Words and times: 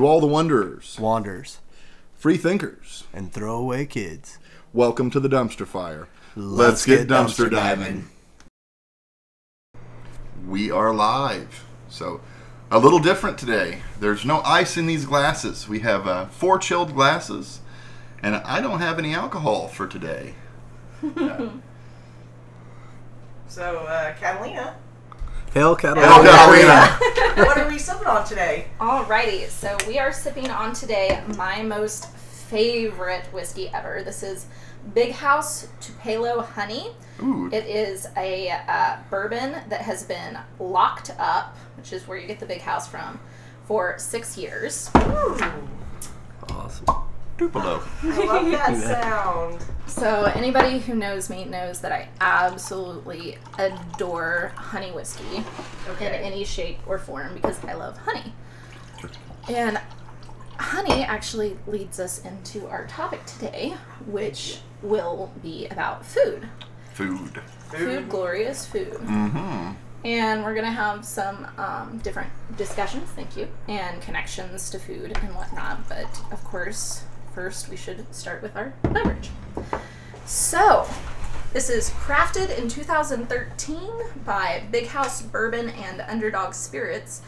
To 0.00 0.06
all 0.06 0.18
the 0.22 0.26
wanderers, 0.26 0.96
Wanderers 0.98 1.58
free 2.16 2.38
thinkers, 2.38 3.04
and 3.12 3.30
throwaway 3.30 3.84
kids. 3.84 4.38
welcome 4.72 5.10
to 5.10 5.20
the 5.20 5.28
dumpster 5.28 5.66
fire. 5.66 6.08
Let's 6.34 6.86
get 6.86 7.06
dumpster 7.06 7.50
diving. 7.50 8.08
We 10.48 10.70
are 10.70 10.94
live. 10.94 11.66
So, 11.90 12.22
a 12.70 12.78
little 12.78 12.98
different 12.98 13.36
today. 13.36 13.82
There's 14.00 14.24
no 14.24 14.40
ice 14.40 14.78
in 14.78 14.86
these 14.86 15.04
glasses. 15.04 15.68
We 15.68 15.80
have 15.80 16.06
uh, 16.06 16.28
four 16.28 16.58
chilled 16.58 16.94
glasses, 16.94 17.60
and 18.22 18.36
I 18.36 18.62
don't 18.62 18.80
have 18.80 18.98
any 18.98 19.12
alcohol 19.12 19.68
for 19.68 19.86
today. 19.86 20.34
So, 23.48 23.78
uh, 23.80 24.14
Catalina, 24.14 24.76
Hail 25.52 25.74
Catalina. 25.74 26.06
Hail 26.06 26.22
Catalina. 26.22 27.44
what 27.46 27.58
are 27.58 27.68
we 27.68 27.78
sipping 27.78 28.06
on 28.06 28.24
today? 28.24 28.66
Alrighty, 28.78 29.48
so 29.48 29.76
we 29.88 29.98
are 29.98 30.12
sipping 30.12 30.48
on 30.48 30.72
today 30.72 31.22
my 31.36 31.62
most 31.62 32.08
favorite 32.12 33.24
whiskey 33.32 33.68
ever. 33.74 34.02
This 34.04 34.22
is 34.22 34.46
Big 34.94 35.10
House 35.12 35.66
Tupelo 35.80 36.42
Honey. 36.42 36.92
Ooh, 37.20 37.48
It 37.52 37.66
is 37.66 38.06
a 38.16 38.50
uh, 38.68 38.98
bourbon 39.10 39.56
that 39.68 39.80
has 39.82 40.04
been 40.04 40.38
locked 40.60 41.10
up, 41.18 41.56
which 41.76 41.92
is 41.92 42.06
where 42.06 42.16
you 42.16 42.28
get 42.28 42.38
the 42.38 42.46
Big 42.46 42.60
House 42.60 42.86
from, 42.88 43.18
for 43.66 43.96
six 43.98 44.38
years. 44.38 44.88
Ooh, 44.96 45.38
Awesome. 46.50 46.86
Tupelo. 47.40 47.82
I 48.02 48.24
love 48.26 48.50
that 48.50 48.76
sound. 48.76 49.64
So 49.86 50.24
anybody 50.34 50.78
who 50.78 50.94
knows 50.94 51.30
me 51.30 51.46
knows 51.46 51.80
that 51.80 51.90
I 51.90 52.10
absolutely 52.20 53.38
adore 53.58 54.52
honey 54.56 54.90
whiskey 54.92 55.36
in 55.36 55.44
Okay. 55.92 56.20
any 56.22 56.44
shape 56.44 56.80
or 56.86 56.98
form 56.98 57.32
because 57.32 57.64
I 57.64 57.72
love 57.72 57.96
honey. 57.96 58.34
And 59.48 59.80
honey 60.58 61.02
actually 61.02 61.56
leads 61.66 61.98
us 61.98 62.22
into 62.26 62.68
our 62.68 62.86
topic 62.88 63.24
today, 63.24 63.74
which 64.04 64.58
will 64.82 65.32
be 65.42 65.66
about 65.68 66.04
food. 66.04 66.46
Food. 66.92 67.40
Food, 67.70 68.10
glorious 68.10 68.66
food. 68.66 68.92
Mm-hmm. 68.92 69.72
And 70.04 70.44
we're 70.44 70.54
going 70.54 70.66
to 70.66 70.70
have 70.72 71.06
some 71.06 71.46
um, 71.56 72.00
different 72.02 72.30
discussions, 72.58 73.08
thank 73.10 73.34
you, 73.34 73.48
and 73.66 74.02
connections 74.02 74.68
to 74.70 74.78
food 74.78 75.16
and 75.22 75.34
whatnot. 75.34 75.88
But 75.88 76.06
of 76.32 76.44
course, 76.44 77.04
first 77.34 77.68
we 77.68 77.76
should 77.76 78.12
start 78.14 78.42
with 78.42 78.56
our 78.56 78.72
beverage. 78.82 79.30
So, 80.26 80.86
this 81.52 81.68
is 81.68 81.90
crafted 81.90 82.56
in 82.56 82.68
2013 82.68 83.90
by 84.24 84.62
Big 84.70 84.86
House 84.86 85.22
Bourbon 85.22 85.70
and 85.70 86.00
Underdog 86.02 86.54
Spirits, 86.54 87.22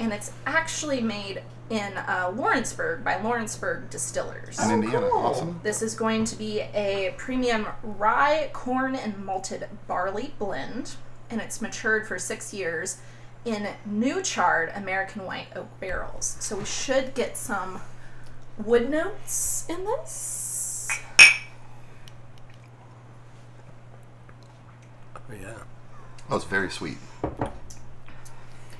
and 0.00 0.12
it's 0.12 0.32
actually 0.46 1.00
made 1.00 1.42
in 1.70 1.96
uh, 1.96 2.32
Lawrenceburg 2.34 3.04
by 3.04 3.20
Lawrenceburg 3.20 3.90
Distillers. 3.90 4.58
In 4.58 4.70
Indiana. 4.70 5.08
cool. 5.08 5.18
Awesome. 5.18 5.60
This 5.62 5.82
is 5.82 5.94
going 5.94 6.24
to 6.24 6.36
be 6.36 6.60
a 6.60 7.14
premium 7.18 7.66
rye, 7.82 8.50
corn, 8.52 8.96
and 8.96 9.24
malted 9.24 9.68
barley 9.86 10.34
blend, 10.38 10.96
and 11.30 11.40
it's 11.40 11.60
matured 11.60 12.08
for 12.08 12.18
six 12.18 12.54
years 12.54 12.98
in 13.44 13.68
new 13.86 14.22
charred 14.22 14.72
American 14.74 15.24
white 15.24 15.48
oak 15.54 15.68
barrels. 15.78 16.36
So 16.40 16.56
we 16.56 16.64
should 16.64 17.14
get 17.14 17.36
some 17.36 17.80
wood 18.64 18.90
notes 18.90 19.64
in 19.68 19.84
this. 19.84 20.88
Oh 25.16 25.34
yeah. 25.40 25.54
That 26.28 26.34
was 26.34 26.44
very 26.44 26.70
sweet. 26.70 26.98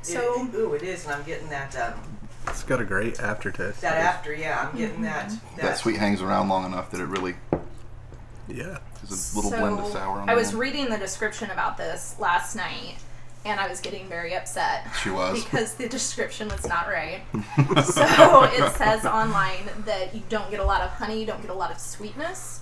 So 0.03 0.47
It- 0.47 0.55
ooh, 0.55 0.75
it 0.75 0.83
is, 0.83 1.05
and 1.05 1.15
I'm 1.15 1.23
getting 1.25 1.49
that 1.51 1.77
um, 1.77 1.95
It's 2.47 2.63
got 2.63 2.81
a 2.81 2.85
great 2.85 3.21
aftertaste. 3.21 3.81
that 3.83 3.99
after. 3.99 4.33
Yeah, 4.35 4.69
I'm 4.71 4.77
getting 4.77 5.03
that. 5.03 5.29
That, 5.57 5.63
That 5.63 5.79
sweet 5.79 5.97
hangs 5.97 6.23
around 6.23 6.49
long 6.49 6.65
enough 6.65 6.91
that 6.91 7.01
it 7.01 7.07
really 7.07 7.37
Yeah. 8.47 8.79
is 9.03 9.35
a 9.35 9.37
little 9.37 9.51
blend 9.51 9.79
of 9.81 9.93
sour 9.93 10.21
on 10.21 10.31
I 10.31 10.35
was 10.35 10.51
end. 10.51 10.59
reading 10.59 10.89
the 10.89 10.97
description 10.99 11.51
about 11.51 11.77
this 11.77 12.17
last 12.19 12.57
night, 12.57 12.97
and 13.45 13.59
I 13.61 13.69
was 13.69 13.81
getting 13.81 14.09
very 14.09 14.35
upset. 14.35 14.87
She 15.03 15.11
was. 15.11 15.43
because 15.45 15.75
the 15.75 15.89
description 15.89 16.49
was 16.49 16.67
not 16.67 16.89
right. 16.89 17.21
so 17.85 18.45
it 18.45 18.73
says 18.75 19.05
online 19.05 19.69
that 19.85 20.15
you 20.15 20.23
don't 20.29 20.51
get 20.51 20.61
a 20.61 20.65
lot 20.65 20.81
of 20.83 20.91
honey, 20.91 21.21
you 21.21 21.27
don't 21.27 21.41
get 21.43 21.51
a 21.51 21.55
lot 21.55 21.71
of 21.71 21.79
sweetness. 21.79 22.61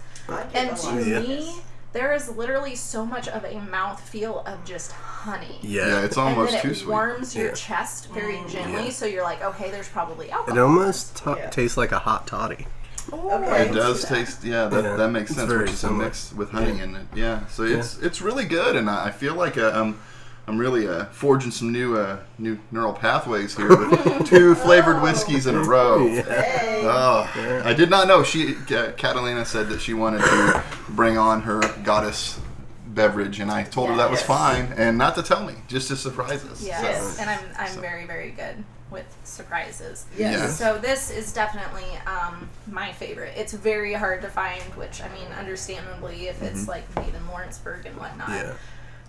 And 0.55 0.71
a 0.71 0.75
to 0.75 0.89
of 0.89 1.07
Yeah. 1.07 1.21
me, 1.21 1.55
there 1.93 2.13
is 2.13 2.29
literally 2.29 2.75
so 2.75 3.07
much 3.07 3.27
of 3.29 3.45
a 3.45 3.59
mouth 3.61 4.01
feel 4.09 4.41
of 4.41 4.65
just 4.65 4.93
honey. 4.93 5.59
Yeah. 5.63 5.87
Yeah, 5.89 6.01
it's 6.05 6.17
And 6.17 6.29
almost 6.29 6.53
then 6.53 6.63
too 6.63 6.71
it 6.71 6.75
sweet. 6.77 6.89
warms 6.89 7.35
your 7.37 7.47
Yeah. 7.47 7.53
chest 7.55 8.09
very 8.13 8.35
Mm. 8.35 8.51
gently, 8.51 8.85
Yeah. 8.87 8.91
so 8.91 9.07
you're 9.07 9.23
like, 9.25 9.43
okay, 9.43 9.71
there's 9.71 9.89
probably 9.89 10.31
alcohol. 10.31 10.59
It 10.59 10.61
almost 10.61 11.17
ta- 11.17 11.37
Yeah. 11.39 11.49
tastes 11.51 11.77
like 11.77 11.93
a 11.93 12.01
hot 12.01 12.27
toddy. 12.27 12.67
Oh, 13.13 13.31
Okay. 13.31 13.69
It 13.69 13.73
does 13.73 14.05
taste, 14.05 14.43
yeah, 14.45 14.67
that, 14.67 14.83
Yeah, 14.85 14.97
that 14.97 15.09
makes 15.11 15.31
it's 15.31 15.39
sense. 15.39 15.49
very 15.49 15.63
Which 15.63 15.73
is 15.75 15.85
a 15.85 15.91
mix 15.93 16.33
with 16.33 16.51
honey 16.51 16.77
Yeah. 16.77 16.83
in 16.85 16.97
it. 16.97 17.07
Yeah, 17.15 17.47
so 17.47 17.63
it's 17.63 17.97
it's 17.99 18.21
really 18.21 18.45
good, 18.47 18.75
and 18.75 18.91
I 18.91 19.07
I 19.07 19.11
feel 19.13 19.35
like 19.35 19.57
uh, 19.57 19.71
I'm 19.73 20.01
I'm 20.49 20.59
really 20.59 20.87
uh, 20.87 21.07
forging 21.07 21.51
some 21.51 21.73
new 21.73 21.97
uh, 21.97 22.19
new 22.39 22.59
neural 22.71 22.93
pathways 22.93 23.57
here 23.57 23.69
with 23.69 24.27
two 24.27 24.55
flavored 24.55 25.03
whiskeys 25.03 25.47
in 25.47 25.55
a 25.57 25.63
row. 25.65 26.07
Yeah. 26.17 26.23
Hey. 26.23 26.83
Oh, 26.85 27.29
Yeah. 27.37 27.63
I 27.65 27.75
did 27.75 27.91
not 27.91 28.07
know. 28.07 28.23
She 28.23 28.55
uh, 28.71 28.93
Catalina 28.93 29.45
said 29.45 29.69
that 29.71 29.81
she 29.81 29.93
wanted 29.95 30.21
to 30.23 30.63
bring 30.91 31.19
on 31.19 31.43
her 31.43 31.61
goddess 31.83 32.39
beverage, 32.87 33.41
and 33.41 33.51
I 33.51 33.65
told 33.65 33.91
her 33.91 33.97
that 33.97 34.11
was 34.11 34.23
fine, 34.23 34.73
and 34.77 34.97
not 34.97 35.17
to 35.17 35.23
tell 35.23 35.45
me, 35.45 35.55
just 35.69 35.89
to 35.89 35.97
surprise 35.97 36.45
us. 36.45 36.65
Yes, 36.65 36.83
Yes. 36.83 37.19
and 37.19 37.29
I'm 37.29 37.41
I'm 37.59 37.81
very 37.81 38.07
very 38.07 38.31
good 38.31 38.63
with 38.91 39.05
surprises. 39.25 40.07
Yes. 40.17 40.33
Yeah. 40.33 40.47
So 40.49 40.79
this 40.79 41.11
is 41.11 41.33
definitely 41.33 41.89
um, 42.07 42.49
my 42.71 42.93
favorite. 42.93 43.35
It's 43.37 43.53
very 43.53 43.95
hard 43.95 44.23
to 44.23 44.29
find, 44.29 44.63
which 44.77 45.03
I 45.03 45.09
mean, 45.09 45.27
understandably, 45.39 46.29
if 46.29 46.41
it's 46.41 46.69
like 46.69 46.85
made 46.95 47.13
in 47.15 47.27
Lawrenceburg 47.27 47.85
and 47.87 47.97
whatnot. 47.97 48.29
Yeah. 48.29 48.53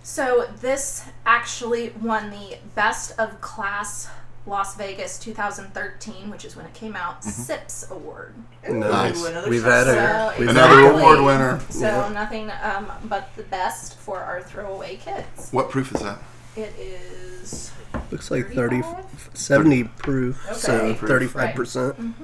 So 0.02 0.48
this 0.60 1.04
actually 1.26 1.90
won 2.00 2.30
the 2.30 2.56
Best 2.74 3.18
of 3.18 3.40
Class 3.40 4.08
Las 4.46 4.74
Vegas 4.76 5.18
2013, 5.18 6.30
which 6.30 6.44
is 6.44 6.56
when 6.56 6.64
it 6.64 6.72
came 6.72 6.96
out, 6.96 7.22
SIPS 7.22 7.90
award. 7.90 8.34
Ooh, 8.68 8.74
Nice. 8.74 9.22
another 9.26 9.50
We've 9.50 9.62
had 9.62 9.84
So 9.84 9.92
a 9.98 10.34
we've 10.38 10.48
Another 10.48 10.78
exactly. 10.80 11.02
award 11.02 11.20
winner. 11.20 11.60
So 11.70 11.80
Yeah. 11.86 12.08
nothing 12.12 12.50
um, 12.62 12.90
but 13.04 13.28
the 13.36 13.42
best 13.44 13.98
for 13.98 14.20
our 14.20 14.40
throwaway 14.40 14.96
kids. 14.96 15.50
What 15.50 15.68
proof 15.70 15.94
is 15.94 16.00
that? 16.00 16.18
It 16.56 16.74
is 16.78 17.70
looks 18.10 18.30
like 18.30 18.46
30 18.52 18.80
35? 18.82 19.30
70 19.34 19.84
proof, 19.84 20.48
so 20.54 20.94
35%. 20.94 22.14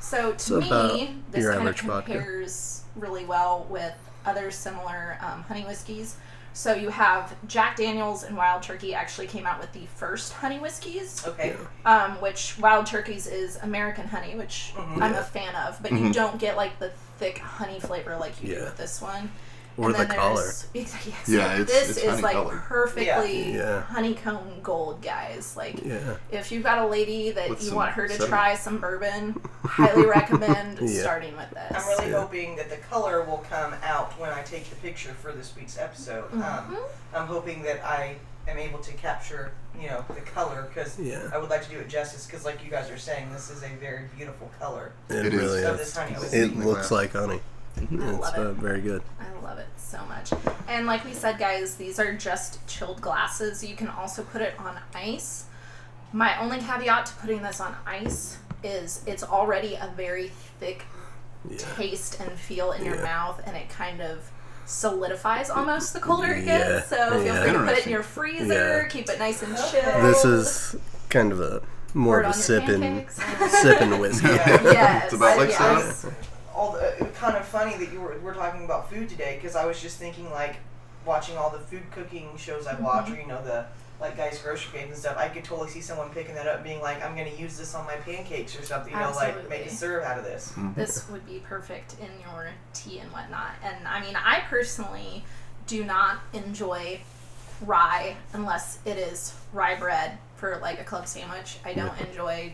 So 0.00 0.32
to 0.32 0.38
So 0.38 0.60
me, 0.60 1.16
this 1.30 1.42
your 1.42 1.52
kind 1.52 1.62
of 1.68 1.74
average 1.74 1.80
vodka. 1.82 2.12
compares 2.12 2.82
really 2.96 3.24
well 3.24 3.66
with 3.70 3.94
other 4.26 4.50
similar 4.50 5.18
um, 5.20 5.42
honey 5.44 5.64
whiskeys. 5.64 6.16
So 6.56 6.72
you 6.72 6.88
have 6.90 7.34
Jack 7.48 7.76
Daniels 7.76 8.22
and 8.22 8.36
Wild 8.36 8.62
Turkey 8.62 8.94
actually 8.94 9.26
came 9.26 9.44
out 9.44 9.60
with 9.60 9.72
the 9.72 9.86
first 9.96 10.32
honey 10.34 10.60
whiskeys, 10.60 11.26
Okay. 11.26 11.56
um, 11.84 12.12
which 12.20 12.56
Wild 12.60 12.86
Turkey's 12.86 13.26
is 13.26 13.56
American 13.62 14.06
honey, 14.06 14.36
which 14.36 14.72
Mhm. 14.76 15.02
I'm 15.02 15.14
a 15.16 15.22
fan 15.24 15.54
of, 15.56 15.82
but 15.82 15.90
you 15.92 16.12
don't 16.12 16.38
get 16.38 16.56
like 16.56 16.78
the 16.78 16.92
thick 17.18 17.38
honey 17.38 17.80
flavor 17.80 18.16
like 18.16 18.40
you 18.40 18.54
do 18.54 18.64
with 18.64 18.76
this 18.76 19.00
one. 19.02 19.32
Or 19.76 19.92
the 19.92 20.06
color. 20.06 20.34
there's- 20.42 20.66
Yes, 20.74 20.94
Yeah, 21.28 21.54
it's- 21.60 21.66
this 21.68 21.88
it's 21.96 21.98
is 22.06 22.22
like 22.22 22.34
honey-colored. 22.36 22.62
perfectly 22.62 23.54
Yeah. 23.54 23.82
honeycomb 23.82 24.60
gold, 24.62 25.02
guys. 25.02 25.54
Like 25.56 25.82
Yeah. 25.84 25.98
if 26.30 26.52
you've 26.52 26.62
got 26.62 26.78
a 26.78 26.86
lady 26.86 27.30
that 27.32 27.50
With 27.50 27.62
you 27.64 27.74
want 27.74 27.90
her 27.92 28.04
to 28.06 28.12
sediment. 28.12 28.30
try 28.30 28.54
some 28.54 28.78
bourbon, 28.78 29.40
highly 29.64 30.06
recommend 30.20 30.78
Yeah. 30.80 31.00
starting 31.02 31.36
with 31.36 31.50
this. 31.50 31.72
I'm 31.76 31.86
really 31.88 32.10
Yeah. 32.12 32.20
hoping 32.20 32.56
that 32.56 32.70
the 32.70 32.76
color 32.76 33.22
will 33.24 33.44
come 33.50 33.74
out 33.82 34.18
when 34.20 34.30
I 34.30 34.42
take 34.42 34.68
the 34.70 34.76
picture 34.76 35.14
for 35.20 35.32
this 35.32 35.52
week's 35.56 35.76
episode. 35.78 36.32
Um, 36.34 36.40
Mhm. 36.40 36.76
I'm 37.14 37.26
hoping 37.26 37.62
that 37.62 37.84
I 37.84 38.16
am 38.46 38.58
able 38.58 38.78
to 38.80 38.92
capture, 38.92 39.52
you 39.80 39.88
know, 39.88 40.04
the 40.14 40.20
color 40.20 40.66
because 40.68 40.98
Yeah. 40.98 41.30
I 41.32 41.38
would 41.38 41.48
like 41.50 41.64
to 41.64 41.70
do 41.70 41.78
it 41.78 41.88
justice 41.88 42.26
because, 42.26 42.44
like 42.44 42.62
you 42.62 42.70
guys 42.70 42.90
are 42.90 42.98
saying, 42.98 43.32
this 43.32 43.50
is 43.50 43.62
a 43.62 43.68
very 43.80 44.02
beautiful 44.16 44.50
color. 44.60 44.92
It, 45.08 45.26
It 45.26 45.34
is. 45.34 45.40
really 45.40 45.64
of 45.64 45.80
is. 45.80 45.86
this 45.86 45.96
honey 45.96 46.14
It. 46.30 46.34
It 46.34 46.56
looks 46.58 46.90
like 46.90 47.12
honey. 47.12 47.40
I 47.76 47.82
It's 47.82 47.92
love 47.92 48.38
uh, 48.38 48.50
it. 48.50 48.56
very 48.56 48.80
good. 48.80 49.02
I 49.20 49.42
love 49.44 49.58
it 49.58 49.66
so 49.76 49.98
much. 50.08 50.32
And 50.68 50.86
like 50.86 51.04
we 51.04 51.12
said, 51.12 51.38
guys, 51.38 51.74
these 51.76 51.98
are 51.98 52.12
just 52.14 52.66
chilled 52.66 53.00
glasses. 53.00 53.64
You 53.64 53.76
can 53.76 53.88
also 53.88 54.22
put 54.22 54.40
it 54.42 54.54
on 54.58 54.78
ice. 54.94 55.44
My 56.12 56.38
only 56.40 56.58
caveat 56.60 57.06
to 57.06 57.12
putting 57.14 57.42
this 57.42 57.60
on 57.60 57.74
ice 57.86 58.38
is 58.62 59.02
it's 59.06 59.22
already 59.22 59.74
a 59.74 59.92
very 59.96 60.28
thick 60.60 60.84
Yeah. 61.48 61.58
taste 61.76 62.20
and 62.20 62.30
feel 62.38 62.72
in 62.72 62.84
your 62.84 63.02
mouth, 63.02 63.42
and 63.46 63.54
it 63.56 63.68
kind 63.68 64.00
of 64.00 64.30
solidifies 64.64 65.50
almost 65.50 65.92
the 65.92 66.00
colder 66.00 66.32
it 66.32 66.44
Yeah. 66.46 66.58
gets. 66.76 66.88
So 66.88 66.96
feel 67.10 67.24
Yeah. 67.24 67.42
free 67.42 67.52
to 67.52 67.58
put 67.58 67.78
it 67.78 67.84
in 67.86 67.92
your 67.92 68.02
freezer, 68.02 68.82
Yeah. 68.82 68.88
keep 68.88 69.08
it 69.10 69.18
nice 69.18 69.42
and 69.42 69.52
Okay. 69.54 69.82
chilled. 69.82 70.04
This 70.04 70.24
is 70.24 70.76
kind 71.10 71.32
of 71.32 71.40
a 71.40 71.60
more 71.92 72.16
Pour 72.16 72.20
of 72.20 72.24
a 72.24 72.28
on 72.28 72.32
your 72.34 72.42
sipping 72.42 72.80
pancakes. 72.80 73.60
sipping 73.60 73.98
whiskey. 73.98 74.26
Yes, 74.28 75.04
It's 75.04 75.14
about 75.14 75.36
like 75.36 75.50
yes. 75.50 76.06
All 76.54 76.72
the 76.72 77.04
uh, 77.04 77.10
kind 77.12 77.36
of 77.36 77.44
funny 77.44 77.76
that 77.76 77.92
you 77.92 78.00
were 78.00 78.18
we're 78.22 78.34
talking 78.34 78.64
about 78.64 78.90
food 78.90 79.08
today 79.08 79.38
because 79.40 79.56
I 79.56 79.66
was 79.66 79.80
just 79.80 79.98
thinking 79.98 80.30
like 80.30 80.56
watching 81.04 81.36
all 81.36 81.50
the 81.50 81.58
food 81.58 81.82
cooking 81.90 82.30
shows 82.36 82.66
I 82.66 82.80
watch 82.80 83.10
or 83.10 83.16
you 83.16 83.26
know 83.26 83.42
the 83.44 83.66
like 84.00 84.16
guys 84.16 84.40
grocery 84.42 84.78
games 84.78 84.90
and 84.90 84.98
stuff, 84.98 85.16
I 85.16 85.28
could 85.28 85.44
totally 85.44 85.70
see 85.70 85.80
someone 85.80 86.10
picking 86.10 86.34
that 86.34 86.46
up, 86.46 86.64
being 86.64 86.80
like, 86.80 87.02
"I'm 87.04 87.16
going 87.16 87.32
to 87.32 87.40
use 87.40 87.56
this 87.56 87.74
on 87.74 87.86
my 87.86 87.94
pancakes 87.94 88.58
or 88.58 88.62
something." 88.62 88.92
You 88.92 88.98
know, 88.98 89.12
like 89.12 89.34
make 89.48 89.60
a 89.60 89.64
Absolutely. 89.64 89.70
syrup 89.70 90.04
out 90.04 90.18
of 90.18 90.24
this. 90.24 90.52
this 90.74 91.08
would 91.08 91.24
be 91.26 91.40
perfect 91.44 91.96
in 92.00 92.08
your 92.20 92.50
tea 92.72 92.98
and 92.98 93.10
whatnot. 93.12 93.52
And 93.62 93.86
I 93.86 94.00
mean, 94.00 94.16
I 94.16 94.42
personally 94.48 95.24
do 95.66 95.84
not 95.84 96.18
enjoy 96.32 97.00
rye 97.64 98.16
unless 98.32 98.80
it 98.84 98.98
is 98.98 99.34
rye 99.52 99.76
bread 99.76 100.18
for 100.36 100.58
like 100.60 100.80
a 100.80 100.84
club 100.84 101.06
sandwich. 101.06 101.58
I 101.64 101.72
don't 101.72 101.98
enjoy 102.00 102.52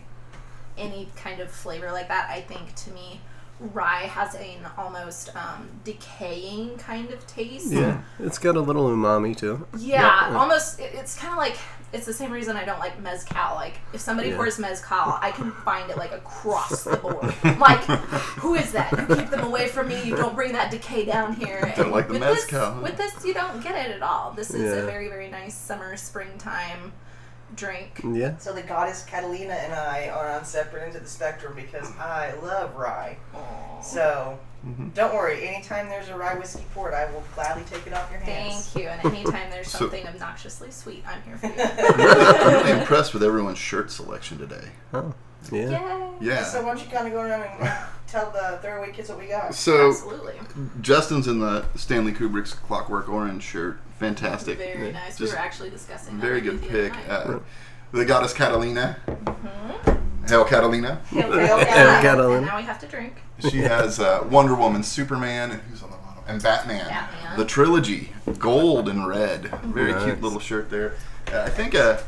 any 0.77 1.09
kind 1.17 1.41
of 1.41 1.51
flavor 1.51 1.91
like 1.91 2.09
that. 2.09 2.29
I 2.31 2.43
think 2.43 2.75
to 2.75 2.91
me, 2.93 3.21
rye 3.61 4.03
has 4.07 4.35
an 4.35 4.67
almost 4.79 5.35
um, 5.37 5.69
decaying 5.85 6.77
kind 6.79 7.11
of 7.11 7.27
taste. 7.27 7.71
Yeah, 7.73 8.03
it's 8.19 8.39
got 8.39 8.57
a 8.57 8.61
little 8.61 8.89
umami 8.89 9.37
too. 9.37 9.67
Yeah, 9.79 10.35
almost. 10.37 10.81
It, 10.81 10.93
it's 10.95 11.17
kind 11.19 11.33
of 11.33 11.39
like 11.39 11.57
it's 11.93 12.07
the 12.07 12.13
same 12.13 12.31
reason 12.31 12.57
I 12.57 12.65
don't 12.65 12.79
like 12.79 13.01
mezcal. 13.01 13.55
Like 13.55 13.75
if 13.93 14.01
somebody 14.01 14.31
Yeah. 14.31 14.37
pours 14.37 14.59
mezcal, 14.59 15.19
I 15.21 15.31
can 15.33 15.51
find 15.53 15.91
it 15.91 15.97
like 15.97 16.13
across 16.13 16.85
the 16.85 16.97
board. 17.03 17.35
like, 17.59 17.81
who 18.41 18.55
is 18.55 18.73
that? 18.73 18.91
You 18.93 19.17
keep 19.17 19.31
them 19.31 19.45
away 19.45 19.69
from 19.69 19.89
me. 19.89 20.03
You 20.05 20.17
don't 20.17 20.35
bring 20.35 20.53
that 20.53 20.71
decay 20.71 21.05
down 21.05 21.35
here. 21.35 21.61
Don't 21.77 21.87
And 21.87 21.93
like 21.93 22.07
the 22.07 22.15
with 22.15 22.23
mezcal. 22.23 22.75
This, 22.75 22.83
with 22.83 22.97
this, 22.97 23.25
you 23.25 23.35
don't 23.35 23.63
get 23.63 23.75
it 23.75 23.95
at 23.95 24.03
all. 24.03 24.33
This 24.33 24.51
is 24.51 24.73
a 24.73 24.87
very 24.87 25.09
very 25.09 25.29
nice 25.29 25.55
summer 25.55 25.97
springtime 25.97 26.93
drink. 27.57 28.01
Yeah. 28.05 28.37
So 28.39 28.53
the 28.53 28.63
goddess 28.63 29.05
Catalina 29.05 29.55
and 29.55 29.73
I 29.73 30.09
are 30.09 30.31
on 30.31 30.45
separate 30.45 30.83
ends 30.85 30.97
of 30.97 31.03
the 31.03 31.09
spectrum 31.09 31.55
because 31.55 31.91
I 31.99 32.35
love 32.43 32.77
rye. 32.77 33.17
So 33.83 34.39
mm-hmm. 34.67 34.91
don't 34.91 35.15
worry. 35.15 35.47
Anytime 35.49 35.89
there's 35.89 36.09
a 36.09 36.17
rye 36.17 36.35
whiskey 36.35 36.65
port, 36.75 36.95
I 36.95 37.11
will 37.13 37.25
gladly 37.35 37.65
take 37.65 37.87
it 37.87 37.93
off 37.93 38.11
your 38.11 38.21
hands. 38.21 38.69
Thank 38.69 38.85
you. 38.85 38.91
And 38.91 39.15
anytime 39.15 39.51
there's 39.51 39.69
So- 39.69 39.79
something 39.81 40.07
obnoxiously 40.07 40.71
sweet, 40.71 41.05
I'm 41.07 41.23
here 41.23 41.39
for 41.39 41.47
you. 41.47 41.55
I'm 41.57 41.97
really, 41.97 42.25
I'm 42.25 42.53
really 42.53 42.81
impressed 42.81 43.15
with 43.15 43.23
everyone's 43.23 43.59
shirt 43.59 43.91
selection 43.91 44.39
today. 44.39 44.69
Oh, 44.93 45.15
yeah. 45.53 45.71
Yay! 45.71 46.11
Yeah. 46.21 46.45
So 46.45 46.63
why 46.63 46.75
don't 46.75 46.85
you 46.85 46.91
kind 46.91 47.07
of 47.07 47.13
go 47.13 47.21
around 47.23 47.43
and 47.61 47.73
tell 48.07 48.31
the 48.31 48.59
throwaway 48.63 48.93
kids 48.93 49.09
what 49.09 49.19
we 49.19 49.27
got? 49.27 49.55
So 49.55 49.89
Absolutely. 49.89 50.35
Justin's 50.81 51.29
in 51.29 51.39
the 51.41 51.65
Stanley 51.77 52.13
Kubrick's 52.13 52.53
Clockwork 52.55 53.09
Orange 53.09 53.43
shirt. 53.43 53.79
Fantastic. 53.99 54.59
Very 54.59 54.93
nice. 54.93 55.19
we 55.19 55.27
Just 55.27 55.37
were 55.37 55.43
actually 55.43 55.71
discussing 55.71 56.19
Very 56.19 56.41
with 56.41 56.61
good 56.63 56.71
you 56.75 56.83
the 56.83 56.91
pick. 56.91 57.09
Uh, 57.09 57.39
the 57.93 58.05
goddess 58.05 58.33
Catalina. 58.33 58.97
Hail 60.29 60.45
Catalina. 60.45 61.01
Hail 61.11 61.29
Yeah, 61.37 62.01
Catalina. 62.03 62.37
and 62.39 62.47
now 62.47 62.57
we 62.57 62.63
have 62.63 62.79
to 62.81 62.87
drink. 62.87 63.15
She 63.51 63.59
has 63.59 63.99
uh, 63.99 64.27
Wonder 64.31 64.55
Woman, 64.55 64.83
Superman, 64.83 65.51
and 65.53 65.61
who's 65.63 65.83
on 65.83 65.91
the 65.91 65.97
bottom? 65.97 66.23
And 66.29 66.43
Batman. 66.43 66.87
Batman. 66.87 67.39
The 67.39 67.45
trilogy, 67.45 68.13
gold 68.39 68.89
and 68.89 69.07
red. 69.07 69.45
Very 69.65 69.93
Nice. 69.93 70.05
cute 70.05 70.21
little 70.23 70.39
shirt 70.39 70.71
there. 70.71 70.95
Uh, 71.33 71.43
I 71.43 71.51
think 71.51 71.75
uh, 71.75 71.99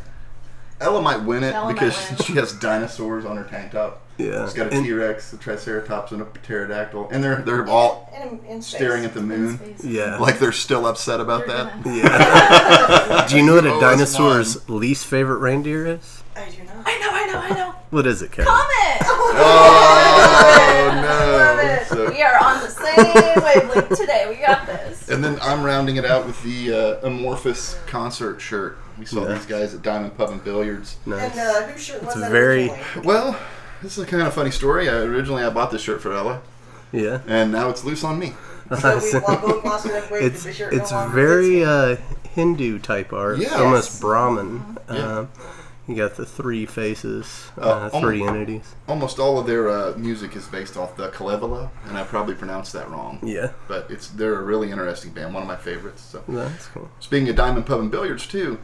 Ella 0.82 1.00
might 1.02 1.23
win 1.23 1.44
it 1.44 1.55
Ella 1.55 1.73
because 1.73 1.96
win. 2.11 2.19
she 2.19 2.32
has 2.34 2.52
dinosaurs 2.52 3.25
on 3.25 3.37
her 3.37 3.44
tank 3.44 3.73
top. 3.73 4.00
Yeah. 4.19 4.44
She's 4.44 4.55
got 4.55 4.67
a 4.69 4.76
And- 4.76 4.84
T 4.84 4.93
Rex, 4.93 5.32
a 5.32 5.37
Triceratops, 5.38 6.12
and 6.12 6.20
a 6.23 6.25
pterodactyl, 6.26 7.08
and 7.11 7.25
they're 7.25 7.37
they're 7.43 7.67
all 7.69 8.11
In, 8.20 8.40
in 8.46 8.62
staring 8.62 9.05
at 9.05 9.14
the 9.14 9.23
moon, 9.23 9.58
Yeah. 9.82 10.19
like 10.19 10.38
they're 10.38 10.52
still 10.52 10.87
upset 10.87 11.19
about 11.20 11.46
You're 11.46 11.56
that. 11.56 11.82
gonna- 11.82 11.96
Yeah. 11.96 13.26
Do 13.29 13.37
you 13.38 13.43
know 13.43 13.55
what 13.55 13.67
a 13.67 13.73
Oh, 13.75 13.81
dinosaur's 13.81 14.69
least 14.69 15.06
favorite 15.06 15.38
reindeer 15.38 15.87
is? 15.87 16.23
I 16.37 16.49
do 16.50 16.62
not. 16.64 16.76
I 16.87 16.99
know, 16.99 17.11
I 17.11 17.26
know, 17.26 17.38
I 17.38 17.49
know. 17.58 17.75
What 17.90 18.06
is 18.06 18.23
it, 18.23 18.32
Karen? 18.32 18.49
Comment! 18.49 19.02
Oh 19.44 20.93
Love 20.94 21.56
no! 21.56 21.62
it. 21.73 21.87
So- 21.87 22.11
We 22.11 22.23
are 22.23 22.38
on 22.43 22.61
the 22.62 22.69
same 22.69 23.43
wavelength 23.43 23.99
today. 23.99 24.26
We 24.29 24.37
got 24.46 24.67
this. 24.67 25.08
and 25.08 25.23
then 25.25 25.38
I'm 25.43 25.62
rounding 25.62 25.96
it 25.96 26.05
out 26.05 26.26
with 26.26 26.40
the 26.43 26.73
uh, 27.02 27.06
Amorphis 27.08 27.76
concert 27.87 28.40
shirt. 28.40 28.79
We 28.99 29.05
saw 29.06 29.27
Yeah. 29.27 29.35
these 29.35 29.47
guys 29.47 29.75
at 29.75 29.83
Diamond 29.83 30.17
Pub 30.17 30.31
and 30.31 30.43
Billiards. 30.44 30.97
Nice. 31.06 31.31
And 31.33 31.41
uh, 31.41 31.62
whose 31.69 31.83
shirt 31.83 32.03
was 32.03 32.12
It's 32.12 32.21
that 32.23 32.31
very- 32.31 32.71
originally? 32.71 33.06
Well, 33.06 33.37
this 33.83 33.97
is 33.99 34.05
a 34.05 34.06
kind 34.06 34.23
of 34.23 34.33
funny 34.35 34.50
story. 34.50 34.89
I, 34.89 34.94
originally, 34.99 35.43
I 35.43 35.50
bought 35.50 35.71
this 35.71 35.83
shirt 35.83 36.00
for 36.03 36.12
Ella, 36.12 36.41
Yeah. 36.93 37.21
and 37.27 37.50
now 37.53 37.69
it's 37.71 37.85
loose 37.85 38.05
on 38.05 38.19
me. 38.19 38.35
So 38.81 38.99
we 38.99 39.12
lo- 39.12 39.21
both 39.41 39.65
lost 39.65 39.87
enough 39.87 40.11
weight 40.11 40.21
that 40.33 40.47
it's 40.47 40.61
no 40.61 40.69
it's 40.69 40.93
very 41.12 41.62
uh, 41.65 41.97
Hindu 42.35 42.79
type 42.79 43.12
art. 43.12 43.39
Yes. 43.39 43.53
Almost 43.53 44.00
Brahmin. 44.00 44.79
Yeah. 44.91 45.19
Um, 45.19 45.29
you 45.89 45.97
got 45.97 46.15
the 46.15 46.25
three 46.25 46.65
faces, 46.65 47.50
Uh, 47.61 47.89
uh, 47.93 48.00
three 48.00 48.21
almo- 48.21 48.33
entities. 48.35 48.75
Almost 48.89 49.19
all 49.19 49.39
of 49.39 49.47
their 49.47 49.69
uh, 49.69 49.94
music 49.99 50.37
is 50.37 50.47
based 50.47 50.77
off 50.77 50.97
the 50.97 51.09
Kalevala, 51.09 51.71
and 51.89 51.99
I 51.99 52.05
probably 52.05 52.35
pronounced 52.35 52.73
that 52.75 52.89
wrong. 52.89 53.19
Yeah. 53.23 53.50
But 53.69 53.91
it's 53.91 54.06
they're 54.09 54.39
a 54.39 54.43
really 54.43 54.71
interesting 54.71 55.11
band, 55.12 55.35
one 55.35 55.43
of 55.43 55.49
my 55.49 55.56
favorites. 55.56 56.00
So 56.03 56.23
That's 56.29 56.67
cool. 56.69 56.89
speaking 57.00 57.29
of 57.29 57.37
Diamond 57.37 57.67
Pub 57.67 57.81
and 57.81 57.91
Billiards 57.91 58.27
too, 58.27 58.59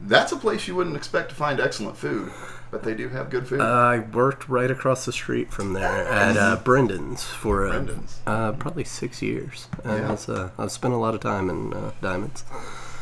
that's 0.00 0.32
a 0.32 0.36
place 0.36 0.68
you 0.68 0.74
wouldn't 0.74 0.96
expect 0.96 1.30
to 1.30 1.34
find 1.34 1.58
excellent 1.60 1.96
food, 1.96 2.32
but 2.70 2.82
they 2.82 2.94
do 2.94 3.08
have 3.08 3.30
good 3.30 3.48
food. 3.48 3.60
I 3.60 3.98
worked 4.00 4.48
right 4.48 4.70
across 4.70 5.04
the 5.04 5.12
street 5.12 5.52
from 5.52 5.72
there 5.72 6.06
at 6.06 6.36
uh, 6.36 6.56
Brendan's 6.64 7.24
for 7.24 7.66
uh, 7.66 7.70
Brendan's. 7.70 8.20
Uh, 8.26 8.52
probably 8.52 8.84
six 8.84 9.22
years. 9.22 9.68
Yeah. 9.84 10.12
it's, 10.12 10.28
uh, 10.28 10.50
I've 10.58 10.72
spent 10.72 10.94
a 10.94 10.98
lot 10.98 11.14
of 11.14 11.20
time 11.20 11.48
in 11.50 11.72
uh, 11.72 11.92
Diamonds. 12.02 12.44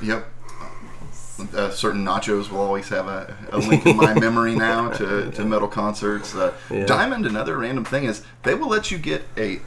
Yep. 0.02 0.28
Uh, 1.52 1.68
certain 1.70 2.04
nachos 2.04 2.48
will 2.48 2.60
always 2.60 2.88
have 2.90 3.08
a, 3.08 3.36
a 3.50 3.58
link 3.58 3.84
in 3.86 3.96
my 3.96 4.14
memory 4.14 4.54
now 4.54 4.88
to, 4.92 5.32
to 5.32 5.44
metal 5.44 5.66
concerts. 5.66 6.32
Uh, 6.34 6.52
Yeah. 6.70 6.86
Diamond, 6.86 7.26
another 7.26 7.58
random 7.58 7.84
thing 7.84 8.04
is 8.04 8.22
they 8.44 8.54
will 8.54 8.68
let 8.68 8.92
you 8.92 8.98
get 8.98 9.24
a 9.36 9.60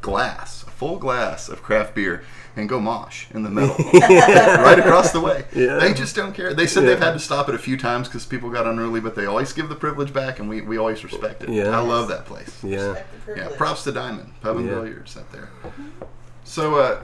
glass, 0.00 0.62
a 0.62 0.70
full 0.70 0.98
glass 0.98 1.50
of 1.50 1.62
craft 1.62 1.94
beer, 1.94 2.24
and 2.56 2.68
go 2.68 2.80
mosh 2.80 3.26
in 3.32 3.42
the 3.42 3.50
middle, 3.50 3.76
right 3.92 4.78
across 4.78 5.12
the 5.12 5.20
way. 5.20 5.44
Yeah. 5.54 5.76
They 5.76 5.92
just 5.92 6.16
don't 6.16 6.32
care. 6.34 6.54
They 6.54 6.66
said 6.66 6.84
they've 6.84 6.98
had 6.98 7.12
to 7.12 7.18
stop 7.18 7.48
it 7.48 7.54
a 7.54 7.58
few 7.58 7.76
times 7.76 8.08
because 8.08 8.24
people 8.24 8.50
got 8.50 8.66
unruly, 8.66 9.00
but 9.00 9.14
they 9.14 9.26
always 9.26 9.52
give 9.52 9.68
the 9.68 9.74
privilege 9.74 10.12
back, 10.12 10.38
and 10.40 10.48
we, 10.48 10.62
we 10.62 10.78
always 10.78 11.04
respect 11.04 11.42
it. 11.44 11.50
Yeah. 11.50 11.68
I 11.68 11.80
love 11.80 12.08
that 12.08 12.24
place. 12.24 12.62
Yeah. 12.64 13.02
Yeah, 13.36 13.48
props 13.56 13.84
to 13.84 13.92
Diamond 13.92 14.32
Pub 14.40 14.56
and 14.56 14.66
Yeah. 14.66 14.74
Billiards 14.74 15.16
out 15.16 15.30
there. 15.32 15.50
So, 16.44 16.76
uh, 16.76 17.02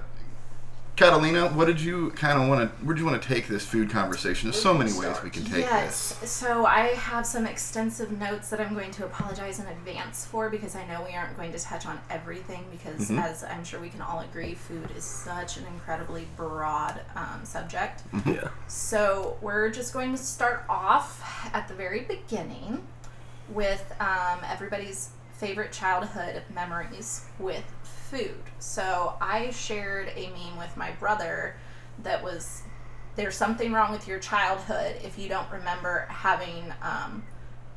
Catalina, 1.02 1.48
what 1.48 1.64
did 1.64 1.80
you 1.80 2.10
kind 2.10 2.40
of 2.40 2.48
want 2.48 2.60
to? 2.60 2.84
Where 2.86 2.94
do 2.94 3.00
you 3.02 3.06
want 3.08 3.20
to 3.20 3.28
take 3.28 3.48
this 3.48 3.66
food 3.66 3.90
conversation? 3.90 4.48
There's 4.50 4.62
so 4.62 4.72
many 4.72 4.92
ways 4.92 5.20
we 5.24 5.30
can 5.30 5.42
take 5.42 5.64
this. 5.64 6.16
yes. 6.20 6.30
So 6.30 6.64
I 6.64 6.90
have 6.90 7.26
some 7.26 7.44
extensive 7.44 8.12
notes 8.20 8.50
that 8.50 8.60
I'm 8.60 8.72
going 8.72 8.92
to 8.92 9.04
apologize 9.04 9.58
in 9.58 9.66
advance 9.66 10.24
for 10.24 10.48
because 10.48 10.76
I 10.76 10.86
know 10.86 11.04
we 11.04 11.16
aren't 11.16 11.36
going 11.36 11.50
to 11.50 11.58
touch 11.58 11.86
on 11.86 11.98
everything 12.08 12.64
because, 12.70 13.10
Mhm. 13.10 13.20
as 13.20 13.42
I'm 13.42 13.64
sure 13.64 13.80
we 13.80 13.88
can 13.88 14.00
all 14.00 14.20
agree, 14.20 14.54
food 14.54 14.90
is 14.96 15.02
such 15.02 15.56
an 15.56 15.66
incredibly 15.66 16.28
broad 16.36 17.00
um, 17.16 17.40
subject. 17.42 18.04
Yeah. 18.24 18.48
So 18.68 19.38
we're 19.40 19.70
just 19.70 19.92
going 19.92 20.12
to 20.12 20.18
start 20.22 20.64
off 20.68 21.20
at 21.52 21.66
the 21.66 21.74
very 21.74 22.02
beginning 22.02 22.80
with 23.48 23.92
um, 23.98 24.38
everybody's 24.48 25.08
favorite 25.32 25.72
childhood 25.72 26.42
memories 26.54 27.24
with 27.40 27.64
food. 28.12 28.42
So 28.58 29.14
I 29.20 29.50
shared 29.50 30.12
a 30.14 30.30
meme 30.30 30.58
with 30.58 30.76
my 30.76 30.90
brother 30.92 31.56
that 32.02 32.22
was 32.22 32.62
there's 33.16 33.36
something 33.36 33.72
wrong 33.72 33.92
with 33.92 34.06
your 34.08 34.18
childhood 34.18 34.96
if 35.02 35.18
you 35.18 35.28
don't 35.28 35.50
remember 35.50 36.06
having 36.08 36.72
um, 36.82 37.22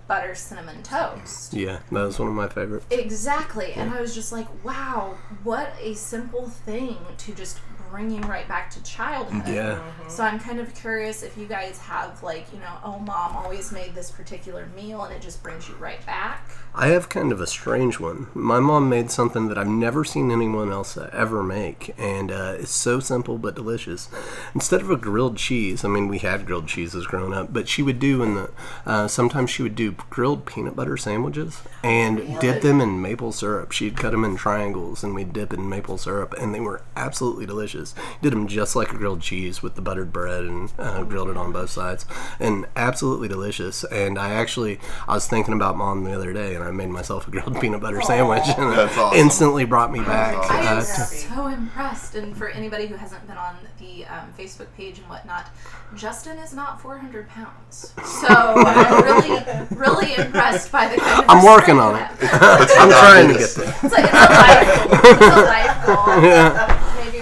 butter 0.08 0.36
cinnamon 0.36 0.84
toast. 0.84 1.54
Yeah. 1.54 1.80
That 1.92 2.04
was 2.04 2.20
one 2.20 2.30
of 2.30 2.36
my 2.36 2.48
favorites. 2.48 2.86
Exactly. 2.90 3.74
And 3.74 3.94
I 3.94 4.02
was 4.02 4.14
just 4.16 4.32
like, 4.32 4.48
wow, 4.64 5.18
what 5.44 5.74
a 5.82 5.94
simple 5.96 6.48
thing 6.50 6.98
to 7.18 7.34
just 7.34 7.60
bring 7.90 8.10
you 8.10 8.22
right 8.22 8.48
back 8.48 8.70
to 8.72 8.84
childhood. 8.84 9.54
Yeah. 9.54 9.82
So 10.08 10.24
I'm 10.24 10.40
kind 10.40 10.60
of 10.60 10.74
curious 10.76 11.24
if 11.24 11.38
you 11.38 11.46
guys 11.46 11.78
have 11.80 12.22
like, 12.24 12.52
you 12.54 12.60
know, 12.60 12.78
oh 12.84 13.00
mom 13.00 13.36
always 13.36 13.72
made 13.72 13.96
this 13.96 14.12
particular 14.12 14.68
meal 14.76 15.04
and 15.04 15.14
it 15.14 15.22
just 15.22 15.42
brings 15.44 15.68
you 15.70 15.76
right 15.76 16.06
back. 16.06 16.50
I 16.78 16.88
have 16.88 17.08
kind 17.08 17.32
of 17.32 17.40
a 17.40 17.48
strange 17.48 18.02
one. 18.02 18.28
My 18.34 18.60
mom 18.60 18.90
made 18.90 19.10
something 19.10 19.48
that 19.48 19.58
I've 19.58 19.66
never 19.66 20.04
seen 20.04 20.30
anyone 20.30 20.74
else 20.74 20.98
ever 20.98 21.42
make, 21.42 21.96
and 21.98 22.30
uh, 22.30 22.58
it's 22.60 22.70
so 22.72 23.00
simple 23.00 23.38
but 23.38 23.56
delicious. 23.56 24.10
Instead 24.54 24.82
of 24.82 24.92
a 24.92 24.98
grilled 24.98 25.38
cheese, 25.38 25.86
I 25.86 25.88
mean, 25.88 26.10
we 26.10 26.18
had 26.18 26.46
grilled 26.46 26.68
cheeses 26.68 27.08
growing 27.08 27.34
up, 27.34 27.54
but 27.54 27.70
she 27.70 27.82
would 27.82 27.98
do 27.98 28.22
in 28.22 28.36
the 28.36 28.52
uh, 28.86 29.08
sometimes 29.08 29.52
she 29.52 29.64
would 29.64 29.76
do 29.76 29.94
grilled 30.10 30.46
peanut 30.46 30.76
butter 30.76 30.98
sandwiches 30.98 31.62
and 31.82 32.38
dip 32.42 32.62
them 32.62 32.82
in 32.82 33.02
maple 33.02 33.32
syrup. 33.32 33.72
She'd 33.72 33.96
cut 33.96 34.12
them 34.12 34.26
in 34.26 34.36
triangles, 34.36 35.02
and 35.02 35.16
we'd 35.16 35.32
dip 35.32 35.54
in 35.54 35.70
maple 35.70 35.98
syrup, 35.98 36.34
and 36.34 36.54
they 36.54 36.60
were 36.60 36.82
absolutely 36.98 37.46
delicious. 37.46 37.96
Did 38.22 38.34
them 38.34 38.50
just 38.50 38.76
like 38.76 38.92
a 38.92 38.98
grilled 38.98 39.22
cheese 39.22 39.64
with 39.64 39.76
the 39.76 39.82
buttered 39.82 40.12
bread 40.12 40.44
and 40.44 40.74
uh, 40.78 41.04
grilled 41.04 41.30
it 41.30 41.38
on 41.38 41.54
both 41.54 41.70
sides, 41.70 42.06
and 42.38 42.66
absolutely 42.76 43.30
delicious. 43.30 43.86
And 43.86 44.20
I 44.20 44.34
actually 44.34 44.78
I 45.08 45.14
was 45.14 45.26
thinking 45.26 45.54
about 45.54 45.78
mom 45.78 46.04
the 46.04 46.12
other 46.12 46.34
day, 46.34 46.54
and 46.54 46.65
I 46.66 46.72
made 46.72 46.90
myself 46.90 47.28
a 47.28 47.32
grilled 47.32 47.60
peanut 47.62 47.82
butter 47.82 48.02
sandwich, 48.02 48.44
and 48.58 48.74
it 48.74 48.76
That's 48.76 48.98
awesome. 48.98 49.18
instantly 49.20 49.66
brought 49.66 49.92
me 49.92 50.00
back. 50.00 50.36
awesome. 50.38 50.56
I 50.56 50.60
am 50.62 50.82
to- 50.84 50.92
happy. 50.92 51.16
so 51.16 51.48
impressed. 51.48 52.16
And 52.16 52.36
for 52.36 52.48
anybody 52.50 52.88
who 52.88 52.96
hasn't 52.96 53.26
been 53.28 53.38
on 53.38 53.56
the 53.80 54.06
um, 54.06 54.34
Facebook 54.38 54.68
page 54.76 54.98
and 55.00 55.08
whatnot, 55.10 55.50
Justin 55.96 56.38
is 56.40 56.54
not 56.54 56.82
400 56.82 57.30
pounds. 57.30 57.94
So 58.04 58.28
I'm 58.30 59.04
really, 59.04 59.68
really 59.76 60.16
impressed 60.16 60.72
by 60.72 60.88
the 60.88 60.98
kind 60.98 61.24
of. 61.24 61.30
I'm 61.30 61.46
working 61.46 61.80
on 61.80 61.96
it. 61.96 62.08
I'm 62.22 62.90
trying 62.90 63.28
to 63.28 63.34
get 63.34 63.40
this. 63.40 63.56
there. 63.56 63.76
It's, 63.84 63.94
like, 63.94 64.06
it's 64.06 64.14
a 64.14 64.18
life 64.18 64.86
goal. 64.86 65.14
It's 65.14 65.22
a 65.22 65.46
life 65.46 65.86
goal. 65.86 65.96
Yeah. 66.26 66.82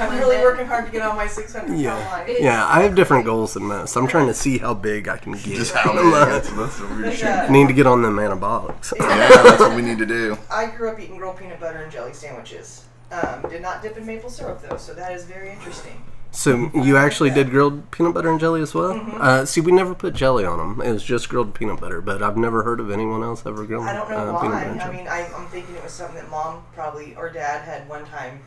Maybe 0.09 0.15
I'm 0.15 0.29
really 0.29 0.43
working 0.43 0.65
hard 0.65 0.73
hard 0.83 0.85
to 0.87 0.91
get 0.91 1.01
on 1.07 1.15
my 1.15 1.27
600 1.27 1.67
pound 1.67 1.79
Yeah. 1.79 1.95
line. 2.09 2.35
Yeah, 2.39 2.65
I 2.67 2.81
have 2.81 2.95
different 2.95 3.25
goals 3.25 3.53
than 3.53 3.63
most. 3.63 3.95
I'm 3.95 4.07
trying 4.07 4.27
to 4.27 4.33
see 4.33 4.57
how 4.57 4.73
big 4.73 5.07
I 5.07 5.17
can 5.17 5.33
get. 5.33 5.43
Just 5.55 5.73
how 5.73 5.93
many? 5.93 6.09
That's, 6.11 6.49
that's 6.49 6.79
what 6.79 6.89
we're 6.91 7.01
But, 7.03 7.13
shooting. 7.13 7.27
I 7.33 7.47
need 7.49 7.67
to 7.67 7.73
get 7.73 7.85
on 7.87 8.01
them 8.01 8.17
anabolics. 8.17 8.93
Yeah, 8.99 9.27
that's 9.43 9.59
what 9.59 9.75
we 9.75 9.81
need 9.81 9.99
to 9.99 10.05
do. 10.05 10.37
I 10.51 10.65
grew 10.67 10.89
up 10.89 10.99
eating 10.99 11.17
grilled 11.17 11.37
peanut 11.37 11.59
butter 11.59 11.83
and 11.83 11.91
jelly 11.91 12.13
sandwiches. 12.13 12.85
Um, 13.11 13.47
did 13.49 13.61
not 13.61 13.81
dip 13.83 13.95
in 13.97 14.05
maple 14.05 14.29
syrup 14.29 14.61
though, 14.67 14.77
so 14.77 14.93
that 14.95 15.11
is 15.13 15.25
very 15.25 15.51
interesting. 15.51 16.01
So 16.35 16.71
you 16.73 16.97
actually 16.97 17.29
did 17.29 17.51
grilled 17.51 17.91
peanut 17.91 18.15
butter 18.15 18.29
and 18.31 18.39
jelly 18.39 18.61
as 18.61 18.73
well? 18.73 18.95
Mm-hmm. 18.95 19.17
Uh, 19.21 19.45
see, 19.45 19.61
we 19.61 19.71
never 19.71 19.93
put 19.93 20.15
jelly 20.15 20.43
on 20.45 20.57
them. 20.57 20.81
It 20.85 20.91
was 20.91 21.03
just 21.03 21.29
grilled 21.29 21.53
peanut 21.53 21.79
butter. 21.79 22.01
But 22.01 22.23
I've 22.23 22.37
never 22.37 22.63
heard 22.63 22.79
of 22.79 22.89
anyone 22.89 23.21
else 23.23 23.45
ever 23.45 23.63
grilling 23.65 23.87
I 23.87 23.93
don't 23.93 24.09
know 24.09 24.35
uh, 24.35 24.41
why. 24.41 24.63
I 24.63 24.91
mean, 24.91 25.07
I, 25.07 25.31
I'm 25.31 25.45
thinking 25.49 25.75
it 25.75 25.83
was 25.83 25.93
something 25.93 26.15
that 26.15 26.29
mom 26.31 26.63
probably 26.73 27.15
or 27.15 27.29
dad 27.29 27.61
had 27.63 27.87
one 27.87 28.03
time. 28.05 28.41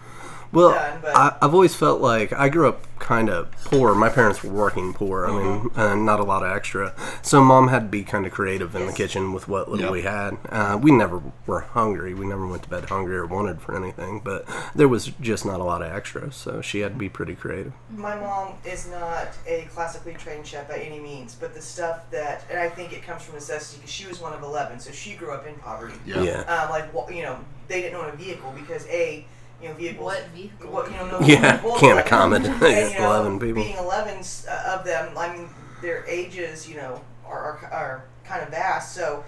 Well, 0.52 0.70
done, 0.70 0.98
but- 1.00 1.16
I, 1.16 1.36
I've 1.40 1.54
always 1.54 1.74
felt 1.76 2.00
like 2.00 2.32
I 2.32 2.48
grew 2.48 2.68
up 2.68 2.82
kind 2.98 3.28
of 3.28 3.50
poor. 3.64 3.94
My 3.94 4.08
parents 4.08 4.42
were 4.42 4.50
working 4.52 4.92
poor. 4.92 5.26
I 5.26 5.30
mean, 5.30 5.42
Mm-hmm. 5.70 5.78
uh, 5.80 5.94
not 5.94 6.18
a 6.18 6.24
lot 6.24 6.42
of 6.42 6.56
extra. 6.56 6.92
So 7.22 7.42
mom 7.44 7.68
had 7.68 7.80
to 7.82 7.88
be 7.88 8.02
kind 8.02 8.26
of 8.26 8.32
creative 8.32 8.74
in 8.74 8.86
the 8.86 8.92
kitchen 8.92 9.32
with 9.32 9.46
what 9.48 9.68
little 9.70 9.84
Yep. 9.86 9.92
we 9.92 10.02
had. 10.02 10.38
Uh, 10.48 10.78
we 10.80 10.90
never 10.90 11.22
were 11.46 11.60
hungry. 11.60 12.14
We 12.14 12.26
never 12.26 12.46
went 12.46 12.62
to 12.64 12.68
bed 12.68 12.86
hungry 12.86 13.16
or 13.16 13.26
wanted 13.26 13.60
for 13.60 13.76
anything. 13.76 14.20
But 14.24 14.44
there 14.74 14.88
was 14.88 15.12
just 15.20 15.44
not 15.46 15.60
a 15.60 15.64
lot 15.64 15.82
of 15.82 15.92
extra. 15.92 16.32
So 16.32 16.60
she 16.60 16.80
had 16.80 16.92
to 16.94 16.98
be 16.98 17.08
pretty 17.08 17.34
creative. 17.34 17.72
My 17.88 18.16
mom 18.16 18.54
is 18.64 18.88
not 18.88 19.28
a 19.46 19.62
classically 19.72 20.14
trained 20.14 20.46
chef 20.46 20.68
by 20.68 20.76
any 20.78 20.98
means, 20.98 21.36
but 21.36 21.54
the 21.54 21.62
stuff 21.62 22.10
that, 22.10 22.44
and 22.50 22.58
I 22.58 22.68
think 22.68 22.92
it 22.92 23.02
comes 23.04 23.22
from 23.22 23.34
necessity 23.36 23.78
because 23.78 23.92
she 23.92 24.06
was 24.08 24.20
one 24.20 24.32
of 24.32 24.42
11, 24.42 24.80
so 24.80 24.90
she 24.90 25.14
grew 25.14 25.30
up 25.32 25.46
in 25.46 25.54
poverty. 25.54 25.94
Yeah. 26.04 26.22
Yeah. 26.22 26.40
Um, 26.42 26.70
like, 26.70 26.90
you 27.14 27.22
know, 27.22 27.38
they 27.68 27.82
didn't 27.82 27.96
own 27.96 28.08
a 28.08 28.16
vehicle 28.16 28.52
because 28.58 28.86
A, 28.88 29.24
you 29.62 29.68
know, 29.68 29.74
vehicles. 29.74 30.04
What 30.04 30.26
vehicle? 30.34 30.70
What, 30.70 30.90
you 30.90 30.96
know, 30.96 31.20
no 31.20 31.20
Yeah, 31.26 31.58
can't 31.58 31.96
but- 31.96 32.06
accommodate 32.06 32.50
and, 32.62 32.92
you 32.92 32.98
know, 32.98 33.06
11 33.12 33.38
people. 33.38 33.62
Being 33.62 33.76
11 33.76 34.14
s- 34.18 34.46
uh, 34.48 34.76
of 34.78 34.84
them, 34.84 35.16
I 35.16 35.36
mean, 35.36 35.48
their 35.80 36.04
ages, 36.06 36.68
you 36.68 36.76
know, 36.76 37.00
are, 37.24 37.40
are, 37.40 37.70
are 37.72 38.04
kind 38.24 38.42
of 38.42 38.48
vast. 38.48 38.94
So, 38.96 39.22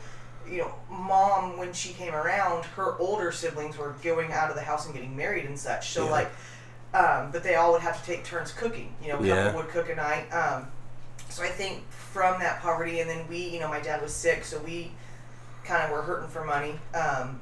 you 0.51 0.59
know, 0.59 0.75
mom, 0.91 1.57
when 1.59 1.73
she 1.73 1.93
came 1.93 2.15
around, 2.15 2.65
her 2.65 2.97
older 2.99 3.31
siblings 3.31 3.79
were 3.79 3.95
going 4.03 4.33
out 4.33 4.51
of 4.51 4.57
the 4.57 4.63
house 4.63 4.87
and 4.87 4.95
getting 4.95 5.15
married 5.17 5.45
and 5.45 5.57
such. 5.59 5.91
So, 5.91 6.07
Yeah. 6.07 6.11
like, 6.11 6.31
um, 6.95 7.31
but 7.31 7.43
they 7.43 7.55
all 7.55 7.73
would 7.73 7.83
have 7.83 8.01
to 8.01 8.07
take 8.07 8.25
turns 8.25 8.53
cooking. 8.53 8.95
You 9.03 9.09
know, 9.09 9.19
a 9.19 9.27
couple 9.45 9.61
would 9.63 9.69
cook 9.71 9.91
a 9.91 9.95
night. 9.95 10.33
Um, 10.33 10.69
so 11.29 11.43
I 11.43 11.49
think 11.49 11.89
from 11.91 12.41
that 12.41 12.61
poverty, 12.61 13.01
and 13.01 13.09
then 13.11 13.27
we, 13.29 13.49
you 13.49 13.61
know, 13.61 13.69
my 13.69 13.81
dad 13.81 14.01
was 14.03 14.15
sick, 14.15 14.45
so 14.45 14.59
we 14.61 14.93
kind 15.65 15.85
of 15.85 15.91
were 15.91 16.03
hurting 16.03 16.29
for 16.31 16.45
money. 16.45 16.79
Um, 16.95 17.41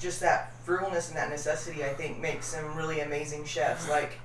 just 0.00 0.20
that 0.20 0.52
frugalness 0.66 1.08
and 1.08 1.16
that 1.16 1.30
necessity, 1.30 1.84
I 1.84 1.90
think, 1.94 2.18
makes 2.18 2.46
some 2.46 2.76
really 2.76 3.00
amazing 3.00 3.44
chefs. 3.44 3.88
Like, 3.88 4.18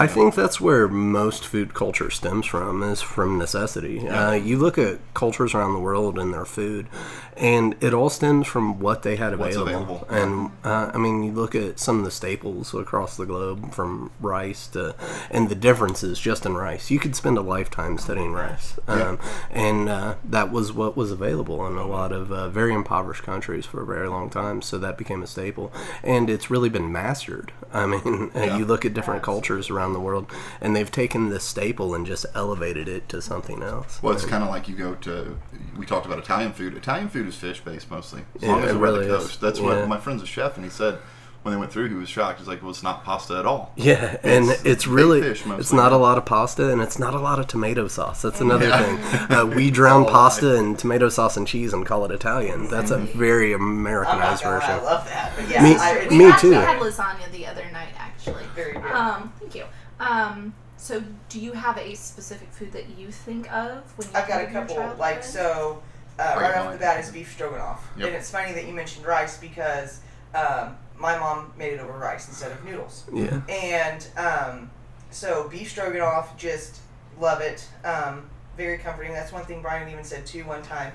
I 0.00 0.08
think 0.08 0.34
that's 0.34 0.60
where 0.60 0.88
most 0.88 1.46
food 1.46 1.72
culture 1.72 2.10
stems 2.10 2.46
from, 2.46 2.82
is 2.82 3.00
from 3.00 3.38
necessity. 3.38 4.06
Uh, 4.08 4.32
you 4.32 4.58
look 4.58 4.76
at 4.76 4.98
cultures 5.14 5.54
around 5.54 5.72
the 5.72 5.78
world 5.78 6.18
and 6.18 6.34
their 6.34 6.44
food, 6.44 6.88
and 7.36 7.76
it 7.80 7.94
all 7.94 8.10
stems 8.10 8.46
from 8.48 8.80
what 8.80 9.02
they 9.04 9.14
had 9.16 9.38
What's 9.38 9.54
available. 9.56 10.04
available. 10.08 10.08
And 10.10 10.50
uh, 10.64 10.90
I 10.92 10.98
mean, 10.98 11.22
you 11.22 11.30
look 11.32 11.54
at 11.54 11.78
some 11.78 12.00
of 12.00 12.04
the 12.04 12.10
staples 12.10 12.74
across 12.74 13.16
the 13.16 13.24
globe, 13.24 13.72
from 13.72 14.10
rice 14.20 14.66
to, 14.68 14.96
and 15.30 15.48
the 15.48 15.54
differences 15.54 16.18
just 16.18 16.44
in 16.44 16.54
rice. 16.56 16.90
You 16.90 16.98
could 16.98 17.14
spend 17.14 17.38
a 17.38 17.42
lifetime 17.42 17.96
studying 17.98 18.32
rice, 18.32 18.76
um, 18.88 19.18
and 19.50 19.88
uh, 19.88 20.16
that 20.24 20.50
was 20.50 20.72
what 20.72 20.96
was 20.96 21.12
available 21.12 21.64
in 21.68 21.76
a 21.76 21.86
lot 21.86 22.10
of 22.10 22.32
uh, 22.32 22.48
very 22.48 22.74
impoverished 22.74 23.22
countries 23.22 23.64
for 23.64 23.80
a 23.82 23.86
very 23.86 24.08
long 24.08 24.28
time. 24.28 24.60
So 24.60 24.76
that 24.78 24.98
became 24.98 25.22
a 25.22 25.26
staple, 25.28 25.72
and 26.02 26.28
it's 26.28 26.50
really 26.50 26.68
been 26.68 26.90
mastered. 26.90 27.52
I 27.72 27.86
mean, 27.86 28.32
Yeah. 28.34 28.56
you 28.58 28.64
look 28.64 28.84
at 28.84 28.92
different 28.92 29.22
cultures 29.22 29.70
around 29.70 29.83
the 29.92 30.00
world, 30.00 30.30
and 30.60 30.74
they've 30.74 30.90
taken 30.90 31.28
this 31.28 31.44
staple 31.44 31.94
and 31.94 32.06
just 32.06 32.24
elevated 32.34 32.88
it 32.88 33.08
to 33.10 33.20
something 33.20 33.62
else. 33.62 34.00
Well, 34.02 34.14
it's 34.14 34.24
kind 34.24 34.42
of 34.42 34.50
like 34.50 34.68
you 34.68 34.74
go 34.76 34.94
to. 34.96 35.38
We 35.76 35.86
talked 35.86 36.06
about 36.06 36.18
Italian 36.18 36.52
food. 36.52 36.76
Italian 36.76 37.08
food 37.08 37.26
is 37.28 37.36
fish 37.36 37.60
based 37.60 37.90
mostly. 37.90 38.22
As 38.36 38.42
Yeah, 38.42 38.48
long 38.50 38.62
as 38.64 38.70
it 38.72 38.78
really 38.78 39.06
the 39.06 39.16
is. 39.16 39.22
coast. 39.24 39.40
That's 39.40 39.58
Yeah. 39.60 39.66
what 39.80 39.88
my 39.88 39.98
friend's 39.98 40.22
a 40.22 40.26
chef, 40.26 40.56
and 40.56 40.64
he 40.64 40.70
said 40.70 40.98
when 41.42 41.52
they 41.52 41.60
went 41.60 41.70
through, 41.70 41.88
he 41.90 41.94
was 41.94 42.08
shocked. 42.08 42.38
He's 42.38 42.48
like, 42.48 42.62
"Well, 42.62 42.70
it's 42.70 42.82
not 42.82 43.04
pasta 43.04 43.38
at 43.38 43.44
all." 43.44 43.72
Yeah, 43.76 44.16
and 44.22 44.48
It's 44.48 44.64
it's, 44.64 44.86
really 44.86 45.20
fish 45.20 45.42
it's 45.58 45.74
not 45.74 45.92
a 45.92 45.98
lot 45.98 46.16
of 46.16 46.24
pasta 46.24 46.70
and 46.72 46.80
it's 46.80 46.98
not 46.98 47.12
a 47.12 47.18
lot 47.18 47.38
of 47.38 47.46
tomato 47.46 47.86
sauce. 47.86 48.22
That's 48.22 48.40
another 48.40 48.68
Yeah. 48.68 48.82
thing. 49.26 49.36
Uh, 49.36 49.44
we 49.54 49.70
drown 49.70 50.04
all 50.04 50.10
pasta 50.10 50.54
in 50.54 50.74
tomato 50.76 51.10
sauce 51.10 51.36
and 51.36 51.46
cheese 51.46 51.74
and 51.74 51.84
call 51.84 52.02
it 52.06 52.10
Italian. 52.10 52.68
That's 52.70 52.90
a 52.90 52.96
very 52.96 53.52
Americanized 53.52 54.42
gonna 54.42 54.56
lie, 54.58 54.64
I 54.70 54.80
love 54.80 55.04
that. 55.08 55.32
But 55.36 55.50
yeah, 55.50 55.62
Me- 55.62 55.74
too. 55.74 55.80
I, 55.80 56.06
We 56.08 56.16
Me 56.18 56.26
actually 56.30 56.50
too. 56.50 56.60
had 56.60 56.80
lasagna 56.80 57.30
the 57.30 57.46
other 57.46 57.66
night, 57.74 57.88
actually. 57.98 58.44
Very 58.56 58.72
good. 58.72 58.84
Um, 58.92 59.30
thank 59.38 59.54
you. 59.54 59.64
Um, 60.00 60.54
so 60.76 61.02
do 61.28 61.40
you 61.40 61.52
have 61.52 61.78
a 61.78 61.94
specific 61.94 62.50
food 62.52 62.72
that 62.72 62.98
you 62.98 63.10
think 63.10 63.50
of 63.52 63.82
when 63.96 64.08
you 64.08 64.14
I've 64.16 64.28
got 64.28 64.42
a 64.42 64.44
think 64.46 64.56
of 64.56 64.70
your 64.70 64.78
couple. 64.82 64.98
Like 64.98 65.22
so, 65.22 65.82
uh, 66.18 66.22
Right, 66.22 66.42
right 66.42 66.56
off 66.56 66.64
mine. 66.66 66.72
the 66.74 66.78
bat 66.80 67.00
is 67.04 67.10
beef 67.10 67.32
stroganoff, 67.32 67.86
Yep. 67.96 68.06
and 68.08 68.16
it's 68.16 68.30
funny 68.30 68.52
that 68.52 68.66
you 68.66 68.72
mentioned 68.74 69.06
rice 69.06 69.36
because 69.38 70.00
um, 70.34 70.76
my 70.98 71.16
mom 71.18 71.52
made 71.56 71.72
it 71.72 71.80
over 71.80 71.92
rice 71.92 72.28
instead 72.28 72.52
of 72.52 72.64
noodles. 72.64 73.04
Yeah. 73.12 73.40
And 73.48 74.06
um, 74.16 74.70
so 75.10 75.48
beef 75.48 75.70
stroganoff, 75.70 76.36
just 76.36 76.80
love 77.20 77.40
it. 77.40 77.66
Um, 77.84 78.28
very 78.56 78.78
comforting. 78.78 79.12
That's 79.12 79.32
one 79.32 79.44
thing 79.44 79.62
Brian 79.62 79.88
even 79.90 80.04
said 80.04 80.26
too 80.26 80.44
one 80.44 80.62
time. 80.62 80.92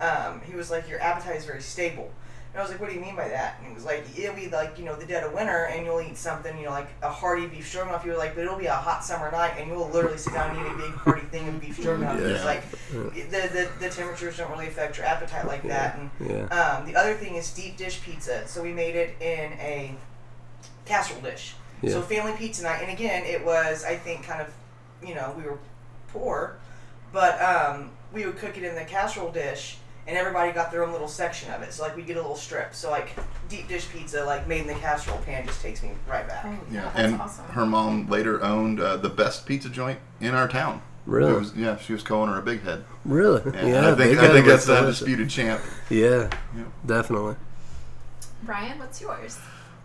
Um, 0.00 0.40
he 0.42 0.54
was 0.54 0.70
like, 0.70 0.88
"Your 0.88 1.00
appetite 1.00 1.36
is 1.36 1.44
very 1.44 1.60
stable." 1.62 2.10
And 2.52 2.58
I 2.58 2.62
was 2.62 2.70
like, 2.72 2.80
"What 2.80 2.88
do 2.88 2.94
you 2.96 3.00
mean 3.00 3.14
by 3.14 3.28
that?" 3.28 3.58
And 3.58 3.68
he 3.68 3.74
was 3.74 3.84
like, 3.84 4.04
"It'll 4.18 4.34
be 4.34 4.48
like 4.48 4.76
you 4.78 4.84
know 4.84 4.96
the 4.96 5.06
dead 5.06 5.22
of 5.22 5.32
winter, 5.32 5.66
and 5.66 5.86
you'll 5.86 6.00
eat 6.00 6.16
something 6.16 6.56
you 6.58 6.64
know 6.64 6.70
like 6.70 6.88
a 7.02 7.08
hearty 7.08 7.46
beef 7.46 7.68
stroganoff." 7.68 8.04
You 8.04 8.10
were 8.12 8.18
like, 8.18 8.34
"But 8.34 8.42
it'll 8.44 8.58
be 8.58 8.66
a 8.66 8.74
hot 8.74 9.04
summer 9.04 9.30
night, 9.30 9.54
and 9.58 9.68
you'll 9.68 9.88
literally 9.88 10.18
sit 10.18 10.32
down 10.34 10.56
and 10.56 10.66
eat 10.66 10.72
a 10.72 10.76
big 10.76 10.92
hearty 10.98 11.26
thing 11.26 11.48
of 11.48 11.60
beef 11.60 11.78
stroganoff." 11.78 12.18
Yeah. 12.20 12.26
It's 12.28 12.44
like 12.44 12.68
the, 12.92 13.20
the 13.30 13.68
the 13.78 13.88
temperatures 13.88 14.36
don't 14.38 14.50
really 14.50 14.66
affect 14.66 14.96
your 14.96 15.06
appetite 15.06 15.46
like 15.46 15.62
that. 15.68 15.96
And 15.98 16.10
Yeah. 16.28 16.42
um, 16.46 16.86
the 16.86 16.96
other 16.96 17.14
thing 17.14 17.36
is 17.36 17.52
deep 17.52 17.76
dish 17.76 18.02
pizza. 18.02 18.46
So 18.48 18.62
we 18.62 18.72
made 18.72 18.96
it 18.96 19.14
in 19.20 19.52
a 19.60 19.94
casserole 20.86 21.20
dish. 21.20 21.54
Yeah. 21.82 21.92
So 21.92 22.02
family 22.02 22.32
pizza 22.36 22.64
night, 22.64 22.82
and 22.82 22.90
again, 22.90 23.24
it 23.26 23.44
was 23.44 23.84
I 23.84 23.94
think 23.96 24.24
kind 24.24 24.40
of, 24.42 24.52
you 25.06 25.14
know, 25.14 25.32
we 25.36 25.44
were 25.44 25.58
poor, 26.08 26.56
but 27.12 27.40
um, 27.40 27.90
we 28.12 28.26
would 28.26 28.36
cook 28.38 28.58
it 28.58 28.64
in 28.64 28.74
the 28.74 28.84
casserole 28.84 29.30
dish, 29.30 29.78
and 30.10 30.18
everybody 30.18 30.50
got 30.50 30.72
their 30.72 30.84
own 30.84 30.90
little 30.92 31.06
section 31.08 31.50
of 31.52 31.62
it. 31.62 31.72
So 31.72 31.84
like 31.84 31.94
we 31.96 32.02
get 32.02 32.16
a 32.16 32.20
little 32.20 32.36
strip. 32.36 32.74
So 32.74 32.90
like 32.90 33.10
deep 33.48 33.68
dish 33.68 33.88
pizza, 33.88 34.24
like 34.24 34.48
made 34.48 34.62
in 34.62 34.66
the 34.66 34.74
casserole 34.74 35.18
pan, 35.18 35.46
just 35.46 35.62
takes 35.62 35.82
me 35.82 35.92
right 36.08 36.26
back. 36.26 36.44
Oh, 36.44 36.58
Yeah, 36.70 36.82
that's 36.82 36.98
and 36.98 37.20
awesome. 37.20 37.44
her 37.46 37.64
mom 37.64 38.08
later 38.10 38.42
owned 38.42 38.80
uh, 38.80 38.96
the 38.96 39.08
best 39.08 39.46
pizza 39.46 39.68
joint 39.70 40.00
in 40.20 40.34
our 40.34 40.48
town. 40.48 40.82
Really? 41.06 41.32
Was, 41.32 41.54
yeah, 41.56 41.76
she 41.78 41.92
was 41.92 42.02
co-owner 42.02 42.38
a 42.38 42.42
Big 42.42 42.62
Head. 42.62 42.84
Really? 43.04 43.40
Yeah, 43.54 43.66
Yeah. 43.66 43.90
I 43.92 43.94
think 43.94 44.18
I 44.18 44.28
think 44.32 44.46
was 44.46 44.54
that's 44.54 44.66
the 44.66 44.74
delicious. 44.80 45.02
undisputed 45.02 45.30
champ. 45.30 45.60
Yeah. 45.88 46.28
Yeah. 46.56 46.64
Definitely. 46.84 47.36
Brian, 48.42 48.78
what's 48.78 49.00
yours? 49.00 49.38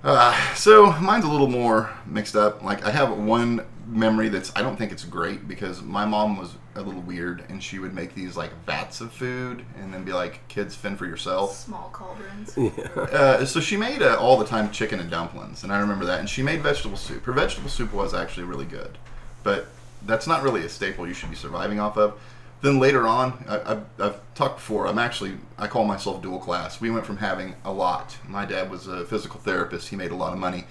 Uh, 0.03 0.53
so 0.55 0.91
mine's 0.93 1.25
a 1.25 1.29
little 1.29 1.47
more 1.47 1.89
mixed 2.05 2.35
up. 2.35 2.63
Like 2.63 2.83
I 2.85 2.91
have 2.91 3.17
one 3.17 3.65
memory 3.87 4.29
that's 4.29 4.51
I 4.55 4.61
don't 4.61 4.75
think 4.75 4.91
it's 4.91 5.03
great 5.03 5.47
because 5.47 5.81
my 5.81 6.05
mom 6.05 6.37
was 6.37 6.55
a 6.75 6.81
little 6.81 7.01
weird 7.01 7.43
and 7.49 7.61
she 7.61 7.79
would 7.79 7.93
make 7.93 8.13
these 8.15 8.35
like 8.35 8.51
vats 8.65 9.01
of 9.01 9.11
food 9.11 9.63
and 9.79 9.93
then 9.93 10.03
be 10.03 10.13
like, 10.13 10.47
"Kids, 10.47 10.75
fend 10.75 10.97
for 10.97 11.05
yourself." 11.05 11.55
Small 11.55 11.89
cauldrons. 11.91 12.57
Yeah. 12.57 13.01
Uh, 13.15 13.45
so 13.45 13.59
she 13.59 13.77
made 13.77 14.01
uh, 14.01 14.17
all 14.19 14.37
the 14.37 14.45
time 14.45 14.71
chicken 14.71 14.99
and 14.99 15.09
dumplings, 15.09 15.63
and 15.63 15.71
I 15.71 15.79
remember 15.79 16.05
that. 16.05 16.19
And 16.19 16.29
she 16.29 16.41
made 16.41 16.61
vegetable 16.61 16.97
soup. 16.97 17.23
Her 17.25 17.33
vegetable 17.33 17.69
soup 17.69 17.93
was 17.93 18.13
actually 18.13 18.45
really 18.45 18.65
good, 18.65 18.97
but 19.43 19.67
that's 20.05 20.27
not 20.27 20.43
really 20.43 20.63
a 20.65 20.69
staple 20.69 21.07
you 21.07 21.13
should 21.13 21.29
be 21.29 21.35
surviving 21.35 21.79
off 21.79 21.97
of. 21.97 22.19
Then 22.61 22.79
later 22.79 23.05
on, 23.05 23.45
I, 23.47 23.73
I've, 23.73 23.83
I've 23.99 24.33
talked 24.33 24.57
before. 24.57 24.87
I'm 24.87 24.97
actually 24.97 25.37
I 25.57 25.67
call 25.67 25.85
myself 25.85 26.21
dual 26.21 26.39
class. 26.39 26.81
We 26.81 26.89
went 26.89 27.05
from 27.05 27.17
having 27.17 27.55
a 27.63 27.71
lot. 27.71 28.17
My 28.27 28.45
dad 28.45 28.71
was 28.71 28.87
a 28.87 29.05
physical 29.05 29.39
therapist. 29.39 29.89
He 29.89 29.95
made 29.95 30.11
a 30.11 30.15
lot 30.15 30.33
of 30.33 30.39
money. 30.39 30.65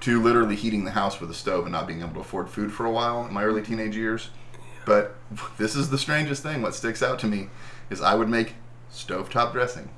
To 0.00 0.22
literally 0.22 0.54
heating 0.54 0.84
the 0.84 0.92
house 0.92 1.20
with 1.20 1.30
a 1.30 1.34
stove 1.34 1.64
and 1.64 1.72
not 1.72 1.86
being 1.86 2.00
able 2.02 2.14
to 2.14 2.20
afford 2.20 2.48
food 2.48 2.72
for 2.72 2.86
a 2.86 2.90
while 2.90 3.26
in 3.26 3.32
my 3.34 3.42
early 3.44 3.62
teenage 3.62 3.96
years. 3.96 4.30
But 4.86 5.16
this 5.58 5.74
is 5.74 5.90
the 5.90 5.98
strangest 5.98 6.42
thing. 6.42 6.62
What 6.62 6.74
sticks 6.74 7.02
out 7.02 7.18
to 7.20 7.26
me 7.26 7.48
is 7.90 8.00
I 8.00 8.14
would 8.14 8.28
make 8.28 8.54
stovetop 8.92 9.52
dressing. 9.52 9.90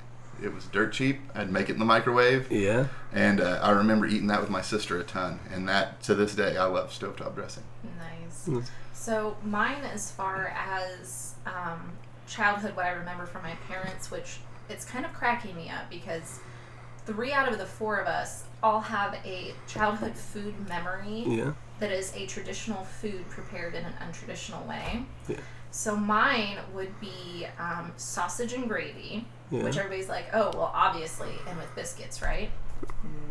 It 0.42 0.54
was 0.54 0.64
dirt 0.66 0.92
cheap. 0.94 1.20
I'd 1.34 1.52
make 1.52 1.68
it 1.68 1.74
in 1.74 1.78
the 1.78 1.84
microwave, 1.84 2.50
Yeah. 2.50 2.86
and 3.12 3.40
uh, 3.42 3.60
I 3.62 3.70
remember 3.72 4.06
eating 4.06 4.28
that 4.28 4.40
with 4.40 4.48
my 4.48 4.62
sister 4.62 4.98
a 4.98 5.04
ton. 5.04 5.38
And 5.52 5.68
that 5.68 6.02
to 6.04 6.14
this 6.14 6.34
day, 6.34 6.56
I 6.56 6.64
love 6.64 6.90
stovetop 6.90 7.34
dressing. 7.34 7.62
Nice. 7.98 8.46
Mm. 8.48 8.64
So 8.94 9.36
mine, 9.44 9.82
as 9.84 10.10
far 10.10 10.46
as 10.56 11.34
um, 11.44 11.92
childhood, 12.26 12.74
what 12.74 12.86
I 12.86 12.92
remember 12.92 13.26
from 13.26 13.42
my 13.42 13.54
parents, 13.68 14.10
which 14.10 14.38
it's 14.70 14.84
kind 14.86 15.04
of 15.04 15.12
cracking 15.12 15.54
me 15.56 15.68
up 15.68 15.90
because 15.90 16.40
three 17.04 17.32
out 17.32 17.52
of 17.52 17.58
the 17.58 17.66
four 17.66 17.98
of 17.98 18.06
us 18.06 18.44
all 18.62 18.80
have 18.80 19.14
a 19.24 19.54
childhood 19.66 20.14
food 20.16 20.54
memory 20.68 21.24
Yeah. 21.26 21.52
that 21.78 21.90
is 21.90 22.12
a 22.14 22.26
traditional 22.26 22.84
food 22.84 23.28
prepared 23.28 23.74
in 23.74 23.84
an 23.84 23.94
untraditional 24.06 24.66
way. 24.66 25.04
Yeah. 25.28 25.36
So 25.70 25.96
mine 25.96 26.58
would 26.74 26.98
be 27.00 27.46
um, 27.58 27.92
sausage 27.96 28.52
and 28.52 28.68
gravy, 28.68 29.26
Yeah. 29.50 29.62
which 29.62 29.76
everybody's 29.76 30.08
like, 30.08 30.26
oh, 30.32 30.50
well, 30.54 30.72
obviously, 30.74 31.32
and 31.48 31.56
with 31.58 31.74
biscuits, 31.74 32.22
right? 32.22 32.50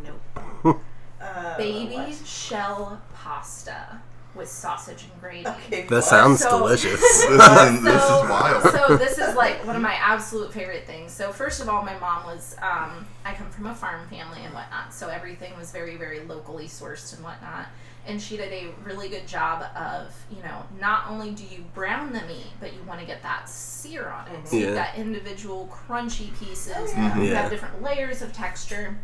Nope. 0.03 0.81
Uh, 1.21 1.57
Baby 1.57 1.95
what? 1.95 2.15
shell 2.25 3.01
pasta. 3.13 3.99
With 4.35 4.47
sausage 4.47 5.03
and 5.11 5.21
gravy. 5.21 5.47
Okay, 5.47 5.81
That 5.83 5.91
what? 5.91 6.03
sounds 6.03 6.41
So- 6.41 6.59
delicious. 6.59 6.99
This 7.01 7.23
is, 7.23 7.83
this 7.83 8.03
is 8.03 8.09
wild. 8.29 8.63
So 8.63 8.97
this 8.97 9.17
is 9.17 9.35
like 9.35 9.65
one 9.65 9.75
of 9.75 9.81
my 9.81 9.93
absolute 9.95 10.53
favorite 10.53 10.85
things. 10.85 11.11
So 11.11 11.31
first 11.31 11.61
of 11.61 11.69
all, 11.69 11.81
my 11.83 11.97
mom 11.99 12.25
was. 12.25 12.55
Um, 12.61 13.05
I 13.25 13.33
come 13.33 13.49
from 13.49 13.65
a 13.67 13.75
farm 13.75 14.07
family 14.07 14.39
and 14.43 14.53
whatnot, 14.53 14.93
so 14.93 15.07
everything 15.09 15.55
was 15.57 15.71
very, 15.71 15.97
very 15.97 16.21
locally 16.21 16.67
sourced 16.67 17.13
and 17.15 17.23
whatnot. 17.23 17.67
And 18.07 18.19
she 18.19 18.37
did 18.37 18.51
a 18.53 18.67
really 18.83 19.09
good 19.09 19.27
job 19.27 19.63
of, 19.75 20.15
you 20.35 20.41
know, 20.41 20.63
not 20.79 21.09
only 21.09 21.31
do 21.31 21.43
you 21.43 21.63
brown 21.75 22.11
the 22.13 22.21
meat, 22.21 22.47
but 22.59 22.73
you 22.73 22.79
want 22.87 22.99
to 23.01 23.05
get 23.05 23.21
that 23.23 23.47
sear 23.49 24.07
on 24.09 24.27
it. 24.29 24.47
So 24.47 24.55
Yeah. 24.55 24.65
you've 24.67 24.75
got 24.75 24.95
individual 24.95 25.69
crunchy 25.71 26.37
pieces. 26.39 26.75
Oh, 26.77 26.93
yeah. 26.95 27.17
You 27.17 27.23
Yeah. 27.23 27.41
have 27.41 27.51
different 27.51 27.83
layers 27.83 28.21
of 28.21 28.31
texture. 28.33 28.97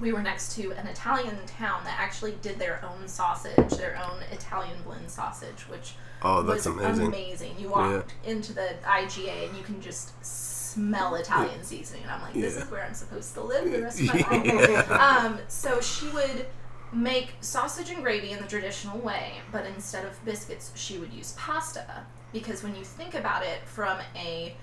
We 0.00 0.12
were 0.12 0.22
next 0.22 0.54
to 0.56 0.72
an 0.72 0.86
Italian 0.86 1.36
town 1.46 1.84
that 1.84 1.96
actually 1.98 2.32
did 2.42 2.58
their 2.58 2.84
own 2.84 3.06
sausage, 3.08 3.76
their 3.76 3.96
own 4.04 4.22
Italian 4.32 4.76
blend 4.84 5.10
sausage, 5.10 5.62
which 5.68 5.94
Oh, 6.22 6.42
that's 6.42 6.66
was 6.66 6.76
amazing. 6.76 7.06
amazing. 7.06 7.54
You 7.58 7.68
walked 7.70 8.14
into 8.24 8.52
the 8.52 8.74
IGA 8.84 9.48
and 9.48 9.56
you 9.56 9.62
can 9.64 9.80
just 9.80 10.12
smell 10.24 11.16
Italian 11.16 11.62
seasoning. 11.64 12.02
And 12.04 12.12
I'm 12.12 12.22
like, 12.22 12.34
this 12.34 12.54
Yeah. 12.56 12.62
is 12.64 12.70
where 12.70 12.82
I'm 12.84 12.94
supposed 12.94 13.34
to 13.34 13.42
live 13.42 13.70
the 13.70 13.82
rest 13.82 14.00
of 14.00 14.06
my 14.06 14.14
life. 14.44 14.90
Um, 14.90 15.38
so 15.48 15.80
she 15.80 16.08
would 16.10 16.46
make 16.92 17.34
sausage 17.40 17.90
and 17.90 18.02
gravy 18.02 18.30
in 18.30 18.38
the 18.40 18.46
traditional 18.46 18.98
way, 18.98 19.40
but 19.50 19.66
instead 19.66 20.04
of 20.04 20.24
biscuits, 20.24 20.72
she 20.74 20.98
would 20.98 21.12
use 21.12 21.34
pasta. 21.38 22.06
Because 22.32 22.62
when 22.62 22.74
you 22.76 22.84
think 22.84 23.14
about 23.14 23.42
it 23.44 23.60
from 23.66 23.98
a 24.14 24.54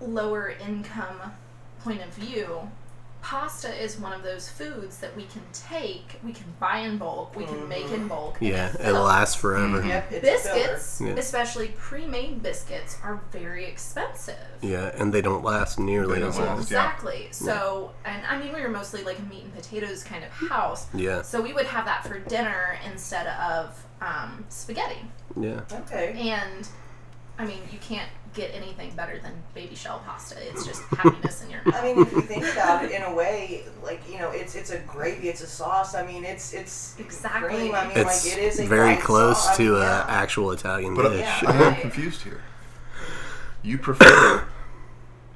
lower 0.00 0.50
income 0.66 1.32
point 1.82 2.02
of 2.02 2.08
view, 2.14 2.70
pasta 3.22 3.68
is 3.82 3.98
one 3.98 4.12
of 4.12 4.22
those 4.22 4.48
foods 4.48 4.98
that 4.98 5.14
we 5.16 5.24
can 5.24 5.42
take, 5.52 6.18
we 6.24 6.32
can 6.32 6.44
buy 6.58 6.78
in 6.78 6.96
bulk, 6.98 7.36
we 7.36 7.44
can 7.44 7.68
make 7.68 7.90
in 7.90 8.08
bulk. 8.08 8.38
Yeah, 8.40 8.68
it 8.70 8.74
it 8.74 8.78
fills. 8.78 9.06
lasts 9.06 9.34
forever. 9.34 9.84
Yep, 9.86 10.12
it's 10.12 10.18
a. 10.18 10.30
Biscuits, 10.54 11.00
Yeah. 11.04 11.12
especially 11.14 11.68
pre-made 11.76 12.42
biscuits, 12.42 12.96
are 13.02 13.20
very 13.32 13.64
expensive. 13.66 14.36
Yeah, 14.62 14.90
and 14.96 15.12
they 15.12 15.20
don't 15.22 15.44
last 15.44 15.78
nearly 15.78 16.20
don't 16.20 16.28
as 16.30 16.38
last. 16.38 16.46
long. 16.46 16.56
Yeah. 16.56 16.62
Exactly. 16.62 17.28
So, 17.32 17.92
and 18.04 18.24
I 18.26 18.38
mean, 18.38 18.52
we 18.54 18.60
were 18.62 18.68
mostly 18.68 19.02
like 19.04 19.18
a 19.18 19.22
meat 19.22 19.44
and 19.44 19.54
potatoes 19.54 20.02
kind 20.02 20.24
of 20.24 20.30
house. 20.30 20.86
Yeah, 20.94 21.22
So 21.22 21.40
we 21.40 21.52
would 21.52 21.66
have 21.66 21.84
that 21.84 22.04
for 22.06 22.18
dinner 22.18 22.78
instead 22.90 23.26
of 23.26 23.84
um, 24.00 24.44
spaghetti. 24.48 25.00
yeah. 25.38 25.60
Okay. 25.72 26.30
And 26.30 26.66
I 27.38 27.44
mean, 27.46 27.60
you 27.72 27.78
can't 27.78 28.08
get 28.34 28.54
anything 28.54 28.90
better 28.94 29.18
than 29.18 29.32
baby 29.54 29.74
shell 29.74 30.02
pasta. 30.06 30.36
It's 30.40 30.64
just 30.66 30.82
happiness 30.96 31.42
in 31.42 31.50
your 31.50 31.60
mouth. 31.64 31.74
I 31.76 31.82
mean, 31.82 32.02
if 32.02 32.12
you 32.12 32.20
think 32.20 32.44
about 32.52 32.84
it 32.84 32.90
in 32.92 33.02
a 33.02 33.14
way, 33.14 33.64
like 33.82 34.00
you 34.10 34.18
know, 34.18 34.30
it's 34.30 34.54
it's 34.54 34.70
a 34.70 34.78
gravy, 34.80 35.28
it's 35.28 35.40
a 35.42 35.46
sauce. 35.46 35.94
I 35.94 36.06
mean, 36.06 36.24
it's 36.24 36.52
it's 36.54 36.96
Exactly. 36.98 37.48
cream. 37.48 37.74
I 37.74 37.88
mean, 37.88 37.96
It's 37.96 38.24
like 38.26 38.38
it 38.38 38.42
is 38.42 38.60
a 38.60 38.66
very 38.66 38.96
close 38.96 39.42
sauce. 39.44 39.54
I 39.54 39.56
to 39.58 39.62
mean, 39.62 39.74
an 39.74 39.80
yeah. 39.82 40.04
actual 40.08 40.52
Italian 40.52 40.94
But 40.94 41.08
dish. 41.10 41.20
Yeah. 41.42 41.50
I 41.50 41.54
am 41.54 41.60
Right. 41.62 41.80
confused 41.80 42.22
here. 42.22 42.42
You 43.62 43.78
prefer 43.78 44.44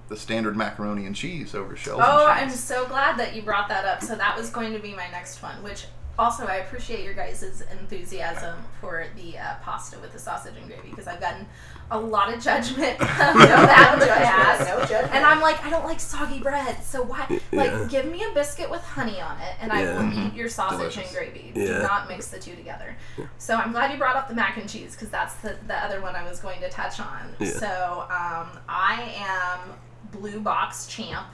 the 0.08 0.16
standard 0.16 0.56
macaroni 0.56 1.06
and 1.06 1.14
cheese 1.16 1.54
over 1.54 1.76
shells 1.76 2.00
Oh, 2.04 2.26
and 2.30 2.40
I'm 2.44 2.50
so 2.50 2.86
glad 2.86 3.18
that 3.18 3.34
you 3.34 3.42
brought 3.42 3.68
that 3.68 3.84
up. 3.84 4.02
So 4.02 4.14
that 4.14 4.36
was 4.36 4.50
going 4.50 4.72
to 4.72 4.78
be 4.78 4.94
my 4.94 5.08
next 5.10 5.42
one, 5.42 5.62
which 5.62 5.86
also 6.18 6.46
I 6.46 6.56
appreciate 6.56 7.04
your 7.04 7.14
guys' 7.14 7.62
enthusiasm 7.72 8.56
for 8.80 9.06
the 9.16 9.36
uh, 9.38 9.54
pasta 9.62 9.98
with 9.98 10.12
the 10.12 10.18
sausage 10.18 10.54
and 10.56 10.66
gravy 10.66 10.90
because 10.90 11.06
I've 11.08 11.20
gotten 11.20 11.46
a 11.90 11.98
lot 11.98 12.32
of 12.32 12.42
judgment 12.42 12.96
from 12.98 13.06
that 13.06 13.90
in 13.94 14.00
the 14.00 14.06
past. 14.06 14.68
No 14.68 14.80
judgment. 14.80 15.14
And 15.14 15.24
I'm 15.24 15.40
like, 15.40 15.64
I 15.64 15.70
don't 15.70 15.84
like 15.84 16.00
soggy 16.00 16.38
bread, 16.40 16.82
so 16.82 17.02
why? 17.02 17.26
Like, 17.52 17.70
Yeah. 17.70 17.86
give 17.90 18.06
me 18.06 18.24
a 18.24 18.32
biscuit 18.32 18.70
with 18.70 18.80
honey 18.82 19.20
on 19.20 19.38
it, 19.40 19.54
and 19.60 19.70
I 19.72 19.82
Yeah. 19.82 19.98
will 20.02 20.26
eat 20.26 20.34
your 20.34 20.48
sausage 20.48 20.78
Delicious. 20.94 21.08
and 21.08 21.16
gravy. 21.16 21.52
Yeah. 21.54 21.66
Do 21.66 21.82
not 21.82 22.08
mix 22.08 22.28
the 22.28 22.38
two 22.38 22.56
together. 22.56 22.96
So 23.38 23.54
I'm 23.56 23.72
glad 23.72 23.92
you 23.92 23.98
brought 23.98 24.16
up 24.16 24.28
the 24.28 24.34
mac 24.34 24.56
and 24.56 24.68
cheese 24.68 24.92
because 24.92 25.10
that's 25.10 25.34
the, 25.36 25.56
the 25.66 25.76
other 25.76 26.00
one 26.00 26.16
I 26.16 26.28
was 26.28 26.40
going 26.40 26.60
to 26.60 26.70
touch 26.70 27.00
on. 27.00 27.34
So 27.44 28.06
um, 28.10 28.48
I 28.68 29.14
am 29.18 29.70
blue 30.10 30.40
box 30.40 30.86
champ. 30.86 31.26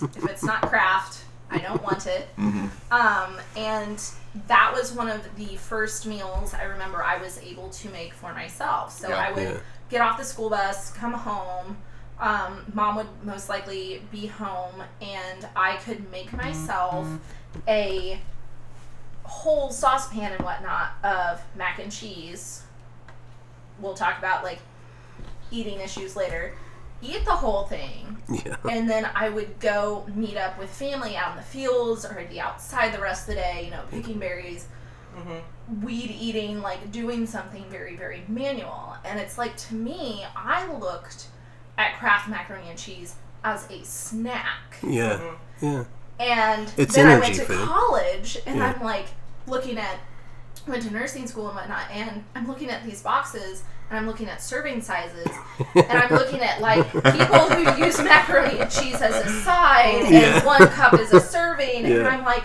If 0.00 0.24
it's 0.28 0.44
not 0.44 0.62
Kraft, 0.62 1.24
I 1.50 1.58
don't 1.58 1.82
want 1.82 2.06
it. 2.06 2.28
Um, 2.90 3.36
and 3.56 4.02
that 4.46 4.72
was 4.74 4.92
one 4.92 5.08
of 5.08 5.22
the 5.36 5.56
first 5.56 6.06
meals 6.06 6.54
I 6.54 6.64
remember 6.64 7.02
I 7.02 7.16
was 7.18 7.38
able 7.38 7.70
to 7.70 7.88
make 7.90 8.12
for 8.12 8.32
myself. 8.34 8.92
So 8.98 9.08
Yeah. 9.08 9.16
I 9.16 9.32
would 9.32 9.42
Yeah. 9.42 9.56
Get 9.88 10.00
off 10.00 10.18
the 10.18 10.24
school 10.24 10.50
bus, 10.50 10.90
come 10.92 11.12
home. 11.14 11.76
Um, 12.20 12.64
mom 12.74 12.96
would 12.96 13.06
most 13.22 13.48
likely 13.48 14.02
be 14.10 14.26
home, 14.26 14.82
and 15.00 15.48
I 15.54 15.76
could 15.76 16.10
make 16.10 16.32
myself 16.32 17.06
a 17.68 18.20
whole 19.22 19.70
saucepan 19.70 20.32
and 20.32 20.42
whatnot 20.44 20.92
of 21.04 21.40
mac 21.56 21.78
and 21.78 21.92
cheese. 21.92 22.62
We'll 23.78 23.94
talk 23.94 24.18
about 24.18 24.42
like 24.42 24.58
eating 25.50 25.80
issues 25.80 26.16
later. 26.16 26.54
Eat 27.00 27.24
the 27.24 27.30
whole 27.30 27.62
thing, 27.66 28.16
Yeah. 28.28 28.56
and 28.68 28.90
then 28.90 29.08
I 29.14 29.28
would 29.28 29.60
go 29.60 30.04
meet 30.12 30.36
up 30.36 30.58
with 30.58 30.68
family 30.68 31.16
out 31.16 31.30
in 31.30 31.36
the 31.36 31.44
fields, 31.44 32.04
or 32.04 32.18
I'd 32.18 32.28
be 32.28 32.40
outside 32.40 32.92
the 32.92 32.98
rest 33.00 33.28
of 33.28 33.36
the 33.36 33.40
day, 33.40 33.62
you 33.66 33.70
know, 33.70 33.82
picking 33.88 34.18
berries, 34.18 34.66
Mm-hmm. 35.18 35.84
weed 35.84 36.10
eating, 36.18 36.62
like 36.62 36.90
doing 36.92 37.26
something 37.26 37.64
very, 37.70 37.96
very 37.96 38.22
manual. 38.28 38.96
And 39.04 39.18
it's 39.20 39.36
like 39.38 39.56
to 39.68 39.74
me, 39.74 40.24
I 40.36 40.70
looked 40.78 41.28
at 41.76 41.98
Kraft 41.98 42.28
macaroni 42.28 42.68
and 42.70 42.78
cheese 42.78 43.16
as 43.44 43.70
a 43.70 43.84
snack. 43.84 44.78
Yeah. 44.82 45.18
Mm-hmm. 45.60 45.66
Yeah. 45.66 45.84
And 46.20 46.72
It's 46.76 46.94
then 46.94 47.06
I 47.06 47.18
went 47.18 47.34
to 47.36 47.44
food. 47.44 47.66
college, 47.66 48.38
and 48.46 48.56
Yeah. 48.58 48.72
I'm 48.76 48.82
like 48.84 49.06
looking 49.46 49.78
at, 49.78 49.98
went 50.66 50.82
to 50.82 50.90
nursing 50.92 51.26
school 51.26 51.46
and 51.48 51.56
whatnot, 51.56 51.90
and 51.92 52.24
I'm 52.34 52.46
looking 52.48 52.70
at 52.70 52.84
these 52.84 53.02
boxes, 53.02 53.62
and 53.88 53.98
I'm 53.98 54.06
looking 54.06 54.28
at 54.28 54.42
serving 54.42 54.82
sizes, 54.82 55.26
and 55.76 55.86
I'm 55.92 56.10
looking 56.10 56.40
at 56.40 56.60
like 56.60 56.84
people 56.92 57.48
who 57.50 57.84
use 57.84 57.98
macaroni 58.02 58.58
and 58.58 58.70
cheese 58.70 59.00
as 59.00 59.14
a 59.24 59.28
side, 59.42 60.02
and 60.04 60.12
Yeah. 60.14 60.44
one 60.44 60.66
cup 60.68 60.94
is 60.94 61.12
a 61.12 61.20
serving, 61.20 61.84
and 61.86 62.06
I'm 62.06 62.24
like, 62.24 62.42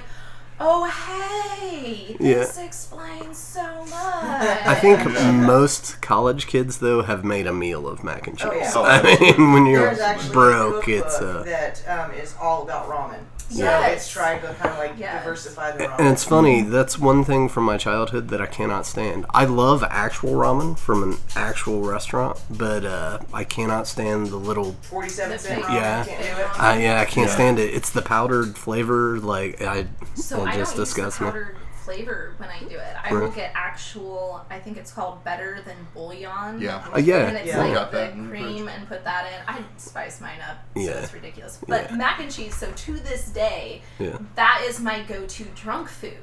oh 0.59 0.85
hey, 0.85 2.15
Yeah. 2.19 2.35
this 2.39 2.57
explains 2.57 3.37
so 3.37 3.61
much. 3.85 4.65
I 4.65 4.75
think 4.75 5.03
most 5.33 6.01
college 6.01 6.47
kids 6.47 6.77
though 6.79 7.01
have 7.03 7.23
made 7.23 7.47
a 7.47 7.53
meal 7.53 7.87
of 7.87 8.03
mac 8.03 8.27
and 8.27 8.37
cheese. 8.37 8.49
Oh, 8.75 8.83
yeah. 8.85 9.01
I 9.03 9.19
mean, 9.19 9.53
when 9.53 9.65
you're 9.65 9.95
broke, 10.31 10.87
a 10.87 10.97
it's 10.97 11.17
cookbook 11.17 11.41
uh, 11.47 11.49
that 11.49 11.83
um, 11.87 12.11
is 12.11 12.35
all 12.41 12.63
about 12.63 12.87
ramen. 12.89 13.19
So 13.53 13.63
Yes. 13.63 13.93
it's 14.03 14.09
trying 14.09 14.41
to 14.41 14.47
kind 14.55 14.71
of 14.71 14.77
like 14.79 14.93
Yes. 14.97 15.23
diversify 15.23 15.71
the 15.71 15.83
ramen. 15.85 15.99
And 15.99 16.07
it's 16.07 16.23
funny, 16.23 16.61
that's 16.63 16.97
one 16.97 17.23
thing 17.23 17.49
from 17.49 17.65
my 17.65 17.77
childhood 17.77 18.29
that 18.29 18.41
I 18.41 18.45
cannot 18.47 18.85
stand. 18.87 19.25
I 19.33 19.45
love 19.45 19.83
actual 19.89 20.31
ramen 20.33 20.77
from 20.77 21.03
an 21.03 21.17
actual 21.35 21.81
restaurant, 21.81 22.39
but 22.49 22.83
uh, 22.83 23.19
I 23.33 23.43
cannot 23.43 23.87
stand 23.87 24.27
the 24.27 24.37
little. 24.37 24.75
47 24.81 25.37
cent 25.39 25.59
Yeah. 25.61 25.65
ramen. 25.67 25.73
Yeah. 25.73 26.03
Can't 26.05 26.21
do 26.37 26.41
it. 26.41 26.59
I, 26.61 26.77
yeah, 26.81 26.99
I 27.01 27.05
can't 27.05 27.27
Yeah. 27.29 27.33
stand 27.35 27.59
it. 27.59 27.73
It's 27.73 27.89
the 27.91 28.01
powdered 28.01 28.57
flavor, 28.57 29.19
like 29.19 29.61
I. 29.61 29.85
So 30.15 30.41
it 30.43 30.47
I 30.49 30.55
just 30.57 30.75
don't 30.75 30.79
use 30.85 30.93
the 30.95 31.01
disgusts 31.03 31.21
me. 31.21 31.27
powdered 31.27 31.55
flavor 31.83 32.33
when 32.37 32.49
I 32.49 32.59
do 32.59 32.75
it. 32.77 32.95
I 33.03 33.11
will 33.13 33.21
Right. 33.27 33.35
get 33.35 33.51
actual. 33.55 34.45
I 34.49 34.59
think 34.59 34.77
it's 34.77 34.91
called 34.91 35.23
better 35.23 35.61
than 35.65 35.75
bouillon. 35.93 36.59
Yeah. 36.61 36.83
Uh, 36.93 36.97
yeah, 36.97 37.27
And 37.27 37.37
it's 37.37 37.47
Yeah. 37.47 37.57
like 37.59 37.73
Got 37.73 37.91
the 37.91 37.97
that 37.97 38.13
cream 38.29 38.67
and 38.67 38.87
put 38.87 39.03
that 39.03 39.25
in. 39.25 39.55
I 39.55 39.61
spice 39.77 40.21
mine 40.21 40.39
up, 40.49 40.57
so 40.75 40.81
Yeah. 40.81 40.91
it's 40.91 41.13
ridiculous. 41.13 41.59
But 41.67 41.89
Yeah. 41.91 41.95
mac 41.97 42.19
and 42.19 42.31
cheese. 42.31 42.55
So 42.55 42.71
to 42.71 42.93
this 42.99 43.25
day, 43.25 43.81
yeah, 43.99 44.17
that 44.35 44.63
is 44.65 44.79
my 44.79 45.01
go-to 45.03 45.43
drunk 45.55 45.89
food. 45.89 46.17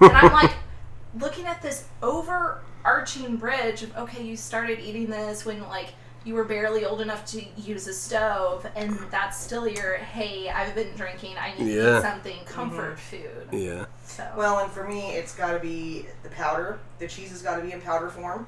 And 0.00 0.12
I'm 0.16 0.32
like 0.32 0.52
looking 1.18 1.46
at 1.46 1.62
this 1.62 1.84
overarching 2.02 3.36
bridge 3.36 3.82
of 3.82 3.96
okay, 3.96 4.22
you 4.22 4.36
started 4.36 4.80
eating 4.80 5.06
this 5.10 5.44
when 5.44 5.62
like 5.68 5.94
you 6.26 6.34
were 6.34 6.44
barely 6.44 6.84
old 6.84 7.00
enough 7.00 7.24
to 7.24 7.42
use 7.56 7.86
a 7.86 7.94
stove, 7.94 8.66
and 8.74 8.98
that's 9.12 9.38
still 9.40 9.66
your 9.68 9.94
hey, 9.94 10.50
I've 10.50 10.74
been 10.74 10.92
drinking. 10.96 11.36
I 11.38 11.52
need 11.56 11.66
to 11.66 11.70
Yeah. 11.72 11.98
eat 11.98 12.02
something 12.02 12.38
comfort 12.44 12.98
food. 12.98 13.48
yeah. 13.52 13.86
So 14.04 14.28
Well, 14.36 14.58
and 14.58 14.70
for 14.72 14.84
me, 14.84 15.12
it's 15.14 15.34
got 15.34 15.52
to 15.52 15.60
be 15.60 16.06
the 16.24 16.28
powder. 16.30 16.80
The 16.98 17.06
cheese 17.06 17.30
has 17.30 17.42
got 17.42 17.56
to 17.56 17.62
be 17.62 17.70
in 17.72 17.80
powder 17.80 18.10
form. 18.10 18.46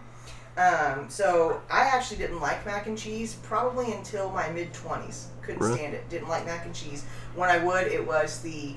Um, 0.57 1.07
so 1.09 1.63
I 1.71 1.83
actually 1.83 2.17
didn't 2.17 2.41
like 2.41 2.67
mac 2.67 2.89
and 2.89 2.99
cheese 2.99 3.37
probably 3.45 3.93
until 3.93 4.29
my 4.31 4.49
mid 4.51 4.75
twenties. 4.75 5.29
Couldn't 5.43 5.61
Really? 5.63 5.79
stand 5.79 5.95
it. 5.95 6.09
Didn't 6.11 6.29
like 6.29 6.45
mac 6.47 6.67
and 6.67 6.75
cheese. 6.75 7.05
When 7.37 7.49
I 7.49 7.59
would, 7.59 7.87
it 7.87 8.05
was 8.05 8.41
the 8.41 8.75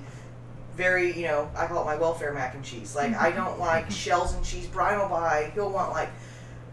very 0.78 1.12
you 1.20 1.28
know 1.28 1.50
I 1.58 1.66
call 1.66 1.82
it 1.82 1.86
my 1.86 1.96
welfare 1.98 2.34
mac 2.34 2.54
and 2.54 2.64
cheese. 2.64 2.96
Like 2.96 3.16
I 3.16 3.32
don't 3.32 3.60
like 3.60 3.90
shells 3.90 4.36
and 4.36 4.46
cheese. 4.46 4.68
Brian 4.68 5.00
will 5.00 5.10
buy. 5.10 5.52
He'll 5.56 5.72
want 5.72 5.92
like 5.92 6.10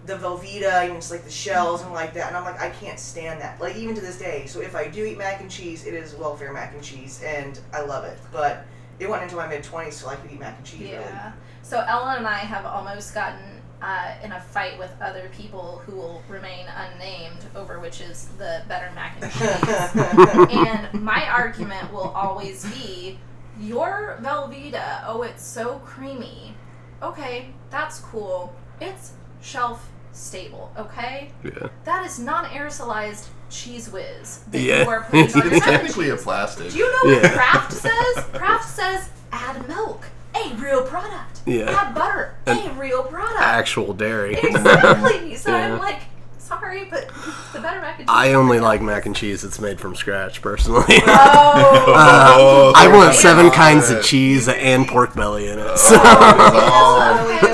the 0.08 0.16
Velveeta 0.16 0.88
and 0.88 0.96
it's 0.96 1.10
like 1.10 1.22
the 1.22 1.30
shells 1.30 1.82
and 1.82 1.92
like 1.92 2.14
that. 2.14 2.28
And 2.28 2.36
I'm 2.36 2.44
like 2.44 2.60
I 2.60 2.70
can't 2.70 2.98
stand 2.98 3.40
that. 3.42 3.60
Like 3.60 3.76
even 3.76 3.94
to 3.94 4.00
this 4.00 4.18
day. 4.18 4.46
So 4.46 4.60
if 4.60 4.74
I 4.74 4.88
do 4.88 5.04
eat 5.04 5.18
mac 5.18 5.40
and 5.40 5.50
cheese, 5.50 5.86
it 5.86 5.94
is 5.94 6.14
welfare 6.16 6.52
mac 6.52 6.74
and 6.74 6.82
cheese, 6.82 7.22
and 7.24 7.60
I 7.72 7.82
love 7.82 8.04
it. 8.04 8.18
But 8.32 8.66
it 8.98 9.08
went 9.08 9.22
into 9.22 9.36
my 9.36 9.46
mid 9.46 9.62
twenties 9.62 10.00
till 10.00 10.08
I 10.08 10.16
could 10.16 10.32
eat 10.32 10.40
mac 10.40 10.56
and 10.56 10.66
cheese. 10.66 10.80
Really. 10.80 10.94
Yeah. 10.94 11.32
So 11.62 11.84
Ellen 11.86 12.16
and 12.16 12.26
I 12.26 12.38
have 12.38 12.64
almost 12.64 13.14
gotten 13.14 13.60
uh, 13.82 14.14
in 14.24 14.32
a 14.32 14.40
fight 14.40 14.78
with 14.78 14.90
other 15.00 15.30
people 15.36 15.82
who 15.84 15.94
will 15.94 16.22
remain 16.28 16.66
unnamed 16.74 17.44
over 17.54 17.78
which 17.78 18.00
is 18.00 18.28
the 18.38 18.62
better 18.66 18.90
mac 18.94 19.18
and 19.20 19.30
cheese. 19.30 20.56
and 20.56 21.02
my 21.02 21.28
argument 21.28 21.92
will 21.92 22.08
always 22.08 22.64
be 22.64 23.18
your 23.60 24.18
Velveeta, 24.22 25.02
oh, 25.06 25.22
it's 25.22 25.44
so 25.44 25.80
creamy. 25.84 26.54
okay, 27.02 27.50
that's 27.70 28.00
cool. 28.00 28.54
It's 28.80 29.12
shelf 29.40 29.90
stable, 30.12 30.72
okay? 30.78 31.30
Yeah. 31.44 31.68
That 31.84 32.04
is 32.06 32.18
non-aerosolized 32.18 33.26
Cheez 33.50 33.90
Whiz 33.90 34.40
that 34.50 34.60
Yeah. 34.60 34.82
you 34.84 34.88
are 34.90 35.02
putting 35.04 35.32
on 35.42 35.50
your 35.50 35.60
technically 35.60 36.10
a 36.10 36.16
plastic. 36.16 36.70
Do 36.72 36.78
you 36.78 36.86
know 36.90 37.14
what 37.14 37.22
Yeah. 37.22 37.32
Kraft 37.34 37.72
says? 37.72 38.24
Kraft 38.34 38.68
says 38.68 39.08
add 39.32 39.66
milk, 39.68 40.04
a 40.34 40.54
real 40.56 40.82
product. 40.84 41.40
Yeah. 41.46 41.70
Add 41.70 41.94
butter, 41.94 42.34
a 42.46 42.70
real 42.78 43.02
product. 43.04 43.40
Actual 43.40 43.94
dairy. 43.94 44.34
Exactly. 44.34 45.34
So 45.36 45.50
Yeah. 45.56 45.72
I'm 45.74 45.78
like, 45.78 46.00
sorry, 46.38 46.84
but 46.90 47.08
the 47.52 47.60
better 47.60 47.80
mac 47.80 47.98
and 48.00 48.08
cheese. 48.08 48.14
I 48.14 48.32
only 48.34 48.58
like 48.60 48.82
mac 48.82 49.06
and 49.06 49.14
cheese 49.16 49.42
that's 49.42 49.60
made 49.60 49.80
from 49.80 49.94
scratch, 49.94 50.42
personally. 50.42 50.82
Oh, 51.06 51.84
Oh, 51.86 52.72
I 52.76 52.88
want 52.88 53.14
seven 53.14 53.50
kinds 53.50 53.88
of 53.90 54.02
cheese 54.04 54.48
and 54.48 54.86
pork 54.86 55.14
belly 55.14 55.48
in 55.48 55.58
it. 55.58 55.66
Oh, 55.68 55.76
so. 55.76 55.96
Oh. 56.02 57.47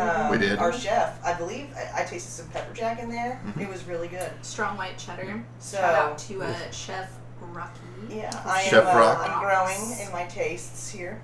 Um, 0.00 0.30
We 0.30 0.38
did. 0.38 0.58
Our 0.58 0.72
chef, 0.72 1.22
I 1.24 1.34
believe, 1.34 1.68
I, 1.76 2.02
I 2.02 2.04
tasted 2.04 2.30
some 2.30 2.48
pepper 2.48 2.72
jack 2.74 3.00
in 3.02 3.08
there. 3.10 3.40
Mm-hmm. 3.46 3.60
It 3.60 3.68
was 3.68 3.84
really 3.84 4.08
good. 4.08 4.30
strong 4.42 4.76
white 4.76 4.98
cheddar. 4.98 5.44
So 5.58 5.76
Shout 5.78 5.94
out 5.94 6.18
to 6.18 6.42
uh, 6.42 6.70
Chef 6.70 7.18
Rocky. 7.40 7.80
yeah, 8.08 8.30
I 8.46 8.62
Chef 8.62 8.84
am. 8.86 8.96
Uh, 8.96 9.00
Rock. 9.00 9.28
I'm 9.30 9.40
growing 9.40 9.98
in 10.00 10.12
my 10.12 10.24
tastes 10.26 10.90
here. 10.90 11.20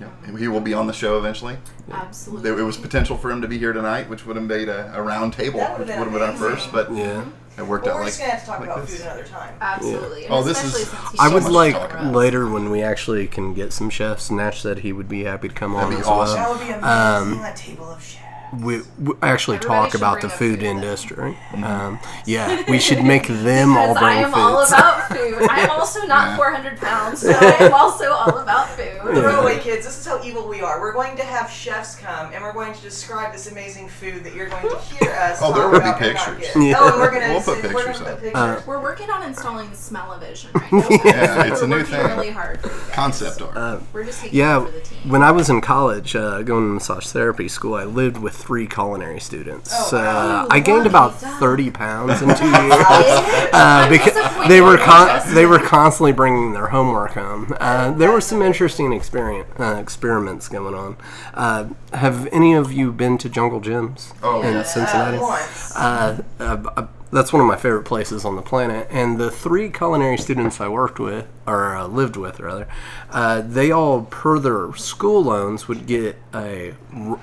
Yeah. 0.00 0.08
He 0.38 0.46
will 0.48 0.60
be 0.60 0.74
on 0.74 0.86
the 0.86 0.92
show 0.92 1.16
eventually. 1.18 1.56
Absolutely. 1.90 2.42
There, 2.50 2.58
it 2.58 2.62
was 2.64 2.76
potential 2.76 3.16
for 3.16 3.30
him 3.30 3.40
to 3.40 3.48
be 3.48 3.56
here 3.56 3.72
tonight, 3.72 4.08
which 4.10 4.26
would 4.26 4.36
have 4.36 4.44
made 4.44 4.68
a, 4.68 4.92
a 4.94 5.00
round 5.02 5.32
table, 5.32 5.58
That 5.60 5.78
which 5.78 5.88
would've 5.88 6.12
been 6.12 6.22
our 6.22 6.34
first, 6.36 6.70
but 6.70 6.92
Yeah. 6.92 7.24
It 7.58 7.66
worked 7.66 7.84
But 7.84 7.92
out 7.92 7.96
we're 7.96 8.00
like, 8.02 8.08
just 8.10 8.18
gonna 8.20 8.30
have 8.32 8.40
to 8.40 8.46
talk 8.46 8.60
like 8.60 8.68
about 8.68 8.86
this. 8.86 8.96
food 8.98 9.06
another 9.06 9.24
time. 9.24 9.54
Absolutely. 9.60 10.24
And 10.26 10.34
Oh, 10.34 10.42
this 10.42 10.62
is- 10.62 10.74
since 10.88 10.94
I 11.18 11.32
would 11.32 11.44
much 11.44 11.52
like 11.52 11.74
to 11.74 11.80
talk 11.80 11.90
about. 11.92 12.12
later 12.14 12.48
when 12.48 12.70
we 12.70 12.82
actually 12.82 13.26
can 13.26 13.54
get 13.54 13.72
some 13.72 13.88
chefs. 13.90 14.30
Nash 14.30 14.60
said 14.62 14.80
he 14.80 14.92
would 14.92 15.08
be 15.08 15.24
happy 15.24 15.48
to 15.48 15.54
come 15.54 15.72
That'd 15.72 15.86
on 15.88 15.94
be 15.94 16.00
as 16.00 16.06
awesome. 16.06 16.36
That 16.36 16.50
would 16.50 16.58
be 16.60 16.64
amazing. 16.66 16.84
Um, 16.84 17.44
a 17.44 17.54
table 17.54 17.90
of 17.90 18.02
chefs. 18.02 18.22
We, 18.52 18.82
we 18.98 19.12
actually 19.22 19.56
Everybody 19.56 19.90
talk 19.90 19.94
about 19.94 20.20
the 20.20 20.28
a 20.28 20.30
food 20.30 20.36
food 20.56 20.60
then. 20.60 20.76
industry. 20.76 21.36
Um, 21.54 21.98
yeah, 22.26 22.64
we 22.70 22.78
should 22.78 23.02
make 23.04 23.26
them 23.26 23.76
all 23.76 23.94
bring 23.94 24.04
bring 24.04 24.18
I 24.18 24.20
am 24.22 24.32
foods. 24.32 24.38
all 24.38 24.62
about 24.66 25.08
food. 25.08 25.48
I 25.50 25.60
am 25.60 25.70
also 25.78 26.00
not 26.06 26.28
Yeah. 26.30 26.36
400 26.36 26.78
pounds, 26.78 27.20
so 27.22 27.30
I 27.32 27.56
am 27.66 27.72
also 27.74 28.10
all 28.12 28.38
about 28.38 28.68
food. 28.70 29.00
Throw 29.02 29.40
away, 29.42 29.58
kids. 29.58 29.84
This 29.84 29.98
is 29.98 30.06
how 30.06 30.22
evil 30.22 30.46
we 30.48 30.60
are. 30.60 30.80
We're 30.80 30.92
going 30.92 31.16
to 31.16 31.24
have 31.24 31.50
chefs 31.50 31.96
come, 31.96 32.32
and 32.32 32.42
we're 32.42 32.52
going 32.52 32.72
to 32.74 32.80
describe 32.82 33.32
this 33.32 33.50
amazing 33.50 33.88
food 33.88 34.22
that 34.24 34.34
you're 34.34 34.48
going 34.48 34.68
to 34.68 34.78
hear 34.78 35.10
us. 35.12 35.38
Oh, 35.42 35.52
there 35.52 35.68
will 35.68 35.80
be 35.80 35.86
about 35.88 36.00
and 36.02 36.14
not 36.14 36.26
pictures. 36.38 36.56
Yeah. 36.66 36.76
Oh, 36.78 36.98
we're 36.98 37.10
gonna 37.10 37.32
We'll 37.34 37.42
put 37.42 37.56
we're 37.62 37.62
gonna 37.72 37.74
pictures 37.84 37.98
put 37.98 38.06
up. 38.08 38.20
pictures. 38.20 38.34
Uh, 38.36 38.62
We're 38.66 38.80
working 38.82 39.10
on 39.10 39.22
installing 39.22 39.70
the 39.70 39.76
smell-o-vision 39.76 40.50
right 40.54 40.72
now. 40.72 40.88
Yeah, 41.04 41.44
it's 41.52 41.62
a 41.62 41.66
new 41.66 41.82
thing. 41.82 42.04
really 42.06 42.30
hard 42.30 42.60
for 42.60 42.68
you 42.68 42.74
guys. 42.74 42.90
Concept 42.94 43.42
art. 43.42 43.56
Uh, 43.56 43.80
We're 43.92 44.04
just 44.04 44.32
Yeah, 44.32 44.64
for 44.64 44.70
the 44.70 44.80
team. 44.80 45.08
when 45.10 45.22
I 45.22 45.30
was 45.32 45.50
in 45.50 45.60
college, 45.60 46.14
uh, 46.16 46.42
going 46.42 46.66
to 46.68 46.74
massage 46.74 47.06
therapy 47.08 47.48
school, 47.48 47.74
I 47.74 47.84
lived 47.84 48.18
with 48.18 48.35
three 48.36 48.66
culinary 48.66 49.20
students. 49.20 49.70
Oh, 49.74 49.86
so 49.90 49.96
wow. 49.98 50.44
uh, 50.44 50.48
I 50.50 50.60
gained 50.60 50.86
about 50.86 51.20
duck. 51.20 51.40
thirty 51.40 51.70
pounds 51.70 52.22
in 52.22 52.34
two 52.34 52.44
years. 52.46 52.74
Uh, 53.56 53.88
because 53.88 54.14
they 54.48 54.60
were 54.60 54.76
con- 54.76 55.22
they 55.34 55.46
were 55.46 55.58
constantly 55.58 56.12
bringing 56.12 56.52
their 56.52 56.66
homework 56.66 57.12
home. 57.12 57.54
Uh, 57.58 57.90
there 57.92 58.10
were 58.12 58.20
some 58.20 58.42
interesting 58.42 58.92
experience 58.92 59.48
uh, 59.58 59.78
experiments 59.80 60.48
going 60.48 60.74
on. 60.74 60.96
Uh, 61.32 61.66
have 61.94 62.26
any 62.32 62.52
of 62.52 62.70
you 62.72 62.92
been 62.92 63.16
to 63.16 63.28
Jungle 63.30 63.60
Jim's 63.60 64.12
Oh, 64.22 64.42
in 64.42 64.54
yeah. 64.54 64.62
Cincinnati? 64.62 65.16
Uh, 65.16 65.20
once. 65.22 65.76
Uh, 65.76 66.86
that's 67.12 67.32
one 67.32 67.40
of 67.40 67.46
my 67.48 67.56
favorite 67.56 67.84
places 67.84 68.24
on 68.26 68.36
the 68.36 68.42
planet. 68.42 68.88
And 68.90 69.16
the 69.16 69.30
three 69.30 69.70
culinary 69.70 70.18
students 70.18 70.60
I 70.60 70.68
worked 70.68 70.98
with, 70.98 71.26
or 71.46 71.74
uh, 71.76 71.86
lived 71.86 72.16
with 72.16 72.40
rather, 72.40 72.68
uh, 73.10 73.40
they 73.40 73.70
all, 73.70 74.02
per 74.02 74.38
their 74.38 74.74
school 74.74 75.22
loans, 75.22 75.66
would 75.68 75.86
get 75.86 76.16
a 76.34 76.74
r- 76.94 77.20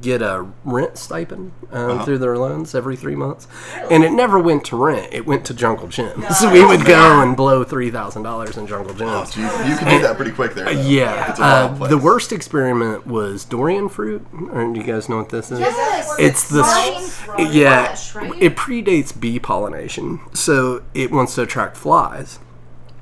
get 0.00 0.22
a 0.22 0.46
rent 0.64 0.98
stipend 0.98 1.52
um, 1.72 1.90
Uh-huh. 1.90 2.04
through 2.04 2.18
their 2.18 2.36
loans 2.36 2.74
every 2.74 2.96
three 2.96 3.16
months, 3.16 3.48
and 3.90 4.04
it 4.04 4.12
never 4.12 4.38
went 4.38 4.64
to 4.66 4.76
rent. 4.76 5.12
It 5.12 5.26
went 5.26 5.44
to 5.46 5.54
Jungle 5.54 5.88
Jim. 5.88 6.24
So 6.36 6.52
we 6.52 6.64
would 6.64 6.84
go 6.84 7.22
and 7.22 7.36
blow 7.36 7.64
three 7.64 7.90
thousand 7.90 8.22
dollars 8.22 8.56
in 8.56 8.66
Jungle 8.66 8.94
Jim's. 8.94 9.32
So 9.34 9.40
you, 9.40 9.46
you 9.70 9.76
can 9.78 9.88
do 9.96 10.02
that 10.02 10.16
pretty 10.16 10.32
quick 10.32 10.54
there. 10.54 10.66
though. 10.66 10.70
Yeah, 10.80 11.30
It's 11.30 11.38
a 11.38 11.42
wild 11.42 11.82
uh, 11.82 11.86
the 11.88 11.98
worst 11.98 12.30
experiment 12.32 13.06
was 13.06 13.44
durian 13.44 13.88
fruit. 13.88 14.26
Or 14.52 14.72
do 14.72 14.78
you 14.80 14.86
guys 14.86 15.08
know 15.08 15.16
what 15.18 15.30
this 15.30 15.50
is? 15.50 15.60
Yes. 15.60 16.14
It's 16.18 16.48
the 16.48 16.62
yeah. 17.50 17.86
flesh, 17.94 18.14
right? 18.14 18.42
It 18.42 18.56
predates 18.56 19.18
bee 19.18 19.38
pollination, 19.38 20.20
so 20.34 20.82
it 20.94 21.10
wants 21.10 21.34
to 21.36 21.42
attract 21.42 21.76
flies. 21.76 22.38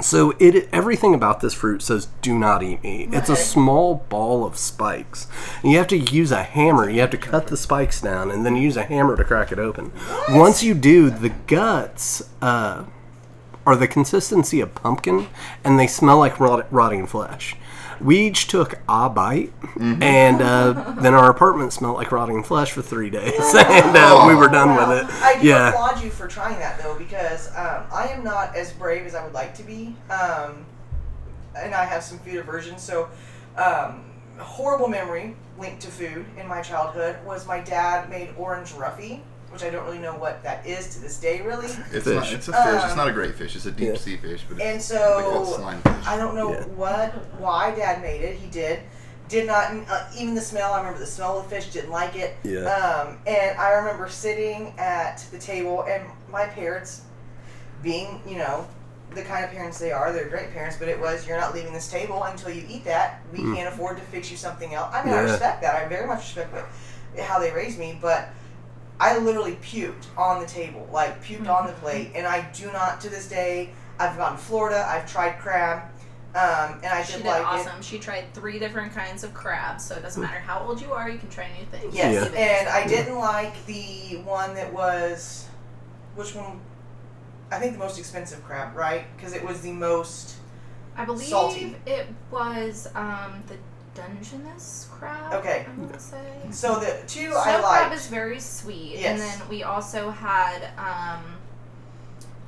So 0.01 0.35
it 0.41 0.69
everything 0.73 1.15
about 1.15 1.41
this 1.41 1.55
fruit 1.55 1.81
says 1.81 2.09
do 2.21 2.37
not 2.37 2.63
eat 2.63 2.83
meat. 2.83 3.11
It's 3.13 3.29
a 3.29 3.37
small 3.37 4.05
ball 4.09 4.45
of 4.45 4.57
spikes. 4.57 5.29
And 5.63 5.71
you 5.71 5.79
have 5.79 5.87
to 5.89 5.97
use 5.97 6.33
a 6.33 6.43
hammer. 6.43 6.91
You 6.91 7.01
have 7.01 7.11
to 7.11 7.17
cut 7.17 7.47
the 7.47 7.57
spikes 7.57 8.01
down 8.01 8.31
and 8.31 8.45
then 8.45 8.57
use 8.57 8.77
a 8.77 8.83
hammer 8.83 9.17
to 9.17 9.25
crack 9.25 9.53
it 9.53 9.59
open. 9.59 9.93
Once 10.31 10.63
you 10.65 10.75
do, 10.75 11.11
the 11.11 11.29
guts 11.29 12.29
uh, 12.43 12.85
are 13.65 13.77
the 13.77 13.89
consistency 13.89 14.61
of 14.61 14.75
pumpkin 14.75 15.29
and 15.63 15.79
they 15.79 15.87
smell 15.87 16.19
like 16.19 16.41
rot- 16.41 16.67
rotting 16.73 17.07
flesh. 17.07 17.57
We 18.01 18.19
each 18.19 18.49
took 18.49 18.79
a 18.89 19.09
bite, 19.09 19.53
and 19.79 20.41
uh, 20.43 20.95
then 21.01 21.15
our 21.15 21.31
apartment 21.31 21.73
smelled 21.73 21.97
like 21.97 22.13
rotting 22.13 22.43
flesh 22.43 22.73
for 22.73 22.83
three 22.83 23.11
days, 23.11 23.33
and 23.55 23.97
uh, 23.97 24.25
we 24.27 24.35
were 24.35 24.49
done 24.49 24.77
with 24.77 24.99
it. 24.99 25.23
I 25.23 25.41
do 25.41 25.49
Yeah, 25.49 25.71
applaud 25.71 26.03
you 26.03 26.11
for 26.11 26.27
trying 26.27 26.59
that 26.59 26.79
though, 26.83 26.97
because 26.97 27.49
um, 27.49 27.85
I 27.93 28.09
am 28.13 28.25
not 28.25 28.57
as 28.57 28.73
brave 28.73 29.07
as 29.07 29.15
I 29.15 29.25
would 29.25 29.35
like 29.35 29.55
to 29.57 29.63
be, 29.63 29.95
um, 30.11 30.65
and 31.57 31.75
I 31.75 31.85
have 31.85 32.03
some 32.03 32.19
food 32.19 32.37
aversion. 32.37 32.79
So, 32.79 33.09
um, 33.57 34.05
horrible 34.39 34.89
memory 34.89 35.37
linked 35.59 35.83
to 35.83 35.89
food 35.89 36.27
in 36.37 36.49
my 36.49 36.61
childhood 36.61 37.17
was 37.25 37.47
my 37.47 37.61
dad 37.61 38.11
made 38.11 38.31
orange 38.37 38.71
roughy, 38.71 39.21
which 39.55 39.63
I 39.63 39.71
don't 39.71 39.85
really 39.87 40.01
know 40.01 40.15
what 40.17 40.43
that 40.43 40.67
is 40.67 40.89
to 40.97 41.01
this 41.01 41.17
day, 41.19 41.41
really. 41.41 41.67
It's, 41.67 41.77
Fish. 42.05 42.07
not, 42.07 42.33
it's 42.33 42.49
a 42.49 42.53
fish. 42.53 42.83
it's 42.83 42.91
Um, 42.93 42.97
not 42.97 43.07
a 43.09 43.13
great 43.13 43.37
fish. 43.37 43.55
It's 43.55 43.67
a 43.67 43.71
deep 43.71 43.91
Yeah. 43.93 43.97
sea 43.97 44.17
fish, 44.17 44.43
but 44.49 44.61
And 44.61 44.77
it's, 44.79 44.89
they 44.89 44.97
call 44.99 45.43
it 45.45 45.47
so 45.47 45.57
slime 45.59 45.81
fish. 45.83 46.07
I 46.07 46.17
don't 46.17 46.35
know 46.35 46.53
Yeah. 46.53 46.65
what, 46.75 47.13
why 47.39 47.71
Dad 47.71 48.03
made 48.03 48.21
it. 48.23 48.37
He 48.37 48.49
did. 48.49 48.81
Did 49.29 49.47
not 49.47 49.73
uh, 49.89 50.07
even 50.19 50.35
the 50.35 50.41
smell. 50.41 50.73
I 50.73 50.79
remember 50.79 50.99
the 50.99 51.07
smell 51.07 51.39
of 51.39 51.49
the 51.49 51.55
fish. 51.55 51.71
Didn't 51.71 51.91
like 51.93 52.17
it. 52.17 52.37
Yeah. 52.43 52.63
Um, 52.67 53.19
and 53.29 53.57
I 53.59 53.71
remember 53.75 54.09
sitting 54.09 54.75
at 54.77 55.25
the 55.31 55.39
table, 55.39 55.85
and 55.89 56.03
my 56.33 56.47
parents, 56.47 57.03
being 57.83 58.21
you 58.27 58.37
know, 58.37 58.67
the 59.15 59.23
kind 59.23 59.45
of 59.45 59.51
parents 59.53 59.79
they 59.79 59.93
are, 59.93 60.13
they're 60.13 60.29
great 60.29 60.53
parents. 60.53 60.77
But 60.77 60.89
it 60.89 61.01
was 61.01 61.27
you're 61.29 61.39
not 61.41 61.55
leaving 61.55 61.73
this 61.73 61.89
table 61.89 62.25
until 62.25 62.51
you 62.51 62.65
eat 62.69 62.85
that. 62.87 63.21
We 63.33 63.39
can't 63.55 63.73
afford 63.73 63.97
to 63.99 64.03
fix 64.03 64.31
you 64.33 64.37
something 64.37 64.75
else. 64.75 64.93
I 64.93 65.05
mean, 65.05 65.15
I 65.15 65.19
Hmm. 65.23 65.31
Respect 65.31 65.63
that. 65.63 65.75
I 65.77 65.87
very 65.89 66.07
much 66.09 66.19
respect 66.19 66.53
what, 66.53 66.67
how 67.25 67.39
they 67.39 67.53
raised 67.53 67.79
me, 67.79 67.97
but. 68.03 68.29
I 69.01 69.19
literally 69.19 69.57
puked 69.57 70.07
on 70.17 70.41
the 70.41 70.47
table, 70.47 70.89
like 70.93 71.23
puked 71.25 71.49
on 71.49 71.67
the 71.67 71.73
plate, 71.75 72.13
and 72.15 72.27
I 72.27 72.49
do 72.53 72.71
not 72.73 73.01
to 73.03 73.09
this 73.09 73.29
day. 73.29 73.71
I've 73.99 74.17
gone 74.17 74.33
to 74.33 74.39
Florida. 74.39 74.85
I've 74.89 75.11
tried 75.11 75.39
crab, 75.39 75.83
um, 76.35 76.79
and 76.83 76.87
I 76.87 77.03
She 77.03 77.13
did 77.15 77.23
did 77.23 77.29
like 77.29 77.41
it. 77.41 77.45
awesome. 77.47 77.83
She 77.83 77.99
tried 77.99 78.33
three 78.35 78.59
different 78.59 78.93
kinds 78.93 79.23
of 79.25 79.33
crabs, 79.35 79.85
so 79.85 79.95
it 79.97 80.03
doesn't 80.03 80.23
matter 80.23 80.39
how 80.41 80.61
old 80.61 80.81
you 80.81 80.93
are, 80.93 81.09
you 81.11 81.19
can 81.19 81.29
try 81.29 81.49
new 81.59 81.65
things. 81.67 81.95
Yes, 81.95 82.31
Yeah. 82.33 82.39
and 82.41 82.69
I 82.69 82.87
didn't 82.87 83.17
like 83.19 83.65
the 83.67 84.21
one 84.25 84.55
that 84.55 84.73
was, 84.73 85.47
which 86.17 86.35
one? 86.35 86.61
I 87.53 87.59
think 87.59 87.73
the 87.75 87.79
most 87.79 87.99
expensive 87.99 88.43
crab, 88.45 88.75
right? 88.77 89.05
Because 89.17 89.33
it 89.33 89.45
was 89.45 89.61
the 89.61 89.73
most. 89.73 90.37
I 90.97 91.05
believe 91.05 91.27
Salty. 91.29 91.77
it 91.87 92.07
was 92.31 92.89
um, 92.95 93.43
the 93.49 93.57
Dungeness 93.95 94.89
crab. 94.91 95.33
Okay. 95.35 95.67
I'm 95.69 95.87
gonna 95.87 95.99
say. 95.99 96.19
So 96.51 96.79
the 96.81 96.99
two 97.07 97.31
Snow 97.31 97.39
I 97.39 97.61
crab 97.61 97.93
is 97.93 98.07
very 98.09 98.41
sweet, 98.41 98.97
Yes. 98.99 99.05
and 99.07 99.21
then 99.21 99.49
we 99.49 99.63
also 99.63 100.11
had 100.11 100.69
um, 100.79 101.23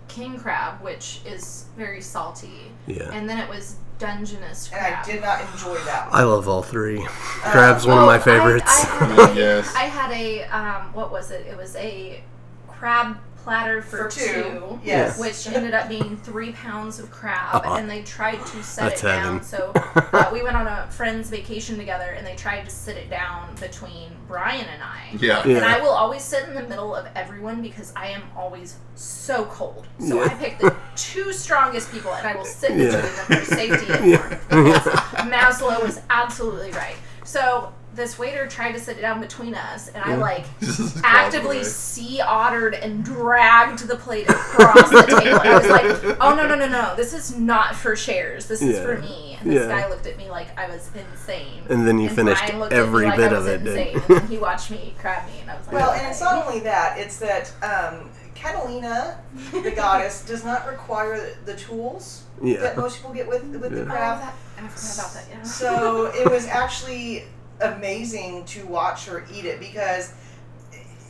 king 0.08 0.38
crab, 0.38 0.80
which 0.82 1.20
is 1.24 1.66
very 1.76 2.00
salty, 2.00 2.72
yeah. 2.86 3.10
and 3.12 3.28
then 3.28 3.38
it 3.38 3.48
was 3.48 3.76
Dungeness 3.98 4.70
and 4.72 4.80
crab. 4.80 5.04
I 5.06 5.10
did 5.10 5.22
not 5.22 5.40
enjoy 5.52 5.74
that 5.84 6.08
I 6.12 6.22
love 6.24 6.48
all 6.48 6.62
three. 6.62 7.02
Crab's 7.06 7.86
one 7.86 7.98
of 7.98 8.04
my 8.06 8.16
I- 8.16 8.18
favorites. 8.18 8.84
I, 8.84 9.04
had 9.06 9.30
a, 9.30 9.34
Yes. 9.40 9.74
I 9.74 9.84
had 9.84 10.10
a 10.12 10.42
um, 10.44 10.92
what 10.92 11.10
was 11.10 11.30
it? 11.30 11.46
It 11.46 11.56
was 11.56 11.74
a 11.76 12.22
crab 12.68 13.16
platter 13.46 13.80
for, 13.80 13.96
For 13.96 14.08
two, 14.10 14.24
two. 14.42 14.80
yes. 14.84 15.20
Which 15.20 15.46
ended 15.54 15.72
up 15.72 15.88
being 15.88 16.16
three 16.16 16.50
pounds 16.50 16.98
of 16.98 17.12
crab, 17.12 17.54
Uh-huh. 17.64 17.76
and 17.76 17.88
they 17.88 18.02
tried 18.02 18.44
to 18.44 18.60
set 18.64 18.88
That's 18.88 19.04
it 19.04 19.06
down. 19.06 19.40
So 19.44 19.70
uh, 19.76 20.28
we 20.32 20.42
went 20.42 20.56
on 20.56 20.66
a 20.66 20.88
friend's 20.90 21.30
vacation 21.30 21.76
together, 21.78 22.10
and 22.10 22.26
they 22.26 22.34
tried 22.34 22.64
to 22.64 22.70
sit 22.70 22.96
it 22.96 23.08
down 23.08 23.54
between 23.60 24.10
Brian 24.26 24.66
and 24.66 24.82
I. 24.82 25.10
Yeah. 25.20 25.46
Yeah. 25.46 25.58
And 25.58 25.64
I 25.64 25.80
will 25.80 25.90
always 25.90 26.22
sit 26.22 26.48
in 26.48 26.54
the 26.54 26.64
middle 26.64 26.92
of 26.96 27.06
everyone 27.14 27.62
because 27.62 27.92
I 27.94 28.08
am 28.08 28.22
always 28.36 28.78
so 28.96 29.44
cold. 29.44 29.86
So 30.00 30.16
Yeah. 30.16 30.24
I 30.24 30.34
pick 30.34 30.58
the 30.58 30.74
two 30.96 31.32
strongest 31.32 31.92
people, 31.92 32.12
and 32.14 32.26
I 32.26 32.34
will 32.34 32.44
sit 32.44 32.72
Yeah. 32.72 32.86
between 33.00 33.02
them 33.14 33.26
for 33.26 33.54
safety 33.54 33.92
and 33.92 34.06
warmth. 34.10 34.48
Because 34.48 34.86
Maslow 35.30 35.80
was 35.84 36.00
absolutely 36.10 36.72
right. 36.72 36.96
So 37.22 37.72
this 37.96 38.18
waiter 38.18 38.46
tried 38.46 38.72
to 38.72 38.78
sit 38.80 39.00
down 39.00 39.20
between 39.20 39.54
us, 39.54 39.88
and 39.88 40.04
I 40.04 40.14
like 40.16 40.44
actively 41.04 41.64
sea 41.64 42.20
ottered 42.22 42.78
and 42.82 43.04
dragged 43.04 43.80
the 43.88 43.96
plate 43.96 44.28
across 44.28 44.90
the 44.90 45.02
table. 45.20 45.40
I 45.42 45.56
was 45.58 45.68
like, 45.68 46.18
"Oh 46.20 46.34
no, 46.36 46.46
no, 46.46 46.54
no, 46.54 46.68
no! 46.68 46.94
This 46.94 47.12
is 47.14 47.36
not 47.38 47.74
for 47.74 47.96
shares. 47.96 48.46
This 48.46 48.62
is 48.62 48.78
for 48.78 48.98
me." 48.98 49.36
And 49.40 49.50
this 49.50 49.66
Yeah. 49.66 49.80
guy 49.80 49.88
looked 49.88 50.06
at 50.06 50.16
me 50.16 50.30
like 50.30 50.56
I 50.58 50.68
was 50.68 50.90
insane. 50.94 51.62
And 51.68 51.86
then 51.86 51.98
you 51.98 52.08
finished 52.08 52.44
Brian 52.46 52.62
at 52.62 52.70
me 52.70 52.76
every 52.76 53.06
like 53.06 53.16
bit 53.16 53.32
I 53.32 53.36
of 53.36 53.44
was 53.44 53.52
it, 53.52 53.64
didn't 53.64 53.78
insane. 53.88 54.02
And 54.08 54.16
then 54.20 54.26
he 54.28 54.38
watched 54.38 54.70
me 54.70 54.94
grab 55.00 55.26
me, 55.26 55.40
and 55.40 55.50
I 55.50 55.56
was 55.56 55.66
like, 55.66 55.74
Well, 55.76 55.90
okay. 55.90 56.00
and 56.00 56.08
it's 56.08 56.20
not 56.20 56.46
only 56.46 56.60
that; 56.60 56.98
it's 56.98 57.18
that 57.18 57.52
um, 57.62 58.10
Catalina, 58.34 59.18
the 59.52 59.70
goddess, 59.76 60.24
does 60.24 60.44
not 60.44 60.66
require 60.66 61.34
the 61.44 61.56
tools 61.56 62.24
Yeah. 62.42 62.58
that 62.60 62.76
most 62.76 62.96
people 62.96 63.12
get 63.14 63.26
with 63.26 63.42
with 63.44 63.72
the 63.72 63.78
Yeah. 63.78 63.82
Oh, 63.82 63.86
crab. 63.86 64.20
that, 64.20 64.34
I 64.58 64.68
forgot 64.68 64.94
about 64.98 65.14
that. 65.14 65.24
Yeah. 65.30 65.42
So 65.42 66.06
it 66.14 66.30
was 66.30 66.46
actually 66.46 67.24
amazing 67.60 68.44
to 68.44 68.66
watch 68.66 69.06
her 69.06 69.24
eat 69.32 69.44
it 69.44 69.58
because 69.60 70.12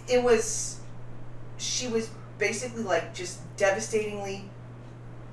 it 0.08 0.22
was 0.22 0.80
she 1.58 1.88
was 1.88 2.10
basically 2.38 2.82
like 2.82 3.14
just 3.14 3.40
devastatingly 3.56 4.48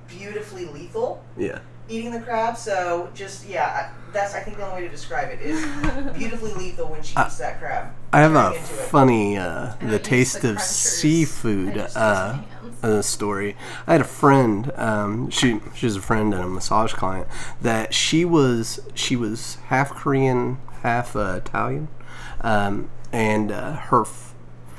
beautifully 0.08 0.66
lethal 0.66 1.22
Yeah. 1.36 1.58
eating 1.88 2.10
the 2.12 2.20
crab 2.20 2.56
so 2.56 3.10
just 3.14 3.46
yeah 3.48 3.90
that's 4.12 4.34
i 4.34 4.40
think 4.40 4.56
the 4.56 4.64
only 4.66 4.82
way 4.82 4.88
to 4.88 4.92
describe 4.92 5.30
it 5.30 5.40
is 5.40 5.60
beautifully 6.16 6.52
lethal 6.54 6.88
when 6.88 7.02
she 7.02 7.14
eats 7.18 7.38
that 7.38 7.58
crab 7.60 7.92
I 8.12 8.20
have 8.20 8.34
a 8.36 8.42
Turning 8.42 8.58
into 8.60 8.74
it. 8.74 8.86
funny 8.90 9.36
uh, 9.38 9.74
the 9.80 9.98
taste 9.98 10.42
the 10.42 10.50
of 10.50 10.56
crunchers. 10.58 10.60
seafood 10.60 11.68
I 11.70 11.74
just 11.74 11.88
use 11.88 11.96
uh, 11.96 12.38
my 12.62 12.68
hands. 12.68 12.84
uh, 12.84 13.02
story. 13.02 13.56
I 13.88 13.92
had 13.92 14.00
a 14.02 14.04
friend. 14.04 14.70
Um, 14.76 15.30
she 15.30 15.60
she's 15.74 15.96
a 15.96 16.00
friend 16.00 16.32
and 16.32 16.40
a 16.44 16.46
massage 16.46 16.92
client 16.92 17.26
that 17.60 17.92
she 17.92 18.24
was 18.24 18.78
she 18.94 19.16
was 19.16 19.56
half 19.66 19.90
Korean, 19.90 20.58
half 20.84 21.16
uh, 21.16 21.40
Italian, 21.44 21.88
um, 22.42 22.90
and 23.12 23.50
uh, 23.50 23.72
her 23.72 24.02
f- 24.02 24.34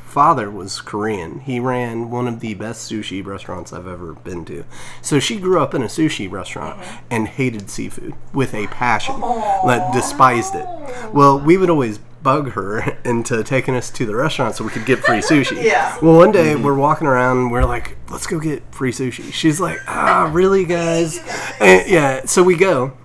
father 0.05 0.49
was 0.49 0.79
Korean. 0.79 1.41
He 1.41 1.59
ran 1.59 2.09
one 2.09 2.27
of 2.27 2.39
the 2.39 2.53
best 2.53 2.89
sushi 2.89 3.25
restaurants 3.25 3.73
I've 3.73 3.87
ever 3.87 4.13
been 4.13 4.45
to. 4.45 4.63
So 5.01 5.19
she 5.19 5.37
grew 5.41 5.59
up 5.59 5.73
in 5.73 5.81
a 5.81 5.87
sushi 5.87 6.31
restaurant 6.31 6.81
and 7.11 7.27
hated 7.27 7.69
seafood 7.69 8.13
with 8.33 8.53
a 8.53 8.67
passion, 8.67 9.19
like 9.19 9.91
despised 9.91 10.55
it. 10.55 10.65
Well, 11.13 11.37
we 11.37 11.57
would 11.57 11.69
always 11.69 11.97
bug 11.97 12.51
her 12.51 12.97
into 13.05 13.43
taking 13.43 13.75
us 13.75 13.89
to 13.91 14.05
the 14.05 14.15
restaurant 14.15 14.55
so 14.55 14.63
we 14.63 14.69
could 14.69 14.85
get 14.85 14.99
free 14.99 15.17
sushi. 15.19 15.61
Yeah. 15.65 15.97
Well, 16.01 16.15
one 16.17 16.31
day 16.31 16.55
we're 16.55 16.77
walking 16.77 17.07
around 17.07 17.37
and 17.39 17.51
we're 17.51 17.65
like, 17.65 17.97
let's 18.09 18.27
go 18.27 18.39
get 18.39 18.63
free 18.73 18.91
sushi. 18.91 19.33
She's 19.33 19.59
like, 19.59 19.79
ah, 19.87 20.29
really, 20.33 20.63
guys? 20.65 21.17
And, 21.59 21.89
yeah. 21.89 22.25
So 22.25 22.41
we 22.43 22.55
go, 22.55 22.95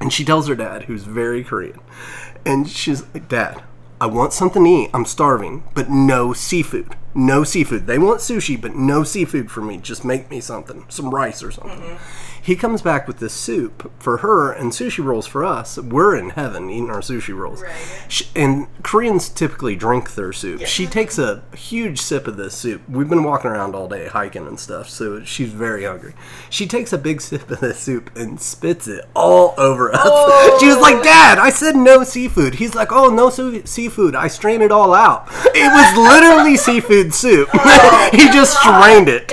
and 0.00 0.12
she 0.12 0.24
tells 0.24 0.48
her 0.48 0.54
dad, 0.54 0.84
who's 0.84 1.04
very 1.04 1.44
Korean, 1.44 1.78
and 2.46 2.68
she's 2.68 3.02
like, 3.12 3.28
Dad, 3.28 3.62
I 4.00 4.06
want 4.06 4.32
something 4.32 4.64
to 4.64 4.70
eat. 4.70 4.90
I'm 4.94 5.04
starving, 5.04 5.64
but 5.74 5.90
no 5.90 6.32
seafood. 6.32 6.94
No 7.14 7.44
seafood. 7.44 7.86
They 7.86 7.98
want 7.98 8.20
sushi, 8.20 8.60
but 8.60 8.74
no 8.74 9.04
seafood 9.04 9.50
for 9.50 9.62
me. 9.62 9.78
Just 9.78 10.04
make 10.04 10.30
me 10.30 10.40
something, 10.40 10.84
some 10.88 11.14
rice 11.14 11.42
or 11.42 11.50
something. 11.50 11.80
Mm-hmm. 11.80 12.35
He 12.46 12.54
comes 12.54 12.80
back 12.80 13.08
with 13.08 13.18
this 13.18 13.34
soup 13.34 13.90
for 13.98 14.18
her 14.18 14.52
and 14.52 14.70
sushi 14.70 15.04
rolls 15.04 15.26
for 15.26 15.44
us. 15.44 15.78
We're 15.78 16.14
in 16.14 16.30
heaven 16.30 16.70
eating 16.70 16.90
our 16.90 17.00
sushi 17.00 17.36
rolls. 17.36 17.60
Right. 17.60 17.74
Sh 18.06 18.22
and 18.36 18.68
Koreans 18.84 19.28
typically 19.28 19.74
drink 19.74 20.14
their 20.14 20.32
soup. 20.32 20.64
She 20.64 20.86
takes 20.86 21.18
a 21.18 21.42
huge 21.56 22.00
sip 22.00 22.28
of 22.28 22.36
this 22.36 22.54
soup. 22.54 22.88
We've 22.88 23.08
been 23.08 23.24
walking 23.24 23.50
around 23.50 23.74
all 23.74 23.88
day 23.88 24.06
hiking 24.06 24.46
and 24.46 24.60
stuff, 24.60 24.88
so 24.88 25.24
she's 25.24 25.50
very 25.50 25.86
hungry. 25.86 26.14
She 26.48 26.68
takes 26.68 26.92
a 26.92 26.98
big 26.98 27.20
sip 27.28 27.50
of 27.50 27.58
this 27.58 27.80
soup 27.80 28.14
and 28.14 28.40
spits 28.40 28.86
it 28.86 29.06
all 29.16 29.52
over 29.58 29.92
us. 29.92 30.60
she 30.60 30.68
was 30.68 30.78
like, 30.78 30.98
oh. 30.98 31.02
"Dad, 31.02 31.38
I 31.38 31.50
said 31.50 31.74
no 31.74 32.04
seafood." 32.04 32.54
He's 32.54 32.76
like, 32.76 32.92
"Oh, 32.92 33.10
no 33.10 33.28
seafood. 33.28 34.14
I 34.14 34.28
strained 34.28 34.62
it 34.62 34.70
all 34.70 34.94
out. 34.94 35.26
It 35.46 35.72
was 35.72 35.98
literally 35.98 36.56
seafood 36.56 37.12
soup. 37.12 37.48
Oh, 37.58 38.10
he 38.12 38.28
just 38.30 38.56
strained 38.60 39.08
it." 39.08 39.32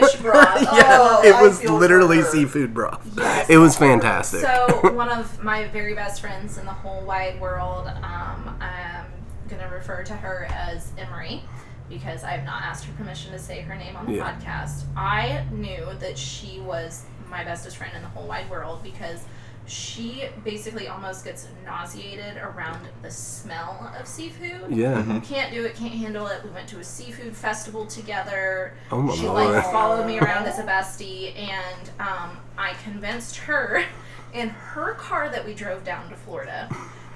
Fish 0.00 0.16
broth. 0.20 0.62
yeah, 0.62 0.98
Oh, 1.00 1.22
it 1.24 1.40
was 1.42 1.62
literally 1.64 2.18
her. 2.18 2.24
seafood 2.24 2.72
broth. 2.74 3.06
Yes. 3.16 3.48
It 3.50 3.58
was 3.58 3.76
fantastic. 3.76 4.40
So 4.40 4.90
one 4.94 5.08
of 5.08 5.42
my 5.42 5.68
very 5.68 5.94
best 5.94 6.20
friends 6.20 6.58
in 6.58 6.64
the 6.66 6.72
whole 6.72 7.02
wide 7.04 7.40
world, 7.40 7.86
um, 7.88 8.56
I'm 8.60 9.06
gonna 9.48 9.68
refer 9.72 10.02
to 10.04 10.14
her 10.14 10.46
as 10.50 10.90
Emery 10.98 11.42
because 11.88 12.24
I 12.24 12.30
have 12.30 12.44
not 12.44 12.62
asked 12.62 12.84
her 12.84 12.92
permission 12.94 13.30
to 13.32 13.38
say 13.38 13.60
her 13.60 13.76
name 13.76 13.94
on 13.96 14.06
the 14.06 14.14
Yeah. 14.14 14.32
podcast. 14.34 14.82
I 14.96 15.44
knew 15.52 15.86
that 16.00 16.18
she 16.18 16.60
was 16.60 17.04
my 17.30 17.44
bestest 17.44 17.76
friend 17.76 17.92
in 17.94 18.02
the 18.02 18.08
whole 18.08 18.26
wide 18.26 18.48
world 18.50 18.82
because 18.82 19.24
she 19.66 20.24
basically 20.44 20.88
almost 20.88 21.24
gets 21.24 21.48
nauseated 21.64 22.36
around 22.36 22.86
the 23.02 23.10
smell 23.10 23.92
of 23.98 24.06
seafood. 24.06 24.70
yeah. 24.70 25.20
Can't 25.24 25.52
do 25.52 25.64
it, 25.64 25.74
can't 25.74 25.92
handle 25.92 26.26
it. 26.28 26.44
We 26.44 26.50
went 26.50 26.68
to 26.68 26.78
a 26.78 26.84
seafood 26.84 27.36
festival 27.36 27.86
together. 27.86 28.74
Oh 28.90 29.02
my 29.02 29.14
she 29.14 29.26
lord. 29.26 29.52
like 29.52 29.64
followed 29.64 30.06
me 30.06 30.18
around 30.18 30.46
as 30.46 30.58
a 30.58 30.62
bestie, 30.62 31.36
and 31.36 31.90
um, 31.98 32.38
I 32.56 32.74
convinced 32.84 33.36
her 33.36 33.84
in 34.32 34.50
her 34.50 34.94
car 34.94 35.28
that 35.30 35.44
we 35.44 35.54
drove 35.54 35.84
down 35.84 36.08
to 36.10 36.16
Florida 36.16 36.68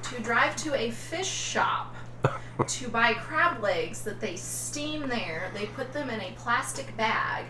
to 0.03 0.21
drive 0.21 0.57
to 0.57 0.75
a 0.75 0.91
fish 0.91 1.29
shop 1.31 1.95
to 2.67 2.89
buy 2.89 3.15
crab 3.15 3.63
legs 3.63 4.03
that 4.03 4.21
they 4.21 4.37
steam 4.37 5.09
there. 5.09 5.51
They 5.55 5.67
put 5.67 5.93
them 5.93 6.11
in 6.11 6.21
a 6.21 6.33
plastic 6.37 6.97
bag. 6.97 7.47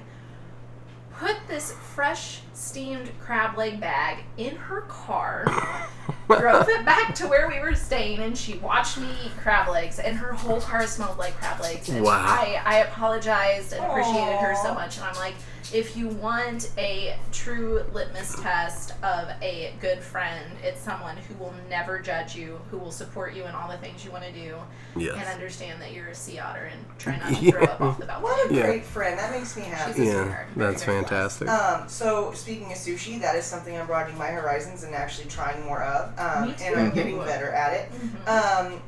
Put 1.20 1.36
this 1.48 1.72
fresh 1.72 2.40
steamed 2.54 3.10
crab 3.20 3.58
leg 3.58 3.78
bag 3.78 4.24
in 4.38 4.56
her 4.56 4.80
car, 4.82 5.44
drove 6.28 6.66
it 6.68 6.84
back 6.86 7.14
to 7.16 7.28
where 7.28 7.46
we 7.46 7.60
were 7.60 7.74
staying, 7.74 8.20
and 8.20 8.36
she 8.36 8.54
watched 8.58 8.96
me 8.96 9.06
eat 9.26 9.32
crab 9.36 9.68
legs, 9.68 9.98
and 9.98 10.16
her 10.16 10.32
whole 10.32 10.62
car 10.62 10.86
smelled 10.86 11.18
like 11.18 11.34
crab 11.34 11.60
legs. 11.60 11.90
And 11.90 12.02
Wow. 12.02 12.24
I, 12.26 12.62
I 12.64 12.76
apologized 12.78 13.74
and 13.74 13.84
appreciated 13.84 14.38
her 14.38 14.54
so 14.62 14.72
much, 14.72 14.96
and 14.96 15.04
I'm 15.04 15.14
like, 15.16 15.34
if 15.72 15.96
you 15.96 16.08
want 16.08 16.70
a 16.78 17.16
true 17.32 17.84
litmus 17.92 18.40
test 18.40 18.92
of 19.02 19.28
a 19.42 19.72
good 19.80 20.00
friend, 20.00 20.44
it's 20.62 20.80
someone 20.80 21.16
who 21.16 21.34
will 21.42 21.54
never 21.68 21.98
judge 21.98 22.34
you, 22.34 22.60
who 22.70 22.78
will 22.78 22.90
support 22.90 23.34
you 23.34 23.44
in 23.44 23.54
all 23.54 23.68
the 23.68 23.76
things 23.78 24.04
you 24.04 24.10
want 24.10 24.24
to 24.24 24.32
do, 24.32 24.56
and 24.96 25.28
understand 25.28 25.80
that 25.80 25.92
you're 25.92 26.08
a 26.08 26.14
sea 26.14 26.38
otter 26.38 26.64
and 26.72 26.84
try 26.98 27.16
not 27.18 27.28
to 27.34 27.34
Yeah. 27.44 27.50
throw 27.52 27.62
up 27.64 27.80
off 27.80 27.98
the 27.98 28.06
balcony. 28.06 28.22
what 28.24 28.50
a 28.50 28.54
Yeah. 28.54 28.62
great 28.66 28.84
friend 28.84 29.18
that 29.18 29.30
makes 29.30 29.56
me 29.56 29.62
happy 29.62 29.92
She's 29.92 30.00
a 30.00 30.04
Yeah, 30.04 30.22
sweetheart. 30.24 30.46
Very, 30.54 30.72
that's 30.72 30.84
very 30.84 31.00
fantastic. 31.02 31.48
Um, 31.48 31.88
so 31.88 32.32
speaking 32.32 32.66
of 32.72 32.78
sushi, 32.78 33.20
that 33.20 33.36
is 33.36 33.44
something 33.44 33.76
I'm 33.76 33.86
broadening 33.86 34.18
my 34.18 34.28
horizons 34.28 34.82
and 34.82 34.94
actually 34.94 35.28
trying 35.28 35.64
more 35.64 35.82
of. 35.82 36.18
Um, 36.18 36.48
Me 36.48 36.54
and 36.62 36.76
I'm 36.80 36.90
too. 36.90 36.94
getting 36.96 37.18
better 37.18 37.50
at 37.50 37.72
it. 37.74 37.92
Mhm. 37.92 38.28
Um, 38.72 38.82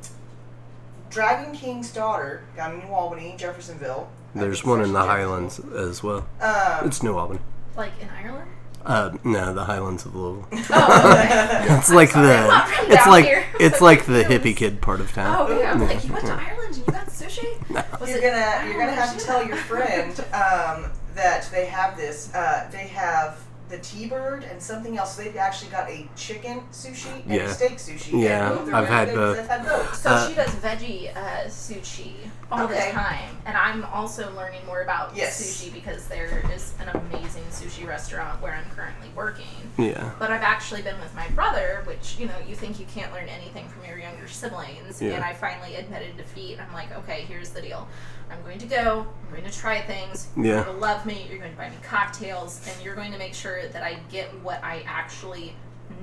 Dragon 1.11 1.55
King's 1.55 1.93
daughter 1.93 2.43
down 2.57 2.73
in 2.73 2.87
New 2.87 2.95
Albany, 2.95 3.35
Jeffersonville. 3.37 4.09
I 4.35 4.39
There's 4.41 4.65
one 4.65 4.81
in 4.83 4.93
the 4.93 5.01
Highlands 5.03 5.59
as 5.61 6.03
well. 6.03 6.27
Um, 6.41 6.87
It's 6.87 7.03
New 7.03 7.17
Albany. 7.17 7.41
like 7.77 7.93
in 8.01 8.09
Ireland. 8.09 8.49
Uh, 8.85 9.17
no, 9.23 9.55
the 9.55 9.65
Highlands 9.65 10.05
of 10.07 10.15
Louisville. 10.17 10.49
Oh, 10.71 11.13
okay. 11.13 11.67
It's 11.79 11.91
like 11.93 12.11
sorry, 12.11 12.27
the 12.27 12.93
it's 12.95 13.07
like 13.07 13.25
here. 13.25 13.45
it's 13.61 13.81
like 13.81 14.07
the 14.07 14.25
hippie 14.25 14.57
kid 14.57 14.81
part 14.81 15.01
of 15.01 15.13
town. 15.13 15.37
Oh 15.39 15.59
yeah, 15.59 15.73
I'm 15.73 15.81
like 15.87 16.05
you 16.05 16.13
went 16.13 16.27
to 16.27 16.33
Ireland 16.33 16.75
and 16.75 16.77
you 16.79 16.85
got 16.93 17.07
sushi. 17.07 17.47
Was 18.01 18.09
you're 18.11 18.19
it- 18.19 18.23
gonna 18.23 18.69
you're 18.69 18.79
gonna 18.81 18.93
have 18.93 19.17
to 19.17 19.25
tell 19.25 19.47
your 19.47 19.57
friend 19.57 20.19
um, 20.33 20.91
that 21.15 21.49
they 21.53 21.67
have 21.67 21.97
this. 21.97 22.35
Uh, 22.35 22.69
they 22.73 22.89
have 22.89 23.39
the 23.73 23.79
T-bird 23.79 24.45
and 24.45 24.63
something 24.63 24.99
else. 24.99 25.17
They've 25.17 25.35
actually 25.37 25.71
got 25.71 25.89
a 25.89 26.07
chicken 26.15 26.61
sushi 26.71 27.23
and 27.25 27.33
Yeah. 27.33 27.43
a 27.45 27.49
steak 27.55 27.79
sushi. 27.79 28.23
Yeah, 28.23 28.51
and 28.51 28.59
both 28.59 28.69
are 28.69 28.75
I've 28.77 28.87
very 28.89 28.99
had 28.99 29.15
good 29.15 29.39
I've 29.41 29.49
had 29.49 29.65
both. 29.65 29.95
So 29.97 30.11
Uh, 30.11 30.29
she 30.29 30.35
does 30.35 30.51
veggie 30.57 31.17
uh, 31.17 31.47
sushi 31.49 32.13
all 32.51 32.65
Okay. 32.65 32.89
the 32.89 32.93
time, 32.93 33.35
and 33.47 33.57
I'm 33.57 33.85
also 33.87 34.31
learning 34.37 34.65
more 34.67 34.83
about 34.83 35.17
Yes. 35.17 35.41
sushi 35.41 35.73
because 35.73 36.07
there 36.07 36.45
is 36.55 36.75
an 36.81 36.89
amazing 36.91 37.45
sushi 37.51 37.87
restaurant 37.89 38.43
where 38.43 38.53
I'm 38.53 38.69
currently 38.77 39.09
working. 39.17 39.47
Yeah. 39.79 40.11
But 40.19 40.31
I've 40.31 40.43
actually 40.43 40.83
been 40.83 41.01
with 41.01 41.15
my 41.15 41.29
brother, 41.29 41.83
which 41.87 42.17
you 42.19 42.27
know 42.27 42.39
you 42.47 42.55
think 42.55 42.79
you 42.79 42.87
can't 42.95 43.11
learn 43.15 43.29
anything 43.31 43.67
from 43.71 43.87
your 43.89 43.99
younger 43.99 44.29
siblings, 44.29 45.01
Yeah. 45.01 45.13
and 45.15 45.25
I 45.25 45.33
finally 45.33 45.77
admitted 45.77 46.19
defeat. 46.19 46.59
I'm 46.61 46.75
like, 46.75 46.95
okay, 46.99 47.23
here's 47.27 47.51
the 47.51 47.63
deal. 47.63 47.89
I'm 48.33 48.43
going 48.43 48.59
to 48.59 48.67
go. 48.67 49.07
I'm 49.27 49.31
going 49.39 49.51
to 49.51 49.57
try 49.59 49.81
things. 49.83 50.29
Yeah. 50.37 50.43
You're 50.43 50.65
going 50.65 50.77
to 50.77 50.81
love 50.81 51.07
me. 51.07 51.27
You're 51.29 51.39
going 51.39 51.53
to 51.53 51.57
buy 51.57 51.69
me 51.69 51.77
cocktails, 51.83 52.67
and 52.69 52.85
you're 52.85 52.95
going 52.95 53.13
to 53.13 53.19
make 53.19 53.35
sure 53.35 53.69
that 53.69 53.83
I 53.83 53.99
get 54.11 54.29
what 54.41 54.63
I 54.65 54.83
actually 54.87 55.55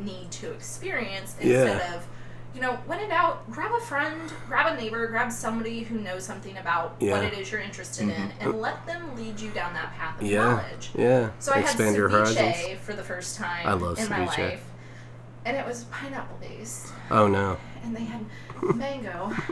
need 0.04 0.32
to 0.32 0.52
experience 0.52 1.36
instead 1.40 1.78
Yeah. 1.80 1.96
of, 1.96 2.08
you 2.54 2.62
know, 2.62 2.74
when 2.86 3.00
in 3.00 3.10
doubt, 3.10 3.50
grab 3.52 3.72
a 3.72 3.80
friend, 3.80 4.32
grab 4.48 4.74
a 4.74 4.82
neighbor, 4.82 5.06
grab 5.08 5.32
somebody 5.32 5.82
who 5.82 6.00
knows 6.00 6.24
something 6.24 6.58
about 6.58 7.02
what 7.02 7.24
it 7.24 7.34
is 7.34 7.52
you're 7.52 7.62
interested 7.62 8.04
in, 8.04 8.10
mm-hmm. 8.10 8.42
and 8.50 8.62
let 8.62 8.86
them 8.86 9.16
lead 9.16 9.40
you 9.40 9.50
down 9.52 9.74
that 9.74 9.94
path 9.94 10.20
of 10.22 10.28
Yeah. 10.28 10.44
knowledge. 10.44 10.92
Yeah. 10.96 11.30
So 11.40 11.54
I 11.54 11.60
Expand 11.60 11.90
had 11.90 11.96
your 11.98 12.10
ceviche 12.10 12.36
horizons. 12.36 12.80
for 12.82 12.94
the 12.94 13.04
first 13.04 13.38
time 13.38 13.68
I 13.68 13.74
love 13.74 14.00
in 14.00 14.10
my 14.10 14.26
life, 14.26 14.64
and 15.46 15.56
it 15.58 15.66
was 15.66 15.86
pineapple 15.86 16.38
based, 16.40 16.88
Oh 17.12 17.28
no. 17.28 17.58
And 17.84 17.96
they 17.96 18.04
had 18.04 18.26
mango, 18.76 19.32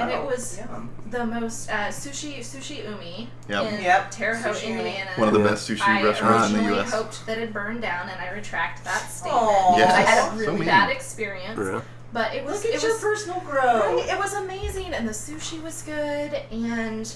and 0.00 0.10
it 0.10 0.24
was 0.24 0.58
Yum. 0.58 0.90
the 1.10 1.24
most 1.26 1.68
uh, 1.70 1.88
sushi 1.88 2.38
sushi 2.40 2.84
umi 2.88 3.28
Yep. 3.48 3.72
in 3.72 3.82
Yep, 3.82 4.10
Terre 4.10 4.36
Haute, 4.36 4.54
Sushi 4.56 4.68
Umi. 4.68 4.78
Indiana. 4.80 5.10
One 5.16 5.28
of 5.28 5.34
the 5.34 5.40
Yeah. 5.40 5.48
best 5.48 5.68
sushi 5.68 5.80
I 5.86 6.02
restaurants 6.02 6.48
in 6.48 6.52
the 6.54 6.58
originally 6.60 6.78
U.S. 6.80 6.92
hoped 6.92 7.26
that 7.26 7.38
it 7.38 7.52
burned 7.52 7.82
down, 7.82 8.08
and 8.08 8.20
I 8.20 8.30
retract 8.32 8.84
that 8.84 9.02
statement. 9.10 9.42
Aw. 9.42 9.74
I 9.76 10.00
had 10.02 10.18
a 10.26 10.30
so 10.30 10.36
really 10.36 10.56
mean. 10.58 10.66
bad 10.66 10.90
experience. 10.90 11.58
Really? 11.58 11.82
but 12.12 12.34
it 12.34 12.44
was 12.44 12.56
Look 12.62 12.74
at 12.74 12.76
it 12.76 12.82
your 12.82 12.92
was 12.92 13.00
personal 13.00 13.40
growth. 13.40 13.96
Right, 14.04 14.08
It 14.10 14.18
was 14.18 14.34
amazing, 14.34 14.92
and 14.92 15.08
the 15.08 15.12
sushi 15.12 15.62
was 15.62 15.80
good. 15.82 16.34
And 16.50 17.10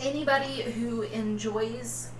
anybody 0.00 0.62
who 0.62 1.02
enjoys 1.02 2.10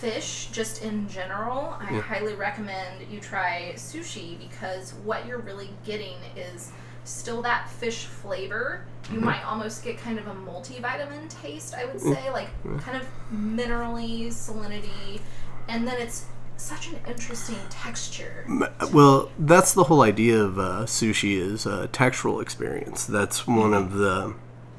fish, 0.00 0.48
just 0.52 0.82
in 0.82 1.08
general, 1.08 1.76
I 1.80 1.94
Yeah. 1.94 2.00
highly 2.02 2.34
recommend 2.34 3.02
you 3.10 3.20
try 3.20 3.72
sushi 3.76 4.38
because 4.38 4.94
what 5.04 5.26
you're 5.26 5.38
really 5.38 5.70
getting 5.84 6.18
is 6.36 6.72
still 7.04 7.40
that 7.42 7.70
fish 7.70 8.06
flavor. 8.06 8.84
You 9.10 9.16
mm-hmm. 9.16 9.26
might 9.26 9.44
almost 9.44 9.84
get 9.84 9.98
kind 9.98 10.18
of 10.18 10.26
a 10.26 10.34
multivitamin 10.34 11.28
taste, 11.28 11.74
I 11.74 11.84
would 11.86 11.96
mm. 12.02 12.14
say, 12.14 12.30
like 12.30 12.48
kind 12.80 13.00
of 13.00 13.06
minerally, 13.32 14.28
salinity, 14.28 15.20
and 15.68 15.86
then 15.86 16.00
it's 16.00 16.26
such 16.56 16.88
an 16.88 16.98
interesting 17.06 17.58
texture. 17.70 18.46
Well, 18.92 19.30
that's 19.38 19.74
the 19.74 19.84
whole 19.84 20.02
idea 20.02 20.42
of 20.42 20.58
uh, 20.58 20.86
sushi 20.86 21.36
is 21.38 21.66
a 21.66 21.88
textural 21.88 22.40
experience. 22.40 23.04
That's 23.04 23.46
one 23.46 23.70
mm-hmm. 23.70 23.74
of 23.74 23.92
the 23.92 24.34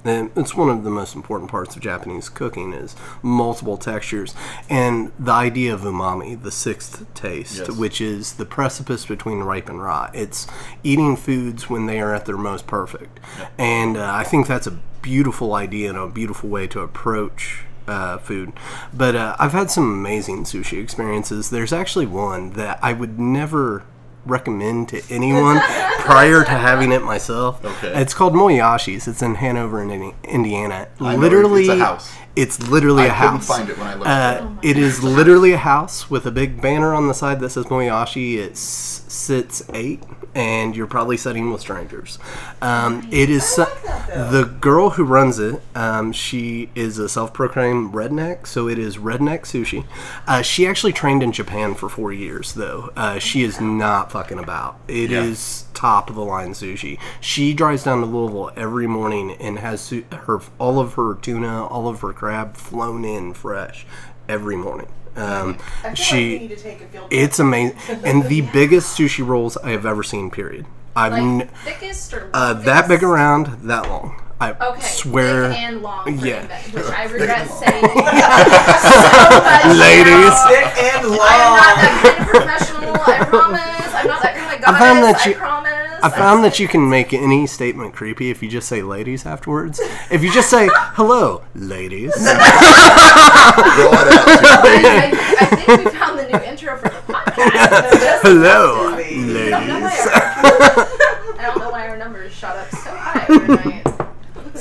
and 0.07 0.31
it's 0.35 0.55
one 0.55 0.69
of 0.69 0.83
the 0.83 0.89
most 0.89 1.15
important 1.15 1.49
parts 1.51 1.75
of 1.75 1.81
Japanese 1.81 2.29
cooking 2.29 2.73
is 2.73 2.95
multiple 3.21 3.77
textures 3.77 4.33
and 4.69 5.11
the 5.19 5.31
idea 5.31 5.73
of 5.73 5.81
umami, 5.81 6.41
the 6.41 6.51
sixth 6.51 7.05
taste, 7.13 7.57
Yes. 7.67 7.69
which 7.71 8.01
is 8.01 8.33
the 8.33 8.45
precipice 8.45 9.05
between 9.05 9.39
ripe 9.39 9.69
and 9.69 9.81
raw. 9.81 10.09
It's 10.13 10.47
eating 10.83 11.15
foods 11.15 11.69
when 11.69 11.85
they 11.85 11.99
are 11.99 12.13
at 12.13 12.25
their 12.25 12.37
most 12.37 12.67
perfect, 12.67 13.19
and 13.57 13.97
uh, 13.97 14.11
I 14.13 14.23
think 14.23 14.47
that's 14.47 14.67
a 14.67 14.79
beautiful 15.01 15.53
idea 15.53 15.89
and 15.89 15.97
a 15.97 16.07
beautiful 16.07 16.49
way 16.49 16.67
to 16.67 16.81
approach 16.81 17.63
uh, 17.87 18.17
food. 18.17 18.51
But 18.93 19.15
uh, 19.15 19.35
I've 19.39 19.53
had 19.53 19.71
some 19.71 19.89
amazing 19.89 20.43
sushi 20.43 20.81
experiences. 20.81 21.49
There's 21.49 21.71
actually 21.71 22.05
one 22.05 22.51
that 22.51 22.79
I 22.81 22.91
would 22.93 23.17
never 23.17 23.83
recommend 24.29 24.89
to 24.89 25.01
anyone 25.09 25.59
prior 25.99 26.43
to 26.43 26.49
having 26.49 26.91
it 26.91 27.03
myself. 27.03 27.63
Okay. 27.63 28.01
It's 28.01 28.13
called 28.13 28.33
Moyashi's. 28.33 29.07
It's 29.07 29.21
in 29.21 29.35
Hanover, 29.35 29.81
in 29.81 30.13
Indiana. 30.23 30.87
I 30.99 31.15
literally, 31.15 31.61
It's 31.61 31.69
a 31.69 31.77
house. 31.77 32.11
It's 32.35 32.69
literally 32.69 33.03
I 33.03 33.05
a 33.07 33.09
couldn't 33.09 33.29
house. 33.37 33.47
find 33.47 33.69
it 33.69 33.77
when 33.77 33.87
I 33.87 33.93
looked. 33.95 34.07
Uh, 34.07 34.39
Oh 34.43 34.59
it 34.61 34.77
is 34.77 35.03
literally 35.03 35.53
a 35.53 35.57
house 35.57 36.09
with 36.09 36.25
a 36.27 36.31
big 36.31 36.61
banner 36.61 36.93
on 36.93 37.07
the 37.07 37.13
side 37.13 37.39
that 37.39 37.49
says 37.49 37.65
Moyashi. 37.65 38.37
It 38.37 38.55
sits 38.57 39.63
eight, 39.73 40.03
and 40.35 40.75
you're 40.75 40.87
probably 40.87 41.17
sitting 41.17 41.51
with 41.51 41.61
strangers. 41.61 42.19
Um, 42.61 43.07
it 43.11 43.29
is 43.29 43.57
like 43.57 43.81
that, 43.83 44.31
the 44.31 44.43
girl 44.43 44.91
who 44.91 45.03
runs 45.03 45.39
it. 45.39 45.61
Um, 45.75 46.11
she 46.11 46.69
is 46.75 46.97
a 46.99 47.09
self-proclaimed 47.09 47.93
redneck, 47.93 48.45
so 48.47 48.67
it 48.67 48.77
is 48.79 48.97
redneck 48.97 49.41
sushi. 49.41 49.85
Uh, 50.27 50.41
she 50.41 50.67
actually 50.67 50.93
trained 50.93 51.23
in 51.23 51.31
Japan 51.31 51.73
for 51.75 51.89
four 51.89 52.13
years, 52.13 52.53
though. 52.53 52.91
Uh, 52.95 53.19
she 53.19 53.43
is 53.43 53.59
not 53.59 54.11
fucking 54.11 54.39
about. 54.39 54.79
It 54.87 55.11
is 55.11 55.65
Yeah. 55.67 55.79
top 55.79 56.09
of 56.09 56.15
the 56.15 56.23
line 56.23 56.51
sushi. 56.53 56.99
She 57.21 57.53
drives 57.53 57.83
down 57.83 57.99
to 58.01 58.05
Louisville 58.05 58.51
every 58.55 58.87
morning 58.87 59.31
and 59.39 59.59
has 59.59 59.81
su- 59.81 60.05
her 60.11 60.39
all 60.59 60.79
of 60.79 60.93
her 60.95 61.15
tuna, 61.15 61.65
all 61.65 61.87
of 61.87 62.01
her 62.01 62.13
crab 62.13 62.55
flown 62.55 63.03
in 63.05 63.33
fresh 63.33 63.85
every 64.29 64.55
morning. 64.55 64.87
Um, 65.17 65.23
I 65.23 65.53
feel 65.53 65.57
like 65.83 65.89
we 65.91 65.95
she, 65.95 66.39
need 66.39 66.49
to 66.49 66.55
take 66.55 66.81
a 66.81 66.85
field 66.85 67.09
trip. 67.09 67.21
it's 67.23 67.39
amazing, 67.39 67.77
and 68.05 68.23
the 68.25 68.41
biggest 68.53 68.97
sushi 68.97 69.25
rolls 69.25 69.57
I 69.57 69.71
have 69.71 69.85
ever 69.85 70.03
seen. 70.03 70.29
Period. 70.31 70.65
I've 70.95 71.11
Like 71.13 71.21
n- 71.21 71.49
thickest 71.65 72.13
or 72.13 72.29
uh, 72.33 72.39
longest? 72.53 72.65
that 72.65 72.87
big 72.87 73.03
around, 73.03 73.45
that 73.67 73.87
long. 73.89 74.21
I 74.39 74.51
Okay, 74.51 74.81
swear, 74.81 75.49
thick 75.49 75.59
and 75.59 75.81
long, 75.81 76.07
Yeah. 76.19 76.45
inve- 76.45 76.73
which 76.73 76.85
I 76.85 77.03
regret 77.05 77.47
saying 77.49 77.81
so 77.81 77.95
much. 77.95 79.77
Ladies. 79.77 80.29
now. 80.29 80.47
thick 80.47 80.77
and 80.77 81.07
long. 81.09 81.19
I 81.21 81.37
am 81.41 81.55
not 81.57 81.75
that 81.77 81.89
kind 82.03 82.21
of 82.21 82.27
professional. 82.27 82.93
I 82.93 83.25
promise. 83.25 83.93
I'm 83.95 84.07
not 84.07 84.21
that 84.21 84.35
kind 84.37 84.53
of 84.55 84.61
goddess. 84.61 84.75
I, 84.75 84.79
found 84.79 85.03
that 85.03 85.25
you- 85.25 85.33
promise. 85.35 85.73
I 86.03 86.09
found 86.09 86.43
that 86.43 86.59
you 86.59 86.67
can 86.67 86.89
make 86.89 87.13
any 87.13 87.47
statement 87.47 87.93
creepy 87.93 88.29
if 88.29 88.41
you 88.43 88.49
just 88.49 88.67
say 88.67 88.81
"ladies" 88.81 89.25
afterwards. 89.25 89.79
If 90.11 90.23
you 90.23 90.31
just 90.31 90.49
say 90.49 90.69
"hello, 90.71 91.43
ladies," 91.55 92.13
Draw 92.15 92.31
it 92.33 92.37
out. 92.37 94.27
I, 94.27 95.11
I 95.39 95.45
think 95.55 95.85
we 95.85 95.91
found 95.91 96.19
the 96.19 96.23
new 96.27 96.43
intro 96.45 96.77
for 96.77 96.89
the 96.89 97.13
podcast. 97.13 97.91
Just 97.91 98.21
hello, 98.25 98.93
Absolutely. 98.93 99.53
I 99.53 99.59
don't 99.59 99.67
know 99.67 99.79
why 99.79 99.89
ladies. 99.89 100.07
our, 100.07 101.39
I 101.39 101.41
don't 101.45 101.59
know 101.59 101.69
why 101.71 101.87
our 101.87 101.97
numbers 101.97 102.31
shot 102.33 102.55
up 102.57 102.69
so 102.69 102.91
high 102.91 103.25
overnight. 103.29 103.83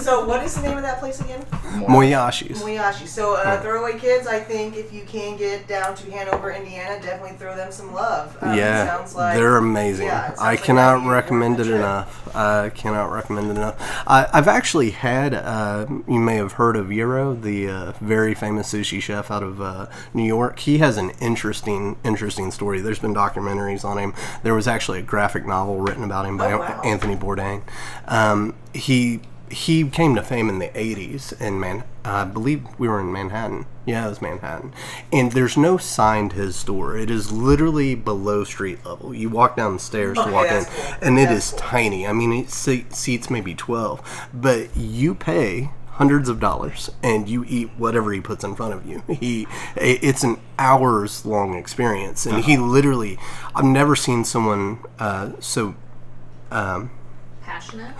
So, 0.06 0.24
what 0.24 0.44
is 0.44 0.54
the 0.54 0.62
name 0.62 0.76
of 0.76 0.84
that 0.84 1.00
place 1.00 1.20
again? 1.20 1.42
Moyashi's. 1.90 2.62
Moyashi. 2.62 3.08
So, 3.08 3.34
uh, 3.34 3.60
throwaway 3.60 3.98
kids, 3.98 4.28
I 4.28 4.38
think 4.38 4.76
if 4.76 4.92
you 4.92 5.02
can 5.02 5.36
get 5.36 5.66
down 5.66 5.96
to 5.96 6.08
Hanover, 6.12 6.52
Indiana, 6.52 7.02
definitely 7.02 7.36
throw 7.36 7.56
them 7.56 7.72
some 7.72 7.92
love. 7.92 8.38
Um, 8.40 8.56
Yeah, 8.56 9.04
like 9.16 9.34
they're 9.36 9.56
amazing. 9.56 10.06
Yeah, 10.06 10.32
I 10.38 10.52
like 10.52 10.62
cannot 10.62 10.90
that'd 10.92 11.02
be 11.02 11.08
a 11.08 11.12
recommend 11.12 11.54
it 11.54 11.58
worth 11.58 11.66
the 11.66 11.72
trip. 11.72 11.80
enough. 11.80 12.36
I 12.36 12.68
cannot 12.70 13.10
recommend 13.10 13.48
it 13.48 13.56
enough. 13.56 14.04
I, 14.06 14.28
I've 14.32 14.46
actually 14.46 14.90
had, 14.90 15.34
uh, 15.34 15.86
you 16.06 16.20
may 16.20 16.36
have 16.36 16.52
heard 16.52 16.76
of 16.76 16.88
Jiro, 16.88 17.34
the 17.34 17.68
uh, 17.68 17.92
very 18.00 18.32
famous 18.34 18.72
sushi 18.72 19.02
chef 19.02 19.32
out 19.32 19.42
of 19.42 19.60
uh, 19.60 19.86
New 20.14 20.22
York. 20.24 20.60
He 20.60 20.78
has 20.78 20.96
an 20.98 21.10
interesting, 21.20 21.96
interesting 22.04 22.52
story. 22.52 22.80
There's 22.80 23.00
been 23.00 23.12
documentaries 23.12 23.84
on 23.84 23.98
him. 23.98 24.14
There 24.44 24.54
was 24.54 24.68
actually 24.68 25.00
a 25.00 25.02
graphic 25.02 25.44
novel 25.46 25.80
written 25.80 26.04
about 26.04 26.26
him 26.26 26.36
by 26.36 26.52
Oh, 26.52 26.58
wow. 26.60 26.80
Anthony 26.84 27.16
Bourdain. 27.16 27.62
Um, 28.06 28.54
he 28.72 29.20
he 29.50 29.88
came 29.88 30.14
to 30.16 30.22
fame 30.22 30.48
in 30.48 30.58
the 30.58 30.68
80s 30.68 31.38
in 31.40 31.60
Man 31.60 31.84
I 32.04 32.24
believe 32.24 32.64
we 32.78 32.88
were 32.88 33.00
in 33.00 33.12
Manhattan. 33.12 33.66
Yeah, 33.84 34.06
it 34.06 34.08
was 34.10 34.22
Manhattan. 34.22 34.72
And 35.12 35.32
there's 35.32 35.56
no 35.56 35.76
sign 35.76 36.28
to 36.30 36.36
his 36.36 36.56
store. 36.56 36.96
It 36.96 37.10
is 37.10 37.30
literally 37.32 37.94
below 37.96 38.44
street 38.44 38.84
level. 38.86 39.12
You 39.14 39.28
walk 39.28 39.56
down 39.56 39.74
the 39.74 39.78
stairs 39.80 40.16
to 40.16 40.22
Okay, 40.22 40.30
walk 40.32 40.46
in 40.50 40.64
cool. 40.64 40.94
and 41.02 41.18
it 41.18 41.26
That's 41.28 41.46
is 41.46 41.50
cool. 41.52 41.60
tiny. 41.68 42.06
I 42.06 42.12
mean, 42.12 42.32
it 42.32 42.50
se- 42.50 42.86
seats 42.90 43.28
maybe 43.30 43.54
12, 43.54 44.28
but 44.34 44.76
you 44.76 45.14
pay 45.14 45.70
hundreds 45.92 46.28
of 46.28 46.38
dollars 46.38 46.90
and 47.02 47.26
you 47.28 47.42
eat 47.48 47.70
whatever 47.78 48.12
he 48.12 48.20
puts 48.20 48.44
in 48.44 48.54
front 48.54 48.74
of 48.74 48.84
you. 48.86 49.02
He 49.08 49.46
it's 49.76 50.22
an 50.24 50.36
hours 50.58 51.24
long 51.24 51.54
experience 51.54 52.26
and 52.26 52.44
he 52.44 52.56
literally 52.58 53.18
I've 53.54 53.64
never 53.64 53.96
seen 53.96 54.22
someone 54.24 54.78
uh, 54.98 55.32
so 55.40 55.74
Passionate. 56.50 57.94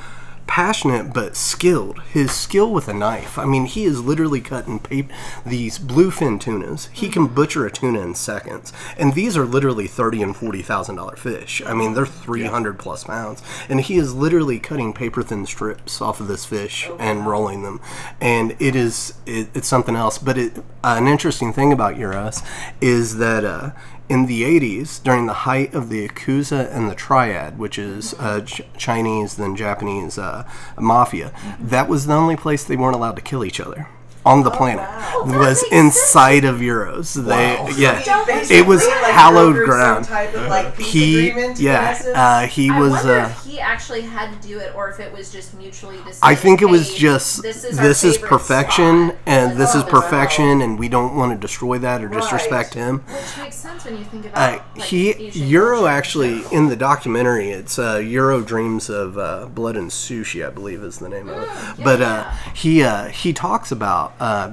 Passionate 0.47 1.13
but 1.13 1.37
skilled. 1.37 2.01
His 2.13 2.31
skill 2.33 2.73
with 2.73 2.89
a 2.89 2.95
knife. 2.95 3.37
I 3.37 3.45
mean, 3.45 3.67
he 3.67 3.85
is 3.85 4.03
literally 4.03 4.41
cutting 4.41 4.79
pa- 4.79 5.13
these 5.45 5.79
bluefin 5.79 6.41
tunas. 6.41 6.89
He 6.93 7.09
can 7.09 7.27
butcher 7.27 7.67
a 7.67 7.71
tuna 7.71 8.01
in 8.01 8.15
seconds, 8.15 8.73
and 8.97 9.15
these 9.15 9.37
are 9.37 9.45
literally 9.45 9.87
thirty 9.87 10.23
and 10.23 10.35
forty 10.35 10.63
thousand 10.63 10.97
dollar 10.97 11.17
fish. 11.17 11.61
I 11.67 11.75
mean, 11.75 11.95
they're 11.95 12.07
three 12.07 12.45
hundred 12.45 12.79
plus 12.79 13.05
pounds, 13.05 13.43
and 13.69 13.81
he 13.81 13.97
is 13.97 14.15
literally 14.15 14.59
cutting 14.59 14.93
paper 14.95 15.23
thin 15.23 15.47
strips 15.47 16.01
off 16.01 16.21
of 16.21 16.29
this 16.29 16.47
fish 16.47 16.89
and 16.99 17.27
rolling 17.27 17.63
them, 17.63 17.81
and 18.21 18.57
it 18.61 18.75
is 18.77 19.15
it, 19.27 19.49
it's 19.53 19.69
something 19.69 19.97
else. 19.97 20.17
But 20.17 20.39
it, 20.39 20.59
uh, 20.83 20.95
an 20.97 21.09
interesting 21.09 21.53
thing 21.53 21.73
about 21.73 21.97
Jiro's 21.97 22.43
is 22.81 23.19
that. 23.19 23.45
Uh, 23.45 23.71
in 24.09 24.27
the 24.27 24.43
80s, 24.43 25.03
during 25.03 25.27
the 25.27 25.33
height 25.33 25.75
of 25.75 25.89
the 25.89 26.09
Yakuza 26.09 26.73
and 26.75 26.89
the 26.89 26.95
Triad, 26.95 27.59
which 27.59 27.79
is 27.79 28.15
uh, 28.15 28.41
Ch- 28.43 28.63
Chinese 28.77 29.37
then 29.37 29.57
Japanese 29.57 30.19
uh, 30.19 30.49
mafia, 30.79 31.33
that 31.59 31.89
was 31.89 32.07
the 32.07 32.15
only 32.15 32.37
place 32.37 32.65
they 32.65 32.77
weren't 32.77 32.95
allowed 32.95 33.17
to 33.17 33.23
kill 33.23 33.45
each 33.45 33.61
other 33.61 33.89
on 34.27 34.43
the 34.43 34.51
planet. 34.51 34.85
Oh, 34.89 35.25
that 35.27 35.39
Was 35.39 35.63
makes 35.63 35.73
inside 35.73 36.45
of 36.45 36.57
Jiro's. 36.57 37.15
They 37.15 37.23
Wow. 37.57 37.69
yeah, 37.77 38.25
Basically, 38.27 38.57
it 38.59 38.67
was 38.67 38.87
like, 38.87 39.13
hallowed 39.13 39.55
brokered 39.57 39.59
some 39.59 39.65
ground. 39.67 40.05
Type 40.07 40.35
of, 40.35 40.49
like, 40.49 40.77
He 40.79 41.29
yeah, 41.57 41.91
essence? 41.91 42.17
uh, 42.17 42.47
he 42.47 42.71
I 42.71 42.79
was. 42.81 42.93
wonder 42.93 43.21
Uh, 43.21 43.29
if 43.31 43.45
he 43.45 43.61
actually 43.61 44.03
had 44.03 44.31
to 44.43 44.49
do 44.49 44.59
it, 44.59 44.73
or 44.75 44.91
if 44.91 45.01
it 45.01 45.13
was 45.13 45.31
just 45.31 45.55
mutually 45.55 45.97
decided. 45.99 46.19
I 46.23 46.35
think 46.35 46.61
it 46.61 46.67
was 46.67 46.93
just 46.95 47.43
this 47.43 47.63
this 47.63 47.65
is, 47.65 47.79
is, 47.79 47.79
our 47.79 47.95
favorite 47.95 48.29
perfection 48.29 49.09
spot. 49.09 49.19
and 49.27 49.47
Let's 49.47 49.59
this 49.59 49.75
is 49.77 49.85
do 49.85 49.91
perfection 49.91 50.63
and 50.63 50.79
we 50.79 50.89
don't 50.89 51.15
want 51.17 51.33
to 51.33 51.39
destroy 51.39 51.79
that 51.79 52.03
or 52.03 52.09
disrespect 52.09 52.75
Right. 52.75 52.85
him. 52.85 52.99
Which 53.07 53.39
makes 53.39 53.57
sense 53.57 53.85
when 53.85 53.97
you 53.99 54.05
think 54.05 54.27
Uh, 54.27 54.29
about 54.31 54.53
like, 54.77 54.87
he 54.89 55.31
Euro 55.55 55.77
culture. 55.79 55.89
actually 55.89 56.43
in 56.51 56.69
the 56.69 56.77
documentary. 56.77 57.51
It's 57.51 57.79
uh, 57.79 58.01
Jiro 58.01 58.41
Dreams 58.43 58.89
of 58.91 59.17
uh, 59.19 59.47
Blood 59.47 59.77
and 59.77 59.91
Sushi, 59.91 60.45
I 60.47 60.51
believe 60.51 60.83
is 60.83 60.99
the 60.99 61.09
name 61.09 61.29
of 61.29 61.43
it. 61.43 61.49
Mm, 61.49 61.79
yeah, 61.79 61.85
but 61.85 62.01
uh, 62.03 62.05
yeah. 62.05 62.53
he 62.55 62.83
uh, 62.83 63.05
he 63.09 63.33
talks 63.33 63.71
about 63.73 64.13
uh, 64.21 64.53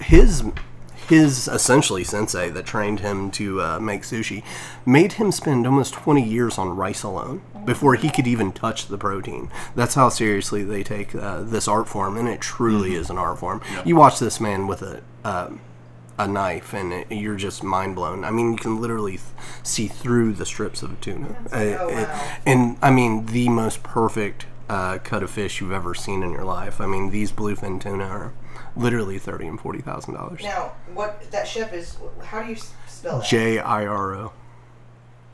his 0.00 0.44
his 1.08 1.48
essentially 1.48 2.04
sensei 2.04 2.50
that 2.50 2.66
trained 2.66 3.00
him 3.00 3.30
to 3.30 3.62
uh, 3.62 3.80
make 3.80 4.02
sushi 4.02 4.42
made 4.84 5.12
him 5.14 5.32
spend 5.32 5.66
almost 5.66 5.94
20 5.94 6.22
years 6.22 6.58
on 6.58 6.76
rice 6.76 7.02
alone 7.02 7.40
before 7.64 7.94
he 7.94 8.10
could 8.10 8.26
even 8.26 8.52
touch 8.52 8.88
the 8.88 8.98
protein. 8.98 9.50
That's 9.74 9.94
how 9.94 10.10
seriously 10.10 10.64
they 10.64 10.82
take 10.82 11.14
uh, 11.14 11.40
this 11.42 11.66
art 11.66 11.88
form 11.88 12.18
and 12.18 12.28
it 12.28 12.42
truly 12.42 12.94
is 12.94 13.08
an 13.08 13.16
art 13.16 13.38
form. 13.38 13.62
You 13.86 13.96
watch 13.96 14.18
this 14.18 14.38
man 14.38 14.66
with 14.66 14.82
a 14.82 15.02
uh, 15.24 15.50
a 16.18 16.26
knife 16.28 16.74
and 16.74 16.92
it, 16.92 17.10
you're 17.12 17.36
just 17.36 17.62
mind 17.62 17.94
blown. 17.94 18.22
I 18.24 18.30
mean, 18.30 18.52
you 18.52 18.58
can 18.58 18.78
literally 18.80 19.12
th- 19.12 19.22
see 19.62 19.86
through 19.86 20.32
the 20.34 20.44
strips 20.44 20.82
of 20.82 21.00
tuna. 21.00 21.28
Uh, 21.50 21.56
Oh, 21.80 21.88
it- 21.88 22.08
and 22.44 22.76
I 22.82 22.90
mean, 22.90 23.26
the 23.26 23.48
most 23.48 23.82
perfect 23.82 24.44
uh, 24.68 24.98
cut 25.02 25.22
of 25.22 25.30
fish 25.30 25.60
you've 25.60 25.72
ever 25.72 25.94
seen 25.94 26.22
in 26.22 26.30
your 26.30 26.44
life. 26.44 26.80
I 26.80 26.86
mean, 26.86 27.10
these 27.10 27.32
bluefin 27.32 27.80
tuna 27.80 28.04
are 28.04 28.32
literally 28.76 29.18
thirty 29.18 29.46
and 29.46 29.58
forty 29.60 29.80
thousand 29.80 30.14
dollars. 30.14 30.42
Now, 30.42 30.72
what 30.94 31.30
that 31.30 31.46
chef 31.48 31.72
is? 31.72 31.96
How 32.24 32.42
do 32.42 32.50
you 32.50 32.56
spell 32.86 33.18
that? 33.18 33.26
J 33.28 33.58
I 33.58 33.86
R 33.86 34.14
O, 34.14 34.32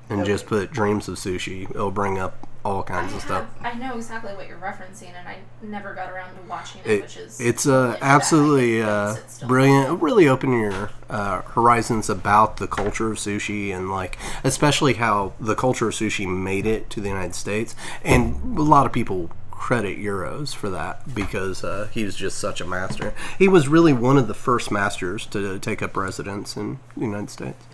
and 0.08 0.20
Okay. 0.22 0.30
just 0.32 0.46
put 0.46 0.70
dreams 0.72 1.08
of 1.08 1.16
sushi. 1.16 1.68
It'll 1.70 1.90
bring 1.90 2.18
up 2.18 2.46
all 2.64 2.80
I, 2.80 2.86
kinds 2.86 3.12
of 3.12 3.20
stuff. 3.20 3.46
I 3.60 3.74
know 3.74 3.96
exactly 3.96 4.34
what 4.34 4.48
you're 4.48 4.58
referencing, 4.58 5.12
and 5.16 5.28
I 5.28 5.38
never 5.62 5.94
got 5.94 6.10
around 6.10 6.34
to 6.36 6.42
watching 6.48 6.80
it, 6.84 6.90
It, 6.90 7.02
which 7.02 7.16
is 7.16 7.40
it's 7.40 7.66
uh, 7.66 7.96
absolutely 8.00 8.82
uh, 8.82 9.16
brilliant. 9.46 10.00
Really 10.02 10.28
opening 10.28 10.60
your 10.60 10.90
uh, 11.10 11.42
horizons 11.42 12.08
about 12.08 12.56
the 12.56 12.66
culture 12.66 13.10
of 13.10 13.18
sushi 13.18 13.74
and 13.74 13.90
like 13.90 14.18
especially 14.42 14.94
how 14.94 15.32
the 15.38 15.54
culture 15.54 15.88
of 15.88 15.94
sushi 15.94 16.26
made 16.26 16.66
it 16.66 16.90
to 16.90 17.00
the 17.00 17.08
United 17.08 17.34
States. 17.34 17.74
And 18.02 18.58
a 18.58 18.62
lot 18.62 18.86
of 18.86 18.92
people 18.92 19.30
credit 19.50 19.98
Jiro's 19.98 20.52
for 20.52 20.68
that 20.68 21.14
because 21.14 21.64
uh, 21.64 21.88
he 21.90 22.04
was 22.04 22.16
just 22.16 22.38
such 22.38 22.60
a 22.60 22.66
master. 22.66 23.14
He 23.38 23.48
was 23.48 23.66
really 23.66 23.94
one 23.94 24.18
of 24.18 24.28
the 24.28 24.34
first 24.34 24.70
masters 24.70 25.24
to 25.28 25.58
take 25.58 25.80
up 25.80 25.96
residence 25.96 26.54
in 26.56 26.80
the 26.94 27.04
United 27.06 27.30
States. 27.30 27.64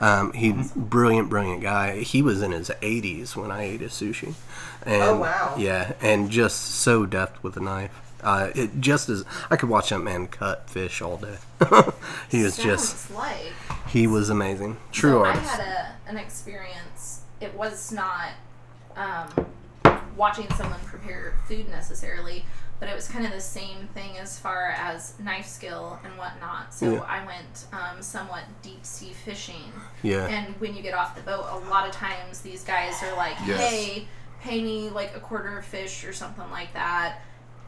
Um, 0.00 0.32
he 0.32 0.54
brilliant, 0.74 1.28
brilliant 1.28 1.62
guy. 1.62 2.00
He 2.00 2.22
was 2.22 2.42
in 2.42 2.52
his 2.52 2.70
80s 2.80 3.36
when 3.36 3.50
I 3.50 3.64
ate 3.64 3.80
his 3.80 3.92
sushi. 3.92 4.34
And, 4.84 5.02
Oh, 5.02 5.20
wow. 5.20 5.54
Yeah, 5.58 5.92
and 6.00 6.30
just 6.30 6.60
so 6.76 7.04
deft 7.06 7.42
with 7.42 7.56
a 7.56 7.60
knife. 7.60 7.92
Uh, 8.22 8.50
it 8.54 8.80
just 8.80 9.08
as 9.08 9.24
I 9.50 9.56
could 9.56 9.68
watch 9.68 9.90
that 9.90 10.00
man 10.00 10.26
cut 10.26 10.68
fish 10.68 11.00
all 11.00 11.16
day. 11.16 11.36
he 12.28 12.42
was 12.42 12.56
just 12.56 13.10
like 13.14 13.52
he 13.88 14.06
was 14.06 14.28
amazing, 14.28 14.76
true 14.92 15.12
so 15.12 15.24
artist. 15.24 15.58
I 15.58 15.62
had 15.62 15.96
a, 16.06 16.10
an 16.10 16.16
experience. 16.18 17.22
It 17.40 17.54
was 17.54 17.90
not 17.92 18.30
um, 18.94 19.46
watching 20.16 20.48
someone 20.54 20.80
prepare 20.84 21.34
food 21.48 21.70
necessarily, 21.70 22.44
but 22.80 22.88
it 22.88 22.94
was 22.96 23.06
kind 23.06 23.24
of 23.26 23.32
the 23.32 23.40
same 23.40 23.86
thing 23.94 24.16
as 24.18 24.38
far 24.38 24.70
as 24.76 25.14
knife 25.20 25.46
skill 25.46 25.98
and 26.02 26.16
whatnot. 26.18 26.72
So 26.74 26.94
Yeah. 26.94 27.00
I 27.06 27.24
went 27.26 27.66
um, 27.72 28.02
somewhat 28.02 28.44
deep 28.62 28.84
sea 28.86 29.12
fishing. 29.12 29.70
yeah, 30.02 30.26
And 30.26 30.58
when 30.60 30.74
you 30.74 30.82
get 30.82 30.94
off 30.94 31.14
the 31.14 31.20
boat, 31.22 31.44
a 31.50 31.68
lot 31.68 31.86
of 31.86 31.92
times 31.92 32.40
these 32.40 32.64
guys 32.64 33.00
are 33.02 33.14
like, 33.16 33.36
Yes. 33.46 33.60
hey, 33.60 34.08
pay 34.40 34.62
me 34.62 34.88
like 34.90 35.14
a 35.14 35.20
quarter 35.20 35.58
of 35.58 35.64
fish 35.66 36.04
or 36.04 36.12
something 36.14 36.50
like 36.50 36.72
that, 36.72 37.18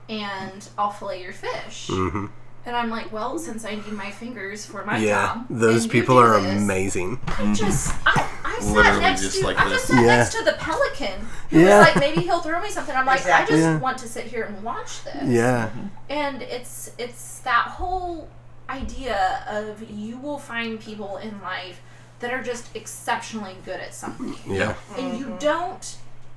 and 0.08 0.66
I'll 0.78 0.90
fillet 0.90 1.22
your 1.22 1.32
fish. 1.34 1.88
hmm 1.92 2.26
And 2.64 2.76
I'm 2.76 2.90
like, 2.90 3.10
well, 3.12 3.38
since 3.38 3.64
I 3.64 3.74
need 3.74 3.92
my 3.92 4.10
fingers 4.10 4.64
for 4.64 4.84
my 4.84 4.96
yeah. 4.98 5.34
job, 5.34 5.46
Those 5.50 5.86
people 5.86 6.16
are 6.16 6.40
this, 6.40 6.62
amazing. 6.62 7.18
I 7.26 7.30
mm-hmm. 7.30 7.54
just, 7.54 7.92
I, 8.06 8.28
I 8.44 8.58
sat 8.60 8.72
Literally 8.72 9.00
next 9.00 9.22
just 9.22 9.40
to, 9.40 9.46
like 9.46 9.58
I 9.58 9.68
this. 9.68 9.72
just 9.78 9.86
sat 9.88 10.00
Yeah. 10.00 10.16
next 10.16 10.32
to 10.36 10.44
the 10.44 10.52
pelican. 10.52 11.20
Who 11.50 11.58
Yeah. 11.60 11.78
was 11.78 11.88
like, 11.88 11.96
maybe 11.98 12.22
he'll 12.22 12.40
throw 12.40 12.60
me 12.62 12.70
something. 12.70 12.94
I'm 12.94 13.04
like, 13.04 13.18
Exactly. 13.20 13.56
I 13.56 13.58
just 13.58 13.68
Yeah. 13.68 13.78
want 13.78 13.98
to 13.98 14.08
sit 14.08 14.26
here 14.26 14.44
and 14.44 14.62
watch 14.62 15.02
this. 15.02 15.28
Yeah, 15.28 15.70
And 16.08 16.42
it's 16.42 16.92
it's 16.98 17.40
that 17.40 17.66
whole 17.66 18.28
idea 18.70 19.44
of 19.48 19.90
you 19.90 20.18
will 20.18 20.38
find 20.38 20.78
people 20.80 21.16
in 21.16 21.40
life 21.42 21.80
that 22.20 22.32
are 22.32 22.42
just 22.42 22.74
exceptionally 22.76 23.56
good 23.64 23.80
at 23.80 23.92
something. 23.92 24.36
yeah, 24.46 24.74
And 24.96 25.18
you 25.18 25.26
mm-hmm. 25.26 25.38
don't 25.38 25.96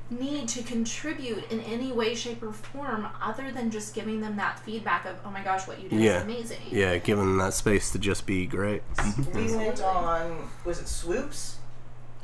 need 0.09 0.47
to 0.49 0.61
contribute 0.63 1.51
in 1.51 1.59
any 1.61 1.91
way, 1.91 2.13
shape, 2.13 2.43
or 2.43 2.51
form 2.53 3.07
other 3.21 3.51
than 3.51 3.71
just 3.71 3.95
giving 3.95 4.21
them 4.21 4.35
that 4.37 4.59
feedback 4.59 5.05
of, 5.05 5.15
oh 5.25 5.31
my 5.31 5.41
gosh, 5.43 5.67
what 5.67 5.81
you 5.81 5.89
did 5.89 5.99
Yeah. 5.99 6.17
is 6.17 6.23
amazing. 6.23 6.57
yeah. 6.71 6.97
giving 6.97 7.25
them 7.25 7.37
that 7.39 7.53
space 7.53 7.91
to 7.91 7.99
just 7.99 8.25
be 8.27 8.45
great. 8.45 8.83
We 9.33 9.55
went 9.55 9.81
on, 9.81 10.49
was 10.63 10.79
it 10.79 10.87
swoops? 10.87 11.57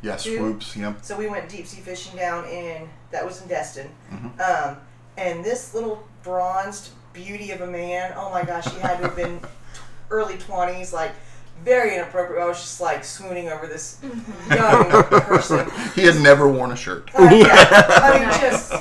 Yeah, 0.03 0.17
Dude. 0.17 0.37
swoops. 0.37 0.77
Yep. 0.77 0.97
So 1.03 1.17
we 1.17 1.27
went 1.27 1.49
deep 1.49 1.65
sea 1.67 1.81
fishing 1.81 2.17
down 2.17 2.45
in 2.45 2.87
that 3.11 3.25
was 3.25 3.41
in 3.41 3.47
Destin, 3.47 3.89
Mm-hmm. 4.11 4.39
um, 4.69 4.77
and 5.17 5.43
this 5.43 5.73
little 5.73 6.07
bronzed 6.23 6.89
beauty 7.13 7.51
of 7.51 7.61
a 7.61 7.67
man. 7.67 8.13
Oh 8.15 8.31
my 8.31 8.43
gosh, 8.43 8.65
he 8.71 8.79
had 8.79 8.97
to 8.97 9.03
have 9.07 9.15
been 9.15 9.39
early 10.09 10.37
twenties, 10.37 10.91
like 10.93 11.11
very 11.63 11.95
inappropriate. 11.95 12.41
I 12.41 12.45
was 12.47 12.59
just 12.59 12.81
like 12.81 13.03
swooning 13.03 13.49
over 13.49 13.67
this 13.67 13.97
young 14.49 14.89
person. 15.03 15.69
He 15.95 16.01
had 16.03 16.19
never 16.21 16.47
worn 16.49 16.71
a 16.71 16.75
shirt. 16.75 17.09
Uh, 17.17 17.23
yeah, 17.31 17.47
I 18.03 18.19
mean 18.19 18.29
just 18.51 18.73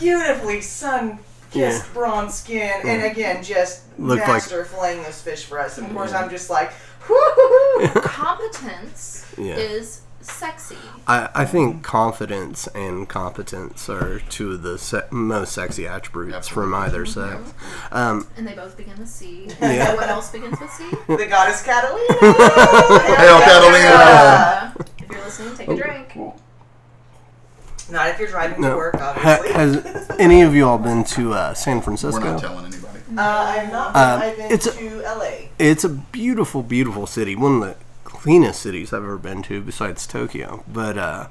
beautifully 0.00 0.60
sun. 0.60 1.18
Kissed 1.50 1.86
Yeah. 1.86 1.92
bronze 1.94 2.34
skin, 2.34 2.74
and 2.84 3.04
again, 3.04 3.42
just 3.42 3.84
Looked 3.98 4.20
like- 4.20 4.28
master 4.28 4.64
filleting 4.64 5.02
those 5.04 5.22
fish 5.22 5.46
for 5.46 5.58
us. 5.58 5.78
And 5.78 5.86
of 5.86 5.94
course, 5.94 6.12
I'm 6.12 6.28
just 6.28 6.50
like, 6.50 6.72
whoo 7.08 7.88
Competence 8.02 9.24
Yeah. 9.38 9.54
is 9.56 10.02
sexy. 10.30 10.76
I, 11.06 11.28
I 11.34 11.44
think 11.44 11.82
confidence 11.82 12.66
and 12.68 13.08
competence 13.08 13.88
are 13.88 14.20
two 14.28 14.52
of 14.52 14.62
the 14.62 14.78
se- 14.78 15.08
most 15.10 15.52
sexy 15.52 15.86
attributes 15.86 16.48
from 16.48 16.74
either 16.74 17.04
sex. 17.06 17.52
Um, 17.92 18.28
And 18.36 18.46
they 18.46 18.54
both 18.54 18.76
begin 18.76 18.98
with 18.98 19.08
C. 19.08 19.48
Yeah. 19.60 19.88
So 19.88 19.96
what 19.96 20.08
else 20.08 20.30
begins 20.30 20.60
with 20.60 20.70
C? 20.72 20.84
The 21.08 21.26
goddess 21.26 21.62
Catalina. 21.62 22.12
Hail 22.20 23.40
Catalina! 23.40 23.88
Uh, 23.88 24.72
if 24.98 25.08
you're 25.10 25.20
listening, 25.24 25.56
take 25.56 25.68
a 25.68 25.74
drink. 25.76 26.16
Not 27.90 28.08
if 28.10 28.18
you're 28.18 28.28
driving 28.28 28.60
no, 28.60 28.70
to 28.72 28.76
work, 28.76 28.96
ha- 28.96 29.38
obviously. 29.38 29.52
has 29.54 30.10
any 30.18 30.42
of 30.42 30.54
you 30.54 30.66
all 30.66 30.76
been 30.78 31.04
to 31.04 31.32
uh, 31.32 31.54
San 31.54 31.80
Francisco? 31.80 32.20
We're 32.20 32.32
not 32.32 32.40
telling 32.40 32.66
anybody. 32.66 32.98
uh, 33.16 33.22
I'm 33.22 33.72
not 33.72 33.94
been. 33.94 34.02
Um, 34.02 34.20
I've 34.22 34.36
been 34.36 34.52
it's 34.52 34.66
a- 34.66 34.72
to 34.78 35.00
LA. 35.00 35.30
It's 35.58 35.84
a 35.84 35.88
beautiful, 35.88 36.62
beautiful 36.62 37.06
city. 37.06 37.34
One 37.34 37.62
of 37.62 37.76
cleanest 38.28 38.60
cities 38.60 38.92
I've 38.92 39.04
ever 39.04 39.16
been 39.16 39.42
to, 39.44 39.62
besides 39.62 40.06
Tokyo. 40.06 40.62
But 40.70 40.98
uh, 40.98 41.28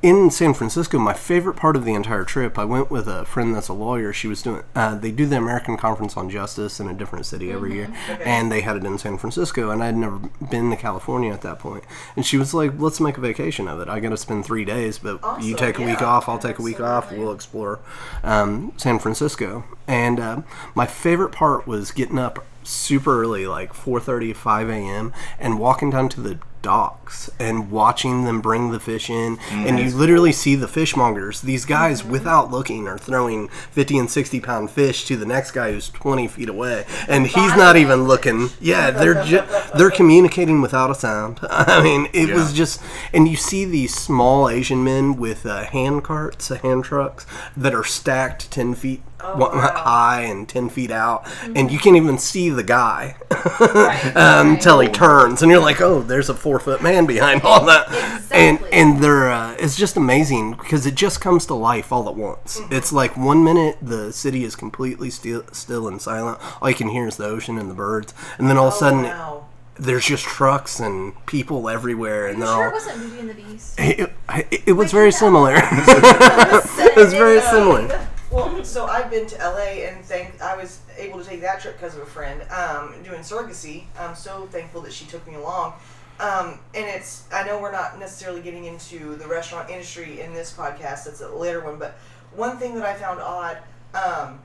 in 0.00 0.30
San 0.30 0.54
Francisco, 0.54 0.98
my 0.98 1.12
favorite 1.12 1.54
part 1.54 1.74
of 1.74 1.84
the 1.84 1.94
entire 1.94 2.22
trip, 2.22 2.56
I 2.56 2.64
went 2.64 2.88
with 2.88 3.08
a 3.08 3.24
friend 3.24 3.54
that's 3.54 3.66
a 3.66 3.72
lawyer. 3.72 4.12
She 4.12 4.28
was 4.28 4.42
doing. 4.42 4.62
Uh, 4.74 4.94
they 4.94 5.10
do 5.10 5.26
the 5.26 5.36
American 5.36 5.76
Conference 5.76 6.16
on 6.16 6.30
Justice 6.30 6.78
in 6.78 6.88
a 6.88 6.94
different 6.94 7.26
city 7.26 7.50
every 7.50 7.74
year, 7.74 7.92
and 8.20 8.50
they 8.52 8.60
had 8.60 8.76
it 8.76 8.84
in 8.84 8.96
San 8.98 9.18
Francisco. 9.18 9.70
And 9.70 9.82
I'd 9.82 9.96
never 9.96 10.18
been 10.50 10.70
to 10.70 10.76
California 10.76 11.32
at 11.32 11.42
that 11.42 11.58
point. 11.58 11.82
And 12.14 12.24
she 12.24 12.36
was 12.36 12.54
like, 12.54 12.78
"Let's 12.78 13.00
make 13.00 13.18
a 13.18 13.20
vacation 13.20 13.66
of 13.66 13.80
it. 13.80 13.88
I 13.88 13.98
got 13.98 14.10
to 14.10 14.16
spend 14.16 14.44
three 14.44 14.64
days, 14.64 14.98
but 14.98 15.20
you 15.42 15.56
take 15.56 15.78
a 15.78 15.82
week 15.84 16.00
off. 16.00 16.28
I'll 16.28 16.38
take 16.38 16.60
a 16.60 16.62
week 16.62 16.80
off. 16.80 17.10
We'll 17.10 17.32
explore 17.32 17.80
um, 18.22 18.72
San 18.76 19.00
Francisco. 19.00 19.64
And 19.88 20.20
uh, 20.20 20.42
my 20.76 20.86
favorite 20.86 21.32
part 21.32 21.66
was 21.66 21.90
getting 21.90 22.18
up 22.18 22.44
super 22.62 23.22
early, 23.22 23.46
like 23.46 23.72
4:30, 23.72 24.36
5 24.36 24.70
a.m., 24.70 25.12
and 25.40 25.58
walking 25.58 25.90
down 25.90 26.08
to 26.10 26.20
the 26.20 26.38
docks 26.62 27.30
and 27.38 27.70
watching 27.70 28.24
them 28.24 28.40
bring 28.40 28.70
the 28.70 28.80
fish 28.80 29.08
in. 29.10 29.38
And 29.50 29.78
you 29.78 29.90
literally 29.90 30.32
see 30.32 30.54
the 30.54 30.66
fishmongers. 30.66 31.40
These 31.40 31.64
guys, 31.64 32.04
without 32.04 32.50
looking, 32.50 32.86
are 32.88 32.98
throwing 32.98 33.48
50 33.48 33.98
and 33.98 34.10
60 34.10 34.40
pound 34.40 34.70
fish 34.70 35.04
to 35.06 35.16
the 35.16 35.26
next 35.26 35.52
guy 35.52 35.72
who's 35.72 35.88
20 35.90 36.28
feet 36.28 36.48
away, 36.48 36.84
and 37.08 37.26
he's 37.26 37.56
not 37.56 37.76
even 37.76 38.04
looking. 38.04 38.48
Yeah, 38.60 38.90
they're 38.90 39.22
ju- 39.24 39.44
they're 39.76 39.90
communicating 39.90 40.60
without 40.60 40.90
a 40.90 40.94
sound. 40.94 41.38
I 41.50 41.82
mean, 41.82 42.08
it 42.12 42.34
was 42.34 42.52
just, 42.52 42.82
and 43.12 43.28
you 43.28 43.36
see 43.36 43.64
these 43.64 43.94
small 43.94 44.48
Asian 44.48 44.82
men 44.84 45.16
with 45.16 45.46
uh, 45.46 45.64
hand 45.64 46.04
carts, 46.04 46.48
hand 46.48 46.84
trucks 46.84 47.26
that 47.56 47.74
are 47.74 47.84
stacked 47.84 48.50
10 48.50 48.74
feet 48.74 49.02
wa- 49.22 49.36
wow. 49.54 49.72
high 49.74 50.22
and 50.22 50.48
10 50.48 50.68
feet 50.68 50.90
out, 50.90 51.26
and 51.54 51.70
you 51.70 51.78
can't 51.78 51.96
even 51.96 52.18
see 52.18 52.50
the 52.50 52.62
guy 52.62 53.16
Right, 53.30 53.62
um, 54.16 54.16
right. 54.16 54.46
until 54.54 54.80
he 54.80 54.88
turns, 54.88 55.42
and 55.42 55.50
you're 55.50 55.60
like, 55.60 55.80
oh, 55.80 56.02
there's 56.02 56.28
a 56.28 56.34
four 56.34 56.58
foot 56.58 56.82
man 56.82 57.06
behind 57.06 57.42
all 57.42 57.64
that. 57.66 57.88
And 58.30 58.56
Exactly. 58.58 58.78
and 58.78 59.02
they're 59.02 59.30
uh, 59.30 59.56
it's 59.58 59.76
just 59.76 59.96
amazing 59.96 60.52
because 60.52 60.86
it 60.86 60.94
just 60.94 61.20
comes 61.20 61.46
to 61.46 61.54
life 61.54 61.92
all 61.92 62.08
at 62.08 62.14
once. 62.16 62.60
Mm-hmm. 62.60 62.74
It's 62.74 62.92
like 62.92 63.16
one 63.16 63.42
minute 63.44 63.78
the 63.82 64.12
city 64.12 64.44
is 64.44 64.54
completely 64.56 65.10
still 65.10 65.44
still 65.52 65.88
and 65.88 66.00
silent. 66.00 66.38
All 66.60 66.68
you 66.68 66.74
can 66.74 66.88
hear 66.88 67.06
is 67.08 67.16
the 67.16 67.24
ocean 67.26 67.58
and 67.58 67.70
the 67.70 67.74
birds, 67.74 68.12
and 68.38 68.48
then 68.48 68.56
all 68.56 68.68
of 68.68 68.72
a 68.74 68.76
Oh, 68.76 68.80
sudden 68.80 69.02
wow. 69.04 69.46
there's 69.78 70.04
just 70.04 70.24
trucks 70.24 70.78
and 70.80 71.14
people 71.26 71.68
everywhere, 71.68 72.26
and 72.28 72.40
they're 72.40 72.48
sure 72.48 72.64
all. 72.64 72.70
it 72.70 72.72
wasn't 72.74 73.00
Beauty 73.00 73.18
and 73.20 73.30
the 73.30 73.34
Beast? 73.34 73.74
It, 73.78 74.12
it, 74.50 74.62
it 74.66 74.72
was 74.72 74.86
Wait, 74.92 74.98
very 74.98 75.10
yeah. 75.10 75.18
similar. 75.18 75.54
it 75.62 76.96
was 76.96 77.12
very 77.24 77.40
similar. 77.40 78.08
Well, 78.30 78.62
so 78.62 78.86
I've 78.86 79.10
been 79.10 79.26
to 79.26 79.36
LA 79.38 79.86
and 79.86 80.04
thank 80.04 80.40
I 80.42 80.54
was 80.54 80.80
able 80.98 81.18
to 81.18 81.24
take 81.24 81.40
that 81.40 81.60
trip 81.60 81.78
because 81.78 81.96
of 81.96 82.02
a 82.02 82.06
friend 82.06 82.42
um, 82.50 82.94
doing 83.02 83.20
surrogacy. 83.20 83.84
I'm 83.98 84.14
so 84.14 84.46
thankful 84.50 84.82
that 84.82 84.92
she 84.92 85.06
took 85.06 85.26
me 85.26 85.34
along. 85.34 85.74
Um, 86.20 86.58
and 86.74 86.84
it's 86.84 87.24
I 87.32 87.46
know 87.46 87.60
we're 87.60 87.72
not 87.72 87.98
necessarily 87.98 88.40
getting 88.42 88.64
into 88.64 89.16
the 89.16 89.26
restaurant 89.26 89.70
industry 89.70 90.20
in 90.20 90.34
this 90.34 90.52
podcast. 90.52 91.04
That's 91.04 91.20
a 91.20 91.30
later 91.30 91.64
one, 91.64 91.78
but 91.78 91.98
one 92.34 92.58
thing 92.58 92.74
that 92.74 92.84
I 92.84 92.94
found 92.94 93.20
odd. 93.20 93.58
Um, 93.94 94.40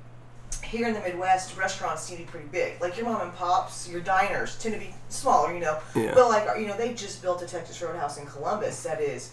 here 0.63 0.87
in 0.87 0.93
the 0.93 0.99
Midwest, 1.01 1.57
restaurants 1.57 2.07
tend 2.07 2.19
to 2.19 2.25
be 2.25 2.31
pretty 2.31 2.47
big. 2.47 2.79
Like 2.81 2.95
your 2.95 3.05
mom 3.05 3.21
and 3.21 3.35
pops, 3.35 3.89
your 3.89 4.01
diners 4.01 4.57
tend 4.59 4.73
to 4.73 4.79
be 4.79 4.93
smaller, 5.09 5.53
you 5.53 5.59
know. 5.59 5.79
Yeah. 5.95 6.13
But 6.13 6.29
like 6.29 6.59
you 6.59 6.67
know, 6.67 6.77
they 6.77 6.93
just 6.93 7.21
built 7.21 7.41
a 7.41 7.45
Texas 7.45 7.81
Roadhouse 7.81 8.17
in 8.17 8.25
Columbus 8.25 8.81
that 8.83 9.01
is, 9.01 9.31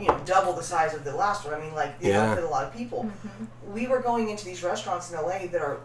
you 0.00 0.08
know, 0.08 0.18
double 0.24 0.52
the 0.52 0.62
size 0.62 0.94
of 0.94 1.04
the 1.04 1.14
last 1.14 1.44
one. 1.44 1.54
I 1.54 1.60
mean, 1.60 1.74
like 1.74 2.00
they 2.00 2.10
Yeah. 2.10 2.34
fit 2.34 2.44
a 2.44 2.48
lot 2.48 2.64
of 2.64 2.72
people. 2.74 3.08
We 3.72 3.86
were 3.86 4.00
going 4.00 4.28
into 4.30 4.44
these 4.44 4.62
restaurants 4.62 5.10
in 5.10 5.16
LA 5.18 5.46
that 5.48 5.60
are 5.62 5.78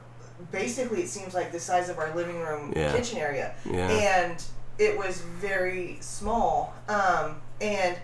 basically 0.52 1.02
it 1.04 1.10
seems 1.10 1.34
like 1.34 1.52
the 1.52 1.60
size 1.60 1.89
of 1.89 1.99
our 1.99 2.14
living 2.16 2.39
room 2.39 2.74
Yeah. 2.76 2.91
kitchen 2.91 3.20
area, 3.20 3.54
Yeah. 3.66 3.88
and 3.89 4.43
it 4.80 4.97
was 4.97 5.18
very 5.22 5.97
small. 6.02 6.74
Um, 6.89 7.41
and 7.60 7.95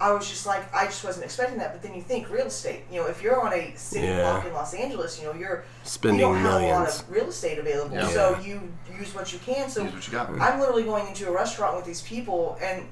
I 0.00 0.10
was 0.12 0.28
just 0.28 0.44
like, 0.46 0.62
I 0.74 0.86
just 0.86 1.04
wasn't 1.04 1.24
expecting 1.26 1.58
that. 1.58 1.72
But 1.72 1.82
then 1.82 1.94
you 1.94 2.02
think 2.02 2.28
real 2.30 2.46
estate. 2.46 2.84
You 2.90 3.00
know, 3.02 3.06
if 3.06 3.22
you're 3.22 3.40
on 3.40 3.52
a 3.52 3.74
city 3.76 4.06
Yeah. 4.08 4.22
block 4.32 4.44
in 4.46 4.52
Los 4.52 4.74
Angeles, 4.74 5.20
you 5.20 5.26
know, 5.26 5.34
you're 5.34 5.64
Spending 5.84 6.18
you 6.20 6.26
don't 6.26 6.36
have 6.36 6.46
a 6.46 6.54
lot 6.54 6.60
millions. 6.62 7.00
of 7.00 7.10
real 7.10 7.28
estate 7.28 7.58
available, 7.58 7.96
Yeah. 7.96 8.08
so 8.08 8.36
you 8.42 8.72
use 8.98 9.14
what 9.14 9.32
you 9.32 9.38
can. 9.38 9.68
So 9.70 9.82
Use 9.82 9.92
what 9.92 10.06
you 10.06 10.12
got. 10.12 10.30
I'm 10.40 10.58
literally 10.58 10.82
going 10.84 11.06
into 11.06 11.28
a 11.28 11.32
restaurant 11.32 11.76
with 11.76 11.84
these 11.84 12.02
people, 12.02 12.58
and 12.62 12.88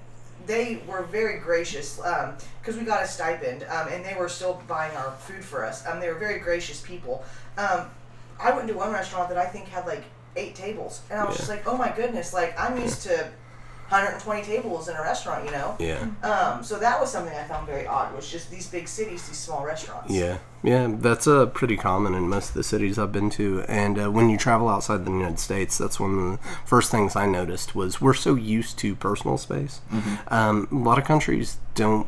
they 0.47 0.82
were 0.86 1.03
very 1.03 1.38
gracious 1.38 1.97
because 1.97 2.76
we 2.76 2.84
got 2.84 3.03
a 3.03 3.07
stipend 3.07 3.64
um, 3.64 3.88
and 3.88 4.05
they 4.05 4.14
were 4.18 4.28
still 4.28 4.61
buying 4.66 4.97
our 4.97 5.12
food 5.12 5.45
for 5.45 5.64
us. 5.64 5.86
Um, 5.86 6.01
they 6.01 6.09
were 6.09 6.18
very 6.18 6.38
gracious 6.40 6.80
people. 6.80 7.24
Um, 7.59 7.90
I 8.40 8.51
went 8.53 8.66
to 8.68 8.74
one 8.74 8.93
restaurant 8.93 9.28
that 9.28 9.38
I 9.38 9.47
think 9.47 9.68
had 9.68 9.86
like 9.86 10.05
eight 10.36 10.55
tables, 10.55 11.03
and 11.11 11.20
I 11.20 11.24
was 11.24 11.34
Yeah. 11.34 11.38
just 11.38 11.49
like, 11.51 11.68
oh 11.68 11.76
my 11.76 11.93
goodness, 11.95 12.32
like 12.32 12.59
I'm 12.59 12.80
used 12.80 13.03
to 13.03 13.28
120 13.93 14.43
tables 14.43 14.88
in 14.88 14.97
a 14.97 15.01
restaurant, 15.01 15.45
you 15.45 15.51
know. 15.51 15.76
Yeah. 15.78 16.07
Um, 16.22 16.64
so 16.64 16.78
that 16.78 16.99
was 16.99 17.12
something 17.12 17.36
I 17.36 17.45
found 17.45 17.66
very 17.66 17.86
odd. 17.86 18.14
Was 18.14 18.30
just 18.30 18.51
these 18.51 18.66
big 18.66 18.88
cities, 18.88 19.28
these 19.28 19.38
small 19.38 19.64
restaurants. 19.64 20.12
Yeah, 20.12 20.38
yeah, 20.62 20.88
that's 20.99 21.26
uh, 21.26 21.47
pretty 21.47 21.76
common 21.76 22.14
in 22.14 22.28
most 22.28 22.49
of 22.49 22.55
the 22.55 22.64
cities 22.64 22.99
I've 22.99 23.12
been 23.12 23.30
to. 23.30 23.64
And 23.68 23.99
uh, 23.99 24.11
when 24.11 24.30
you 24.30 24.38
travel 24.38 24.68
outside 24.68 25.05
the 25.05 25.11
United 25.11 25.38
States, 25.38 25.76
that's 25.76 26.01
one 26.01 26.18
of 26.18 26.32
the 26.32 26.38
first 26.64 26.90
things 26.90 27.14
I 27.14 27.26
noticed 27.26 27.74
was 27.74 28.01
we're 28.01 28.14
so 28.14 28.34
used 28.34 28.78
to 28.78 28.97
personal 28.97 29.36
space. 29.36 29.80
Um, 30.28 30.68
a 30.72 30.74
lot 30.74 30.99
of 30.99 31.05
countries 31.05 31.59
don't 31.74 32.07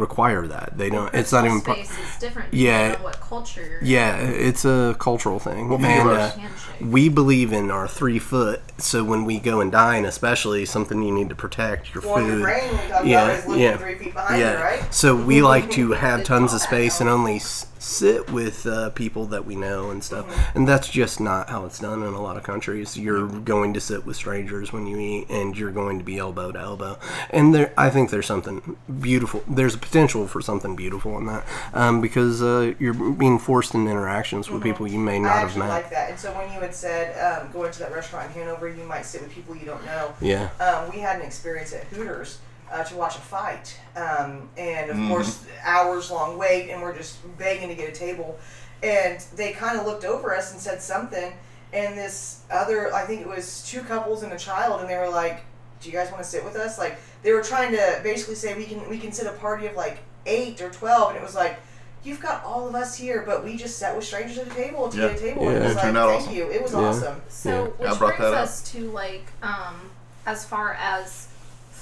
require 0.00 0.46
that. 0.46 0.76
They 0.76 0.90
don't. 0.90 1.12
It's 1.14 1.32
not 1.32 1.44
even. 1.44 1.60
pro- 1.60 1.74
space 1.74 1.90
is 1.90 2.18
different. 2.18 2.52
Yeah. 2.52 3.00
what 3.02 3.20
culture. 3.20 3.78
Yeah, 3.82 4.16
it's 4.16 4.64
a 4.64 4.96
cultural 4.98 5.38
thing, 5.38 5.68
Well, 5.68 5.84
and 5.84 6.08
we 6.08 6.14
uh, 6.14 6.32
we 6.80 7.08
believe 7.08 7.52
in 7.52 7.70
our 7.70 7.86
three 7.86 8.18
foot. 8.18 8.60
So 8.78 9.04
when 9.04 9.24
we 9.24 9.38
go 9.38 9.60
and 9.60 9.70
dine, 9.70 10.04
especially 10.04 10.64
something 10.64 11.02
you 11.02 11.12
need 11.12 11.28
to 11.28 11.34
protect 11.34 11.94
your 11.94 12.02
Well, 12.02 12.16
food. 12.16 12.28
your 12.38 12.40
brain, 12.40 12.70
Yeah, 13.04 13.24
about 13.26 13.38
is 13.38 13.46
looking 13.46 13.62
yeah. 13.62 13.76
three 13.76 13.94
feet 13.98 14.14
behind 14.14 14.40
yeah. 14.40 14.58
you, 14.58 14.64
right? 14.64 14.94
So 14.94 15.14
we 15.14 15.42
like 15.54 15.70
to 15.72 15.92
have 15.92 16.24
tons 16.24 16.52
of 16.54 16.60
space 16.60 17.00
and 17.00 17.08
only 17.08 17.36
s- 17.36 17.66
sit 17.80 18.30
with 18.30 18.66
uh, 18.66 18.90
people 18.90 19.24
that 19.26 19.44
we 19.46 19.56
know 19.56 19.90
and 19.90 20.04
stuff. 20.04 20.26
Mm-hmm. 20.26 20.58
And 20.58 20.68
that's 20.68 20.88
just 20.88 21.18
not 21.20 21.48
how 21.48 21.64
it's 21.64 21.78
done 21.78 22.02
in 22.02 22.12
a 22.12 22.20
lot 22.22 22.36
of 22.36 22.42
countries. 22.42 22.96
You're 22.96 23.26
going 23.26 23.72
to 23.74 23.80
sit 23.80 24.04
with 24.04 24.16
strangers 24.16 24.72
when 24.72 24.86
you 24.86 24.98
eat, 24.98 25.30
and 25.30 25.56
you're 25.56 25.72
going 25.72 25.98
to 25.98 26.04
be 26.04 26.18
elbow 26.18 26.52
to 26.52 26.58
elbow. 26.58 26.98
And 27.30 27.54
there, 27.54 27.72
I 27.78 27.88
think 27.90 28.10
there's 28.10 28.26
something 28.26 28.76
beautiful. 29.00 29.42
There's 29.48 29.74
a 29.74 29.78
potential 29.78 30.26
for 30.28 30.40
something 30.42 30.76
beautiful 30.76 31.16
in 31.18 31.26
that 31.26 31.44
um, 31.72 32.00
because 32.00 32.42
uh, 32.42 32.74
you're 32.78 32.94
being 32.94 33.38
forced 33.38 33.74
into 33.74 33.90
interactions 33.90 34.50
with 34.50 34.62
people 34.62 34.86
you 34.86 34.98
may 34.98 35.10
Mm-hmm. 35.10 35.24
Not 35.24 35.48
have 35.48 35.56
met. 35.56 35.68
like 35.68 35.90
that. 35.90 36.10
And 36.10 36.18
so 36.18 36.32
when 36.32 36.52
you 36.52 36.60
had 36.60 36.74
said 36.74 37.16
um, 37.18 37.50
going 37.52 37.72
to 37.72 37.78
that 37.80 37.92
restaurant 37.92 38.26
in 38.26 38.32
Hanover, 38.42 38.68
you 38.68 38.84
might 38.84 39.02
sit 39.06 39.22
with 39.22 39.32
people 39.32 39.56
you 39.56 39.66
don't 39.66 39.84
know. 39.84 40.14
yeah. 40.20 40.50
Um, 40.60 40.90
we 40.92 41.00
had 41.00 41.16
an 41.20 41.26
experience 41.26 41.72
at 41.72 41.84
Hooters 41.84 42.38
uh, 42.70 42.84
to 42.84 42.94
watch 42.96 43.16
a 43.16 43.20
fight, 43.20 43.76
um, 43.96 44.48
and 44.56 44.90
of 44.90 44.96
Mhm. 44.96 45.08
course, 45.08 45.40
hours 45.64 46.10
long 46.10 46.38
wait, 46.38 46.70
and 46.70 46.80
we're 46.82 46.94
just 46.96 47.16
begging 47.38 47.68
to 47.68 47.74
get 47.74 47.88
a 47.88 47.92
table. 47.92 48.38
And 48.82 49.20
they 49.34 49.52
kind 49.52 49.78
of 49.78 49.86
looked 49.86 50.04
over 50.04 50.34
us 50.34 50.52
and 50.52 50.60
said 50.60 50.80
something, 50.80 51.32
and 51.72 51.98
this 51.98 52.38
other, 52.50 52.94
I 52.94 53.04
think 53.06 53.20
it 53.22 53.28
was 53.28 53.62
two 53.68 53.82
couples 53.82 54.22
and 54.22 54.32
a 54.32 54.38
child, 54.38 54.80
and 54.80 54.88
they 54.88 54.96
were 54.96 55.08
like, 55.10 55.40
"Do 55.80 55.90
you 55.90 55.96
guys 55.96 56.10
want 56.10 56.22
to 56.22 56.28
sit 56.28 56.44
with 56.44 56.56
us?" 56.56 56.78
Like 56.78 56.98
they 57.22 57.32
were 57.32 57.42
trying 57.42 57.72
to 57.72 58.00
basically 58.02 58.34
say 58.36 58.54
we 58.54 58.64
can 58.64 58.88
we 58.88 58.98
can 58.98 59.12
sit 59.12 59.26
a 59.26 59.32
party 59.32 59.66
of 59.66 59.74
like 59.76 59.98
eight 60.26 60.60
or 60.62 60.70
twelve, 60.70 61.10
and 61.10 61.18
it 61.18 61.22
was 61.22 61.34
like. 61.34 61.56
You've 62.02 62.20
got 62.22 62.42
all 62.44 62.66
of 62.66 62.74
us 62.74 62.96
here, 62.96 63.24
but 63.26 63.44
we 63.44 63.58
just 63.58 63.78
sat 63.78 63.94
with 63.94 64.06
strangers 64.06 64.38
at 64.38 64.46
a 64.46 64.54
table 64.54 64.88
to 64.88 64.96
Yeah. 64.96 65.08
get 65.08 65.16
a 65.18 65.20
table. 65.20 65.42
Yeah. 65.42 65.48
and 65.50 65.56
it 65.58 65.62
was 65.64 65.72
It 65.72 65.74
like, 65.74 65.84
turned 65.84 65.98
out 65.98 66.08
thank 66.08 66.22
awesome. 66.22 66.34
you. 66.34 66.50
It 66.50 66.62
was 66.62 66.72
Yeah. 66.72 66.78
awesome. 66.78 67.22
So, 67.28 67.50
Yeah. 67.50 67.62
which 67.76 67.90
I 67.90 67.98
brings 67.98 68.18
that 68.20 68.32
up. 68.32 68.40
us 68.40 68.62
to 68.72 68.90
like, 68.90 69.26
um, 69.42 69.90
as 70.24 70.46
far 70.46 70.72
as 70.80 71.26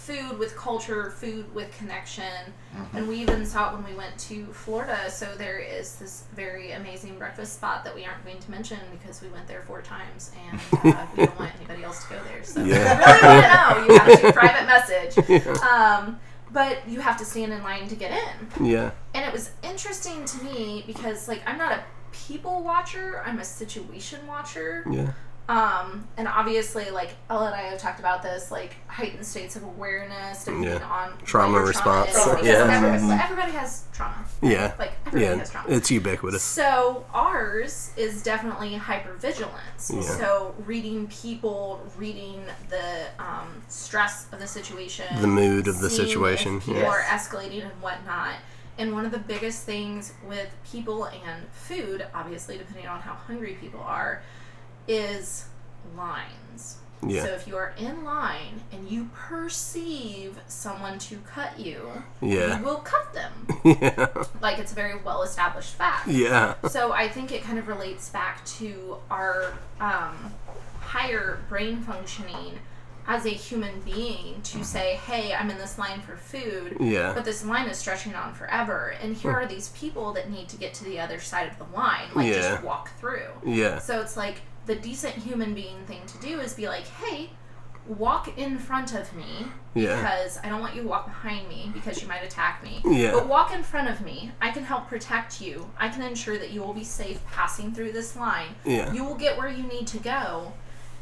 food 0.09 0.39
with 0.39 0.57
culture, 0.57 1.11
food 1.11 1.53
with 1.55 1.77
connection, 1.79 2.25
Mm-hmm. 2.77 2.97
and 2.99 3.09
we 3.09 3.17
even 3.17 3.45
saw 3.47 3.71
it 3.71 3.75
when 3.77 3.85
we 3.91 3.97
went 3.97 4.17
to 4.19 4.45
Florida. 4.53 5.11
So 5.11 5.27
there 5.37 5.59
is 5.59 5.97
this 5.97 6.25
very 6.37 6.73
amazing 6.73 7.19
breakfast 7.19 7.55
spot 7.55 7.83
that 7.85 7.95
we 7.95 8.05
aren't 8.05 8.23
going 8.25 8.39
to 8.39 8.51
mention 8.51 8.79
because 8.93 9.23
we 9.23 9.29
went 9.29 9.47
there 9.49 9.63
four 9.67 9.81
times, 9.83 10.31
and 10.51 10.61
uh, 10.95 11.07
we 11.17 11.25
don't 11.27 11.39
want 11.41 11.51
anybody 11.57 11.83
else 11.83 12.05
to 12.05 12.11
go 12.15 12.21
there. 12.25 12.45
So 12.45 12.63
Yeah. 12.63 12.77
if 12.93 12.99
you 13.23 13.29
really 13.29 13.37
want 13.37 13.45
to 13.45 13.89
know, 13.89 13.95
you 13.95 13.99
have 13.99 14.21
to 14.21 14.33
private 14.33 14.67
message. 14.67 15.57
Um, 15.63 16.21
but 16.51 16.89
you 16.89 17.01
have 17.01 17.17
to 17.19 17.25
stand 17.27 17.53
in 17.53 17.63
line 17.63 17.89
to 17.89 17.95
get 17.95 18.11
in. 18.13 18.67
Yeah. 18.67 18.91
And 19.15 19.25
it 19.25 19.33
was 19.33 19.51
interesting 19.63 20.25
to 20.25 20.45
me 20.45 20.85
because, 20.87 21.27
like, 21.29 21.43
I'm 21.47 21.59
not 21.59 21.73
a 21.73 21.83
people 22.13 22.63
watcher, 22.63 23.23
I'm 23.27 23.39
a 23.39 23.45
situation 23.45 24.27
watcher. 24.27 24.85
Yeah. 24.91 25.13
Um, 25.49 26.07
and 26.19 26.29
obviously, 26.29 26.91
like 26.91 27.15
Ella 27.31 27.47
and 27.47 27.55
I 27.55 27.63
have 27.63 27.79
talked 27.79 28.01
about 28.01 28.23
this, 28.23 28.51
like 28.51 28.77
heightened 28.87 29.25
states 29.25 29.57
of 29.57 29.63
awareness 29.63 30.45
depending 30.45 30.71
Yeah. 30.73 30.85
on 30.87 31.17
Trauma 31.25 31.55
what 31.55 31.69
response. 31.69 32.13
Trauma 32.13 32.41
Yeah. 32.45 32.53
everybody, 32.71 33.03
Mhm. 33.03 33.25
everybody 33.25 33.53
has 33.53 33.85
trauma. 33.95 34.27
Yeah. 34.43 34.75
Like 34.79 34.93
everybody 35.07 35.25
Yeah. 35.25 35.39
has 35.39 35.51
trauma. 35.51 35.69
It's 35.71 35.91
ubiquitous. 35.91 36.43
So 36.43 37.07
ours 37.15 37.93
is 37.97 38.23
definitely 38.23 38.79
hypervigilance. 38.79 39.91
Yeah. 39.91 40.03
So 40.03 40.55
reading 40.67 41.07
people, 41.09 41.81
reading 41.97 42.45
the 42.69 43.07
um, 43.19 43.63
stress 43.69 44.27
of 44.33 44.41
the 44.41 44.47
situation, 44.47 45.07
The 45.23 45.27
mood 45.29 45.67
of 45.67 45.79
the 45.81 45.89
situation, 45.89 46.59
if 46.59 46.69
yes. 46.69 46.87
are 46.87 47.01
escalating 47.01 47.63
and 47.63 47.81
whatnot. 47.81 48.35
And 48.77 48.93
one 48.93 49.05
of 49.07 49.13
the 49.13 49.19
biggest 49.19 49.65
things 49.65 50.13
with 50.29 50.49
people 50.71 51.07
and 51.07 51.47
food, 51.53 52.07
obviously 52.15 52.59
depending 52.59 52.87
on 52.87 53.01
how 53.01 53.15
hungry 53.15 53.57
people 53.61 53.81
are, 53.81 54.23
is 54.89 55.45
lines. 55.97 56.77
Yeah. 57.07 57.23
So 57.23 57.29
if 57.35 57.47
you 57.47 57.57
are 57.57 57.75
in 57.79 58.03
line 58.05 58.61
and 58.73 58.89
you 58.91 59.09
perceive 59.15 60.37
someone 60.49 60.99
to 61.01 61.17
cut 61.19 61.59
you, 61.59 62.03
Yeah. 62.21 62.59
you 62.59 62.65
will 62.65 62.79
cut 62.79 63.13
them. 63.15 63.33
Yeah. 63.65 64.07
Like 64.41 64.59
it's 64.59 64.73
a 64.73 64.75
very 64.75 64.99
well 65.03 65.23
established 65.23 65.75
fact. 65.75 66.09
Yeah. 66.09 66.55
So 66.69 66.93
I 66.93 67.09
think 67.09 67.31
it 67.33 67.43
kind 67.43 67.59
of 67.59 67.69
relates 67.69 68.09
back 68.09 68.45
to 68.59 68.97
our 69.11 69.53
um, 69.81 70.33
higher 70.81 71.39
brain 71.49 71.83
functioning 71.83 72.59
as 73.07 73.25
a 73.27 73.31
human 73.31 73.81
being 73.81 74.41
to 74.43 74.65
say, 74.65 74.95
hey, 75.07 75.33
I'm 75.35 75.51
in 75.51 75.57
this 75.59 75.79
line 75.79 76.01
for 76.03 76.17
food, 76.17 76.77
Yeah. 76.81 77.13
but 77.15 77.25
this 77.25 77.45
line 77.45 77.67
is 77.69 77.79
stretching 77.79 78.15
on 78.15 78.35
forever. 78.35 78.95
And 79.03 79.17
here 79.17 79.31
are 79.33 79.47
these 79.47 79.69
people 79.71 80.13
that 80.15 80.31
need 80.31 80.49
to 80.51 80.57
get 80.57 80.75
to 80.75 80.85
the 80.85 80.99
other 81.01 81.19
side 81.21 81.49
of 81.51 81.59
the 81.59 81.77
line, 81.77 82.09
like 82.15 82.27
Yeah. 82.27 82.51
just 82.51 82.63
walk 82.63 82.91
through. 82.99 83.31
Yeah. 83.45 83.79
So 83.79 84.01
it's 84.01 84.17
like 84.17 84.41
the 84.69 84.77
decent 84.77 85.15
human 85.15 85.55
being 85.55 85.85
thing 85.87 86.03
to 86.07 86.19
do 86.19 86.39
is 86.41 86.53
be 86.53 86.69
like, 86.69 86.87
hey, 86.87 87.31
walk 87.87 88.37
in 88.37 88.59
front 88.59 88.95
of 88.95 89.13
me 89.15 89.47
Yeah. 89.75 89.97
because 89.97 90.39
I 90.45 90.51
don't 90.51 90.61
want 90.61 90.77
you 90.77 90.83
to 90.83 90.89
walk 90.89 91.07
behind 91.07 91.49
me 91.49 91.71
because 91.73 92.03
you 92.03 92.07
might 92.07 92.23
attack 92.23 92.63
me. 92.63 92.83
Yeah. 92.85 93.13
But 93.13 93.27
walk 93.27 93.53
in 93.53 93.63
front 93.63 93.89
of 93.89 94.03
me. 94.03 94.31
I 94.43 94.51
can 94.51 94.65
help 94.65 94.87
protect 94.87 95.41
you. 95.41 95.71
I 95.79 95.89
can 95.89 96.03
ensure 96.03 96.37
that 96.37 96.51
you 96.51 96.61
will 96.61 96.75
be 96.75 96.85
safe 96.85 97.25
passing 97.33 97.73
through 97.73 97.93
this 97.93 98.15
line. 98.15 98.55
Yeah. 98.67 98.93
You 98.93 99.05
will 99.05 99.15
get 99.15 99.39
where 99.39 99.49
you 99.49 99.63
need 99.63 99.87
to 99.89 99.99
go. 99.99 100.53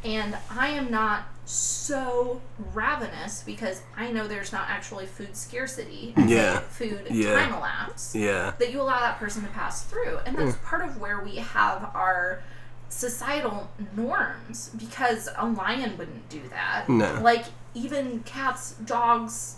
And 0.05 0.39
I 0.49 0.69
am 0.69 0.89
not 0.89 1.25
so 1.45 2.41
ravenous 2.73 3.43
because 3.45 3.83
I 3.97 4.13
know 4.13 4.29
there's 4.29 4.53
not 4.53 4.69
actually 4.69 5.07
food 5.07 5.37
scarcity. 5.37 6.15
Yeah. 6.17 6.61
food 6.61 7.09
Yeah. 7.11 7.35
time 7.35 7.55
elapse 7.55 8.15
Yeah. 8.15 8.53
that 8.61 8.71
you 8.71 8.81
allow 8.81 9.01
that 9.01 9.19
person 9.19 9.43
to 9.43 9.49
pass 9.49 9.83
through. 9.83 10.19
And 10.25 10.39
that's 10.39 10.55
mm. 10.55 10.63
part 10.63 10.85
of 10.85 11.01
where 11.01 11.21
we 11.21 11.37
have 11.37 11.91
our 11.95 12.43
societal 12.89 13.69
norms 13.97 14.71
because 14.77 15.29
a 15.37 15.47
lion 15.47 15.97
wouldn't 15.99 16.29
do 16.29 16.41
that. 16.51 16.89
No. 16.89 17.21
Like 17.23 17.45
even 17.75 18.21
cats, 18.21 18.73
dogs, 18.85 19.57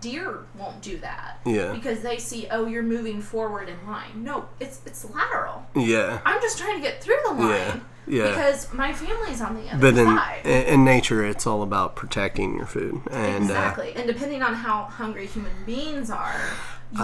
deer 0.00 0.38
won't 0.58 0.80
do 0.80 0.98
that. 0.98 1.40
Yeah. 1.44 1.72
Because 1.72 2.00
they 2.00 2.18
see, 2.18 2.46
oh, 2.50 2.66
you're 2.66 2.82
moving 2.82 3.20
forward 3.20 3.68
in 3.68 3.86
line. 3.86 4.24
No, 4.24 4.46
it's 4.60 4.80
it's 4.86 5.04
lateral. 5.10 5.66
Yeah. 5.76 6.20
I'm 6.24 6.40
just 6.40 6.58
trying 6.58 6.76
to 6.76 6.82
get 6.82 7.02
through 7.02 7.18
the 7.24 7.32
line 7.34 7.48
Yeah. 7.50 7.80
Yeah. 8.06 8.28
because 8.30 8.72
my 8.72 8.92
family's 8.92 9.40
on 9.40 9.54
the 9.54 9.68
other 9.70 9.78
But 9.80 9.98
in, 9.98 10.06
side. 10.06 10.44
in 10.46 10.84
nature, 10.84 11.24
it's 11.24 11.46
all 11.46 11.62
about 11.62 11.96
protecting 11.96 12.56
your 12.56 12.66
food, 12.66 13.00
and 13.10 13.44
uh, 13.44 13.54
exactly. 13.54 13.94
and 13.96 14.06
depending 14.06 14.42
on 14.42 14.52
how 14.54 14.84
hungry 14.84 15.26
human 15.26 15.52
beings 15.64 16.10
are, 16.10 16.40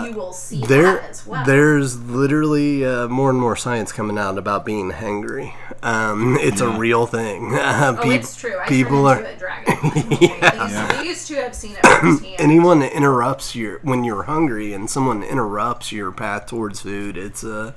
you 0.05 0.13
will 0.13 0.33
see 0.33 0.61
there, 0.67 0.95
that 0.97 1.11
as 1.11 1.27
well. 1.27 1.45
there's 1.45 2.01
literally 2.03 2.85
uh, 2.85 3.09
more 3.09 3.31
and 3.31 3.39
more 3.41 3.57
science 3.57 3.93
coming 3.93 4.19
out 4.19 4.39
about 4.39 4.65
being 4.65 4.91
hungry. 4.91 5.55
Um, 5.83 6.37
it's 6.41 6.61
a 6.61 6.69
real 6.69 7.07
thing. 7.07 7.53
Uh, 7.61 7.97
Oh, 7.99 8.03
peop- 8.03 8.21
it's 8.21 8.37
true. 8.37 8.59
I 8.59 8.67
people 8.69 9.05
turned 9.05 9.27
are 9.27 9.31
into 9.31 9.35
a 9.35 9.39
dragon. 9.39 9.75
Yeah. 10.21 10.67
These, 10.67 10.73
Yeah. 10.73 11.03
these 11.03 11.29
two 11.29 11.35
have 11.37 11.55
seen 11.55 11.73
it 11.73 11.87
firsthand. 11.87 12.35
anyone 12.39 12.81
that 12.81 12.93
interrupts 12.93 13.55
your 13.57 13.79
when 13.81 14.05
you're 14.05 14.25
hungry 14.25 14.73
and 14.73 14.89
someone 14.89 15.23
interrupts 15.23 15.91
your 15.93 16.13
path 16.13 16.47
towards 16.47 16.81
food. 16.81 17.17
It's 17.17 17.43
uh, 17.45 17.73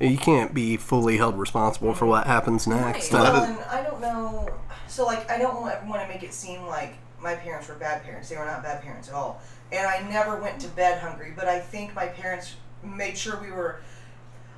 you 0.00 0.16
can't 0.18 0.52
be 0.54 0.76
fully 0.76 1.18
held 1.18 1.38
responsible 1.38 1.94
for 1.94 2.06
what 2.06 2.26
happens 2.26 2.66
next. 2.66 3.12
Right. 3.12 3.22
Well, 3.22 3.44
and 3.44 3.58
I 3.70 3.82
don't 3.82 4.00
know. 4.00 4.48
So, 4.88 5.04
like, 5.06 5.30
I 5.30 5.38
don't 5.38 5.60
want, 5.60 5.86
want 5.86 6.02
to 6.02 6.08
make 6.08 6.22
it 6.22 6.34
seem 6.34 6.66
like 6.66 6.94
my 7.20 7.34
parents 7.34 7.68
were 7.68 7.74
bad 7.76 8.02
parents. 8.02 8.28
They 8.28 8.36
were 8.36 8.44
not 8.44 8.62
bad 8.62 8.82
parents 8.82 9.08
at 9.08 9.14
all. 9.14 9.40
And 9.72 9.86
I 9.86 10.08
never 10.08 10.36
went 10.36 10.60
to 10.60 10.68
bed 10.68 11.00
hungry. 11.00 11.32
But 11.34 11.48
I 11.48 11.58
think 11.58 11.94
my 11.94 12.06
parents 12.06 12.54
made 12.84 13.16
sure 13.16 13.40
we 13.40 13.50
were. 13.50 13.80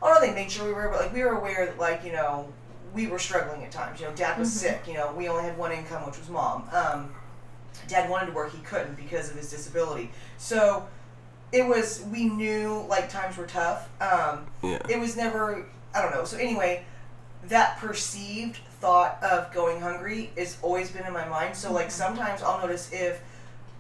I 0.03 0.09
don't 0.09 0.21
know. 0.21 0.27
They 0.27 0.35
made 0.35 0.51
sure 0.51 0.67
we 0.67 0.75
were, 0.75 0.89
but 0.89 1.01
like 1.01 1.15
we 1.15 1.23
were 1.23 1.39
aware 1.39 1.65
that, 1.65 1.79
like, 1.79 2.05
you 2.05 2.13
know, 2.13 2.53
we 2.93 3.07
were 3.07 3.19
struggling 3.19 3.65
at 3.65 3.71
times. 3.71 4.01
You 4.01 4.07
know, 4.07 4.13
Dad 4.15 4.39
was 4.39 4.53
sick. 4.53 4.83
You 4.87 4.95
know, 4.95 5.15
we 5.17 5.29
only 5.29 5.45
had 5.45 5.57
one 5.57 5.73
income, 5.73 6.05
which 6.05 6.19
was 6.19 6.29
mom. 6.29 6.69
Um, 6.73 7.15
Dad 7.89 8.11
wanted 8.11 8.27
to 8.27 8.33
work, 8.33 8.53
he 8.53 8.63
couldn't 8.63 8.97
because 8.97 9.31
of 9.31 9.37
his 9.37 9.51
disability. 9.51 10.11
So 10.37 10.87
it 11.53 11.67
was. 11.67 12.05
We 12.13 12.25
knew 12.25 12.85
like 12.89 13.09
times 13.09 13.37
were 13.37 13.47
tough. 13.47 13.89
Um, 14.03 14.47
yeah. 14.63 14.83
it 14.89 14.99
was 14.99 15.17
never 15.17 15.65
I 15.95 16.03
don't 16.03 16.11
know. 16.11 16.25
So 16.25 16.37
anyway, 16.37 16.85
that 17.45 17.79
perceived 17.79 18.57
thought 18.81 19.23
of 19.23 19.53
going 19.53 19.81
hungry 19.81 20.31
has 20.37 20.59
always 20.61 20.91
been 20.91 21.07
in 21.07 21.13
my 21.13 21.27
mind. 21.27 21.57
So 21.57 21.73
like 21.73 21.91
sometimes 21.91 22.43
I'll 22.43 22.61
notice 22.61 22.91
if 22.93 23.21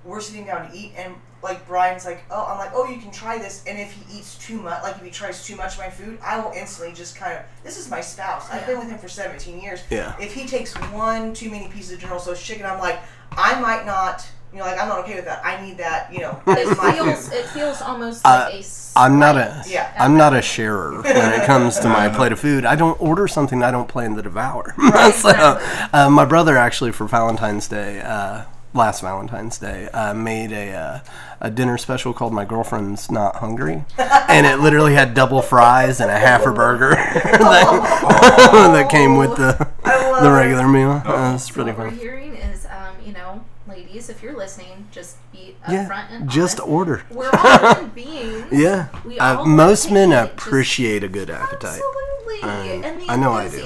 we're 0.04 0.20
sitting 0.20 0.44
down 0.46 0.70
to 0.70 0.76
eat, 0.76 0.92
and 0.96 1.14
like 1.42 1.66
Brian's 1.66 2.04
like, 2.06 2.24
oh, 2.30 2.46
I'm 2.50 2.58
like, 2.58 2.70
oh, 2.74 2.88
you 2.88 2.98
can 3.00 3.10
try 3.10 3.38
this, 3.38 3.64
and 3.66 3.78
if 3.78 3.92
he 3.92 4.18
eats 4.18 4.36
too 4.38 4.60
much, 4.60 4.82
like 4.82 4.96
if 4.96 5.02
he 5.02 5.10
tries 5.10 5.44
too 5.46 5.56
much 5.56 5.74
of 5.74 5.78
my 5.80 5.90
food, 5.90 6.18
I 6.22 6.38
will 6.40 6.52
instantly 6.52 6.94
just 6.94 7.16
kind 7.16 7.34
of. 7.38 7.44
This 7.62 7.78
is 7.78 7.90
my 7.90 8.00
spouse. 8.00 8.48
I've 8.50 8.66
been 8.66 8.78
with 8.78 8.88
him 8.88 8.98
for 8.98 9.08
17 9.08 9.60
years. 9.60 9.82
Yeah. 9.90 10.14
If 10.20 10.32
he 10.34 10.46
takes 10.46 10.74
one 10.92 11.32
too 11.34 11.50
many 11.50 11.68
pieces 11.68 11.92
of 11.92 11.98
General 12.00 12.18
Tso's 12.20 12.42
chicken, 12.42 12.64
I'm 12.66 12.78
like, 12.78 12.98
I 13.32 13.60
might 13.60 13.84
not. 13.86 14.26
You 14.52 14.60
know, 14.60 14.66
like 14.66 14.78
I'm 14.80 14.86
not 14.88 15.00
okay 15.00 15.16
with 15.16 15.24
that. 15.24 15.44
I 15.44 15.60
need 15.66 15.78
that. 15.78 16.12
You 16.12 16.20
know, 16.20 16.40
that 16.46 16.58
It 16.58 16.68
is 16.68 16.78
my 16.78 16.92
feels 16.92 17.32
it 17.32 17.46
feels 17.46 17.82
almost 17.82 18.24
Uh, 18.24 18.50
like 18.52 18.62
a. 18.62 18.66
I'm 18.96 19.18
not 19.18 19.36
a 19.36 19.64
Yeah. 19.66 19.92
I'm 19.98 20.16
not 20.16 20.32
a 20.32 20.40
sharer 20.40 21.02
when 21.02 21.40
it 21.40 21.44
comes 21.44 21.80
to 21.80 21.88
my 21.88 22.08
plate 22.16 22.30
of 22.30 22.38
food. 22.38 22.64
I 22.64 22.76
don't 22.76 23.00
order 23.02 23.26
something 23.26 23.64
I 23.64 23.72
don't 23.72 23.88
plan 23.88 24.14
to 24.14 24.22
devour. 24.22 24.72
so, 24.78 24.86
exactly. 25.08 25.88
uh, 25.92 26.08
my 26.08 26.24
brother 26.24 26.56
actually 26.56 26.92
for 26.92 27.04
Valentine's 27.08 27.66
Day, 27.66 28.00
uh, 28.00 28.44
last 28.74 29.00
Valentine's 29.00 29.56
Day, 29.58 29.88
uh, 29.90 30.12
made 30.14 30.52
a 30.52 30.72
uh, 30.72 31.00
a 31.40 31.50
dinner 31.50 31.78
special 31.78 32.12
called 32.12 32.32
"My 32.32 32.44
Girlfriend's 32.44 33.10
Not 33.10 33.36
Hungry," 33.36 33.84
and 33.98 34.46
it 34.46 34.58
literally 34.60 34.94
had 34.94 35.14
double 35.14 35.40
fries 35.42 36.00
and 36.00 36.10
a 36.10 36.18
half 36.18 36.44
a 36.46 36.52
burger 36.52 36.90
that, 36.94 38.70
that 38.72 38.90
came 38.90 39.16
with 39.16 39.36
the 39.36 39.68
I 39.84 40.10
love 40.10 40.22
the 40.22 40.28
it. 40.30 40.32
regular 40.32 40.68
meal. 40.68 41.02
Uh, 41.04 41.34
it's 41.34 41.46
So 41.48 41.54
pretty 41.54 41.70
what 41.72 41.78
we're 41.78 41.90
hearing 41.90 42.34
is, 42.34 42.66
um, 42.66 42.94
you 43.04 43.12
know, 43.12 43.44
ladies, 43.68 44.08
if 44.08 44.22
you're 44.22 44.36
listening, 44.36 44.86
just 44.90 45.16
be 45.32 45.56
Yeah, 45.68 46.06
and 46.10 46.28
just 46.28 46.60
honest. 46.60 46.72
order. 46.72 47.02
We're 47.10 47.30
all 47.30 47.74
human 47.74 47.90
beings. 47.94 48.46
Yeah, 48.52 48.88
We 49.04 49.18
uh, 49.18 49.36
want 49.38 49.48
most 49.50 49.90
men 49.90 50.10
eat, 50.10 50.12
just- 50.14 50.32
appreciate 50.46 51.04
a 51.04 51.08
good 51.08 51.30
appetite. 51.30 51.80
Absolutely, 51.80 52.42
Um, 52.42 52.84
and 52.84 53.00
the 53.02 53.10
I 53.10 53.16
know 53.16 53.32
I 53.32 53.48
do. 53.48 53.58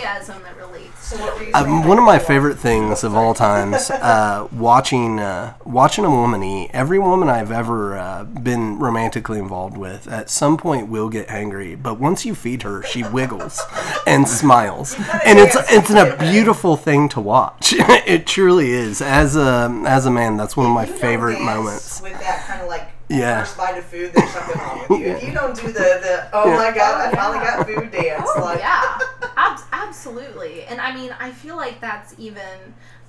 that 0.42 0.56
relates. 0.56 0.77
So 1.08 1.16
what 1.16 1.38
were 1.38 1.44
you 1.44 1.52
Um, 1.54 1.86
one 1.86 1.98
of 1.98 2.04
my 2.04 2.18
favorite 2.18 2.58
things 2.58 3.02
of 3.02 3.14
all 3.14 3.32
times, 3.32 3.90
uh, 3.90 4.46
watching 4.52 5.18
uh, 5.20 5.54
watching 5.64 6.04
a 6.04 6.10
woman 6.10 6.42
eat. 6.42 6.70
Every 6.74 6.98
woman 6.98 7.30
I've 7.30 7.50
ever 7.50 7.96
uh, 7.96 8.24
been 8.24 8.78
romantically 8.78 9.38
involved 9.38 9.78
with, 9.78 10.06
at 10.08 10.28
some 10.28 10.56
point, 10.58 10.88
will 10.88 11.08
get 11.08 11.28
hangry. 11.28 11.80
But 11.82 11.98
once 11.98 12.26
you 12.26 12.34
feed 12.34 12.62
her, 12.62 12.82
she 12.82 13.02
wiggles 13.04 13.60
and 14.06 14.28
smiles, 14.28 14.94
and 15.24 15.38
it's 15.38 15.56
it's 15.70 15.90
a 15.90 16.14
beautiful 16.18 16.76
thing 16.76 17.08
to 17.10 17.20
watch. 17.20 17.72
it 17.78 18.26
truly 18.26 18.70
is. 18.70 19.00
As 19.00 19.34
a 19.36 19.70
as 19.86 20.04
a 20.04 20.10
man, 20.10 20.36
that's 20.36 20.56
one 20.56 20.66
of 20.66 20.72
my 20.72 20.82
If 20.82 20.88
you 20.88 20.92
don't 20.94 21.00
favorite 21.00 21.40
moments. 21.40 22.02
With 22.02 22.18
that 22.20 22.44
kind 22.46 22.60
of 22.60 22.68
like 22.68 22.88
Yeah. 23.08 23.40
first 23.44 23.56
bite 23.56 23.78
of 23.78 23.84
food, 23.86 24.12
there's 24.12 24.30
something 24.30 24.60
wrong 24.60 24.84
with 24.90 25.00
you. 25.00 25.06
If 25.06 25.24
you 25.24 25.32
don't 25.32 25.56
do 25.56 25.68
the 25.68 25.88
the 26.04 26.28
oh 26.34 26.50
my 26.54 26.70
god, 26.70 27.00
I 27.00 27.16
finally 27.16 27.38
got 27.38 27.66
food 27.66 27.90
dance. 27.90 28.28
Oh 28.36 28.42
like 28.42 28.58
yeah, 28.60 28.98
Ab- 29.38 29.60
absolutely. 29.88 30.64
And 30.64 30.80
I 30.80 30.94
mean, 30.94 31.14
I 31.18 31.32
feel 31.32 31.56
like 31.56 31.80
that's 31.80 32.14
even. 32.18 32.42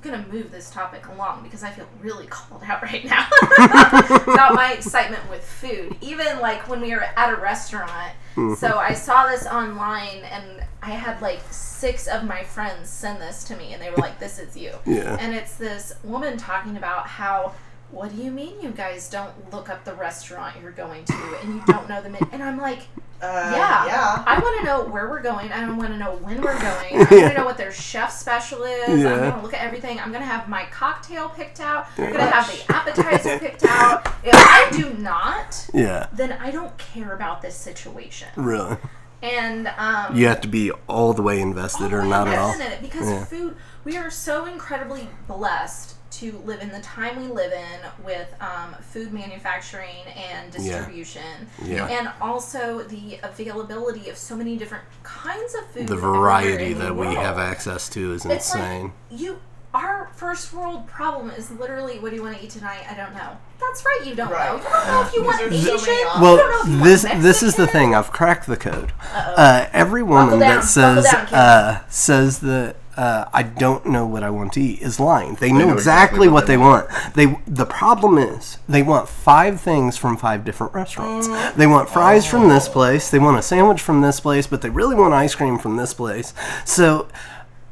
I'm 0.02 0.12
gonna 0.12 0.26
move 0.32 0.50
this 0.50 0.70
topic 0.70 1.08
along 1.10 1.44
because 1.44 1.62
I 1.62 1.72
feel 1.72 1.86
really 2.02 2.26
called 2.28 2.64
out 2.64 2.82
right 2.84 3.04
now 3.04 3.28
about 3.58 4.54
my 4.54 4.72
excitement 4.74 5.30
with 5.30 5.44
food. 5.44 5.98
Even 6.00 6.40
like 6.40 6.70
when 6.70 6.80
we 6.80 6.92
were 6.92 7.04
at 7.04 7.34
a 7.34 7.36
restaurant. 7.36 8.14
Mm-hmm. 8.36 8.54
So 8.54 8.78
I 8.78 8.94
saw 8.94 9.28
this 9.28 9.46
online 9.46 10.20
and 10.32 10.64
I 10.82 10.92
had 10.92 11.22
like 11.22 11.42
six 11.52 12.08
of 12.08 12.24
my 12.24 12.44
friends 12.44 12.90
send 12.90 13.22
this 13.22 13.44
to 13.46 13.58
me 13.58 13.74
and 13.74 13.82
they 13.82 13.90
were 13.90 13.98
like, 13.98 14.20
"This 14.20 14.40
is 14.40 14.56
you." 14.56 14.74
Yeah. 14.86 15.18
And 15.20 15.36
it's 15.36 15.56
this 15.56 15.94
woman 16.04 16.38
talking 16.38 16.78
about 16.78 17.08
how. 17.08 17.54
What 17.92 18.16
do 18.16 18.22
you 18.22 18.30
mean 18.30 18.62
you 18.62 18.70
guys 18.70 19.10
don't 19.10 19.52
look 19.52 19.68
up 19.68 19.84
the 19.84 19.96
restaurant 19.96 20.58
you're 20.62 20.72
going 20.72 21.06
to 21.06 21.38
and 21.42 21.56
you 21.56 21.64
don't 21.66 21.90
know 21.90 22.04
the 22.04 22.10
menu? 22.12 22.28
And 22.32 22.44
I'm 22.44 22.60
like, 22.60 22.82
uh, 23.22 23.52
yeah. 23.56 23.86
yeah. 23.86 24.24
I 24.26 24.40
want 24.40 24.60
to 24.60 24.66
know 24.66 24.84
where 24.86 25.10
we're 25.10 25.22
going. 25.22 25.52
I 25.52 25.70
want 25.70 25.90
to 25.90 25.98
know 25.98 26.16
when 26.18 26.42
we're 26.42 26.60
going. 26.60 26.94
I 26.94 26.98
want 27.00 27.12
Yeah. 27.12 27.30
to 27.30 27.38
know 27.38 27.46
what 27.46 27.58
their 27.58 27.72
chef 27.72 28.12
special 28.12 28.64
is. 28.64 29.00
Yeah. 29.02 29.14
I'm 29.14 29.20
going 29.20 29.34
to 29.34 29.42
look 29.42 29.54
at 29.54 29.62
everything. 29.64 30.00
I'm 30.00 30.10
going 30.12 30.22
to 30.22 30.28
have 30.28 30.48
my 30.48 30.64
cocktail 30.72 31.30
picked 31.30 31.60
out. 31.60 31.88
I'm 31.98 32.06
going 32.14 32.26
to 32.26 32.32
have 32.32 32.48
the 32.48 32.74
appetizer 32.74 33.40
picked 33.46 33.66
out. 33.66 34.06
If 34.24 34.34
I 34.34 34.70
do 34.72 34.94
not, 34.94 35.68
Yeah, 35.74 36.08
then 36.14 36.32
I 36.34 36.52
don't 36.52 36.78
care 36.78 37.14
about 37.14 37.42
this 37.42 37.56
situation. 37.56 38.30
really. 38.36 38.78
And 39.22 39.68
um, 39.78 40.16
You 40.16 40.28
have 40.28 40.40
to 40.42 40.48
be 40.48 40.72
all 40.88 41.12
the 41.14 41.22
way 41.22 41.42
invested, 41.42 41.92
or 41.92 42.02
all 42.04 42.08
not 42.08 42.28
at 42.30 42.38
all. 42.38 42.54
in 42.54 42.62
it 42.62 42.82
because 42.82 43.10
Yeah. 43.10 43.26
food. 43.26 43.58
We 43.84 43.98
are 43.98 44.10
so 44.10 44.46
incredibly 44.46 45.10
blessed 45.28 45.96
to 46.12 46.42
live 46.46 46.62
in 46.62 46.70
the 46.70 46.80
time 46.82 47.22
we 47.22 47.28
live 47.28 47.52
in 47.54 48.04
with 48.06 48.34
um, 48.42 48.74
food 48.82 49.14
manufacturing 49.14 50.04
and 50.16 50.52
distribution, 50.52 51.48
Yeah. 51.64 51.88
and 51.88 52.10
also 52.20 52.84
the 52.84 53.20
availability 53.24 54.10
of 54.10 54.18
so 54.18 54.36
many 54.36 54.58
different 54.58 54.84
kinds 55.04 55.54
of 55.56 55.66
food. 55.68 55.88
The 55.88 55.96
variety 55.96 56.72
in 56.72 56.80
the 56.80 56.86
that 56.86 56.96
we 56.96 57.08
have 57.16 57.38
access 57.38 57.88
to 57.90 58.14
is 58.14 58.26
It's 58.26 58.54
insane. 58.54 58.92
like 59.12 59.20
you. 59.22 59.40
Our 59.72 60.10
first 60.16 60.52
world 60.52 60.88
problem 60.88 61.30
is 61.30 61.52
literally, 61.52 62.00
what 62.00 62.10
do 62.10 62.16
you 62.16 62.24
want 62.24 62.36
to 62.40 62.44
eat 62.44 62.50
tonight? 62.50 62.86
I 62.90 62.96
don't 62.96 63.14
know. 63.14 63.38
That's 63.60 63.86
right, 63.86 64.02
you 64.04 64.16
don't 64.16 64.32
Right. 64.32 64.48
know. 64.52 64.58
You 64.58 64.64
don't 64.64 64.88
know 64.88 65.02
if 65.04 65.14
you 65.14 65.24
want 65.24 65.38
There's 65.38 65.54
Asian. 65.68 65.78
so 65.78 65.92
you. 65.92 66.08
Well, 66.20 66.38
don't 66.38 66.50
know 66.52 66.60
if 66.62 66.68
you 66.68 66.72
want 66.74 66.84
this 66.86 67.02
this 67.20 67.44
is 67.44 67.54
the 67.56 67.68
thing. 67.68 67.94
I've 67.94 68.12
cracked 68.12 68.48
the 68.48 68.58
code. 68.58 68.94
Uh, 69.14 69.68
every 69.72 70.02
woman 70.02 70.40
down, 70.40 70.62
that 70.62 70.64
says 70.64 71.04
down, 71.06 71.28
uh, 71.28 71.84
says 71.88 72.40
that 72.40 72.78
uh, 73.00 73.30
I 73.32 73.44
don't 73.44 73.86
know 73.86 74.06
what 74.06 74.24
I 74.24 74.30
want 74.30 74.52
to 74.54 74.62
eat 74.62 74.82
is 74.82 75.00
lying. 75.00 75.36
They 75.36 75.54
know, 75.54 75.68
know 75.68 75.74
exactly, 75.74 76.28
exactly 76.28 76.28
what 76.28 76.48
they 76.48 76.54
they 76.54 76.58
want. 76.58 76.90
They 77.14 77.40
the 77.48 77.66
problem 77.66 78.18
is 78.18 78.58
they 78.68 78.84
want 78.84 79.08
five 79.08 79.62
things 79.62 79.96
from 79.96 80.18
five 80.18 80.44
different 80.44 80.74
restaurants. 80.74 81.30
They 81.56 81.66
want 81.66 81.90
fries 81.90 82.26
from 82.26 82.50
this 82.50 82.68
place. 82.68 83.10
They 83.10 83.18
want 83.18 83.40
a 83.40 83.42
sandwich 83.42 83.80
from 83.80 84.02
this 84.02 84.20
place, 84.20 84.48
but 84.48 84.62
they 84.62 84.70
really 84.70 84.96
want 84.96 85.14
ice 85.14 85.34
cream 85.34 85.58
from 85.58 85.78
this 85.78 85.94
place. 85.94 86.34
So 86.66 87.08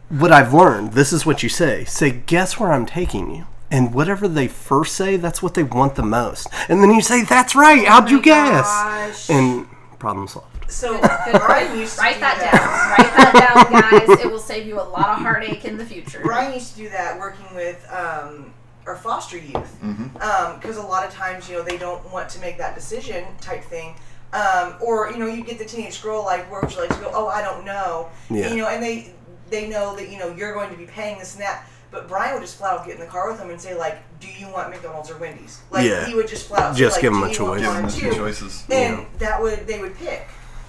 what 0.07 0.31
I've 0.31 0.53
learned, 0.53 0.93
this 0.93 1.11
is 1.11 1.25
what 1.25 1.43
you 1.43 1.49
say. 1.49 1.83
Say, 1.83 2.11
guess 2.11 2.57
where 2.57 2.71
I'm 2.71 2.85
taking 2.85 3.35
you. 3.35 3.47
And 3.69 3.93
whatever 3.93 4.29
they 4.29 4.47
first 4.47 4.95
say, 4.95 5.17
that's 5.17 5.43
what 5.43 5.55
they 5.55 5.63
want 5.63 5.95
the 5.95 6.03
most. 6.03 6.47
And 6.69 6.81
then 6.81 6.91
you 6.91 7.01
say, 7.01 7.23
that's 7.23 7.53
right. 7.53 7.85
How'd 7.85 8.09
you 8.09 8.21
guess? 8.21 8.65
gosh. 8.65 9.29
And 9.29 9.67
problem 9.99 10.29
solved. 10.29 10.56
So 10.67 10.99
Brian 11.31 11.77
used 11.79 11.95
to 11.95 12.01
Write 12.01 12.15
do 12.15 12.19
that 12.21 12.39
down. 12.51 13.05
Write 13.05 13.15
that 13.17 13.69
down, 13.71 14.07
guys. 14.07 14.19
It 14.25 14.29
will 14.29 14.39
save 14.39 14.67
you 14.67 14.75
a 14.79 14.83
lot 14.83 15.09
of 15.09 15.17
heartache 15.19 15.65
in 15.65 15.77
the 15.77 15.85
future. 15.85 16.19
Brian 16.23 16.53
used 16.53 16.73
to 16.75 16.77
do 16.83 16.89
that 16.89 17.17
working 17.19 17.45
with 17.55 17.85
um, 17.91 18.53
our 18.85 18.95
foster 18.95 19.37
youth 19.37 19.77
Mm-hmm. 19.83 20.55
because 20.59 20.77
a 20.77 20.81
lot 20.81 21.05
of 21.07 21.13
times 21.13 21.49
you 21.49 21.55
know 21.55 21.63
they 21.63 21.77
don't 21.77 22.11
want 22.11 22.29
to 22.29 22.39
make 22.41 22.57
that 22.57 22.75
decision 22.75 23.25
type 23.41 23.63
thing. 23.63 23.95
Um, 24.33 24.75
or 24.81 25.09
you 25.11 25.17
know 25.17 25.25
you 25.27 25.43
get 25.43 25.57
the 25.57 25.63
teenage 25.65 26.01
girl 26.03 26.23
like 26.25 26.51
where 26.51 26.59
would 26.61 26.73
you 26.73 26.81
like 26.81 26.89
to 26.89 26.99
go? 26.99 27.11
Oh, 27.13 27.27
I 27.27 27.41
don't 27.41 27.63
know. 27.63 28.09
Yeah. 28.29 28.49
You 28.51 28.57
know, 28.57 28.67
and 28.67 28.83
they 28.83 29.13
they 29.49 29.69
know 29.69 29.95
that 29.95 30.09
you 30.09 30.19
know 30.19 30.33
you're 30.35 30.53
going 30.53 30.69
to 30.69 30.75
be 30.77 30.85
paying 30.85 31.17
this 31.17 31.33
and 31.35 31.41
that. 31.43 31.65
But 31.89 32.09
Brian 32.09 32.33
would 32.33 32.41
just 32.41 32.57
flat 32.57 32.73
out 32.73 32.85
get 32.85 32.95
in 32.95 32.99
the 32.99 33.05
car 33.05 33.29
with 33.29 33.39
them 33.39 33.49
and 33.49 33.59
say 33.61 33.73
like, 33.73 33.97
"Do 34.19 34.27
you 34.27 34.49
want 34.49 34.69
McDonald's 34.71 35.09
or 35.09 35.17
Wendy's?" 35.17 35.61
Like 35.71 35.85
Yeah. 35.85 36.05
he 36.05 36.13
would 36.15 36.27
just 36.27 36.47
flat 36.49 36.59
out 36.63 36.73
say, 36.75 36.79
Just 36.79 36.97
like, 36.97 37.01
give 37.03 37.13
'em 37.13 37.19
"Do 37.21 37.25
a 37.25 37.33
choice. 37.33 37.37
one 37.37 37.59
or 37.61 37.63
Give 37.63 37.75
'em 37.75 37.89
two?" 37.89 38.09
two 38.11 38.15
choices. 38.17 38.63
And 38.69 39.05
that 39.19 39.41
would 39.41 39.65
they 39.65 39.79
would 39.79 39.95
pick. 39.95 40.27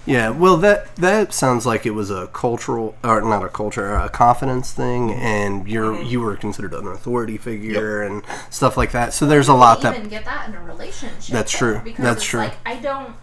Yeah, 0.09 0.31
well, 0.31 0.57
that 0.59 0.97
that 0.97 1.35
sounds 1.35 1.67
like 1.67 1.85
it 1.85 1.91
was 1.91 2.11
a 2.11 2.29
cultural, 2.29 2.97
or 3.05 3.21
not 3.21 3.45
a 3.45 3.49
culture, 3.49 3.95
a 3.95 4.09
confidence 4.09 4.73
thing, 4.73 5.13
and 5.13 5.69
you're 5.69 5.93
mm-hmm. 5.93 6.07
you 6.07 6.21
were 6.21 6.35
considered 6.37 6.73
an 6.73 6.87
authority 6.87 7.37
figure 7.37 8.03
and 8.03 8.23
stuff 8.49 8.79
like 8.79 8.93
that. 8.93 9.13
So 9.13 9.27
there's 9.27 9.49
a 9.49 9.55
lot 9.55 9.83
that 9.83 9.97
even 9.97 10.09
get 10.09 10.25
that 10.25 10.49
in 10.49 10.55
a 10.55 10.63
relationship. 10.63 11.33
That's 11.33 11.53
true. 11.53 11.83
Because 11.85 12.03
That's 12.03 12.17
it's 12.19 12.27
true. 12.27 12.41
Like 12.41 12.57
I 12.65 12.77
don't. 12.77 13.15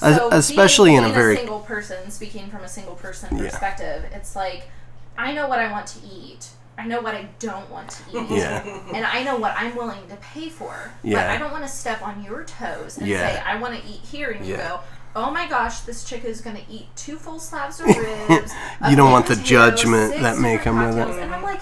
So 0.00 0.28
especially 0.32 0.90
being, 0.90 0.98
in 0.98 1.04
a 1.04 1.06
being 1.06 1.14
very- 1.14 1.36
single 1.36 1.60
person, 1.60 2.10
speaking 2.10 2.48
from 2.48 2.62
a 2.62 2.68
single 2.68 2.96
person 2.96 3.36
Yeah. 3.36 3.44
perspective, 3.44 4.04
it's 4.12 4.34
like 4.34 4.68
I 5.16 5.32
know 5.32 5.48
what 5.48 5.60
I 5.60 5.70
want 5.70 5.86
to 5.88 6.00
eat. 6.04 6.48
I 6.76 6.86
know 6.86 7.00
what 7.00 7.14
I 7.14 7.28
don't 7.38 7.70
want 7.70 7.90
to 7.90 8.18
eat. 8.18 8.30
Yeah. 8.30 8.80
And 8.92 9.06
I 9.06 9.22
know 9.22 9.36
what 9.36 9.54
I'm 9.56 9.76
willing 9.76 10.08
to 10.08 10.16
pay 10.16 10.48
for. 10.48 10.92
Yeah. 11.04 11.28
But 11.28 11.30
I 11.30 11.38
don't 11.38 11.52
want 11.52 11.62
to 11.62 11.70
step 11.70 12.02
on 12.02 12.24
your 12.24 12.42
toes 12.42 12.98
and 12.98 13.06
Yeah. 13.06 13.20
say, 13.20 13.40
I 13.40 13.60
want 13.60 13.80
to 13.80 13.88
eat 13.88 14.00
here. 14.00 14.30
And 14.32 14.44
you 14.44 14.54
Yeah. 14.54 14.68
go, 14.68 14.80
oh 15.16 15.30
my 15.30 15.48
gosh, 15.48 15.80
this 15.80 16.04
chick 16.04 16.24
is 16.24 16.40
going 16.40 16.56
to 16.56 16.62
eat 16.70 16.86
two 16.96 17.16
full 17.16 17.38
slabs 17.38 17.80
of 17.80 17.86
ribs. 17.86 18.52
You 18.90 18.96
don't 18.96 19.12
want 19.12 19.26
the 19.26 19.36
judgment 19.36 20.12
that 20.20 20.38
may 20.38 20.56
different 20.56 20.62
come 20.78 20.96
with 20.96 20.98
it. 20.98 21.22
And 21.22 21.34
I'm 21.34 21.42
like, 21.42 21.60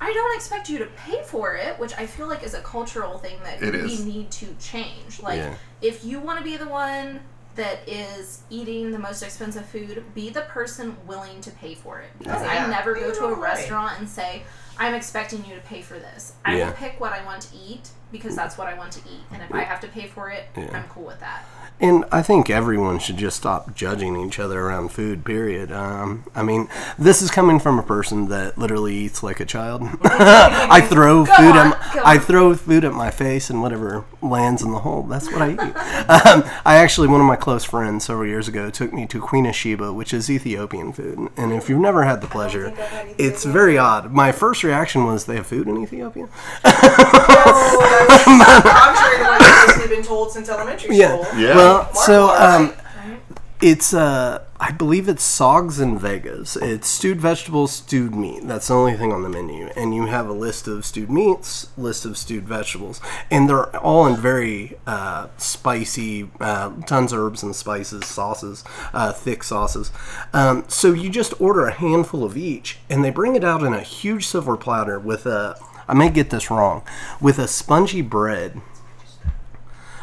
I 0.00 0.12
don't 0.12 0.34
expect 0.36 0.68
you 0.68 0.78
to 0.78 0.86
pay 0.86 1.22
for 1.22 1.54
it, 1.56 1.78
which 1.78 1.92
I 1.98 2.06
feel 2.06 2.26
like 2.28 2.42
is 2.42 2.54
a 2.54 2.60
cultural 2.60 3.18
thing 3.18 3.38
that 3.44 3.62
It 3.62 3.72
we 3.74 3.92
is. 3.92 4.04
need 4.04 4.30
to 4.32 4.54
change. 4.60 5.20
Like, 5.22 5.38
Yeah. 5.38 5.54
if 5.80 6.04
you 6.04 6.18
want 6.20 6.38
to 6.38 6.44
be 6.44 6.56
the 6.56 6.68
one 6.68 7.20
that 7.54 7.88
is 7.88 8.42
eating 8.50 8.90
the 8.90 8.98
most 8.98 9.22
expensive 9.22 9.64
food, 9.66 10.02
be 10.14 10.28
the 10.28 10.40
person 10.42 10.96
willing 11.06 11.40
to 11.42 11.50
pay 11.52 11.74
for 11.74 12.00
it. 12.00 12.10
Because 12.18 12.42
Yeah. 12.42 12.64
I 12.64 12.70
never 12.70 12.94
go 12.94 13.00
to 13.00 13.06
a 13.10 13.14
your 13.14 13.24
own 13.34 13.40
way. 13.40 13.48
restaurant 13.48 13.98
and 14.00 14.08
say, 14.08 14.42
I'm 14.76 14.94
expecting 14.94 15.44
you 15.44 15.54
to 15.54 15.60
pay 15.60 15.80
for 15.80 15.94
this. 15.94 16.32
I 16.44 16.56
Yeah. 16.56 16.66
will 16.66 16.72
pick 16.72 16.98
what 17.00 17.12
I 17.12 17.24
want 17.24 17.42
to 17.42 17.56
eat 17.56 17.90
because 18.14 18.34
that's 18.36 18.56
what 18.56 18.68
I 18.68 18.74
want 18.78 18.92
to 18.92 19.00
eat. 19.00 19.20
And 19.32 19.42
if 19.42 19.52
I 19.52 19.62
have 19.64 19.80
to 19.82 19.88
pay 19.88 20.06
for 20.06 20.30
it, 20.30 20.44
Yeah. 20.56 20.70
I'm 20.72 20.84
cool 20.88 21.04
with 21.04 21.20
that. 21.20 21.44
And 21.80 22.04
I 22.12 22.22
think 22.22 22.48
everyone 22.48 23.00
should 23.00 23.16
just 23.16 23.36
stop 23.36 23.74
judging 23.74 24.14
each 24.16 24.38
other 24.38 24.60
around 24.60 24.92
food. 24.92 25.24
Period. 25.24 25.72
Um, 25.72 26.22
I 26.32 26.44
mean, 26.44 26.68
this 26.96 27.20
is 27.20 27.32
coming 27.32 27.58
from 27.58 27.80
a 27.80 27.82
person 27.82 28.28
that 28.28 28.56
literally 28.56 28.94
eats 28.94 29.24
like 29.24 29.40
a 29.40 29.44
child. 29.44 29.82
I 30.04 30.80
throw 30.80 31.24
Go 31.24 31.34
food 31.34 31.56
on, 31.56 31.72
at 31.72 31.94
go 31.94 32.02
I 32.04 32.18
throw 32.18 32.54
food 32.54 32.84
at 32.84 32.92
my 32.92 33.10
face, 33.10 33.50
and 33.50 33.60
whatever 33.60 34.04
lands 34.22 34.62
in 34.62 34.70
the 34.70 34.78
hole, 34.78 35.02
that's 35.02 35.26
what 35.32 35.42
I 35.42 35.50
eat. 35.50 35.58
um, 35.58 36.44
I 36.64 36.76
actually, 36.76 37.08
one 37.08 37.20
of 37.20 37.26
my 37.26 37.34
close 37.36 37.64
friends 37.64 38.04
several 38.04 38.28
years 38.28 38.46
ago 38.46 38.70
took 38.70 38.92
me 38.92 39.04
to 39.08 39.20
Queen 39.20 39.44
of 39.44 39.56
Sheba, 39.56 39.92
which 39.92 40.14
is 40.14 40.30
Ethiopian 40.30 40.92
food. 40.92 41.28
And 41.36 41.52
if 41.52 41.68
you've 41.68 41.80
never 41.80 42.04
had 42.04 42.20
the 42.20 42.28
pleasure, 42.28 42.66
think 42.70 42.78
I've 42.78 42.88
had 43.08 43.14
it's 43.18 43.44
very 43.44 43.76
odd. 43.76 44.12
My 44.12 44.30
first 44.30 44.62
reaction 44.62 45.04
was, 45.06 45.24
"They 45.24 45.34
have 45.34 45.46
food 45.48 45.66
in 45.66 45.76
Ethiopia." 45.82 46.28
I'm 48.08 49.70
sure 49.72 49.80
you've 49.82 49.90
been 49.90 50.02
told 50.02 50.30
since 50.32 50.48
elementary 50.48 50.96
Yeah. 50.96 51.22
school. 51.22 51.40
Yeah. 51.40 51.56
Well, 51.56 51.76
Mark 51.84 51.96
so 51.96 52.28
um, 52.30 52.68
right? 52.68 53.18
it's 53.60 53.94
uh, 53.94 54.44
I 54.60 54.70
believe 54.70 55.08
it's 55.08 55.22
Sogs 55.22 55.78
in 55.80 55.98
Vegas. 55.98 56.56
It's 56.56 56.88
stewed 56.88 57.20
vegetables, 57.20 57.72
stewed 57.72 58.14
meat. 58.14 58.46
That's 58.46 58.68
the 58.68 58.74
only 58.74 58.94
thing 58.96 59.12
on 59.12 59.22
the 59.22 59.28
menu, 59.28 59.66
and 59.76 59.94
you 59.94 60.06
have 60.06 60.26
a 60.28 60.32
list 60.32 60.66
of 60.68 60.86
stewed 60.86 61.10
meats, 61.10 61.68
list 61.76 62.06
of 62.06 62.16
stewed 62.16 62.48
vegetables, 62.48 63.00
and 63.30 63.46
they're 63.48 63.74
all 63.76 64.06
in 64.06 64.16
very 64.16 64.78
uh, 64.86 65.26
spicy, 65.36 66.30
uh, 66.40 66.70
tons 66.86 67.12
of 67.12 67.18
herbs 67.18 67.42
and 67.42 67.54
spices, 67.54 68.06
sauces, 68.06 68.64
uh, 68.94 69.12
thick 69.12 69.42
sauces. 69.42 69.90
Um, 70.32 70.64
so 70.68 70.92
you 70.92 71.10
just 71.10 71.38
order 71.40 71.66
a 71.66 71.72
handful 71.72 72.24
of 72.24 72.36
each, 72.36 72.78
and 72.88 73.04
they 73.04 73.10
bring 73.10 73.36
it 73.36 73.44
out 73.44 73.62
in 73.62 73.74
a 73.74 73.82
huge 73.82 74.26
silver 74.26 74.56
platter 74.56 74.98
with 74.98 75.26
a. 75.26 75.56
I 75.88 75.94
may 75.94 76.10
get 76.10 76.30
this 76.30 76.50
wrong, 76.50 76.82
with 77.20 77.38
a 77.38 77.48
spongy 77.48 78.02
bread 78.02 78.60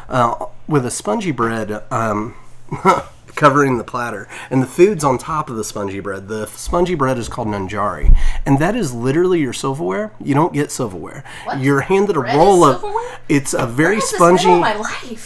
uh, 0.08 0.46
with 0.68 0.84
a 0.86 0.90
spongy 0.90 1.32
bread 1.32 1.82
um, 1.90 2.34
covering 3.34 3.78
the 3.78 3.84
platter, 3.84 4.28
and 4.50 4.62
the 4.62 4.66
food's 4.66 5.02
on 5.04 5.18
top 5.18 5.48
of 5.50 5.56
the 5.56 5.64
spongy 5.64 6.00
bread. 6.00 6.28
The 6.28 6.46
spongy 6.46 6.94
bread 6.94 7.18
is 7.18 7.28
called 7.28 7.48
injera, 7.48 8.14
and 8.44 8.58
that 8.58 8.76
is 8.76 8.92
literally 8.92 9.40
your 9.40 9.52
silverware. 9.52 10.12
You 10.20 10.34
don't 10.34 10.52
get 10.52 10.70
silverware. 10.70 11.24
What? 11.44 11.60
You're 11.60 11.80
handed 11.82 12.16
a 12.16 12.20
Bread 12.20 12.36
roll 12.36 12.62
of. 12.64 12.80
silverware? 12.80 13.20
It's 13.28 13.54
a 13.54 13.66
very 13.66 14.00
spongy. 14.00 14.48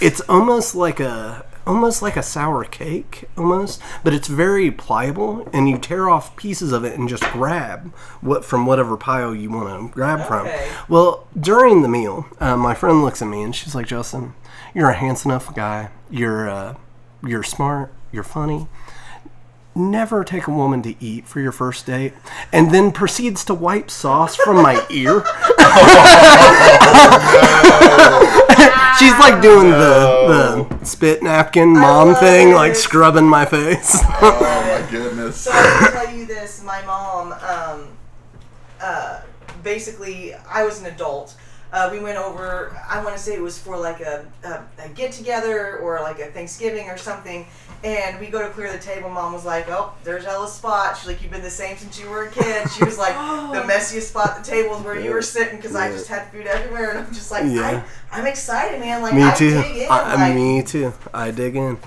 It's 0.01 0.21
almost 0.23 0.75
like 0.75 1.01
a 1.01 1.45
almost 1.67 2.01
like 2.03 2.17
a 2.17 2.23
sour 2.23 2.65
cake 2.65 3.25
almost 3.37 3.81
but 4.05 4.15
it's 4.15 4.29
very 4.29 4.71
pliable 4.71 5.49
and 5.53 5.69
you 5.69 5.77
tear 5.77 6.09
off 6.09 6.37
pieces 6.37 6.71
of 6.73 6.85
it 6.85 6.99
and 6.99 7.09
just 7.09 7.25
grab 7.33 7.93
what 8.21 8.45
from 8.45 8.67
whatever 8.67 8.97
pile 8.97 9.35
you 9.35 9.51
want 9.51 9.69
to 9.69 9.93
grab 9.93 10.21
Okay. 10.21 10.29
from 10.29 10.49
well 10.89 11.27
during 11.39 11.83
the 11.83 11.89
meal 11.89 12.27
uh, 12.41 12.57
my 12.57 12.75
friend 12.75 13.03
looks 13.03 13.21
at 13.21 13.29
me 13.29 13.43
and 13.43 13.55
she's 13.57 13.75
like 13.75 13.87
justin 13.87 14.35
you're 14.75 14.91
a 14.91 14.95
handsome 14.95 15.31
enough 15.31 15.55
guy. 15.55 15.89
You're 16.11 16.51
uh, 16.51 16.75
you're 17.27 17.43
smart. 17.43 17.93
You're 18.13 18.23
funny 18.25 18.69
never 19.77 20.25
take 20.25 20.47
a 20.47 20.51
woman 20.51 20.83
to 20.83 20.95
eat 21.05 21.27
for 21.27 21.41
your 21.41 21.53
first 21.53 21.87
date 21.87 22.15
and 22.53 22.73
then 22.73 22.91
proceeds 22.91 23.45
to 23.45 23.55
wipe 23.55 23.91
sauce 23.91 24.35
from 24.35 24.57
my 24.57 24.85
ear 24.91 25.23
She's 28.99 29.13
like 29.19 29.43
doing 29.43 29.71
the, 29.71 30.67
the 30.79 30.85
spit 30.85 31.23
napkin 31.23 31.75
mom 31.75 32.09
love 32.09 32.19
thing, 32.19 32.53
like 32.55 32.73
it. 32.73 32.77
scrubbing 32.77 33.27
my 33.29 33.45
face. 33.45 34.01
Oh 34.23 34.81
my 34.83 34.91
goodness. 34.91 35.37
So 35.43 35.51
I 35.53 35.79
can 35.81 35.93
tell 35.93 36.15
you 36.17 36.27
this: 36.27 36.63
my 36.63 36.83
mom, 36.87 37.33
um, 37.33 37.89
uh, 38.81 39.21
basically, 39.63 40.33
I 40.35 40.65
was 40.65 40.81
an 40.81 40.87
adult. 40.87 41.35
Uh, 41.73 41.89
we 41.93 42.01
went 42.01 42.17
over. 42.17 42.75
I 42.89 43.03
want 43.05 43.17
to 43.17 43.23
say 43.23 43.35
it 43.35 43.43
was 43.43 43.59
for 43.59 43.77
like 43.77 44.01
a, 44.01 44.27
a, 44.45 44.63
a 44.85 44.89
get 44.91 45.13
together 45.13 45.79
or 45.79 46.01
like 46.01 46.19
a 46.21 46.27
Thanksgiving 46.27 46.89
or 46.89 46.97
something. 46.97 47.47
And 47.85 48.19
we 48.19 48.27
go 48.29 48.43
to 48.43 48.49
clear 48.49 48.73
the 48.73 48.79
table. 48.79 49.09
Mom 49.11 49.33
was 49.33 49.45
like, 49.45 49.67
"Oh, 49.69 49.93
there's 50.03 50.25
Ella's 50.25 50.53
spot." 50.53 50.97
She's 50.97 51.07
like, 51.07 51.23
"You've 51.23 51.31
been 51.31 51.43
the 51.43 51.51
same 51.51 51.77
since 51.77 52.01
you 52.01 52.09
were 52.09 52.25
a 52.25 52.31
kid." 52.31 52.71
She 52.71 52.85
was 52.85 52.99
like, 52.99 53.15
oh. 53.17 53.53
"The 53.53 53.61
messiest 53.61 54.09
spot 54.09 54.31
at 54.31 54.45
the 54.45 54.51
table 54.51 54.77
is 54.77 54.83
where 54.85 54.99
you 54.99 55.13
were 55.13 55.23
sitting 55.23 55.57
because 55.57 55.75
I 55.77 55.91
just 55.91 56.09
had 56.09 56.31
food 56.33 56.47
everywhere." 56.47 56.91
And 56.91 57.01
I'm 57.01 57.13
just 57.15 57.31
like, 57.31 57.45
Yeah. 57.47 57.85
I, 58.11 58.19
"I'm 58.21 58.27
excited, 58.27 58.81
man! 58.81 59.03
Like 59.03 59.15
me 59.15 59.25
I 59.25 59.35
too. 59.35 59.51
dig 59.51 59.77
in. 59.77 59.89
I, 59.91 60.15
like, 60.15 60.35
me 60.35 60.63
too. 60.63 60.93
I 61.13 61.31
dig 61.31 61.55
in. 61.57 61.79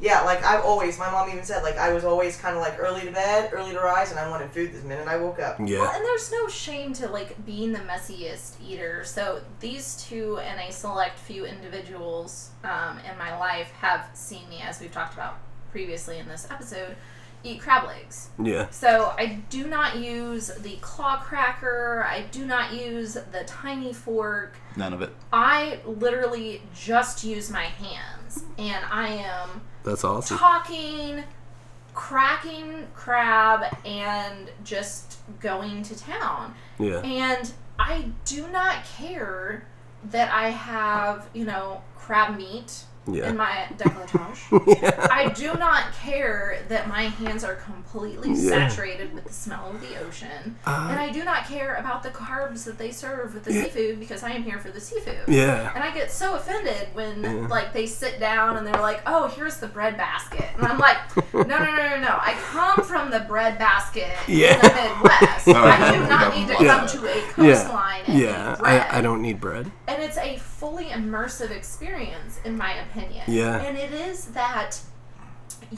Yeah, 0.00 0.20
like 0.22 0.44
I've 0.44 0.64
always, 0.64 0.96
my 0.98 1.10
mom 1.10 1.28
even 1.28 1.42
said, 1.44 1.62
like 1.64 1.76
I 1.76 1.92
was 1.92 2.04
always 2.04 2.36
kind 2.36 2.54
of 2.56 2.62
like 2.62 2.78
early 2.78 3.00
to 3.02 3.10
bed, 3.10 3.50
early 3.52 3.72
to 3.72 3.80
rise, 3.80 4.10
and 4.10 4.20
I 4.20 4.28
wanted 4.30 4.50
food 4.52 4.72
the 4.72 4.86
minute 4.86 5.08
I 5.08 5.16
woke 5.16 5.40
up. 5.40 5.58
Well, 5.58 5.68
Yeah. 5.68 5.92
and 5.94 6.04
there's 6.04 6.30
no 6.30 6.46
shame 6.46 6.92
to 6.94 7.08
like 7.08 7.44
being 7.44 7.72
the 7.72 7.80
messiest 7.80 8.52
eater. 8.64 9.02
So 9.04 9.40
these 9.58 9.96
two 10.08 10.38
and 10.38 10.60
a 10.60 10.72
select 10.72 11.18
few 11.18 11.44
individuals 11.46 12.50
um, 12.64 12.98
in 13.10 13.18
my 13.18 13.36
life 13.38 13.70
have 13.80 14.08
seen 14.14 14.48
me, 14.48 14.60
as 14.62 14.80
we've 14.80 14.92
talked 14.92 15.14
about 15.14 15.38
previously 15.72 16.18
in 16.18 16.28
this 16.28 16.46
episode, 16.50 16.94
eat 17.44 17.60
crab 17.60 17.86
legs. 17.86 18.28
Yeah. 18.42 18.68
So 18.70 19.14
I 19.18 19.40
do 19.50 19.66
not 19.66 19.96
use 19.96 20.48
the 20.48 20.76
claw 20.80 21.18
cracker. 21.18 22.04
I 22.08 22.22
do 22.30 22.44
not 22.46 22.72
use 22.72 23.14
the 23.14 23.44
tiny 23.46 23.92
fork. 23.92 24.56
None 24.76 24.92
of 24.92 25.02
it. 25.02 25.10
I 25.32 25.80
literally 25.84 26.62
just 26.74 27.24
use 27.24 27.50
my 27.50 27.66
and 28.58 28.84
I 28.90 29.08
am 29.08 29.60
That's 29.84 30.04
awesome. 30.04 30.38
talking, 30.38 31.24
cracking 31.94 32.86
crab, 32.94 33.64
and 33.84 34.50
just 34.64 35.18
going 35.40 35.82
to 35.84 35.98
town. 35.98 36.54
Yeah. 36.78 37.00
And 37.00 37.52
I 37.78 38.10
do 38.24 38.48
not 38.48 38.84
care 38.84 39.66
that 40.10 40.32
I 40.32 40.50
have, 40.50 41.28
you 41.34 41.44
know, 41.44 41.82
crab 41.96 42.36
meat 42.36 42.84
Yeah. 43.14 43.28
in 43.30 43.36
my 43.36 43.66
decolletage. 43.76 44.82
yeah. 44.82 45.06
I 45.10 45.28
do 45.30 45.54
not 45.54 45.92
care 45.94 46.58
that 46.68 46.88
my 46.88 47.04
hands 47.04 47.44
are 47.44 47.54
completely 47.56 48.32
Yeah. 48.32 48.68
saturated 48.68 49.14
with 49.14 49.24
the 49.24 49.32
smell 49.32 49.70
of 49.70 49.80
the 49.80 49.98
ocean. 50.06 50.56
Uh, 50.66 50.88
and 50.90 50.98
I 51.00 51.10
do 51.10 51.24
not 51.24 51.46
care 51.46 51.74
about 51.76 52.02
the 52.02 52.10
carbs 52.10 52.64
that 52.64 52.78
they 52.78 52.90
serve 52.90 53.34
with 53.34 53.44
the 53.44 53.52
Yeah. 53.52 53.64
seafood 53.64 54.00
because 54.00 54.22
I 54.22 54.30
am 54.30 54.42
here 54.42 54.58
for 54.58 54.70
the 54.70 54.80
seafood. 54.80 55.18
Yeah. 55.28 55.72
And 55.74 55.82
I 55.82 55.90
get 55.92 56.10
so 56.10 56.34
offended 56.34 56.88
when 56.94 57.22
Yeah. 57.22 57.46
like 57.48 57.72
they 57.72 57.86
sit 57.86 58.20
down 58.20 58.56
and 58.56 58.66
they're 58.66 58.80
like, 58.80 59.00
"Oh, 59.06 59.28
here's 59.28 59.56
the 59.58 59.66
bread 59.68 59.96
basket," 59.96 60.46
and 60.56 60.66
I'm 60.66 60.78
like, 60.78 60.96
"No, 61.34 61.42
no, 61.42 61.58
no, 61.64 61.76
no, 61.88 62.00
no! 62.00 62.18
I 62.20 62.34
come 62.50 62.84
from 62.84 63.10
the 63.10 63.20
bread 63.20 63.58
basket 63.58 64.08
Yeah. 64.26 64.54
in 64.54 64.60
the 64.60 64.68
Midwest. 64.68 65.48
I 65.48 65.92
do 65.92 66.06
not 66.08 66.34
need 66.36 66.48
to 66.48 66.54
come 66.56 66.86
to 66.88 67.06
a 67.06 67.16
Yeah. 67.16 67.22
coastline 67.32 68.02
and 68.06 68.18
Yeah. 68.18 68.52
eat 68.54 68.58
bread." 68.60 68.86
I, 68.90 68.98
I 68.98 69.00
don't 69.00 69.22
need 69.22 69.40
bread. 69.40 69.70
and 69.86 70.02
it's 70.02 70.18
a 70.18 70.38
fully 70.38 70.86
immersive 70.86 71.50
experience, 71.50 72.40
in 72.44 72.56
my 72.56 72.72
opinion. 72.74 72.97
Yeah. 73.26 73.60
And 73.62 73.76
it 73.76 73.92
is 73.92 74.26
that 74.26 74.80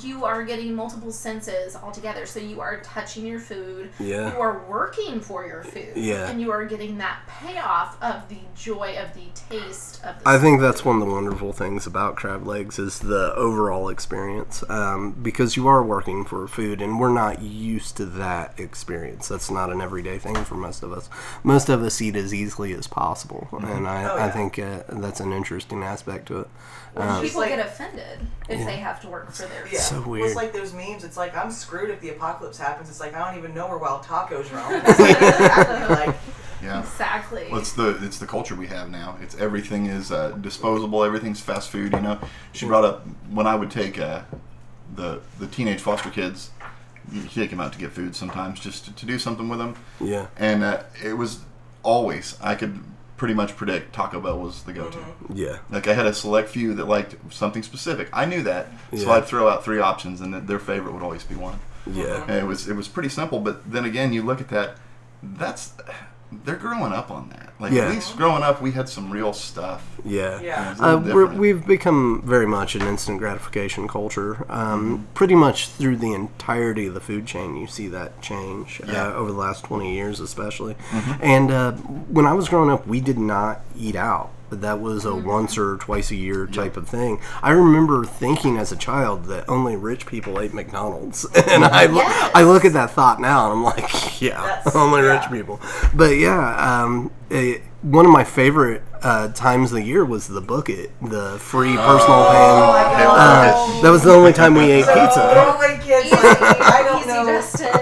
you 0.01 0.25
are 0.25 0.45
getting 0.45 0.75
multiple 0.75 1.11
senses 1.11 1.75
all 1.77 1.91
together. 1.91 2.27
So 2.27 2.39
you 2.41 2.61
are 2.61 2.81
touching 2.81 3.27
your 3.27 3.41
food. 3.41 3.91
Yeah. 3.99 4.33
You 4.35 4.41
are 4.41 4.65
working 4.69 5.21
for 5.21 5.47
your 5.47 5.63
food. 5.63 5.93
Yeah. 5.97 6.29
And 6.31 6.41
you 6.41 6.51
are 6.53 6.65
getting 6.65 6.99
that 6.99 7.21
payoff 7.27 8.01
of 8.03 8.29
the 8.29 8.39
joy 8.55 8.97
of 8.99 9.13
the 9.15 9.27
taste 9.35 10.05
of 10.05 10.23
the 10.23 10.29
I 10.29 10.39
think 10.39 10.61
that's 10.61 10.85
one 10.85 11.01
of 11.01 11.07
the 11.09 11.13
wonderful 11.13 11.53
things 11.53 11.87
about 11.87 12.17
crab 12.17 12.47
legs 12.47 12.79
is 12.79 13.01
the 13.01 13.35
overall 13.35 13.89
experience, 13.89 14.63
um, 14.69 15.13
because 15.23 15.57
you 15.57 15.67
are 15.67 15.83
working 15.83 16.25
for 16.25 16.47
food, 16.47 16.81
and 16.81 17.01
we're 17.01 17.09
not 17.13 17.43
used 17.43 17.97
to 17.97 18.07
that 18.07 18.59
experience. 18.61 19.29
That's 19.29 19.51
not 19.51 19.71
an 19.71 19.81
everyday 19.81 20.19
thing 20.19 20.37
for 20.45 20.55
most 20.55 20.83
of 20.83 20.93
us. 20.93 21.09
Most 21.43 21.69
of 21.69 21.83
us 21.83 22.01
eat 22.01 22.17
as 22.17 22.33
easily 22.33 22.73
as 22.75 22.87
possible, 22.87 23.49
and 23.53 23.89
I, 23.89 24.05
Oh, 24.11 24.17
I 24.19 24.31
think 24.31 24.59
uh, 24.59 24.83
that's 24.89 25.21
an 25.21 25.33
interesting 25.33 25.83
aspect 25.83 26.27
to 26.29 26.41
it. 26.41 26.49
Well, 26.95 27.09
Um, 27.09 27.23
People 27.23 27.41
like- 27.41 27.51
get 27.51 27.65
offended 27.65 28.19
if 28.49 28.65
they 28.67 28.77
have 28.77 29.01
to 29.03 29.09
work 29.09 29.31
for 29.33 29.47
their 29.47 29.60
Yeah. 29.71 29.79
So 29.81 30.01
Well, 30.01 30.11
weird. 30.11 30.27
It's 30.27 30.37
like 30.37 30.53
those 30.53 30.73
memes. 30.73 31.05
It's 31.05 31.17
like 31.17 31.37
I'm 31.37 31.51
screwed 31.51 31.91
if 31.91 32.01
the 32.01 32.11
apocalypse 32.11 32.59
happens. 32.59 32.89
It's 32.89 33.01
like 33.01 33.15
I 33.15 33.29
don't 33.29 33.39
even 33.39 33.55
know 33.55 33.69
where 33.69 33.79
wild 33.79 34.03
tacos 34.03 34.53
roam. 34.53 34.81
Exactly, 34.87 35.97
like 35.97 36.17
Yeah. 36.63 36.81
Exactly. 36.81 37.49
Well, 37.51 37.61
it's 37.61 37.73
the 37.73 37.99
it's 38.05 38.19
the 38.19 38.27
culture 38.27 38.55
we 38.55 38.67
have 38.69 38.91
now. 38.91 39.17
It's 39.21 39.37
everything 39.37 39.87
is 39.87 40.13
uh, 40.13 40.33
disposable. 40.33 41.03
Everything's 41.05 41.41
fast 41.41 41.71
food. 41.71 41.93
You 41.93 42.01
know. 42.01 42.19
She 42.53 42.67
brought 42.67 42.85
up 42.85 43.07
when 43.31 43.47
I 43.47 43.55
would 43.55 43.71
take 43.71 43.99
uh, 43.99 44.23
the 44.95 45.21
the 45.39 45.47
teenage 45.47 45.81
foster 45.81 46.11
kids, 46.11 46.51
you 47.11 47.23
take 47.23 47.51
them 47.51 47.61
out 47.61 47.73
to 47.73 47.79
get 47.79 47.93
food 47.93 48.15
sometimes 48.15 48.61
just 48.61 48.85
to, 48.87 48.93
to 48.95 49.07
do 49.07 49.19
something 49.19 49.49
with 49.49 49.59
them, 49.59 49.75
Yeah, 50.01 50.27
and 50.37 50.63
uh, 50.63 50.83
it 51.05 51.15
was 51.15 51.41
always 51.83 52.37
I 52.41 52.55
could 52.55 52.83
pretty 53.21 53.35
much 53.35 53.55
predict 53.55 53.93
Taco 53.93 54.19
Bell 54.19 54.39
was 54.39 54.63
the 54.63 54.73
go-to. 54.73 54.97
Mm-hmm. 54.97 55.37
yeah, 55.37 55.59
Like 55.69 55.87
I 55.87 55.93
had 55.93 56.07
a 56.07 56.15
select 56.15 56.49
few 56.49 56.73
that 56.77 56.87
liked 56.87 57.17
something 57.31 57.63
specific. 57.63 58.09
I 58.15 58.25
knew 58.25 58.43
that, 58.45 58.69
so 58.97 58.97
Yeah. 58.97 59.11
I'd 59.11 59.27
throw 59.27 59.47
out 59.47 59.63
three 59.63 59.79
options, 59.79 60.23
and 60.23 60.33
their 60.49 60.59
favorite 60.59 60.95
would 60.95 61.03
always 61.03 61.23
be 61.23 61.35
one. 61.35 61.59
yeah, 61.87 62.05
mm-hmm. 62.05 62.31
And 62.31 62.39
it 62.39 62.47
was 62.47 62.67
it 62.67 62.73
was 62.75 62.89
pretty 62.89 63.11
simple, 63.11 63.39
but 63.39 63.71
then 63.71 63.85
again, 63.85 64.15
you 64.15 64.23
look 64.23 64.41
at 64.41 64.49
that, 64.49 64.79
that's 65.23 65.75
they're 66.45 66.57
growing 66.57 66.93
up 66.93 67.11
on 67.11 67.29
that. 67.31 67.53
Like 67.59 67.73
Yeah. 67.73 67.83
at 67.87 67.91
least 67.91 68.17
growing 68.17 68.43
up, 68.43 68.63
we 68.63 68.71
had 68.73 68.89
some 68.89 69.11
real 69.11 69.33
stuff. 69.33 69.85
yeah. 70.05 70.41
yeah. 70.41 70.75
Uh, 70.81 70.99
we're, 70.99 71.27
we've 71.27 71.67
become 71.67 72.23
very 72.25 72.47
much 72.47 72.75
an 72.75 72.83
instant 72.83 73.19
gratification 73.19 73.87
culture. 73.89 74.47
Um, 74.51 74.81
Mm-hmm. 74.99 75.05
Pretty 75.15 75.35
much 75.35 75.69
through 75.69 75.97
the 75.97 76.13
entirety 76.15 76.87
of 76.87 76.95
the 76.95 77.01
food 77.01 77.27
chain, 77.27 77.57
you 77.57 77.67
see 77.67 77.89
that 77.89 78.23
change 78.23 78.81
Yeah. 78.81 78.95
Mm-hmm. 78.95 79.17
uh, 79.17 79.21
over 79.21 79.33
the 79.33 79.39
last 79.39 79.65
20 79.65 79.93
years, 79.95 80.21
especially. 80.21 80.77
And 81.21 81.51
uh, 81.51 81.73
when 81.73 82.27
I 82.27 82.33
was 82.33 82.49
growing 82.49 82.71
up, 82.71 82.87
we 82.87 83.01
did 83.01 83.19
not 83.19 83.61
eat 83.77 83.97
out. 83.97 84.31
But 84.51 84.61
that 84.63 84.81
was 84.81 85.05
a 85.05 85.15
once 85.15 85.57
or 85.57 85.77
twice 85.79 86.11
a 86.11 86.17
year 86.17 86.47
type 86.47 86.77
of 86.77 86.89
thing. 86.89 87.21
I 87.43 87.53
remember 87.53 88.05
thinking 88.05 88.59
as 88.59 88.73
a 88.73 88.77
child 88.77 89.27
that 89.27 89.49
only 89.49 89.77
rich 89.77 90.07
people 90.07 90.41
ate 90.41 90.53
McDonald's, 90.53 91.25
and 91.49 91.65
I 91.65 91.87
lo- 91.87 92.03
Yes. 92.03 92.31
I 92.35 92.43
look 92.43 92.65
at 92.65 92.73
that 92.73 92.91
thought 92.91 93.21
now, 93.21 93.45
and 93.45 93.53
I'm 93.59 93.63
like, 93.65 94.21
yeah, 94.21 94.43
That's- 94.43 94.75
only 94.77 95.03
yeah. 95.03 95.21
rich 95.21 95.31
people. 95.31 95.61
But 95.95 96.17
yeah, 96.19 96.83
um, 96.83 97.13
it, 97.31 97.63
one 97.83 98.05
of 98.05 98.11
my 98.13 98.25
favorite 98.25 98.83
uh, 99.03 99.29
times 99.29 99.71
of 99.73 99.77
the 99.77 99.85
year 99.85 100.05
was 100.05 100.27
the 100.29 100.41
Book 100.43 100.69
It, 100.69 100.91
the 101.01 101.39
free 101.39 101.75
personal 101.77 102.19
Oh 102.19 102.93
pan. 102.93 103.07
my 103.07 103.15
Uh, 103.17 103.83
that 103.83 103.91
was 103.91 104.03
the 104.03 104.13
only 104.13 104.33
time 104.35 104.55
we 104.55 104.71
ate 104.71 104.85
So 104.85 104.93
pizza. 104.95 105.31
throwaway 105.33 105.79
kids, 105.83 106.07
Easy, 106.07 106.17
like, 106.17 106.61
I 106.61 106.83
don't 106.85 107.07
know. 107.07 107.25
Justin. 107.27 107.80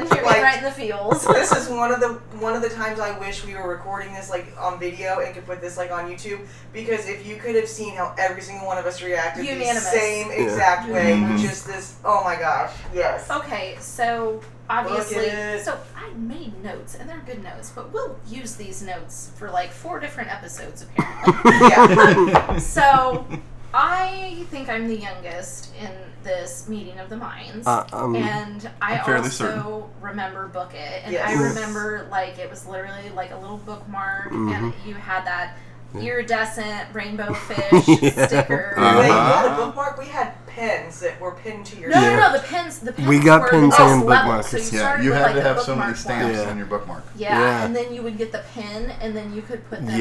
You're 1.11 1.19
like- 1.19 1.27
right 1.29 1.37
in 1.37 1.43
the 1.43 1.47
field. 1.47 1.49
vegetables. 1.49 1.51
this 1.51 1.53
is 1.65 1.69
one 1.69 1.93
of 1.93 2.01
the 2.01 2.09
one 2.39 2.55
of 2.55 2.63
the 2.63 2.69
times 2.69 3.01
I 3.01 3.19
wish 3.19 3.45
we 3.45 3.55
were 3.55 3.69
recording 3.69 4.13
this 4.15 4.31
like 4.31 4.47
on 4.61 4.79
video 4.79 5.21
and 5.21 5.35
could 5.35 5.47
put 5.47 5.61
this 5.61 5.77
like 5.77 5.91
on 5.91 6.11
YouTube 6.11 6.41
because 6.73 7.09
if 7.09 7.27
you 7.27 7.37
could 7.37 7.55
have 7.55 7.69
seen 7.69 7.95
how 7.95 8.15
every 8.19 8.43
single 8.43 8.67
one 8.67 8.79
of 8.79 8.87
us 8.87 9.03
reacted 9.03 9.45
the 9.45 9.53
Unanimous. 9.53 9.91
same 9.91 10.31
exact 10.31 10.89
way, 10.89 11.13
Mhm. 11.15 11.39
just 11.41 11.67
this. 11.67 11.97
Oh 12.05 12.23
my 12.25 12.37
gosh, 12.37 12.73
yes. 12.95 13.31
Okay, 13.31 13.77
so 13.81 14.41
obviously, 14.71 15.29
so 15.63 15.79
I 15.97 16.11
made 16.17 16.63
notes, 16.63 16.95
and 16.95 17.09
they're 17.09 17.23
good 17.27 17.43
notes, 17.43 17.71
but 17.75 17.93
we'll 17.93 18.19
use 18.29 18.57
these 18.57 18.83
notes 18.83 19.31
for 19.37 19.51
like 19.51 19.71
four 19.73 19.99
different 20.01 20.31
episodes 20.33 20.83
apparently. 20.83 21.69
Yeah. 21.69 22.59
so 22.59 23.27
I 23.75 24.45
think 24.51 24.69
I'm 24.69 24.89
the 24.89 24.97
youngest 24.97 25.75
in 25.81 25.91
this 26.23 26.69
meeting 26.69 26.99
of 26.99 27.09
the 27.11 27.17
minds. 27.17 27.67
Uh, 27.67 27.85
um, 27.93 28.17
and 28.17 28.69
I 28.81 28.99
also 28.99 29.29
certain. 29.29 29.83
remember 30.01 30.49
book 30.49 30.73
it, 30.75 31.03
and 31.05 31.13
Yes. 31.13 31.29
I 31.29 31.49
remember 31.49 32.07
like 32.11 32.39
it 32.39 32.49
was 32.51 32.67
literally 32.67 33.11
like 33.15 33.31
a 33.31 33.37
little 33.37 33.59
bookmark, 33.59 34.33
and 34.33 34.49
Mm-hmm. 34.73 34.89
you 34.89 34.95
had 34.95 35.25
that 35.27 35.57
iridescent 35.95 36.89
rainbow 36.93 37.33
fish 37.49 37.89
Yeah. 38.03 38.27
sticker. 38.27 38.75
Uh-huh. 38.77 38.99
Wait, 38.99 39.07
you 39.09 39.13
had 39.13 39.53
a 39.53 39.57
bookmark? 39.57 39.99
We 39.99 40.07
had 40.07 40.35
pens 40.47 41.01
that 41.01 41.21
were 41.21 41.33
pinned 41.33 41.65
to 41.67 41.79
your 41.81 41.91
No, 41.91 42.01
shirt. 42.01 42.17
no, 42.19 42.29
no. 42.31 42.33
The 42.33 42.45
pens, 42.47 42.79
the 42.81 42.93
pens. 42.93 43.09
We 43.09 43.19
got 43.21 43.43
were 43.43 43.49
pens 43.51 43.77
the 43.77 43.83
and 43.85 44.01
bookmarks. 44.03 44.49
So 44.49 44.57
you 44.57 44.63
Yeah, 44.65 44.69
started 44.71 45.05
you 45.05 45.11
with, 45.11 45.19
had 45.19 45.27
like, 45.27 45.35
to 45.37 45.43
have 45.43 45.61
so 45.61 45.77
many 45.77 45.95
stamps 45.95 46.37
Yeah. 46.39 46.51
on 46.51 46.57
your 46.59 46.67
bookmark. 46.67 47.05
Yeah, 47.17 47.39
Yeah. 47.41 47.65
and 47.65 47.75
then 47.77 47.93
you 47.95 48.03
would 48.03 48.19
get 48.19 48.33
the 48.33 48.45
pin, 48.55 48.91
and 49.01 49.17
then 49.17 49.33
you 49.33 49.43
could 49.43 49.69
put 49.71 49.81
them 49.81 49.89
on 49.91 49.99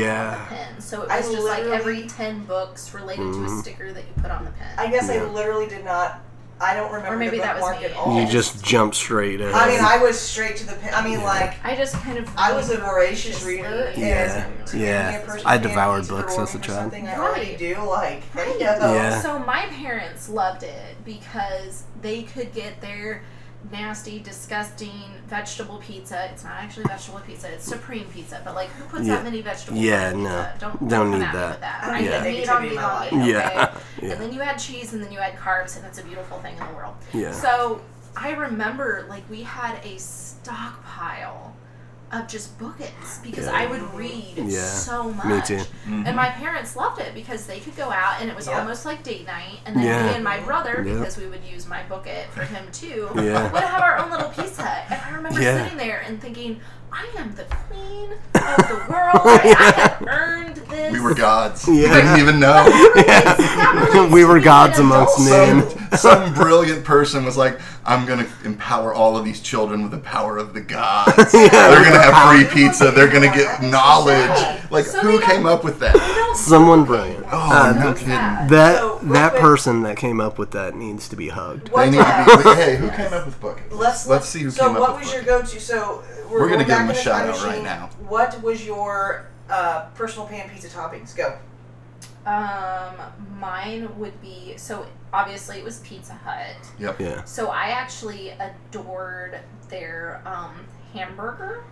the 0.50 0.56
pin. 0.56 0.82
So 0.82 1.04
it 1.04 1.10
I 1.12 1.18
was 1.22 1.32
just 1.32 1.46
like 1.48 1.64
every 1.64 2.08
ten 2.08 2.44
books 2.44 2.94
related 2.94 3.22
to 3.22 3.24
Mm-hmm. 3.38 3.46
a 3.58 3.62
sticker 3.62 3.94
that 3.94 4.04
you 4.04 4.22
put 4.22 4.32
on 4.32 4.46
the 4.46 4.52
pin. 4.52 4.68
I 4.78 4.88
guess 4.90 5.10
I 5.10 5.24
literally 5.24 5.68
did 5.68 5.86
not. 5.86 6.22
I 6.60 6.74
don't 6.74 6.92
remember 6.92 7.14
Or 7.16 7.18
maybe 7.18 7.38
the 7.38 7.44
that 7.44 7.56
was 7.62 7.64
bookmark 7.66 7.80
me. 7.82 7.86
at 7.88 7.96
all. 7.96 8.20
You 8.20 8.28
just 8.28 8.64
jump 8.64 8.96
straight 8.96 9.40
ahead. 9.42 9.54
I 9.54 9.68
mean, 9.68 9.80
I 9.80 9.98
was 10.02 10.20
straight 10.20 10.56
to 10.58 10.66
the 10.66 10.74
pen. 10.74 10.94
I 10.94 11.04
mean, 11.08 11.22
like 11.24 11.64
I 11.64 11.76
just 11.76 11.94
kind 11.96 12.18
of. 12.18 12.28
I 12.36 12.54
was 12.54 12.72
a 12.72 12.78
voracious 12.78 13.44
reader. 13.46 13.94
Yeah, 13.96 14.46
and 14.48 14.68
to 14.68 14.78
yeah. 14.78 15.12
give 15.12 15.20
me 15.22 15.24
a 15.24 15.32
person 15.32 15.48
I 15.48 15.58
devoured 15.60 16.08
books 16.08 16.38
as 16.38 16.56
a 16.56 16.60
child. 16.60 16.82
Something 16.92 17.08
I 17.08 17.16
already 17.18 17.50
Right. 17.52 17.58
do, 17.60 17.76
like, 17.84 18.24
Right. 18.34 18.48
hey, 18.48 18.60
yo. 18.60 18.94
Yeah. 18.94 19.22
So 19.22 19.38
my 19.40 19.68
parents 19.68 20.30
loved 20.30 20.64
it 20.64 20.96
because 21.06 21.84
they 22.02 22.24
could 22.24 22.54
get 22.54 22.82
their 22.82 23.22
nasty, 23.72 24.20
disgusting 24.20 24.92
vegetable 25.28 25.78
pizza. 25.80 26.30
It's 26.32 26.44
not 26.44 26.54
actually 26.54 26.86
vegetable 26.86 27.20
pizza; 27.22 27.52
it's 27.52 27.66
supreme 27.66 28.06
pizza. 28.06 28.42
But 28.46 28.56
like, 28.56 28.70
who 28.70 28.86
puts 28.86 29.06
Yeah. 29.08 29.16
that 29.16 29.24
many 29.24 29.42
vegetables? 29.42 29.82
Yeah, 29.84 30.10
on 30.14 30.24
no. 30.24 30.30
pizza? 30.30 30.56
Don't 30.60 30.88
Don't 30.90 31.12
come 31.12 31.20
need 31.20 31.22
that. 31.22 31.50
with 31.52 31.60
that. 31.62 31.84
I 31.84 31.90
I 31.98 32.00
need 32.02 32.08
get 32.08 32.24
that 32.24 32.32
meat 32.32 32.50
on 32.50 32.62
meat 32.64 32.76
my 32.76 32.84
on 32.84 33.20
meat. 33.20 33.32
Yeah. 33.34 33.64
Okay. 33.70 33.80
Yeah. 34.00 34.12
And 34.12 34.22
then 34.22 34.32
you 34.32 34.42
had 34.42 34.58
cheese, 34.58 34.94
and 34.94 35.04
then 35.04 35.12
you 35.12 35.18
had 35.18 35.36
carbs, 35.38 35.76
and 35.76 35.84
it's 35.84 35.98
a 35.98 36.04
beautiful 36.04 36.38
thing 36.40 36.56
in 36.56 36.68
the 36.68 36.74
world. 36.76 36.94
Yeah. 37.14 37.32
So 37.32 37.82
I 38.16 38.34
remember, 38.34 39.06
like, 39.10 39.28
we 39.28 39.42
had 39.42 39.84
a 39.84 39.98
stockpile 39.98 41.56
of 42.12 42.28
just 42.28 42.58
Book 42.58 42.80
Its 42.80 43.18
because 43.20 43.46
Yeah. 43.46 43.52
I 43.56 43.66
would 43.66 43.82
read 43.94 44.36
Yeah. 44.38 44.62
so 44.66 45.12
much. 45.12 45.26
Me 45.26 45.42
too. 45.42 45.56
And 45.86 46.06
mm-hmm. 46.06 46.16
my 46.16 46.30
parents 46.30 46.76
loved 46.76 47.02
it 47.02 47.14
because 47.14 47.46
they 47.46 47.60
could 47.60 47.76
go 47.76 47.92
out 47.92 48.22
and 48.22 48.30
it 48.30 48.36
was 48.36 48.48
Yeah. 48.48 48.60
almost 48.60 48.86
like 48.86 49.04
date 49.04 49.26
night. 49.28 49.60
And 49.66 49.76
then 49.76 49.84
Yeah. 49.84 50.04
me 50.04 50.10
and 50.16 50.24
my 50.24 50.40
brother, 50.40 50.84
Yeah. 50.86 50.94
because 50.96 51.18
we 51.18 51.28
would 51.28 51.44
use 51.44 51.68
my 51.68 51.84
Book 51.84 52.08
It 52.08 52.30
for 52.32 52.44
him 52.44 52.66
too, 52.72 53.10
Yeah. 53.16 53.52
would 53.52 53.64
have 53.64 53.82
our 53.82 53.98
own 53.98 54.10
little 54.10 54.30
pizza. 54.30 54.64
And 54.90 55.02
I 55.02 55.12
remember 55.16 55.42
Yeah. 55.42 55.64
sitting 55.64 55.78
there 55.78 56.00
and 56.00 56.22
thinking, 56.22 56.62
I 56.92 57.08
am 57.18 57.34
the 57.36 57.44
queen 57.44 58.12
of 58.14 58.58
the 58.68 58.86
world. 58.90 59.22
I 59.24 59.98
have 60.00 60.08
earned 60.08 60.56
this. 60.56 60.92
We 60.92 61.00
were 61.00 61.14
gods. 61.14 61.68
Yeah. 61.68 61.74
You 61.74 61.88
didn't 61.88 62.20
even 62.20 62.40
know. 62.40 62.54
That 62.54 63.90
relates 63.94 64.14
we 64.14 64.26
were 64.26 64.40
gods 64.40 64.80
an 64.80 64.86
amongst 64.86 65.20
men. 65.20 65.70
some, 65.70 65.98
some 65.98 66.34
brilliant 66.34 66.84
person 66.86 67.26
was 67.26 67.38
like, 67.38 67.60
I'm 67.86 68.06
going 68.06 68.26
to 68.26 68.32
empower 68.46 68.94
all 68.94 69.18
of 69.18 69.26
these 69.26 69.42
children 69.42 69.82
with 69.82 69.92
the 69.92 70.00
power 70.00 70.38
of 70.38 70.54
the 70.54 70.62
gods. 70.62 71.16
They're 71.32 71.50
going 71.50 71.94
to 71.94 72.02
have 72.02 72.30
free 72.30 72.46
pizza. 72.64 72.92
They're 72.92 73.08
going 73.10 73.30
to 73.30 73.36
get 73.38 73.62
knowledge. 73.62 74.72
Like, 74.72 74.86
So 74.86 75.00
who 75.02 75.22
came 75.22 75.46
up 75.46 75.64
with 75.64 75.80
that? 75.80 75.96
They 76.46 76.52
don't 76.52 76.62
Someone 76.62 76.86
brilliant. 76.86 77.26
Oh, 77.32 77.52
Uh, 77.52 77.72
no 77.74 77.94
kidding. 77.94 78.10
that? 78.10 78.50
That 78.50 78.78
So, 78.80 79.00
that 79.04 79.32
quick- 79.32 79.42
person 79.42 79.84
that 79.84 79.98
came 79.98 80.22
up 80.22 80.38
with 80.38 80.52
that 80.52 80.76
needs 80.76 81.08
to 81.10 81.16
be 81.16 81.30
hugged. 81.30 81.70
What, 81.70 81.86
They 81.86 81.92
need 81.92 81.98
to 81.98 82.42
be. 82.44 82.54
Hey, 82.56 82.76
who 82.78 82.90
came 82.92 83.14
up 83.14 83.26
with 83.26 83.40
Book 83.42 83.60
Its? 83.66 83.74
Let's 83.76 84.08
let's 84.08 84.28
see 84.30 84.42
who 84.44 84.52
So, 84.52 84.66
came 84.66 84.80
what 84.80 84.90
up 84.92 85.00
with 85.00 85.08
So, 85.08 85.14
what 85.18 85.22
was 85.22 85.28
your 85.28 85.40
go-to? 85.40 85.60
So, 85.60 86.04
we're, 86.30 86.40
We're 86.42 86.50
gonna 86.50 86.60
give 86.60 86.68
back 86.70 86.82
him 86.82 86.90
a 86.90 86.94
in 86.94 87.04
shout 87.04 87.26
time 87.26 87.30
out 87.34 87.44
right 87.46 87.64
now. 87.64 87.90
What 88.08 88.42
was 88.44 88.66
your 88.66 89.26
uh, 89.50 89.86
personal 89.96 90.28
pan 90.28 90.50
pizza 90.50 90.68
toppings? 90.68 91.16
Go. 91.16 91.38
Um, 92.26 92.96
mine 93.40 93.88
would 93.98 94.20
be 94.22 94.56
so 94.58 94.86
obviously 95.14 95.60
it 95.60 95.64
was 95.64 95.80
Pizza 95.80 96.14
Hut. 96.14 96.58
Yep. 96.78 97.00
Yeah. 97.00 97.24
So 97.24 97.48
I 97.50 97.68
actually 97.68 98.32
adored 98.32 99.40
their 99.70 100.22
um, 100.26 100.52
hamburger, 100.94 101.64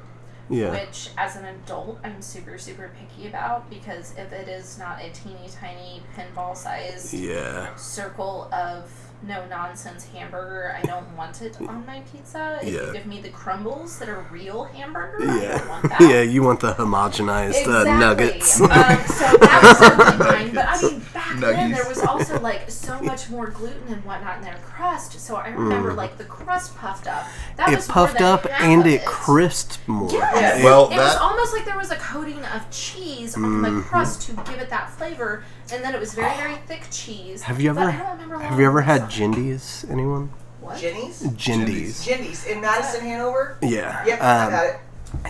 Yeah. 0.50 0.72
which 0.72 1.10
as 1.18 1.36
an 1.36 1.46
adult 1.46 2.00
I'm 2.04 2.22
super 2.22 2.58
super 2.58 2.92
picky 3.00 3.28
about 3.28 3.70
because 3.70 4.14
if 4.18 4.32
it 4.32 4.48
is 4.48 4.78
not 4.78 5.02
a 5.02 5.10
teeny 5.10 5.50
tiny 5.50 6.04
pinball 6.16 6.56
sized 6.56 7.14
Yeah. 7.14 7.74
circle 7.76 8.48
of 8.54 8.90
no 9.28 9.46
nonsense 9.48 10.06
hamburger, 10.06 10.76
I 10.78 10.86
don't 10.86 11.10
want 11.18 11.42
it 11.42 11.58
on 11.62 11.86
my 11.86 12.02
pizza. 12.12 12.60
If 12.62 12.74
Yeah. 12.74 12.82
you 12.88 12.94
give 12.94 13.06
me 13.06 13.22
the 13.22 13.30
crumbles 13.30 13.98
that 14.00 14.10
are 14.10 14.26
real 14.32 14.66
hamburger, 14.66 15.18
I 15.24 15.26
don't 15.26 15.42
Yeah. 15.42 15.68
want 15.68 15.84
that. 15.90 16.02
Yeah, 16.02 16.22
you 16.22 16.44
want 16.44 16.60
the 16.60 16.74
homogenized 16.74 17.68
uh, 17.68 17.84
nuggets. 17.98 18.62
Um, 18.62 18.68
so 18.68 19.38
that 19.38 19.60
was 19.64 19.78
certainly 19.78 20.18
mine. 20.18 20.54
But 20.56 20.66
I 20.68 20.82
mean, 20.82 21.02
back 21.14 21.40
then 21.40 21.72
there 21.72 21.88
was 21.88 22.00
also 22.04 22.40
like 22.40 22.70
so 22.70 23.00
much 23.02 23.30
more 23.30 23.48
gluten 23.48 23.88
and 23.94 24.04
whatnot 24.06 24.38
in 24.38 24.44
their 24.44 24.58
crust. 24.64 25.20
So 25.20 25.36
I 25.36 25.50
remember 25.50 25.92
Mm. 25.94 25.98
like 25.98 26.18
the 26.18 26.24
crust 26.26 26.76
puffed 26.78 27.08
up. 27.08 27.26
That 27.58 27.70
it 27.70 27.76
was 27.78 27.88
puffed 27.88 28.22
up 28.22 28.46
and 28.62 28.82
of 28.82 28.88
it 28.88 29.06
crisped 29.06 29.80
more. 29.88 30.12
Yes. 30.12 30.60
It- 30.60 30.64
Well, 30.64 30.90
It 30.92 30.98
was 30.98 31.16
almost 31.18 31.54
like 31.54 31.66
there 31.66 31.78
was 31.78 31.92
a 31.92 31.96
coating 31.98 32.44
of 32.46 32.70
cheese 32.70 33.36
on 33.36 33.62
the 33.62 33.70
Mhm. 33.70 33.84
crust 33.86 34.22
to 34.24 34.34
give 34.34 34.60
it 34.60 34.70
that 34.70 34.90
flavor, 34.92 35.44
and 35.74 35.84
then 35.84 35.94
it 35.96 36.00
was 36.00 36.14
very, 36.14 36.36
very 36.38 36.56
thick 36.68 36.84
cheese. 36.92 37.44
have 37.44 37.60
you 37.62 37.70
ever 37.72 37.80
I 37.82 37.98
don't 37.98 38.12
remember 38.20 38.40
have 38.40 38.60
you 38.60 38.66
ever 38.66 38.82
had 38.82 39.02
sauce. 39.04 39.14
Jindies? 39.18 39.90
Anyone? 39.92 40.32
What? 40.62 40.80
Jenny's? 40.80 41.22
Jindies. 41.22 42.04
Jindy's 42.04 42.46
in 42.48 42.60
Madison, 42.62 43.02
Hanover? 43.02 43.58
Yeah. 43.62 44.04
Yep, 44.06 44.22
I 44.22 44.44
Um, 44.46 44.52
got 44.52 44.66
it. 44.66 44.80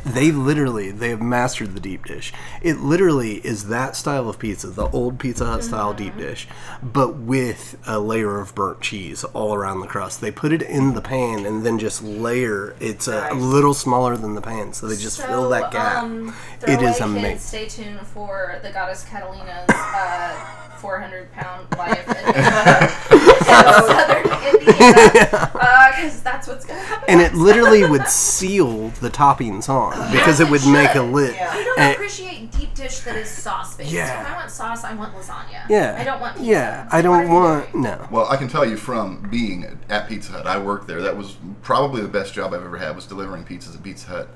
They 0.06 0.32
literally 0.32 0.92
they 0.92 1.10
have 1.10 1.22
mastered 1.22 1.74
the 1.74 1.80
deep 1.80 2.06
dish. 2.06 2.32
It 2.62 2.80
literally 2.80 3.36
is 3.46 3.68
that 3.68 3.96
style 3.96 4.30
of 4.30 4.40
pizza, 4.40 4.68
the 4.68 4.88
old 4.90 5.20
Pizza 5.20 5.46
Hut 5.46 5.64
style 5.64 5.94
Mm-hmm. 5.94 6.04
deep 6.04 6.18
dish, 6.18 6.48
but 6.82 7.16
with 7.16 7.78
a 7.88 8.00
layer 8.00 8.40
of 8.40 8.56
burnt 8.56 8.82
cheese 8.82 9.24
all 9.24 9.54
around 9.54 9.82
the 9.82 9.88
crust. 9.88 10.22
They 10.22 10.32
put 10.32 10.52
it 10.52 10.62
in 10.62 10.94
the 10.94 11.02
pan 11.02 11.46
and 11.46 11.66
then 11.66 11.78
just 11.80 12.02
layer. 12.04 12.76
It's 12.80 13.08
a, 13.08 13.34
little 13.34 13.74
smaller 13.74 14.16
than 14.18 14.36
the 14.36 14.42
pan, 14.42 14.74
so 14.74 14.88
they 14.88 14.96
just 14.96 15.22
fill 15.22 15.50
that 15.50 15.72
gap. 15.72 16.04
Um, 16.04 16.34
It 16.68 16.82
is 16.82 17.00
amazing. 17.00 17.38
Stay 17.40 17.68
tuned 17.68 18.00
for 18.08 18.60
the 18.64 18.72
goddess 18.72 19.04
Catalina's 19.06 19.70
uh, 19.70 20.75
400 20.90 21.32
pound 21.34 21.68
life 21.80 22.08
in 22.08 22.36
uh, 22.36 22.88
southern 23.82 24.26
Indiana, 24.60 25.52
uh, 25.56 25.92
because 25.96 26.22
that's 26.22 26.48
what's 26.48 26.64
gonna 26.64 26.80
happen. 26.80 27.06
and 27.10 27.22
it 27.22 27.34
literally 27.34 27.90
would 27.90 28.08
seal 28.08 28.90
the 29.02 29.10
toppings 29.10 29.68
on 29.68 30.12
because 30.12 30.40
it 30.40 30.48
would 30.48 30.66
make 30.68 30.94
a 30.94 31.02
lid. 31.02 31.34
Yeah. 31.34 31.50
I 31.52 31.64
don't 31.64 31.80
And- 31.80 31.94
appreciate 31.96 32.52
deep 32.52 32.76
dish 32.76 33.00
that 33.00 33.16
is 33.16 33.28
sauce 33.30 33.76
based. 33.76 33.92
Yeah. 33.92 34.22
If 34.22 34.28
I 34.28 34.36
want 34.36 34.52
sauce, 34.52 34.84
I 34.84 34.94
want 34.94 35.16
lasagna. 35.16 35.68
Yeah. 35.70 35.98
I 36.00 36.04
don't 36.04 36.22
want 36.22 36.36
pizza. 36.36 36.52
Yeah, 36.52 36.88
I 36.92 37.02
don't 37.02 37.26
you 37.26 37.34
want 37.34 37.74
no. 37.76 38.08
Well, 38.12 38.28
I 38.30 38.38
can 38.38 38.48
tell 38.48 38.64
you 38.70 38.78
from 38.78 39.28
being 39.32 39.66
at 39.90 40.08
Pizza 40.08 40.34
Hut, 40.34 40.46
I 40.46 40.60
worked 40.60 40.88
there. 40.88 41.02
That 41.02 41.18
was 41.18 41.36
probably 41.64 42.04
the 42.04 42.08
best 42.08 42.36
job 42.36 42.54
I've 42.54 42.64
ever 42.64 42.78
had 42.78 42.96
was 42.96 43.08
delivering 43.08 43.44
pizzas 43.44 43.74
at 43.76 43.82
Pizza 43.82 44.08
Hut. 44.08 44.30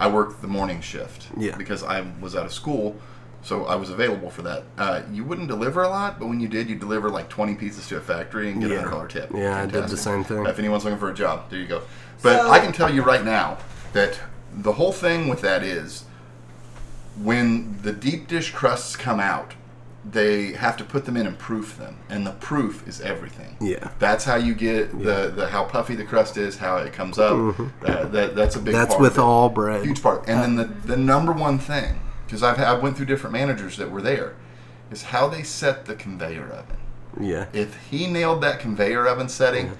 I 0.00 0.08
worked 0.08 0.42
the 0.42 0.48
morning 0.48 0.80
shift 0.80 1.28
Yeah. 1.36 1.56
because 1.56 1.84
I 1.84 2.04
was 2.20 2.34
out 2.34 2.44
of 2.44 2.52
school, 2.52 2.96
so 3.42 3.66
I 3.66 3.74
was 3.74 3.90
available 3.90 4.30
for 4.30 4.42
that. 4.42 4.62
Uh, 4.78 5.02
you 5.12 5.24
wouldn't 5.24 5.48
deliver 5.48 5.82
a 5.82 5.88
lot, 5.88 6.18
but 6.18 6.28
when 6.28 6.40
you 6.40 6.48
did, 6.48 6.68
you 6.70 6.76
deliver 6.76 7.10
like 7.10 7.28
20 7.28 7.54
pieces 7.56 7.86
to 7.88 7.96
a 7.96 8.00
factory 8.00 8.50
and 8.50 8.60
get 8.60 8.70
a 8.70 8.74
Yeah. 8.74 8.80
hundred 8.80 8.90
dollar 8.92 9.08
tip. 9.08 9.30
Yeah, 9.34 9.62
I 9.62 9.66
did 9.66 9.88
the 9.88 9.96
same 9.96 10.22
thing. 10.24 10.46
If 10.46 10.58
anyone's 10.58 10.84
looking 10.84 10.98
for 10.98 11.10
a 11.10 11.14
job, 11.14 11.50
there 11.50 11.58
you 11.58 11.66
go. 11.66 11.82
But 12.22 12.40
So- 12.42 12.50
I 12.50 12.60
can 12.60 12.72
tell 12.72 12.92
you 12.92 13.02
right 13.02 13.24
now 13.24 13.58
that 13.92 14.18
the 14.54 14.72
whole 14.72 14.92
thing 14.92 15.28
with 15.28 15.40
that 15.40 15.62
is 15.62 16.04
when 17.20 17.78
the 17.82 17.92
deep 17.92 18.26
dish 18.28 18.52
crusts 18.52 18.96
come 18.96 19.20
out, 19.20 19.54
they 20.10 20.52
have 20.52 20.76
to 20.76 20.84
put 20.84 21.04
them 21.04 21.16
in 21.16 21.26
and 21.26 21.38
proof 21.38 21.76
them, 21.78 21.96
and 22.08 22.26
the 22.26 22.32
proof 22.32 22.86
is 22.88 23.00
everything. 23.00 23.56
Yeah. 23.60 23.88
That's 24.00 24.24
how 24.24 24.34
you 24.36 24.54
get 24.54 24.90
the, 24.98 25.32
the 25.34 25.48
how 25.48 25.64
puffy 25.64 25.94
the 25.94 26.04
crust 26.04 26.36
is, 26.36 26.56
how 26.58 26.78
it 26.78 26.92
comes 26.92 27.18
up. 27.18 27.58
Uh, 27.84 28.04
that, 28.06 28.34
that's 28.34 28.56
a 28.56 28.58
big. 28.58 28.74
Mm-hmm. 28.74 28.82
That's 28.82 28.94
part 28.94 29.00
with 29.00 29.12
of 29.12 29.18
it. 29.18 29.22
all 29.22 29.48
bread. 29.48 29.84
Huge 29.84 30.02
part. 30.02 30.24
And 30.26 30.40
then 30.40 30.56
the, 30.56 30.64
the 30.88 30.96
number 30.96 31.30
one 31.32 31.58
thing, 31.58 32.00
because 32.32 32.42
I've 32.42 32.58
I 32.58 32.72
went 32.72 32.96
through 32.96 33.04
different 33.06 33.34
managers 33.34 33.76
that 33.76 33.90
were 33.90 34.00
there, 34.00 34.34
is 34.90 35.02
how 35.02 35.28
they 35.28 35.42
set 35.42 35.84
the 35.84 35.94
conveyor 35.94 36.46
oven. 36.46 36.76
Yeah. 37.20 37.44
If 37.52 37.76
he 37.90 38.06
nailed 38.06 38.42
that 38.42 38.58
conveyor 38.58 39.06
oven 39.06 39.28
setting, 39.28 39.72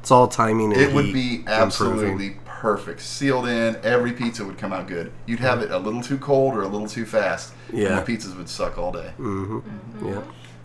It's 0.00 0.10
all 0.10 0.26
timing 0.26 0.72
and 0.72 0.80
it 0.80 0.94
would 0.94 1.04
heat 1.04 1.12
be 1.12 1.34
improving. 1.40 1.48
absolutely 1.48 2.36
perfect, 2.46 3.02
sealed 3.02 3.46
in. 3.46 3.76
Every 3.82 4.12
pizza 4.12 4.42
would 4.42 4.56
come 4.56 4.72
out 4.72 4.86
good. 4.88 5.12
You'd 5.26 5.40
have 5.40 5.60
it 5.60 5.70
a 5.70 5.76
little 5.76 6.00
too 6.00 6.16
cold 6.16 6.54
or 6.54 6.62
a 6.62 6.66
little 6.68 6.88
too 6.88 7.04
fast, 7.04 7.52
Yeah. 7.70 7.88
and 7.98 8.06
the 8.06 8.10
pizzas 8.16 8.34
would 8.38 8.48
suck 8.48 8.78
all 8.78 8.90
day. 8.90 9.12
Mm-hmm. 9.18 10.06
Yeah. 10.08 10.22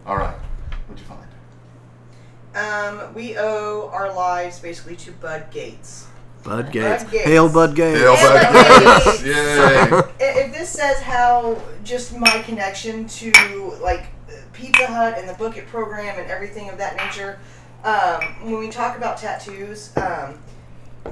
All 0.07 0.15
right, 0.15 0.37
what'd 0.87 1.03
you 1.05 1.05
find? 1.05 1.19
Um, 2.55 3.13
we 3.13 3.37
owe 3.37 3.89
our 3.91 4.13
lives 4.13 4.59
basically 4.59 4.95
to 4.97 5.11
Bud 5.11 5.47
Gates. 5.51 6.07
Bud 6.43 6.71
Gates. 6.71 7.03
Gates. 7.05 7.25
Hail 7.25 7.49
Bud 7.49 7.75
Gates. 7.75 7.99
Hail 7.99 8.15
Hail 8.15 8.29
Bud 8.29 8.53
Bud 8.53 9.03
Gates. 9.03 9.23
Gates. 9.23 9.25
Yay. 9.25 10.01
If 10.45 10.53
this 10.53 10.69
says 10.69 11.01
how 11.01 11.57
just 11.83 12.15
my 12.17 12.41
connection 12.45 13.07
to 13.07 13.31
like 13.81 14.05
Pizza 14.53 14.85
Hut 14.87 15.15
and 15.17 15.27
the 15.27 15.33
Book 15.33 15.57
It 15.57 15.67
program 15.67 16.19
and 16.19 16.29
everything 16.29 16.69
of 16.69 16.77
that 16.77 16.95
nature, 16.97 17.39
um, 17.83 18.21
when 18.43 18.59
we 18.59 18.69
talk 18.69 18.97
about 18.97 19.17
tattoos, 19.17 19.95
um, 19.97 20.39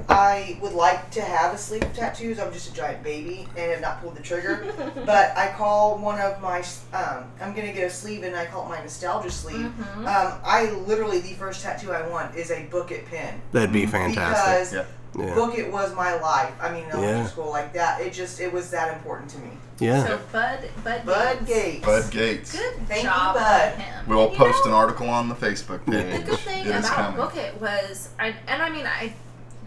I 0.08 0.58
would 0.62 0.72
like 0.72 1.10
to 1.12 1.20
have 1.20 1.52
a 1.54 1.58
sleeve 1.58 1.82
of 1.82 1.92
tattoos. 1.94 2.38
I'm 2.38 2.50
just 2.52 2.70
a 2.70 2.74
giant 2.74 3.02
baby 3.02 3.46
and 3.58 3.70
have 3.72 3.80
not 3.82 4.00
pulled 4.00 4.16
the 4.16 4.22
trigger. 4.22 4.72
but 5.06 5.36
I 5.36 5.52
call 5.56 5.98
one 5.98 6.18
of 6.18 6.40
my, 6.40 6.60
um, 6.94 7.24
I'm 7.42 7.52
gonna 7.54 7.72
get 7.72 7.84
a 7.84 7.90
sleeve 7.90 8.22
and 8.22 8.34
I 8.34 8.46
call 8.46 8.64
it 8.66 8.68
my 8.70 8.80
nostalgia 8.80 9.30
sleeve. 9.30 9.70
Mhm. 9.78 9.98
Um, 10.06 10.40
I 10.44 10.70
literally 10.86 11.20
the 11.20 11.34
first 11.34 11.62
tattoo 11.62 11.92
I 11.92 12.06
want 12.08 12.34
is 12.36 12.50
a 12.50 12.64
Book 12.64 12.90
It 12.90 13.06
pin 13.06 13.40
That'd 13.52 13.72
be 13.72 13.84
fantastic. 13.84 14.70
because 14.70 14.72
Yeah. 14.72 14.84
Yeah. 15.14 15.34
Book 15.34 15.58
It 15.58 15.70
was 15.70 15.94
my 15.94 16.14
life. 16.20 16.52
I 16.60 16.70
mean, 16.72 16.84
in 16.84 16.90
elementary 16.90 17.20
Yeah. 17.20 17.26
school 17.26 17.50
like 17.50 17.72
that. 17.74 18.00
It 18.00 18.12
just 18.12 18.40
it 18.40 18.52
was 18.52 18.70
that 18.70 18.94
important 18.96 19.30
to 19.32 19.38
me. 19.40 19.50
Yeah. 19.78 20.04
So 20.06 20.18
Bud, 20.32 20.70
Bud, 20.84 21.04
Bud 21.04 21.46
Gates. 21.46 21.84
Gates. 21.84 21.86
Bud 21.86 22.10
Gates. 22.10 22.52
Good 22.56 22.74
Thank 22.88 23.02
you, 23.02 23.08
job 23.08 23.34
Bud. 23.34 23.72
him. 23.74 24.04
We'll 24.08 24.30
You 24.30 24.36
post 24.36 24.64
know, 24.64 24.70
an 24.70 24.76
article 24.76 25.08
on 25.08 25.28
the 25.28 25.34
Facebook 25.34 25.84
page. 25.86 26.20
The 26.20 26.30
good 26.30 26.38
thing 26.40 26.60
It 26.66 26.68
is 26.68 26.86
about 26.86 26.96
coming. 26.96 27.16
Book 27.20 27.36
It 27.36 27.60
was, 27.60 28.08
I, 28.18 28.34
and 28.46 28.62
I 28.62 28.70
mean, 28.70 28.86
I 28.86 29.12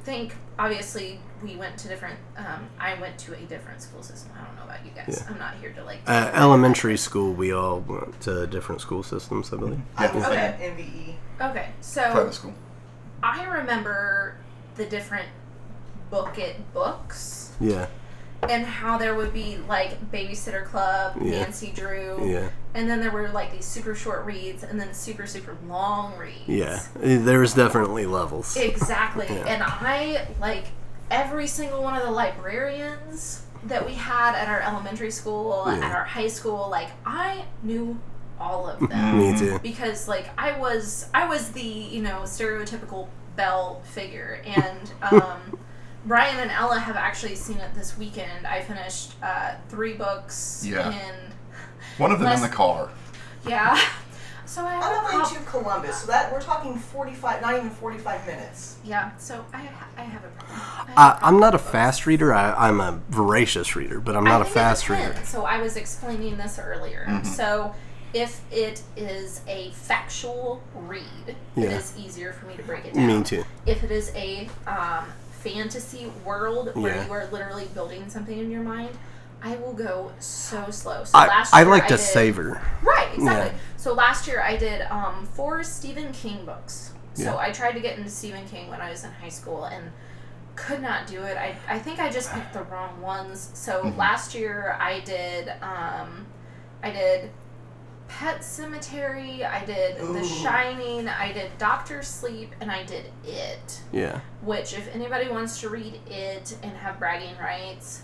think 0.04 0.36
obviously 0.58 1.20
we 1.44 1.58
went 1.58 1.78
to 1.80 1.88
different. 1.90 2.18
Um, 2.38 2.68
I 2.80 2.94
went 3.00 3.18
to 3.20 3.34
a 3.34 3.42
different 3.42 3.82
school 3.82 4.02
system. 4.02 4.32
I 4.40 4.44
don't 4.46 4.56
know 4.56 4.64
about 4.64 4.84
you 4.86 4.92
guys. 4.96 5.22
Yeah. 5.22 5.32
I'm 5.34 5.38
not 5.40 5.56
here 5.62 5.72
to 5.74 5.84
like. 5.84 6.00
Uh, 6.08 6.32
elementary 6.34 6.98
school, 6.98 7.34
we 7.34 7.52
all 7.52 7.82
went 7.82 8.20
to 8.22 8.48
different 8.48 8.82
school 8.82 9.04
systems, 9.04 9.52
I 9.54 9.58
believe. 9.58 9.82
I 9.98 10.08
was 10.12 10.24
Okay. 10.26 10.38
at 10.38 10.60
MVE. 10.60 11.16
Okay, 11.42 11.70
so 11.82 12.02
Private 12.12 12.34
school. 12.34 12.54
I 13.22 13.44
remember 13.46 14.36
the 14.76 14.86
different 14.86 15.28
Book 16.10 16.38
It 16.38 16.72
books 16.74 17.54
Yeah. 17.60 17.88
and 18.48 18.66
how 18.66 18.98
there 18.98 19.16
would 19.16 19.34
be 19.34 19.58
like 19.68 20.12
Babysitter 20.12 20.66
Club, 20.66 21.18
Yeah. 21.22 21.40
Nancy 21.42 21.72
Drew, 21.76 22.20
Yeah. 22.30 22.50
and 22.74 22.90
then 22.90 23.00
there 23.02 23.12
were 23.12 23.30
like 23.30 23.52
these 23.52 23.66
super 23.66 23.96
short 23.96 24.24
reads 24.26 24.64
and 24.64 24.80
then 24.80 24.94
super 24.94 25.26
super 25.26 25.56
long 25.68 26.16
reads. 26.18 26.48
Yeah. 26.48 26.80
Uh, 26.98 27.24
There's 27.26 27.54
definitely 27.54 28.06
levels. 28.06 28.56
Exactly. 28.56 29.26
Yeah. 29.30 29.46
And 29.48 29.64
I 29.64 30.28
like 30.40 30.66
every 31.10 31.48
single 31.48 31.82
one 31.84 31.96
of 31.98 32.04
the 32.04 32.12
librarians 32.12 33.44
that 33.66 33.86
we 33.86 33.94
had 33.94 34.36
at 34.36 34.48
our 34.48 34.62
elementary 34.62 35.12
school, 35.12 35.64
Yeah. 35.68 35.86
at 35.86 35.96
our 35.96 36.04
high 36.06 36.28
school, 36.28 36.70
like 36.70 36.90
I 37.06 37.46
knew 37.64 37.98
all 38.40 38.68
of 38.70 38.80
them. 38.90 39.18
Me 39.18 39.38
too. 39.38 39.60
because 39.64 40.08
like 40.08 40.30
I 40.38 40.58
was 40.60 41.08
I 41.14 41.28
was 41.28 41.52
the, 41.52 41.62
you 41.64 42.02
know, 42.04 42.22
stereotypical 42.26 43.08
Belle 43.36 43.82
figure 43.84 44.42
and 44.46 44.92
um 45.12 45.60
Brian 46.06 46.38
and 46.40 46.52
Ella 46.52 46.78
have 46.80 46.96
actually 46.96 47.34
seen 47.36 47.58
it 47.58 47.74
this 47.74 47.98
weekend. 47.98 48.46
I 48.46 48.62
finished 48.62 49.14
uh, 49.24 49.56
three 49.70 49.94
books 49.96 50.64
Yeah. 50.64 50.92
in 50.92 51.16
One 51.98 52.12
of 52.12 52.20
them 52.20 52.32
in 52.32 52.42
the 52.42 52.48
car. 52.50 52.90
yeah. 53.48 53.80
So 54.48 54.64
I 54.64 54.76
I'm 54.76 54.84
on 54.84 55.12
the 55.12 55.18
way 55.18 55.40
to 55.40 55.44
Columbus, 55.50 56.02
so 56.02 56.08
that 56.08 56.32
we're 56.32 56.40
talking 56.40 56.78
45, 56.78 57.42
not 57.42 57.56
even 57.56 57.72
45 57.72 58.28
minutes. 58.28 58.78
yeah. 58.86 59.18
So 59.18 59.44
I 59.52 59.68
I 59.98 60.04
have 60.04 60.24
a 60.24 60.28
problem. 60.28 60.50
I 60.52 60.54
have 60.54 60.88
a 60.88 60.92
I, 60.92 60.94
problem 61.10 61.20
I'm 61.36 61.40
not 61.40 61.56
a 61.56 61.58
fast 61.58 62.06
reader. 62.06 62.32
I, 62.32 62.54
I'm 62.54 62.80
a 62.80 63.02
voracious 63.10 63.76
reader, 63.76 64.00
but 64.00 64.16
I'm 64.16 64.24
not 64.24 64.42
I 64.42 64.44
a 64.44 64.44
think 64.44 64.56
it 64.56 64.60
fast 64.60 64.88
reader. 64.90 65.16
So 65.24 65.46
I 65.46 65.60
was 65.64 65.76
explaining 65.78 66.38
this 66.38 66.60
earlier. 66.60 67.06
Mhm. 67.10 67.26
So 67.26 67.74
if 68.16 68.40
it 68.50 68.82
is 68.96 69.42
a 69.46 69.72
factual 69.72 70.64
read, 70.74 71.04
it 71.28 71.36
Yeah. 71.56 71.66
is 71.72 71.94
easier 71.98 72.32
for 72.32 72.46
me 72.46 72.56
to 72.56 72.64
break 72.64 72.86
it 72.86 72.94
down. 72.94 73.08
Me 73.08 73.22
too. 73.24 73.44
If 73.66 73.84
it 73.84 73.92
is 73.92 74.10
a 74.16 74.50
um, 74.66 75.12
fantasy 75.42 76.10
world 76.24 76.74
where 76.76 76.96
Yeah. 76.96 77.06
you 77.06 77.12
are 77.12 77.26
literally 77.28 77.66
building 77.74 78.10
something 78.10 78.40
in 78.40 78.50
your 78.50 78.64
mind, 78.64 78.98
I 79.44 79.58
will 79.58 79.74
go 79.74 80.14
so 80.20 80.72
slow. 80.72 81.04
So 81.04 81.18
I, 81.18 81.28
last 81.28 81.54
I 81.54 81.64
like 81.64 81.84
I 81.84 81.88
to 81.90 81.98
did, 81.98 82.04
savor. 82.04 82.62
Right, 82.82 83.14
exactly. 83.14 83.52
Yeah. 83.52 83.60
So 83.76 83.94
last 83.94 84.28
year 84.28 84.42
I 84.42 84.56
did 84.56 84.84
um, 84.84 85.26
four 85.34 85.62
Stephen 85.66 86.14
King 86.14 86.46
books. 86.46 86.94
So. 87.16 87.38
I 87.38 87.52
tried 87.52 87.74
to 87.74 87.80
get 87.82 87.98
into 87.98 88.10
Stephen 88.10 88.46
King 88.48 88.70
when 88.70 88.82
I 88.82 88.90
was 88.90 89.04
in 89.06 89.12
high 89.12 89.30
school 89.30 89.66
and 89.66 89.92
could 90.56 90.82
not 90.82 91.06
do 91.08 91.22
it. 91.24 91.38
I, 91.38 91.56
I 91.68 91.80
think 91.80 92.00
I 92.00 92.10
just 92.10 92.32
picked 92.34 92.54
the 92.54 92.64
wrong 92.64 93.02
ones. 93.02 93.52
So 93.54 93.84
Mhm. 93.84 93.98
last 93.98 94.36
year 94.36 94.78
I 94.80 95.02
did 95.02 95.50
um, 95.62 96.26
I 96.82 96.92
did 96.92 97.30
Pet 98.08 98.42
Sematary, 98.42 99.44
I 99.46 99.66
did 99.66 99.98
The 99.98 100.24
Shining, 100.24 101.08
I 101.08 101.32
did 101.34 101.58
Doctor 101.58 102.02
Sleep, 102.04 102.54
and 102.62 102.72
I 102.72 102.84
did 102.84 103.06
It. 103.26 103.82
Yeah. 103.92 104.22
Which 104.42 104.74
if 104.74 104.94
anybody 104.94 105.30
wants 105.30 105.60
to 105.62 105.70
read 105.70 106.00
It 106.08 106.56
and 106.64 106.72
have 106.78 107.00
bragging 107.00 107.36
rights, 107.40 108.04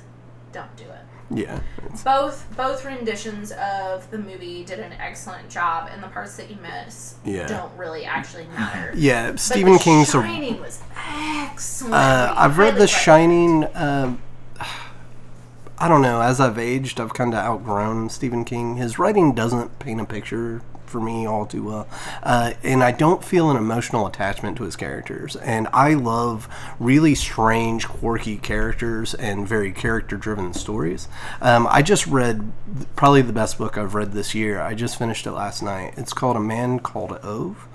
don't 0.52 0.76
do 0.76 0.84
it 0.84 1.38
Yeah. 1.40 1.60
Both 2.04 2.46
both 2.58 2.84
renditions 2.84 3.52
of 3.54 4.10
the 4.12 4.18
movie 4.18 4.66
did 4.66 4.80
an 4.80 4.92
excellent 4.94 5.50
job, 5.50 5.90
and 5.94 6.04
the 6.04 6.08
parts 6.10 6.36
that 6.38 6.50
you 6.50 6.58
miss 6.62 7.16
Yeah. 7.24 7.48
don't 7.48 7.72
really 7.78 8.04
actually 8.04 8.48
matter. 8.48 8.92
Yeah. 8.98 9.36
Stephen 9.36 9.78
King's 9.78 10.10
a 10.10 10.22
Shining 10.24 10.60
was 10.60 10.82
excellent. 10.98 11.94
Uh, 11.94 12.34
I've 12.36 12.58
read 12.58 12.76
The. 12.76 12.88
Shining. 12.88 13.66
Um, 13.76 14.22
I 15.82 15.88
don't 15.88 16.04
know. 16.04 16.22
As 16.22 16.40
I've 16.40 16.60
aged, 16.60 17.00
I've 17.00 17.16
kind 17.16 17.34
of 17.34 17.40
outgrown 17.40 18.10
Stephen 18.10 18.46
King. 18.46 18.76
His 18.76 19.00
writing 19.00 19.34
doesn't 19.34 19.80
paint 19.80 20.00
a 20.00 20.06
picture 20.06 20.62
for 20.86 21.02
me 21.02 21.26
all 21.26 21.48
too 21.48 21.64
well, 21.64 21.88
uh, 22.22 22.54
and 22.62 22.84
I 22.84 22.92
don't 22.92 23.26
feel 23.26 23.50
an 23.50 23.58
emotional 23.58 24.06
attachment 24.06 24.58
to 24.58 24.64
his 24.64 24.76
characters. 24.76 25.36
And 25.38 25.68
I 25.74 25.96
love 25.96 26.48
really 26.80 27.16
strange, 27.16 27.88
quirky 27.88 28.38
characters 28.38 29.16
and 29.16 29.48
very 29.48 29.72
character-driven 29.72 30.54
stories. 30.54 31.08
Um, 31.42 31.66
I 31.68 31.82
just 31.82 32.06
read 32.06 32.52
probably 32.96 33.24
the 33.24 33.34
best 33.34 33.58
book 33.58 33.76
I've 33.76 33.96
read 33.96 34.12
this 34.12 34.36
year. 34.36 34.62
I 34.62 34.76
just 34.76 35.00
finished 35.00 35.26
it 35.26 35.32
last 35.32 35.64
night. 35.64 35.96
It's 35.98 36.14
called 36.14 36.38
A 36.38 36.42
Man 36.42 36.78
Called 36.78 37.18
Ove. 37.24 37.68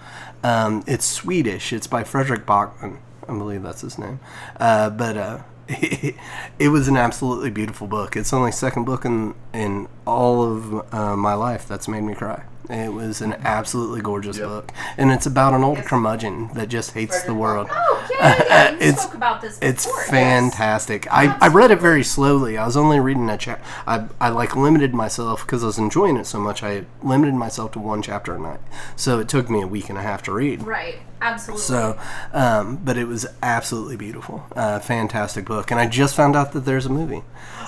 Um, 0.45 0.85
it's 0.87 1.07
Swedish. 1.07 1.73
It's 1.73 1.89
by 1.89 2.05
Fredrik 2.05 2.47
Backman. 2.47 2.99
I 3.29 3.37
believe 3.37 3.65
that's 3.65 3.81
his 3.81 3.99
name. 3.99 4.21
Uh, 4.61 4.91
but 4.91 5.17
uh, 5.17 5.39
it 5.69 6.69
was 6.71 6.89
an 6.89 6.97
absolutely 6.97 7.51
beautiful 7.51 7.87
book. 7.87 8.17
It's 8.17 8.33
only 8.33 8.53
second 8.53 8.85
book 8.85 9.05
in 9.05 9.35
in 9.53 9.89
all 10.07 10.43
of 10.43 10.95
uh, 10.95 11.17
my 11.17 11.35
life 11.35 11.67
that's 11.67 11.89
made 11.89 12.03
me 12.03 12.15
cry. 12.15 12.45
It 12.69 12.93
was 12.93 13.21
an 13.21 13.35
absolutely 13.45 14.01
gorgeous 14.01 14.39
Yep. 14.39 14.49
book, 14.49 14.73
and 14.97 15.13
it's 15.13 15.25
about 15.27 15.55
an 15.55 15.63
old 15.63 15.79
Yes. 15.79 15.87
curmudgeon 15.87 16.49
that 16.55 16.69
just 16.69 16.93
hates 16.95 17.23
the 17.23 17.33
world. 17.35 17.69
Oh 17.71 18.09
yeah, 18.19 18.43
yeah, 18.49 18.71
you 18.73 18.77
It's- 18.79 19.03
spoke 19.03 19.15
about 19.15 19.41
this. 19.41 19.57
It's 19.63 19.87
before, 19.87 20.01
yes. 20.01 20.11
fantastic. 20.11 21.07
I, 21.13 21.37
I 21.41 21.47
read 21.47 21.71
it 21.71 21.81
very 21.81 22.03
slowly. 22.03 22.59
I 22.59 22.67
was 22.67 22.77
only 22.77 22.99
reading 22.99 23.31
a 23.31 23.39
chapter. 23.39 23.63
I, 23.87 24.07
I 24.21 24.31
like 24.31 24.57
limited 24.57 24.95
myself 24.95 25.43
because 25.47 25.63
I 25.63 25.67
was 25.67 25.79
enjoying 25.79 26.17
it 26.17 26.27
so 26.27 26.41
much. 26.41 26.65
I 26.65 26.87
limited 27.05 27.35
myself 27.35 27.71
to 27.73 27.79
one 27.79 28.03
chapter 28.03 28.35
a 28.35 28.39
night. 28.41 28.61
So 28.97 29.21
it 29.21 29.29
took 29.29 29.49
me 29.49 29.63
a 29.63 29.67
week 29.69 29.89
and 29.89 29.97
a 29.99 30.03
half 30.03 30.25
to 30.25 30.33
read. 30.33 30.65
Right, 30.65 30.99
absolutely. 31.21 31.63
So, 31.65 31.99
um, 32.33 32.77
but 32.85 32.97
it 32.97 33.07
was 33.07 33.27
absolutely 33.43 33.97
beautiful. 33.97 34.45
Uh, 34.55 34.79
fantastic 34.81 35.45
book. 35.45 35.71
And 35.71 35.81
I 35.81 35.87
just 35.87 36.15
found 36.15 36.37
out 36.37 36.53
that 36.53 36.61
there's 36.61 36.87
a 36.87 36.91
movie. 36.91 37.23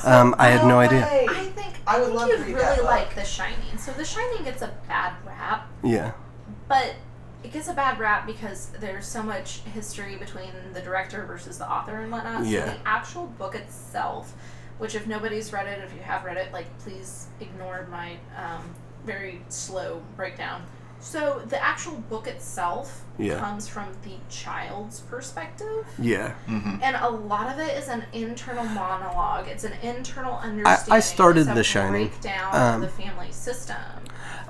Um, 0.04 0.34
I 0.38 0.48
had 0.48 0.66
no 0.66 0.78
idea. 0.78 1.06
I 1.06 1.26
think 1.54 1.74
I 1.86 1.96
I, 1.96 1.98
would 2.00 2.06
think 2.08 2.18
love 2.20 2.28
to 2.30 2.36
you'd 2.36 2.40
read 2.40 2.46
really 2.54 2.62
that 2.62 2.76
book. 2.76 2.84
like 2.86 3.14
The 3.14 3.24
Shining. 3.24 3.78
So 3.78 3.92
The 3.92 4.04
Shining 4.04 4.44
gets 4.44 4.62
a 4.62 4.72
bad 4.86 5.14
rap, 5.26 5.68
Yeah. 5.82 6.12
but 6.68 6.94
it 7.44 7.52
gets 7.52 7.68
a 7.68 7.72
bad 7.74 7.98
rap 7.98 8.26
because 8.26 8.70
there's 8.80 9.06
so 9.06 9.22
much 9.22 9.60
history 9.60 10.16
between 10.16 10.50
the 10.72 10.80
director 10.80 11.24
versus 11.24 11.58
the 11.58 11.70
author 11.70 12.00
and 12.00 12.10
whatnot. 12.12 12.44
Yeah. 12.46 12.64
So 12.64 12.70
the 12.72 12.78
actual 12.88 13.26
book 13.38 13.54
itself, 13.54 14.34
which 14.78 14.94
if 14.94 15.06
nobody's 15.06 15.52
read 15.52 15.66
it, 15.66 15.82
if 15.84 15.94
you 15.94 16.00
have 16.02 16.24
read 16.24 16.36
it, 16.36 16.52
like 16.52 16.66
please 16.80 17.26
ignore 17.40 17.86
my 17.90 18.16
um, 18.36 18.74
very 19.04 19.40
slow 19.48 20.02
breakdown. 20.16 20.62
So 21.00 21.42
the 21.46 21.62
actual 21.62 21.94
book 22.10 22.26
itself 22.26 23.02
Yeah. 23.18 23.38
comes 23.38 23.68
from 23.68 23.88
the 24.02 24.16
child's 24.28 25.00
perspective. 25.00 25.86
Yeah. 25.98 26.30
hmm 26.46 26.76
And 26.82 26.96
a 26.96 27.08
lot 27.08 27.52
of 27.52 27.58
it 27.58 27.76
is 27.76 27.88
an 27.88 28.04
internal 28.12 28.64
monologue. 28.64 29.48
It's 29.48 29.64
an 29.64 29.74
internal 29.82 30.34
understanding. 30.38 31.00
started 31.00 31.40
It's 31.42 31.50
a 31.50 31.54
The 31.54 31.64
Shining. 31.64 32.08
Breakdown 32.08 32.54
Um, 32.54 32.82
of 32.82 32.90
the 32.96 33.02
family 33.02 33.32
system. 33.32 33.76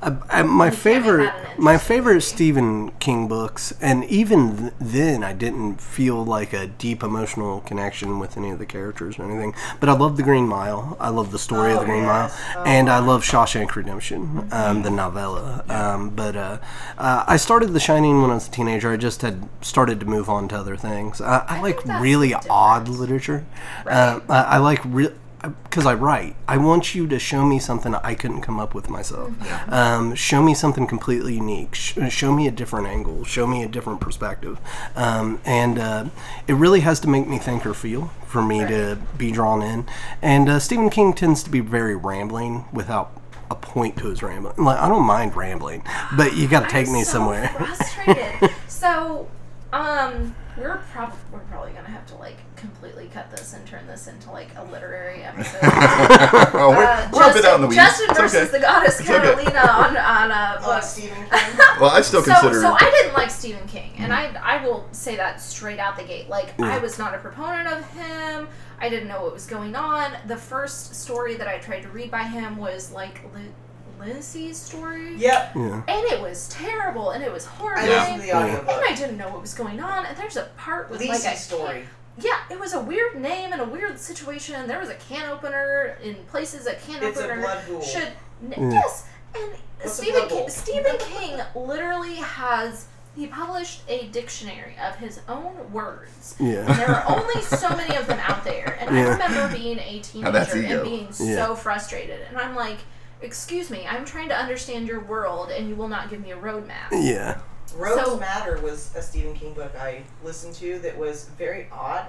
Uh, 0.01 0.14
uh, 0.30 0.44
my 0.44 0.66
You 0.66 0.70
can't 0.70 0.74
make 0.74 0.74
favorite, 0.74 1.32
my 1.59 1.76
favorite. 1.78 2.20
Stephen 2.22 2.90
King 3.01 3.26
books, 3.26 3.72
and 3.80 4.05
even 4.05 4.57
th- 4.57 4.72
then, 4.80 5.24
I 5.24 5.32
didn't 5.32 5.80
feel 5.80 6.24
like 6.24 6.53
a 6.53 6.68
deep 6.68 7.03
emotional 7.03 7.61
connection 7.62 8.18
with 8.20 8.36
any 8.36 8.51
of 8.51 8.59
the 8.61 8.66
characters 8.66 9.18
or 9.18 9.24
anything. 9.24 9.55
But 9.80 9.88
I 9.88 9.92
love 9.94 10.16
The 10.16 10.22
Green 10.22 10.46
Mile. 10.46 10.96
I 11.01 11.09
love 11.09 11.32
the 11.32 11.38
story 11.38 11.72
of 11.72 11.78
Oh, 11.78 11.80
The 11.80 11.86
Green 11.86 12.05
yes. 12.05 12.32
Mile, 12.55 12.62
Oh, 12.62 12.64
and 12.64 12.88
I 12.88 13.01
love 13.01 13.24
Shawshank 13.24 13.74
Redemption, 13.74 14.49
um, 14.53 14.82
the 14.82 14.90
novella. 14.90 15.64
Um, 15.68 16.11
but 16.11 16.36
uh, 16.36 16.59
uh, 16.96 17.24
I 17.26 17.36
started 17.36 17.72
The 17.72 17.80
Shining 17.80 18.22
when 18.22 18.30
I 18.30 18.34
was 18.34 18.46
a 18.46 18.51
teenager. 18.53 18.92
I 18.92 18.96
just 18.96 19.22
had 19.22 19.49
started 19.62 19.99
to 20.01 20.07
move 20.07 20.28
on 20.28 20.46
to 20.49 20.57
other 20.57 20.76
things. 20.76 21.20
I, 21.20 21.44
I, 21.49 21.61
like 21.61 21.84
really 21.84 22.28
different. 22.28 22.46
odd 22.51 22.88
literature. 22.88 23.44
Right. 23.84 23.92
Uh, 23.94 24.20
I, 24.28 24.42
I 24.42 24.59
like 24.59 24.80
re- 24.84 25.12
because 25.43 25.86
I 25.86 25.95
write, 25.95 26.36
I 26.49 26.57
want 26.57 26.95
you 26.95 27.07
to 27.09 27.18
show 27.18 27.45
me 27.47 27.59
something 27.59 27.95
I 27.95 28.14
couldn't 28.14 28.41
come 28.41 28.59
up 28.59 28.74
with 28.74 28.91
myself. 28.91 29.32
Um, 29.72 30.14
show 30.14 30.43
me 30.43 30.55
something 30.55 30.86
completely 30.86 31.34
unique. 31.34 31.74
Sh- 31.74 31.99
show 32.09 32.34
me 32.34 32.49
a 32.49 32.51
different 32.51 32.89
angle. 32.89 33.24
Show 33.24 33.47
me 33.47 33.62
a 33.62 33.68
different 33.68 34.01
perspective. 34.01 34.59
Um, 34.97 35.41
and 35.45 35.78
uh, 35.78 36.07
it 36.49 36.55
really 36.55 36.80
has 36.80 36.99
to 37.01 37.09
make 37.09 37.28
me 37.28 37.39
think 37.39 37.64
or 37.64 37.74
feel 37.74 38.09
for 38.26 38.43
me 38.43 38.61
to 38.66 38.99
be 39.16 39.30
drawn 39.30 39.62
in. 39.62 39.86
And 40.22 40.49
uh, 40.49 40.59
Stephen 40.59 40.91
King 40.91 41.12
tends 41.12 41.43
to 41.45 41.51
be 41.51 41.61
very 41.61 41.95
rambling 41.95 42.64
without 42.72 43.12
a 43.51 43.55
point 43.55 43.97
to 43.99 44.09
his 44.09 44.22
rambling. 44.22 44.57
Like 44.57 44.78
I 44.78 44.89
don't 44.89 45.07
mind 45.07 45.36
rambling, 45.36 45.82
but 46.16 46.36
you 46.36 46.49
got 46.49 46.64
to 46.64 46.68
take 46.68 46.89
I'm 46.89 46.93
me 46.93 47.05
so 47.05 47.12
somewhere. 47.12 47.49
Frustrated. 47.49 48.51
so, 48.68 49.28
um, 49.72 50.34
we're 50.57 50.78
probably 50.93 51.18
we're 51.32 51.39
probably 51.41 51.72
gonna 51.72 51.89
have 51.89 52.07
to 52.07 52.16
like 52.16 52.36
completely 52.59 53.09
cut 53.12 53.30
this 53.30 53.52
and 53.54 53.66
turn 53.66 53.86
this 53.86 54.06
into 54.09 54.30
like 54.30 54.48
a 54.56 54.64
literary 54.64 55.22
episode. 55.24 55.62
we're, 55.62 56.84
Uh, 56.84 57.11
we're 57.12 57.30
a 57.30 57.34
bit 57.34 57.44
out 57.44 57.56
in 57.56 57.62
the 57.62 57.66
weeds. 57.68 57.76
Justin 57.80 58.06
It's 58.11 58.18
versus 58.20 58.42
okay. 58.48 58.52
the 58.52 58.61
goddess 58.61 59.00
It's 59.00 59.09
okay. 59.09 59.16
On 59.59 59.96
on 59.96 60.30
a 60.30 60.59
Oh, 60.61 60.64
book. 60.74 60.82
Stephen 60.82 61.16
King. 61.30 61.56
Well, 61.80 61.90
I 61.90 62.00
still 62.02 62.22
So, 62.22 62.32
consider. 62.32 62.61
so 62.61 62.72
I 62.74 62.90
didn't 62.90 63.14
like 63.14 63.30
Stephen 63.30 63.66
King, 63.66 63.92
and 63.98 64.12
I 64.12 64.34
I 64.42 64.64
will 64.64 64.86
say 64.92 65.16
that 65.16 65.40
straight 65.40 65.78
out 65.78 65.96
the 65.96 66.04
gate. 66.04 66.28
Like 66.28 66.59
I 66.61 66.78
was 66.78 66.98
not 66.98 67.14
a 67.14 67.18
proponent 67.18 67.68
of 67.68 67.84
him. 67.92 68.48
I 68.80 68.88
didn't 68.88 69.09
know 69.09 69.22
what 69.22 69.32
was 69.32 69.46
going 69.46 69.74
on. 69.74 70.12
The 70.26 70.36
first 70.36 70.94
story 70.94 71.34
that 71.36 71.48
I 71.48 71.59
tried 71.59 71.80
to 71.82 71.88
read 71.88 72.11
by 72.11 72.22
him 72.24 72.56
was 72.59 72.92
like 72.92 73.20
Li- 73.34 73.52
Lindsay's 73.98 74.56
story. 74.56 75.16
Yep. 75.16 75.52
Yeah. 75.56 75.82
And 75.88 76.06
it 76.12 76.20
was 76.20 76.48
terrible, 76.48 77.11
and 77.11 77.24
it 77.24 77.32
was 77.32 77.46
I 77.46 77.50
horrifying. 77.50 77.88
listened 77.90 78.14
to 78.16 78.20
the 78.22 78.26
Yeah. 78.28 78.38
audiobook. 78.44 78.68
And 78.76 78.84
I 78.88 78.94
didn't 78.94 79.16
know 79.16 79.28
what 79.30 79.40
was 79.40 79.54
going 79.54 79.80
on. 79.80 80.06
And 80.06 80.16
there's 80.16 80.36
a 80.36 80.44
part 80.56 80.88
with 80.90 81.00
Lisey's 81.00 81.24
like 81.24 81.34
a 81.34 81.36
story. 81.36 81.84
Yeah, 82.20 82.38
it 82.50 82.58
was 82.58 82.72
a 82.72 82.80
weird 82.80 83.16
name 83.20 83.52
and 83.52 83.60
a 83.60 83.64
weird 83.64 83.98
situation. 83.98 84.66
There 84.66 84.80
was 84.80 84.88
a 84.90 84.94
can 84.96 85.28
opener 85.30 85.96
in 86.02 86.16
places 86.26 86.66
a 86.66 86.74
can 86.74 87.02
It's 87.02 87.18
a 87.18 87.24
opener 87.24 87.40
blood 87.42 87.64
pool. 87.66 87.80
should 87.82 88.12
n- 88.42 88.54
Yeah. 88.56 88.70
yes. 88.72 89.06
And 89.34 89.50
What's 89.80 89.94
Stephen 89.94 90.20
blood? 90.26 90.30
King, 90.30 90.48
Stephen 90.50 90.96
King 90.98 91.40
literally 91.54 92.16
has 92.16 92.86
he 93.14 93.26
published 93.26 93.82
a 93.88 94.06
dictionary 94.08 94.76
of 94.84 94.94
his 94.96 95.20
own 95.28 95.72
words. 95.72 96.36
And 96.38 96.52
Yeah. 96.52 96.72
there 96.74 96.88
are 96.90 97.04
only 97.18 97.42
so 97.42 97.68
many 97.70 97.96
of 97.96 98.06
them 98.06 98.18
out 98.20 98.44
there. 98.44 98.76
And 98.80 98.96
I 98.96 99.02
remember 99.08 99.56
being 99.56 99.78
a 99.78 99.98
teenager 100.00 100.64
and 100.66 100.84
being 100.84 101.08
Yeah. 101.18 101.46
so 101.46 101.54
frustrated. 101.56 102.20
And 102.28 102.38
I'm 102.38 102.54
like, 102.54 102.78
excuse 103.20 103.70
me, 103.70 103.86
I'm 103.88 104.04
trying 104.04 104.28
to 104.28 104.36
understand 104.36 104.86
your 104.86 105.00
world 105.00 105.50
and 105.50 105.68
you 105.68 105.74
will 105.74 105.88
not 105.88 106.10
give 106.10 106.20
me 106.20 106.30
a 106.30 106.36
roadmap. 106.36 106.90
Yeah. 106.92 107.38
Rose 107.76 108.04
So- 108.04 108.16
Madder 108.18 108.60
was 108.60 108.94
a 108.96 109.02
Stephen 109.02 109.34
King 109.34 109.52
book 109.54 109.72
I 109.78 110.02
listened 110.24 110.54
to 110.56 110.78
that 110.80 110.96
was 110.96 111.24
very 111.38 111.68
odd, 111.72 112.06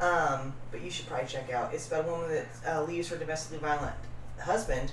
um, 0.00 0.52
but 0.70 0.80
you 0.80 0.90
should 0.90 1.06
probably 1.06 1.26
check 1.26 1.52
out. 1.52 1.72
It's 1.74 1.86
about 1.88 2.06
a 2.06 2.10
woman 2.10 2.30
that 2.30 2.46
uh, 2.76 2.82
leaves 2.84 3.08
her 3.08 3.16
domestically 3.16 3.58
violent 3.58 3.94
husband, 4.40 4.92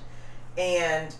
and 0.57 1.15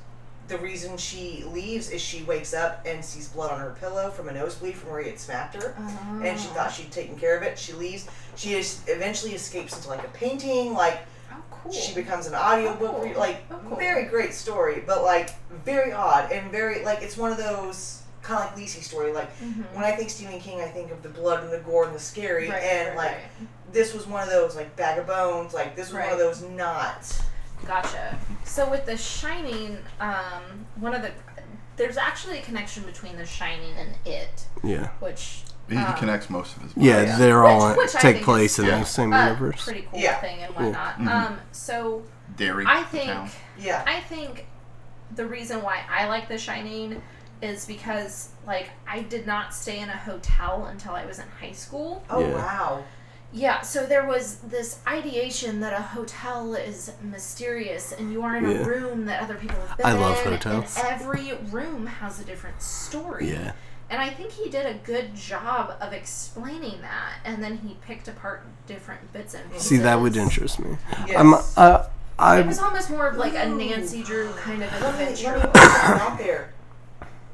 the 0.50 0.58
reason 0.58 0.98
she 0.98 1.46
leaves 1.48 1.90
is 1.90 2.02
she 2.02 2.24
wakes 2.24 2.54
up 2.54 2.82
and 2.86 3.04
sees 3.04 3.30
blood 3.30 3.52
on 3.52 3.60
her 3.62 3.76
pillow 3.80 4.10
from 4.12 4.28
a 4.28 4.34
nosebleed 4.34 4.76
from 4.76 4.92
where 4.92 5.02
he 5.02 5.10
had 5.10 5.18
smacked 5.18 5.56
her. 5.56 5.74
And 6.22 6.38
she 6.38 6.48
thought 6.50 6.70
she'd 6.74 6.92
taken 6.92 7.16
care 7.18 7.38
of 7.38 7.44
it. 7.44 7.58
She 7.58 7.72
leaves. 7.72 8.08
She 8.36 8.54
is, 8.56 8.82
eventually 8.88 9.34
escapes 9.34 9.74
into 9.78 9.88
like 9.88 10.04
a 10.04 10.10
painting. 10.10 10.74
Like 10.74 11.00
Oh, 11.32 11.38
cool. 11.50 11.72
she 11.72 11.96
becomes 11.96 12.28
an 12.28 12.36
audiobook 12.36 12.94
Oh, 12.98 13.02
re- 13.04 13.16
like 13.16 13.38
oh, 13.50 13.58
cool. 13.70 13.78
very 13.78 14.04
great 14.06 14.34
story 14.36 14.84
but 14.86 15.02
like 15.04 15.30
very 15.66 15.92
odd 15.92 16.32
and 16.32 16.52
very 16.52 16.84
like 16.84 17.02
it's 17.02 17.18
one 17.18 17.32
of 17.32 17.38
those 17.40 18.03
kind 18.24 18.40
of 18.42 18.46
like 18.48 18.58
Lacey 18.58 18.82
story 18.82 19.12
like 19.12 19.30
Mhm. 19.40 19.66
when 19.74 19.84
I 19.84 19.92
think 19.92 20.10
Stephen 20.10 20.40
King 20.40 20.62
I 20.62 20.68
think 20.68 20.92
of 20.92 21.04
the 21.04 21.10
blood 21.10 21.44
and 21.44 21.52
the 21.52 21.60
gore 21.60 21.86
and 21.86 21.94
the 21.94 22.00
scary 22.00 22.50
Right, 22.50 22.64
and 22.64 22.88
right, 22.90 22.98
like 22.98 23.12
right. 23.12 23.48
this 23.74 23.94
was 23.94 24.08
one 24.08 24.24
of 24.24 24.30
those 24.30 24.56
like 24.56 24.76
bag 24.76 24.98
of 24.98 25.08
bones 25.08 25.54
like 25.54 25.76
this 25.76 25.88
was 25.92 26.02
one 26.04 26.12
of 26.12 26.18
those 26.20 26.42
not 26.42 27.22
Gotcha. 27.66 28.18
So 28.44 28.70
with 28.70 28.86
The 28.86 28.98
Shining, 28.98 29.78
um, 30.02 30.66
one 30.76 30.94
of 30.94 31.02
the 31.02 31.12
there's 31.78 31.96
actually 31.96 32.40
a 32.40 32.42
connection 32.42 32.84
between 32.84 33.16
The 33.16 33.26
Shining 33.26 33.74
and 33.78 33.96
It, 34.06 34.48
Yeah. 34.62 34.90
which 35.00 35.44
he, 35.70 35.76
he 35.78 35.82
um, 35.82 35.94
connects 35.96 36.30
most 36.30 36.58
of 36.58 36.64
his. 36.64 36.74
Yeah, 36.76 37.18
they're 37.18 37.42
Which- 37.42 37.50
all 37.50 37.74
which 37.78 37.96
I 37.96 38.00
take 38.00 38.22
place 38.24 38.60
in 38.60 38.66
the 38.66 38.84
same 38.84 39.14
universe. 39.14 39.64
pretty 39.64 39.88
cool 39.90 39.98
Yeah. 40.00 40.16
thing 40.20 40.40
and 40.44 40.54
whatnot. 40.54 40.98
Mhm. 41.00 41.08
Um, 41.10 41.40
so 41.54 42.04
Derry. 42.36 42.66
I 42.68 42.84
think 42.84 43.32
yeah 43.58 43.82
I 43.88 44.02
think 44.02 44.46
the 45.16 45.26
reason 45.26 45.62
why 45.62 45.84
I 45.90 46.08
like 46.08 46.28
The 46.28 46.38
Shining 46.38 47.02
is 47.44 47.66
because 47.66 48.30
like 48.48 48.70
I 48.88 49.02
did 49.04 49.28
not 49.28 49.54
stay 49.54 49.80
in 49.80 49.90
a 49.90 49.98
hotel 49.98 50.66
until 50.72 50.94
I 50.94 51.06
was 51.06 51.20
in 51.20 51.26
high 51.40 51.52
school. 51.52 52.04
oh 52.10 52.20
Yeah. 52.22 52.34
wow 52.36 52.84
Yeah, 53.36 53.62
so 53.62 53.86
there 53.88 54.06
was 54.06 54.38
this 54.40 54.80
ideation 54.88 55.60
that 55.62 55.74
a 55.74 55.82
hotel 55.82 56.54
is 56.54 56.92
mysterious 57.02 57.92
and 57.92 58.12
you 58.14 58.22
are 58.24 58.36
in 58.38 58.44
Yeah. 58.50 58.58
a 58.58 58.64
room 58.64 59.06
that 59.06 59.22
other 59.24 59.36
people 59.36 59.58
have 59.68 59.78
been 59.78 59.86
I 59.86 59.94
love 59.94 60.24
in, 60.26 60.32
hotels. 60.34 60.78
And 60.78 60.88
every 60.88 61.34
room 61.52 61.88
has 61.88 62.20
a 62.20 62.24
different 62.24 62.62
story. 62.62 63.32
Yeah. 63.32 63.54
And 63.90 64.02
I 64.02 64.10
think 64.10 64.32
he 64.32 64.50
did 64.50 64.66
a 64.66 64.76
good 64.86 65.16
job 65.16 65.74
of 65.82 65.94
explaining 65.94 66.82
that, 66.82 67.14
and 67.26 67.44
then 67.44 67.58
he 67.58 67.76
picked 67.86 68.08
apart 68.08 68.44
different 68.66 69.12
bits 69.14 69.34
and 69.36 69.52
pieces. 69.52 69.68
See, 69.68 69.78
that 69.78 70.00
would 70.00 70.16
interest 70.16 70.60
me. 70.60 70.78
yes 71.08 71.18
I'm, 71.20 71.34
uh, 71.34 71.84
It 71.86 71.90
I, 72.20 72.42
was 72.42 72.60
almost 72.60 72.90
more 72.92 73.08
of 73.08 73.18
like 73.18 73.34
a 73.36 73.48
Nancy 73.50 74.02
Drew 74.04 74.32
kind 74.34 74.64
of 74.64 74.72
let 74.82 74.98
me, 74.98 75.04
adventure. 75.06 75.38
let 75.38 75.46
me 75.46 75.52
put 75.52 75.72
something 75.72 76.02
out 76.08 76.18
there 76.20 76.54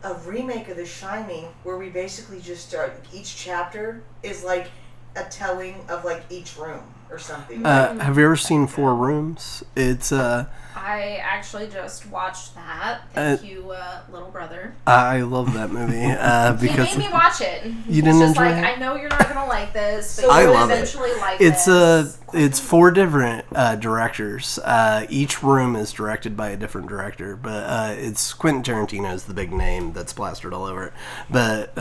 a 0.03 0.13
remake 0.25 0.69
of 0.69 0.77
The 0.77 0.85
Shining 0.85 1.49
where 1.63 1.77
we 1.77 1.89
basically 1.89 2.39
just 2.39 2.67
start 2.67 3.05
each 3.13 3.35
chapter 3.35 4.01
is 4.23 4.43
like 4.43 4.71
a 5.15 5.23
telling 5.23 5.75
of 5.89 6.05
like 6.05 6.23
each 6.29 6.57
room 6.57 6.83
or 7.09 7.17
something 7.19 7.65
uh, 7.65 7.97
have 7.99 8.17
you 8.17 8.25
ever 8.25 8.35
seen 8.35 8.67
Four 8.67 8.95
Rooms? 8.95 9.63
It's, 9.75 10.11
uh, 10.11 10.45
I 10.75 11.17
actually 11.23 11.67
just 11.67 12.05
watched 12.07 12.55
that. 12.55 13.01
Uh, 13.15 13.35
Thank 13.35 13.43
you, 13.43 13.71
uh, 13.71 14.01
little 14.11 14.29
brother. 14.29 14.73
I 14.87 15.21
love 15.21 15.53
that 15.53 15.71
movie 15.71 16.05
uh, 16.05 16.55
He 16.57 16.67
because 16.67 16.95
made 16.97 17.07
me 17.07 17.11
watch 17.11 17.41
it. 17.41 17.65
You 17.87 18.01
didn't 18.01 18.19
just 18.19 18.37
enjoy 18.37 18.51
like, 18.51 18.57
it? 18.57 18.63
I 18.63 18.75
know 18.75 18.95
you're 18.95 19.09
not 19.09 19.27
gonna 19.27 19.47
like 19.47 19.73
this, 19.73 20.15
but 20.15 20.23
So 20.25 20.31
I 20.31 20.41
you 20.41 20.47
will 20.47 20.53
love 20.53 20.69
it. 20.71 20.73
eventually 20.75 21.13
like 21.15 21.41
it. 21.41 21.45
it's 21.45 21.67
uh 21.67 22.03
this. 22.03 22.19
it's 22.33 22.59
four 22.59 22.91
different 22.91 23.45
uh, 23.53 23.75
directors. 23.75 24.57
Uh, 24.63 25.05
each 25.09 25.43
room 25.43 25.75
is 25.75 25.91
directed 25.91 26.37
by 26.37 26.49
a 26.49 26.57
different 26.57 26.87
director, 26.87 27.35
but 27.35 27.63
uh, 27.63 27.93
it's 27.97 28.33
Quentin 28.33 28.63
Tarantino 28.63 29.13
is 29.13 29.25
the 29.25 29.33
big 29.33 29.51
name 29.51 29.91
that's 29.93 30.13
plastered 30.13 30.53
all 30.53 30.65
over 30.65 30.85
it. 30.87 30.93
But 31.29 31.77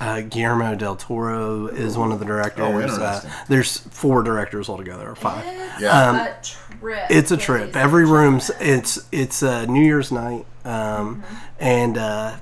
uh, 0.00 0.20
Guillermo 0.22 0.74
del 0.74 0.96
Toro 0.96 1.66
is 1.66 1.96
one 1.96 2.12
of 2.12 2.18
the 2.18 2.24
directors. 2.24 2.64
Oh, 2.64 2.76
uh, 2.76 2.80
interesting. 2.82 3.30
there's 3.48 3.78
four 3.78 4.22
directors 4.22 4.68
altogether, 4.68 5.08
or 5.08 5.14
five. 5.16 5.44
It's 5.46 5.82
Yeah. 5.82 6.08
Um, 6.08 6.16
a 6.16 6.34
trip. 6.42 7.06
It's 7.10 7.30
a 7.30 7.36
trip. 7.36 7.76
Every 7.76 8.04
room's 8.04 8.50
it's 8.60 9.06
it's 9.12 9.42
uh, 9.42 9.64
New 9.66 9.84
Year's 9.84 10.12
night, 10.12 10.44
um, 10.64 11.22
and 11.58 11.96
uh, 11.96 12.36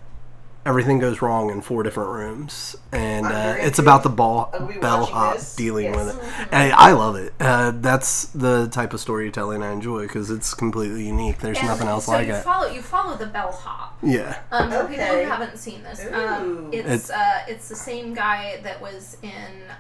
everything 0.66 0.98
goes 0.98 1.20
wrong 1.22 1.50
in 1.50 1.60
four 1.60 1.82
different 1.82 2.10
rooms, 2.10 2.76
and 2.92 3.26
uh, 3.26 3.54
it's 3.58 3.78
about 3.78 4.02
the 4.02 4.08
ball 4.08 4.50
bellhop 4.80 5.38
dealing 5.56 5.84
Yes. 5.92 5.96
with 6.14 6.16
it. 6.42 6.48
I, 6.52 6.70
I 6.70 6.92
love 6.92 7.16
it. 7.16 7.34
Uh, 7.40 7.72
that's 7.74 8.26
the 8.26 8.68
type 8.68 8.94
of 8.94 9.00
storytelling 9.00 9.62
I 9.62 9.72
enjoy 9.72 10.02
because 10.02 10.30
it's 10.30 10.54
completely 10.54 11.06
unique. 11.06 11.38
There's 11.38 11.58
And 11.58 11.66
nothing 11.68 11.88
else 11.88 12.06
so 12.06 12.12
like 12.12 12.28
you 12.28 12.34
it. 12.34 12.42
follow 12.42 12.70
you 12.70 12.80
follow 12.82 13.16
the 13.16 13.26
bellhop. 13.26 13.98
Yeah, 14.02 14.38
Um, 14.52 14.70
for 14.70 14.86
people 14.86 15.04
who 15.04 15.22
haven't 15.24 15.56
seen 15.58 15.82
this, 15.82 16.00
um, 16.12 16.68
it's 16.72 16.86
It's- 16.86 17.10
uh, 17.10 17.42
it's 17.48 17.68
the 17.68 17.76
same 17.76 18.12
guy 18.14 18.60
that 18.62 18.80
was 18.80 19.16
in 19.22 19.32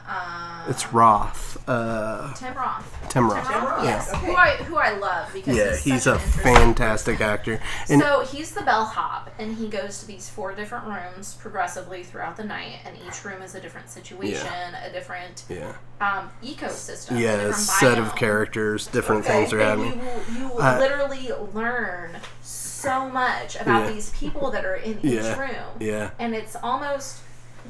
uh, 0.08 0.64
it's 0.68 0.92
Roth. 0.92 1.62
Uh, 1.68 2.32
Tim 2.34 2.54
Roth. 2.54 3.06
Tim 3.08 3.30
Roth. 3.30 3.46
Tim 3.48 3.64
Roth, 3.64 3.84
yes, 3.84 4.12
okay. 4.12 4.26
who 4.26 4.34
I 4.34 4.50
who 4.56 4.76
I 4.76 4.90
love 4.96 5.30
because 5.32 5.56
Yeah, 5.56 5.70
he's, 5.72 5.84
he's 5.84 6.06
a 6.06 6.14
an 6.14 6.18
fantastic 6.20 7.20
actor. 7.20 7.60
And 7.88 8.00
so 8.00 8.20
he's 8.20 8.52
the 8.52 8.62
bellhop, 8.62 9.30
and 9.38 9.56
he 9.56 9.68
goes 9.68 10.00
to 10.00 10.06
these 10.06 10.28
four 10.28 10.52
different 10.54 10.73
rooms 10.82 11.34
progressively 11.34 12.02
throughout 12.02 12.36
the 12.36 12.44
night, 12.44 12.78
and 12.84 12.96
each 13.06 13.24
room 13.24 13.42
is 13.42 13.54
a 13.54 13.60
different 13.60 13.88
situation, 13.88 14.74
a 14.84 14.90
different 14.92 15.44
yeah, 15.48 15.72
um, 16.00 16.30
ecosystem, 16.42 17.18
yeah, 17.20 17.34
a 17.34 17.36
different 17.38 17.54
set 17.56 17.98
of 17.98 18.16
characters, 18.16 18.86
different 18.88 19.24
Okay, 19.24 19.40
things 19.40 19.52
are 19.52 19.60
And 19.60 19.80
you 19.80 19.86
happening. 19.86 20.06
will, 20.06 20.24
you 20.38 20.48
will 20.48 20.62
Uh, 20.62 20.78
literally 20.78 21.30
learn 21.52 22.16
so 22.42 23.08
much 23.08 23.56
about 23.56 23.86
Yeah. 23.86 23.92
these 23.92 24.10
people 24.10 24.50
that 24.50 24.64
are 24.64 24.74
in 24.76 24.98
each 25.02 25.22
Yeah. 25.22 25.38
room, 25.40 25.76
Yeah, 25.78 26.10
and 26.18 26.34
it's 26.34 26.56
almost, 26.62 27.18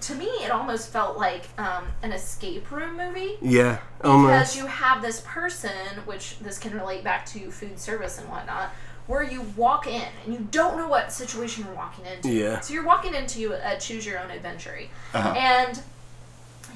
to 0.01 0.14
me, 0.14 0.26
it 0.26 0.51
almost 0.51 0.89
felt 0.90 1.16
like 1.18 1.44
um, 1.59 1.86
an 2.02 2.12
escape 2.12 2.70
room 2.70 2.97
movie. 2.97 3.36
yeah, 3.40 3.78
almost. 4.02 4.32
Because 4.32 4.56
you 4.56 4.66
have 4.66 5.02
this 5.02 5.20
person, 5.24 5.70
which 6.06 6.39
this 6.40 6.59
can 6.59 6.74
relate 6.74 7.05
back 7.05 7.26
to 7.26 7.51
food 7.51 7.78
service 7.78 8.18
and 8.18 8.28
whatnot, 8.28 8.70
where 9.06 9.22
you 9.22 9.43
walk 9.56 9.86
in 9.86 10.02
and 10.24 10.32
you 10.35 10.47
don't 10.51 10.76
know 10.76 10.89
what 10.89 11.12
situation 11.12 11.64
you're 11.64 11.74
walking 11.74 12.06
into. 12.06 12.31
Yeah. 12.31 12.60
So 12.60 12.72
you're 12.72 12.85
walking 12.85 13.14
into 13.14 13.52
a 13.52 13.78
choose 13.78 14.06
your 14.06 14.18
own 14.18 14.31
adventure. 14.31 14.78
Uh-huh. 15.12 15.28
And 15.36 15.81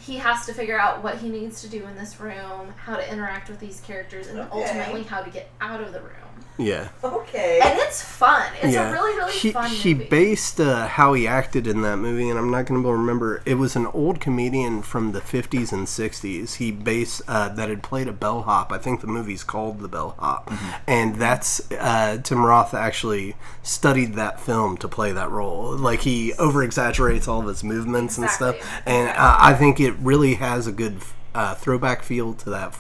he 0.01 0.17
has 0.17 0.47
to 0.47 0.55
figure 0.55 0.79
out 0.79 1.03
what 1.03 1.19
he 1.19 1.29
needs 1.29 1.61
to 1.63 1.69
do 1.69 1.85
in 1.87 1.97
this 1.97 2.21
room, 2.21 2.73
how 2.77 2.97
to 2.97 3.13
interact 3.13 3.49
with 3.49 3.61
these 3.61 3.81
characters, 3.81 4.27
and 4.27 4.39
Okay. 4.41 4.49
ultimately 4.63 5.03
how 5.05 5.23
to 5.23 5.31
get 5.31 5.51
out 5.61 5.81
of 5.83 5.93
the 5.93 6.01
room. 6.01 6.13
Yeah. 6.59 6.89
Okay. 7.05 7.61
and 7.63 7.79
it's 7.79 8.03
fun. 8.03 8.51
It's 8.63 8.75
yeah. 8.75 8.91
a 8.91 8.93
really 8.93 9.15
really 9.17 9.33
he, 9.33 9.53
fun 9.53 9.71
He 9.71 9.95
movie. 9.95 10.09
based 10.09 10.61
uh, 10.61 10.87
how 10.89 11.13
he 11.15 11.27
acted 11.27 11.67
in 11.67 11.83
that 11.83 11.99
movie, 11.99 12.29
and 12.29 12.39
I'm 12.39 12.51
not 12.51 12.67
going 12.67 12.83
to 12.83 12.93
remember. 12.93 13.43
It 13.47 13.55
was 13.55 13.77
an 13.77 13.87
old 13.87 14.21
comedian 14.21 14.83
from 14.83 15.13
the 15.13 15.21
50s 15.21 15.73
and 15.73 15.87
60s. 15.87 16.57
He 16.57 16.73
based 16.73 17.23
uh, 17.29 17.49
that 17.51 17.69
had 17.69 17.83
played 17.83 18.09
a 18.09 18.13
bellhop. 18.13 18.73
I 18.73 18.79
think 18.79 19.01
the 19.01 19.07
movie's 19.07 19.45
called 19.45 19.81
The 19.81 19.89
Bellhop, 19.89 20.49
Mm-hmm. 20.51 20.71
and 20.91 21.17
that's 21.17 21.71
uh, 21.73 22.19
Tim 22.23 22.45
Roth 22.45 22.75
actually 22.75 23.37
studied 23.63 24.15
that 24.15 24.41
film 24.41 24.77
to 24.79 24.89
play 24.89 25.13
that 25.13 25.31
role. 25.31 25.77
Like 25.77 26.01
he 26.01 26.33
over 26.35 26.63
exaggerates 26.65 27.29
all 27.29 27.41
of 27.41 27.47
his 27.47 27.63
movements 27.63 28.19
and 28.19 28.29
stuff, 28.31 28.57
and 28.85 29.11
uh, 29.11 29.37
I 29.39 29.55
think 29.55 29.79
it 29.79 29.95
really 30.01 30.35
has 30.35 30.67
a 30.67 30.73
good 30.73 30.97
uh, 31.35 31.55
throwback 31.55 32.03
feel 32.03 32.35
to 32.35 32.51
that. 32.51 32.77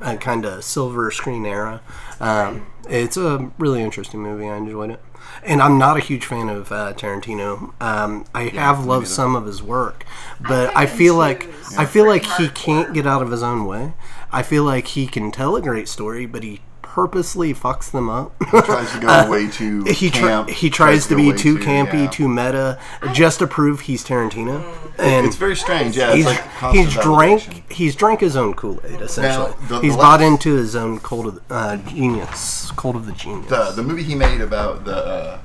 Uh, 0.00 0.16
kind 0.16 0.46
of 0.46 0.64
silver 0.64 1.10
screen 1.10 1.44
era. 1.44 1.82
Um, 2.18 2.66
it's 2.88 3.18
a 3.18 3.52
really 3.58 3.82
interesting 3.82 4.20
movie. 4.20 4.48
I 4.48 4.56
enjoyed 4.56 4.90
it, 4.90 5.00
and 5.42 5.60
I'm 5.60 5.78
not 5.78 5.98
a 5.98 6.00
huge 6.00 6.24
fan 6.24 6.48
of 6.48 6.72
uh, 6.72 6.94
Tarantino. 6.94 7.74
Um, 7.82 8.24
I 8.34 8.44
have 8.44 8.86
loved 8.86 9.04
neither. 9.04 9.14
some 9.14 9.36
of 9.36 9.44
his 9.44 9.62
work, 9.62 10.04
but 10.40 10.68
pick 10.68 10.76
I 10.76 10.86
feel 10.86 11.16
like 11.16 11.40
choose 11.40 11.76
I 11.76 11.84
feel 11.84 12.06
like 12.06 12.24
he 12.24 12.48
can't 12.48 12.94
get 12.94 13.06
out 13.06 13.20
of 13.20 13.30
his 13.30 13.42
own 13.42 13.66
way. 13.66 13.92
I 14.32 14.42
feel 14.42 14.64
like 14.64 14.86
he 14.88 15.06
can 15.06 15.30
tell 15.30 15.54
a 15.54 15.60
great 15.60 15.88
story, 15.88 16.24
but 16.24 16.42
he 16.42 16.60
purposely 16.94 17.52
fucks 17.52 17.90
them 17.90 18.08
up. 18.08 18.32
He 18.52 18.60
tries 18.62 18.92
to 18.92 19.00
go 19.00 19.28
way 19.28 19.48
too 19.50 19.82
he 19.82 20.10
camp. 20.10 20.48
he 20.48 20.70
tries, 20.70 21.08
to 21.08 21.10
go 21.10 21.16
be 21.16 21.30
way 21.32 21.36
too 21.36 21.58
campy, 21.58 22.04
yeah. 22.04 22.10
too 22.10 22.28
meta, 22.28 22.78
just 23.12 23.40
to 23.40 23.48
prove 23.48 23.80
he's 23.80 24.04
Tarantino. 24.04 24.62
And 24.98 25.26
It's 25.26 25.34
very 25.34 25.56
strange. 25.56 25.96
Yeah, 25.96 26.14
he's 26.14 26.24
it's 26.24 26.38
like 26.62 26.72
he's 26.74 26.94
drank 26.94 27.72
he's 27.72 27.96
drank 27.96 28.20
his 28.20 28.36
own 28.36 28.54
Kool 28.54 28.80
Aid 28.84 29.00
essentially. 29.00 29.52
the- 29.66 29.74
the 29.74 29.80
he's 29.80 29.96
last- 29.96 30.02
bought 30.02 30.22
into 30.22 30.54
his 30.54 30.76
own 30.76 31.00
cult 31.00 31.26
of 31.26 31.40
uh, 31.50 31.76
genius, 31.78 32.70
cult 32.76 32.94
of 32.94 33.06
the 33.06 33.12
genius. 33.12 33.48
The, 33.50 33.72
the 33.72 33.82
movie 33.82 34.04
he 34.04 34.14
made 34.14 34.40
about 34.40 34.84
the 34.84 34.96
uh, 34.96 35.38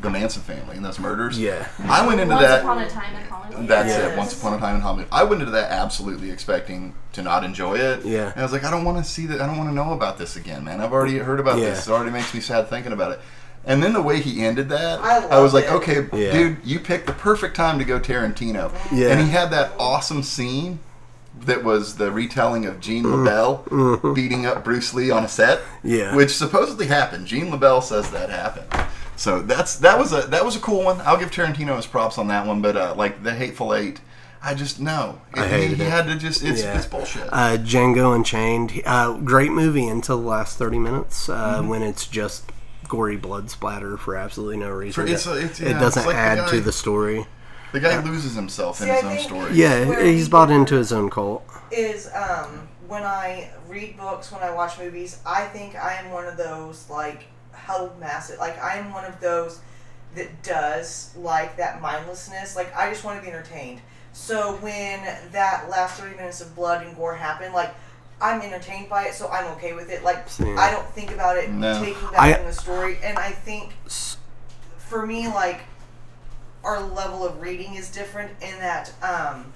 the 0.00 0.10
Manson 0.10 0.42
family 0.42 0.76
and 0.76 0.84
those 0.84 0.98
murders. 0.98 1.38
Yeah. 1.38 1.66
I 1.84 2.06
went 2.06 2.20
into 2.20 2.34
Once 2.34 2.46
that. 2.46 2.60
upon 2.60 2.78
a 2.82 2.88
time 2.88 3.14
in 3.16 3.22
Hollywood. 3.26 3.68
That's 3.68 3.88
Yes. 3.88 4.12
it. 4.12 4.16
Once 4.18 4.32
upon 4.38 4.54
a 4.54 4.58
time 4.58 4.76
in 4.76 4.80
Hollywood, 4.80 5.08
I 5.12 5.24
went 5.24 5.40
into 5.40 5.52
that 5.52 5.70
absolutely 5.70 6.30
expecting 6.30 6.94
to 7.14 7.22
not 7.22 7.44
enjoy 7.44 7.76
it. 7.76 8.04
Yeah. 8.04 8.30
and 8.30 8.38
I 8.38 8.42
was 8.42 8.52
like, 8.52 8.64
I 8.64 8.70
don't 8.70 8.84
want 8.84 8.98
to 8.98 9.10
see 9.10 9.26
that. 9.26 9.40
I 9.40 9.46
don't 9.46 9.56
want 9.58 9.70
to 9.70 9.74
know 9.74 9.92
about 9.92 10.18
this 10.18 10.36
again, 10.36 10.64
man. 10.64 10.80
I've 10.80 10.92
already 10.92 11.18
heard 11.18 11.40
about 11.40 11.58
Yeah. 11.58 11.70
this. 11.70 11.86
It 11.88 11.90
already 11.92 12.10
makes 12.12 12.32
me 12.34 12.40
sad 12.40 12.68
thinking 12.68 12.92
about 12.92 13.12
it. 13.12 13.20
And 13.66 13.82
then 13.82 13.92
the 13.92 14.00
way 14.02 14.20
he 14.20 14.44
ended 14.44 14.68
that, 14.70 15.00
I 15.00 15.26
I, 15.26 15.40
was 15.40 15.52
like, 15.52 15.64
it. 15.64 15.70
okay, 15.72 16.06
Yeah. 16.12 16.32
dude, 16.32 16.56
you 16.64 16.78
picked 16.78 17.06
the 17.06 17.12
perfect 17.12 17.54
time 17.56 17.78
to 17.78 17.84
go 17.84 17.98
Tarantino. 17.98 18.70
Yeah. 18.92 19.08
And 19.08 19.20
he 19.20 19.28
had 19.30 19.50
that 19.50 19.72
awesome 19.78 20.22
scene 20.22 20.78
that 21.44 21.62
was 21.64 21.96
the 21.96 22.10
retelling 22.10 22.66
of 22.66 22.80
Gene 22.80 23.04
LeBell 23.04 24.14
beating 24.14 24.46
up 24.46 24.64
Bruce 24.64 24.94
Lee 24.94 25.10
on 25.10 25.24
a 25.24 25.28
set. 25.28 25.58
Mm-hmm. 25.58 25.88
Yeah. 25.88 26.14
Which 26.16 26.34
supposedly 26.36 26.86
happened. 26.86 27.26
Gene 27.26 27.50
LeBell 27.50 27.82
says 27.82 28.10
that 28.10 28.30
happened. 28.30 28.66
So 29.18 29.42
that's 29.42 29.76
that 29.76 29.98
was 29.98 30.12
a 30.12 30.22
that 30.28 30.44
was 30.44 30.56
a 30.56 30.60
cool 30.60 30.84
one. 30.84 31.00
I'll 31.02 31.16
give 31.18 31.30
Tarantino 31.30 31.76
his 31.76 31.86
props 31.86 32.18
on 32.18 32.28
that 32.28 32.46
one, 32.46 32.62
but 32.62 32.76
uh, 32.76 32.94
like 32.96 33.22
the 33.24 33.34
Hateful 33.34 33.74
Eight, 33.74 34.00
I 34.42 34.54
just 34.54 34.80
no. 34.80 35.20
I 35.34 35.46
hated 35.48 35.78
he 35.78 35.82
it. 35.84 35.90
had 35.90 36.06
to 36.06 36.14
just 36.16 36.42
it's 36.44 36.62
Yeah. 36.62 36.76
it's 36.76 36.86
bullshit. 36.86 37.28
uh, 37.32 37.56
Django 37.58 38.14
Unchained, 38.14 38.80
uh, 38.86 39.14
great 39.18 39.50
movie 39.50 39.88
until 39.88 40.20
the 40.20 40.26
last 40.28 40.56
thirty 40.56 40.78
minutes 40.78 41.28
uh, 41.28 41.58
Mm-hmm. 41.58 41.68
when 41.68 41.82
it's 41.82 42.06
just 42.06 42.44
gory 42.86 43.16
blood 43.16 43.50
splatter 43.50 43.96
for 43.96 44.16
absolutely 44.16 44.56
no 44.56 44.70
reason. 44.70 45.08
it's 45.08 45.26
a- 45.26 45.36
it's- 45.36 45.60
it 45.60 45.74
doesn't 45.74 45.86
it's 46.02 46.06
like 46.06 46.06
the 46.06 46.14
add 46.14 46.38
guy- 46.38 46.50
to 46.52 46.60
the 46.60 46.72
story. 46.72 47.26
the 47.72 47.80
guy 47.80 48.02
loses 48.02 48.34
himself 48.36 48.80
in 48.80 48.86
See, 48.86 48.92
his 48.94 49.04
I 49.04 49.12
own 49.18 49.24
story. 49.24 49.52
Yeah, 49.54 49.84
Where 49.88 50.04
he's 50.06 50.28
bought 50.28 50.50
into 50.50 50.76
his 50.76 50.92
own 50.92 51.10
cult. 51.10 51.44
is 51.72 52.08
um 52.14 52.68
when 52.86 53.02
I 53.02 53.50
read 53.68 53.98
books, 53.98 54.30
when 54.32 54.42
I 54.42 54.50
watch 54.50 54.78
movies, 54.78 55.18
I 55.26 55.44
think 55.46 55.74
I 55.74 55.94
am 55.94 56.10
one 56.12 56.24
of 56.26 56.36
those 56.38 56.88
like 56.88 57.24
huddled 57.58 57.98
massive. 58.00 58.38
Like 58.38 58.62
I 58.62 58.76
am 58.78 58.92
one 58.92 59.04
of 59.04 59.20
those 59.20 59.60
that 60.14 60.42
does 60.42 61.14
like 61.16 61.56
that 61.58 61.80
mindlessness. 61.82 62.56
Like 62.56 62.74
I 62.76 62.90
just 62.90 63.04
want 63.04 63.18
to 63.18 63.22
be 63.22 63.28
entertained. 63.30 63.80
So 64.12 64.56
when 64.56 65.00
that 65.32 65.68
last 65.70 66.00
thirty 66.00 66.16
minutes 66.16 66.40
of 66.40 66.54
blood 66.56 66.84
and 66.86 66.96
gore 66.96 67.14
happened, 67.14 67.54
like 67.54 67.74
I'm 68.20 68.40
entertained 68.40 68.88
by 68.88 69.04
it, 69.06 69.14
so 69.14 69.28
I'm 69.28 69.46
okay 69.56 69.74
with 69.74 69.90
it. 69.90 70.02
Like 70.02 70.28
Same. 70.28 70.58
I 70.58 70.70
don't 70.70 70.86
think 70.90 71.12
about 71.12 71.36
it 71.36 71.50
No. 71.50 71.78
taking 71.78 72.08
back 72.10 72.18
I- 72.20 72.38
in 72.38 72.44
the 72.46 72.52
story, 72.52 72.98
and 73.02 73.16
I 73.18 73.30
think 73.30 73.74
for 74.78 75.06
me, 75.06 75.28
like 75.28 75.60
our 76.64 76.80
level 76.82 77.24
of 77.24 77.40
reading 77.40 77.74
is 77.74 77.90
different 77.90 78.30
in 78.42 78.58
that 78.58 78.92
um, 79.02 79.52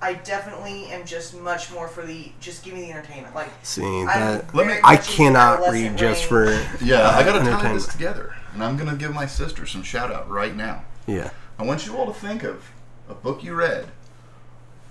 I 0.00 0.14
definitely 0.14 0.86
am 0.86 1.04
just 1.04 1.34
much 1.40 1.72
more 1.72 1.88
for 1.88 2.04
the 2.06 2.30
just 2.40 2.64
give 2.64 2.74
me 2.74 2.82
the 2.82 2.90
entertainment. 2.92 3.34
Like 3.34 3.50
See 3.62 3.82
I'm 3.84 4.06
that 4.06 4.54
Let 4.54 4.66
me- 4.66 4.78
I 4.84 4.96
cannot 4.96 5.54
adolescent 5.60 5.90
read 5.90 5.98
just 5.98 6.24
for 6.26 6.50
Yeah, 6.80 7.08
I 7.08 7.24
gotta 7.24 7.40
tie 7.40 7.46
entertainment. 7.48 7.74
this 7.74 7.86
together, 7.88 8.34
and 8.54 8.62
I'm 8.62 8.76
gonna 8.76 8.94
give 8.96 9.12
my 9.12 9.26
sister 9.26 9.66
some 9.66 9.82
shout 9.82 10.12
out 10.12 10.28
right 10.30 10.54
now. 10.54 10.84
Yeah, 11.06 11.30
I 11.58 11.64
want 11.64 11.86
you 11.86 11.96
all 11.96 12.06
to 12.06 12.12
think 12.18 12.44
of 12.44 12.70
a 13.08 13.14
book 13.14 13.42
you 13.42 13.54
read 13.54 13.86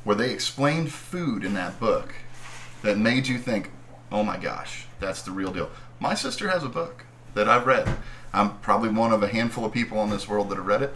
where 0.04 0.16
they 0.16 0.32
explained 0.32 0.92
food 0.92 1.44
in 1.46 1.54
that 1.54 1.80
book 1.80 2.14
that 2.82 2.98
made 2.98 3.28
you 3.28 3.38
think, 3.38 3.72
oh 4.12 4.24
my 4.24 4.38
gosh, 4.38 4.86
that's 5.00 5.22
the 5.22 5.32
real 5.32 5.52
deal. 5.52 5.70
My 6.00 6.14
sister 6.16 6.50
has 6.50 6.64
a 6.64 6.70
book 6.70 7.04
that 7.34 7.48
I've 7.50 7.66
read. 7.66 7.96
I'm 8.34 8.58
probably 8.60 8.90
one 8.90 9.12
of 9.14 9.24
a 9.24 9.28
handful 9.28 9.64
of 9.66 9.72
people 9.72 10.02
in 10.04 10.10
this 10.10 10.28
world 10.28 10.50
that 10.50 10.56
have 10.58 10.66
read 10.66 10.82
it, 10.82 10.96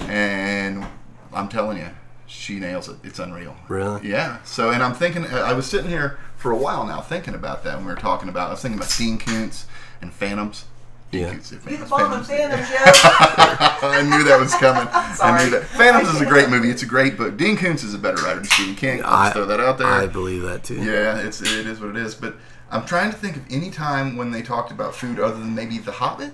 and 0.00 0.86
I'm 1.32 1.48
telling 1.48 1.78
you, 1.78 1.88
she 2.26 2.58
nails 2.58 2.88
it. 2.88 2.96
It's 3.04 3.18
unreal. 3.18 3.56
Really? 3.68 4.08
Yeah. 4.08 4.42
So, 4.44 4.70
and 4.70 4.82
I'm 4.82 4.94
thinking, 4.94 5.24
I 5.26 5.52
was 5.52 5.66
sitting 5.66 5.90
here 5.90 6.18
for 6.36 6.50
a 6.50 6.56
while 6.56 6.84
now 6.86 7.00
thinking 7.00 7.34
about 7.34 7.64
that 7.64 7.76
when 7.76 7.86
we 7.86 7.92
were 7.92 7.98
talking 7.98 8.28
about, 8.28 8.48
I 8.48 8.50
was 8.52 8.62
thinking 8.62 8.78
about 8.78 8.94
Dean 8.96 9.18
Koontz 9.18 9.66
and 10.02 10.12
Phantoms. 10.12 10.64
Dean 11.12 11.22
Yeah. 11.22 11.30
Koontz 11.30 11.50
did 11.50 11.64
Be 11.64 11.70
Phantoms, 11.76 11.90
bomb 11.90 12.24
Phantoms. 12.24 12.66
fandom, 12.66 12.66
I 13.82 14.02
knew 14.02 14.24
that 14.24 14.38
was 14.40 14.52
coming. 14.54 14.88
I 14.92 15.14
Sorry. 15.14 15.44
knew 15.44 15.50
that. 15.50 15.64
Phantoms 15.64 16.08
is 16.14 16.20
a 16.20 16.26
great 16.26 16.48
movie. 16.48 16.68
It's 16.70 16.82
a 16.82 16.86
great 16.86 17.16
book. 17.16 17.36
Dean 17.36 17.56
Koontz 17.56 17.82
is 17.84 17.94
a 17.94 17.98
better 17.98 18.22
writer 18.22 18.36
than 18.40 18.44
Stephen 18.46 18.74
King. 18.74 19.02
I'll 19.04 19.24
just 19.24 19.34
throw 19.34 19.44
that 19.46 19.60
out 19.60 19.78
there. 19.78 19.86
I 19.86 20.06
believe 20.06 20.42
that 20.42 20.64
too. 20.64 20.82
yeah, 20.82 21.18
it's 21.20 21.40
it 21.40 21.66
is 21.66 21.80
what 21.80 21.90
it 21.90 21.96
is. 21.96 22.14
But 22.14 22.34
I'm 22.70 22.84
trying 22.84 23.10
to 23.12 23.16
think 23.16 23.36
of 23.36 23.44
any 23.50 23.70
time 23.70 24.16
when 24.16 24.30
they 24.32 24.42
talked 24.42 24.72
about 24.72 24.94
food 24.94 25.20
other 25.20 25.38
than 25.38 25.54
maybe 25.54 25.78
The 25.78 25.92
Hobbit. 25.92 26.32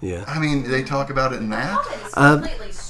Yeah. 0.00 0.24
I 0.26 0.38
mean, 0.38 0.70
they 0.70 0.82
talk 0.84 1.10
about 1.10 1.32
it 1.32 1.36
in 1.40 1.50
that. 1.50 1.78
It's 2.04 2.14
Uh, 2.16 2.36
completely 2.38 2.72
structured. 2.72 2.87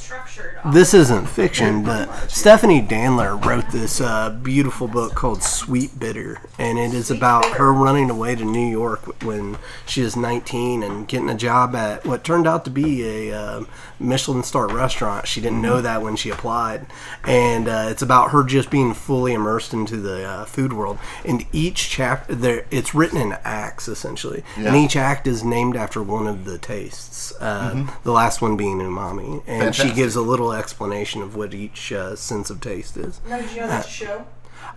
Off 0.65 0.75
This 0.75 0.95
isn't 0.95 1.27
fiction, 1.27 1.85
but 1.85 2.09
Stephanie 2.31 2.83
Danler 2.83 3.43
wrote 3.45 3.69
this 3.71 4.01
uh, 4.01 4.31
beautiful 4.31 4.89
book 4.89 5.15
called 5.15 5.43
Sweet 5.43 5.99
Bitter, 5.99 6.41
and 6.59 6.79
it 6.79 6.95
is 6.95 7.11
about 7.11 7.45
her 7.57 7.73
running 7.73 8.11
away 8.11 8.35
to 8.35 8.45
New 8.45 8.67
York 8.69 9.23
when 9.25 9.57
she 9.87 10.03
is 10.03 10.17
19 10.17 10.83
and 10.83 11.07
getting 11.09 11.31
a 11.31 11.37
job 11.37 11.75
at 11.75 12.05
what 12.05 12.25
turned 12.25 12.47
out 12.47 12.65
to 12.65 12.71
be 12.71 13.29
a 13.31 13.37
uh, 13.39 13.65
Michelin 14.01 14.43
star 14.43 14.69
restaurant. 14.69 15.27
She 15.27 15.41
didn't 15.41 15.63
know 15.63 15.81
that 15.81 16.03
when 16.03 16.17
she 16.17 16.31
applied, 16.31 16.87
and 17.25 17.69
uh, 17.69 17.87
it's 17.91 18.03
about 18.03 18.31
her 18.31 18.43
just 18.45 18.71
being 18.71 18.95
fully 18.95 19.33
immersed 19.35 19.73
into 19.73 19.97
the 19.97 20.25
uh, 20.25 20.45
food 20.45 20.73
world. 20.73 20.99
And 21.25 21.45
each 21.53 21.89
chapter, 21.91 22.35
there, 22.35 22.67
it's 22.71 22.95
written 22.95 23.19
in 23.21 23.33
acts 23.45 23.89
essentially, 23.89 24.43
and 24.57 24.77
each 24.77 24.97
act 24.97 25.27
is 25.27 25.45
named 25.45 25.77
after 25.77 26.03
one 26.03 26.27
of 26.27 26.45
the 26.45 26.59
tastes. 26.59 27.33
Uh, 27.41 27.87
The 28.05 28.13
last 28.13 28.41
one 28.43 28.57
being 28.57 28.79
umami, 28.79 29.43
and 29.47 29.75
she 29.75 29.91
gives 29.95 30.17
a 30.17 30.21
little 30.29 30.53
explanation 30.53 31.23
of 31.23 31.35
what 31.37 31.55
each 31.55 31.91
uh, 31.93 32.15
sense 32.17 32.51
of 32.51 32.61
taste 32.61 32.97
is. 32.97 33.21
No, 33.29 33.41
did 33.41 33.51
you 33.53 33.61
know 33.61 33.67
that's 33.69 33.87
a 33.89 33.91
show? 33.91 34.27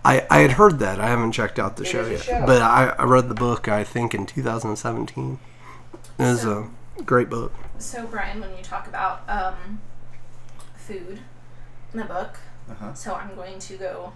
I, 0.04 0.26
I 0.30 0.38
had 0.38 0.52
heard 0.52 0.78
that. 0.80 1.00
I 1.00 1.06
haven't 1.08 1.32
checked 1.32 1.58
out 1.58 1.76
the 1.76 1.82
It 1.84 1.88
show 1.88 2.00
is 2.00 2.08
a 2.08 2.12
yet, 2.12 2.22
show. 2.22 2.46
but 2.46 2.62
I, 2.62 2.94
I 2.98 3.04
read 3.04 3.28
the 3.28 3.34
book. 3.34 3.68
I 3.68 3.84
think 3.84 4.14
in 4.14 4.26
2017. 4.26 5.38
It 6.18 6.22
was 6.22 6.44
a 6.44 6.68
great 7.04 7.28
book. 7.30 7.52
So 7.78 8.06
Brian, 8.06 8.40
when 8.40 8.50
you 8.56 8.62
talk 8.62 8.86
about 8.86 9.28
um, 9.28 9.80
food 10.76 11.20
in 11.92 11.98
the 11.98 12.04
book, 12.04 12.38
Uh-huh. 12.70 12.94
so 12.94 13.14
I'm 13.14 13.34
going 13.34 13.58
to 13.58 13.76
go 13.76 14.12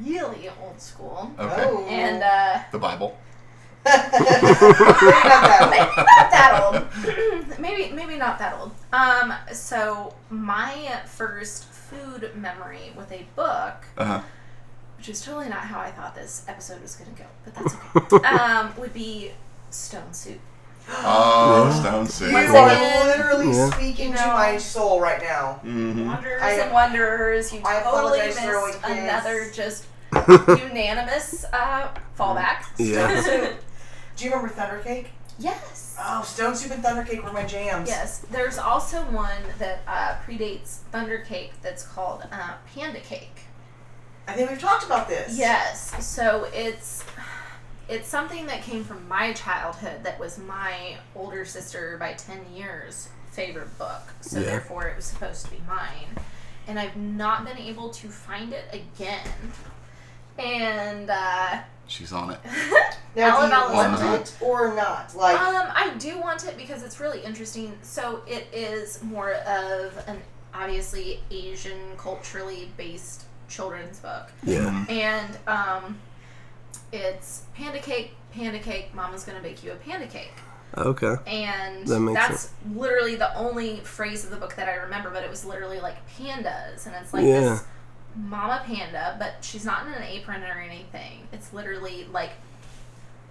really 0.00 0.48
old 0.62 0.80
school 0.80 1.32
Okay. 1.38 1.64
Oh. 1.66 1.84
and 1.88 2.22
uh, 2.22 2.62
The 2.72 2.78
Bible. 2.78 3.18
Maybe 3.84 5.28
not 5.28 5.42
that 5.44 5.68
maybe 5.70 5.96
not 5.96 6.30
that 6.30 6.60
old. 6.64 7.58
maybe 7.60 7.92
maybe 7.94 8.16
not 8.16 8.38
that 8.38 8.54
old. 8.58 8.72
Um, 8.92 9.34
so 9.52 10.14
my 10.30 11.00
first 11.06 11.64
food 11.64 12.30
memory 12.34 12.92
with 12.96 13.10
a 13.12 13.26
book, 13.36 13.84
Uh 13.98 14.04
huh. 14.04 14.20
which 14.96 15.08
is 15.08 15.24
totally 15.24 15.48
not 15.48 15.60
how 15.60 15.80
I 15.80 15.90
thought 15.90 16.14
this 16.14 16.44
episode 16.48 16.80
was 16.82 16.96
going 16.96 17.14
to 17.14 17.22
go, 17.22 17.28
but 17.44 17.54
that's 17.54 17.76
okay. 18.14 18.26
um, 18.38 18.72
would 18.78 18.94
be 18.94 19.32
Stone 19.70 20.12
Soup. 20.12 20.40
Oh, 20.88 21.70
Stone 21.80 22.06
Soup. 22.06 22.30
You 22.30 22.36
are 22.36 23.06
literally 23.06 23.52
Yeah. 23.56 23.70
speaking 23.70 24.10
You 24.10 24.16
to 24.16 24.26
my 24.28 24.58
soul 24.58 25.00
right 25.00 25.20
now. 25.22 25.60
Mm-hmm. 25.64 26.06
Wonders 26.06 26.42
I- 26.42 26.50
and 26.52 26.72
Wonders. 26.72 27.52
You 27.52 27.60
I 27.64 27.80
totally 27.82 28.20
apologize 28.20 28.34
missed 28.36 28.78
another 28.84 29.50
just 29.50 29.86
unanimous 30.28 31.44
uh, 31.52 31.88
fallback. 32.18 32.64
Yeah. 32.78 33.54
Soup. 34.14 34.16
Do 34.16 34.24
you 34.24 34.30
remember 34.30 34.52
Thunder 34.54 34.82
Cake? 34.82 35.10
Yes. 35.38 35.96
Oh, 36.00 36.22
Stone 36.22 36.54
Soup 36.54 36.70
and 36.72 36.82
Thunder 36.82 37.02
Cake 37.02 37.24
were 37.24 37.32
my 37.32 37.44
jams. 37.44 37.88
Yes. 37.88 38.20
There's 38.30 38.56
also 38.58 39.02
one 39.06 39.42
that 39.58 39.80
uh, 39.86 40.16
predates 40.26 40.78
Thunder 40.92 41.18
Cake 41.18 41.52
that's 41.62 41.84
called 41.86 42.22
uh, 42.30 42.54
Panda 42.74 43.00
Cake. 43.00 43.40
I 44.28 44.32
think 44.32 44.48
we've 44.50 44.60
talked 44.60 44.84
about 44.84 45.08
this. 45.08 45.36
Yes. 45.36 46.04
So 46.06 46.46
it's 46.52 47.04
it's 47.88 48.08
something 48.08 48.46
that 48.46 48.62
came 48.62 48.82
from 48.84 49.06
my 49.08 49.32
childhood 49.34 50.04
that 50.04 50.18
was 50.18 50.38
my 50.38 50.96
older 51.14 51.44
sister 51.44 51.96
by 51.98 52.14
10 52.14 52.38
years 52.54 53.10
favorite 53.32 53.76
book 53.78 54.00
so 54.22 54.38
Yeah. 54.38 54.46
therefore 54.46 54.86
it 54.88 54.96
was 54.96 55.04
supposed 55.04 55.44
to 55.44 55.50
be 55.50 55.60
mine 55.68 56.06
and 56.66 56.78
i've 56.78 56.96
not 56.96 57.44
been 57.44 57.58
able 57.58 57.90
to 57.90 58.08
find 58.08 58.54
it 58.54 58.64
again 58.72 59.28
and 60.38 61.10
uh, 61.10 61.58
She's 61.86 62.12
on 62.12 62.30
it. 62.32 62.38
Now, 63.16 63.42
do 63.42 63.46
you 63.46 63.52
Alabama 63.52 63.74
want 63.74 64.00
Lemon. 64.00 64.20
it 64.22 64.36
or 64.40 64.74
not? 64.74 65.14
Like, 65.14 65.40
Um, 65.40 65.68
I 65.72 65.94
do 65.98 66.18
want 66.18 66.44
it 66.48 66.56
because 66.56 66.82
it's 66.82 66.98
really 66.98 67.20
interesting. 67.20 67.78
So 67.82 68.22
it 68.26 68.48
is 68.52 69.00
more 69.04 69.34
of 69.34 69.96
an 70.08 70.20
obviously 70.52 71.22
Asian 71.30 71.78
culturally 71.96 72.72
based 72.76 73.26
children's 73.48 74.00
book, 74.00 74.32
Yeah. 74.42 74.84
and 74.88 75.36
um, 75.46 75.96
it's 76.92 77.42
panda 77.54 77.78
cake, 77.78 78.16
panda 78.32 78.58
cake. 78.58 78.92
Mama's 78.94 79.22
gonna 79.24 79.40
bake 79.40 79.62
you 79.62 79.70
a 79.70 79.76
panda 79.76 80.08
cake, 80.08 80.32
Okay. 80.76 81.14
and 81.28 81.86
That 81.86 82.00
makes 82.00 82.18
that's 82.20 82.50
literally 82.74 83.14
the 83.14 83.32
only 83.36 83.78
phrase 83.80 84.24
of 84.24 84.30
the 84.30 84.36
book 84.36 84.56
that 84.56 84.68
I 84.68 84.74
remember. 84.74 85.10
But 85.10 85.22
it 85.22 85.30
was 85.30 85.44
literally 85.44 85.78
like 85.80 85.96
pandas, 86.18 86.86
and 86.86 86.96
it's 87.00 87.12
like 87.14 87.24
Yeah. 87.24 87.40
this 87.40 87.64
mama 88.16 88.62
panda, 88.66 89.16
but 89.18 89.34
she's 89.42 89.64
not 89.64 89.86
in 89.86 89.92
an 89.92 90.02
apron 90.02 90.42
or 90.42 90.60
anything. 90.60 91.26
It's 91.32 91.52
literally 91.52 92.06
like 92.12 92.30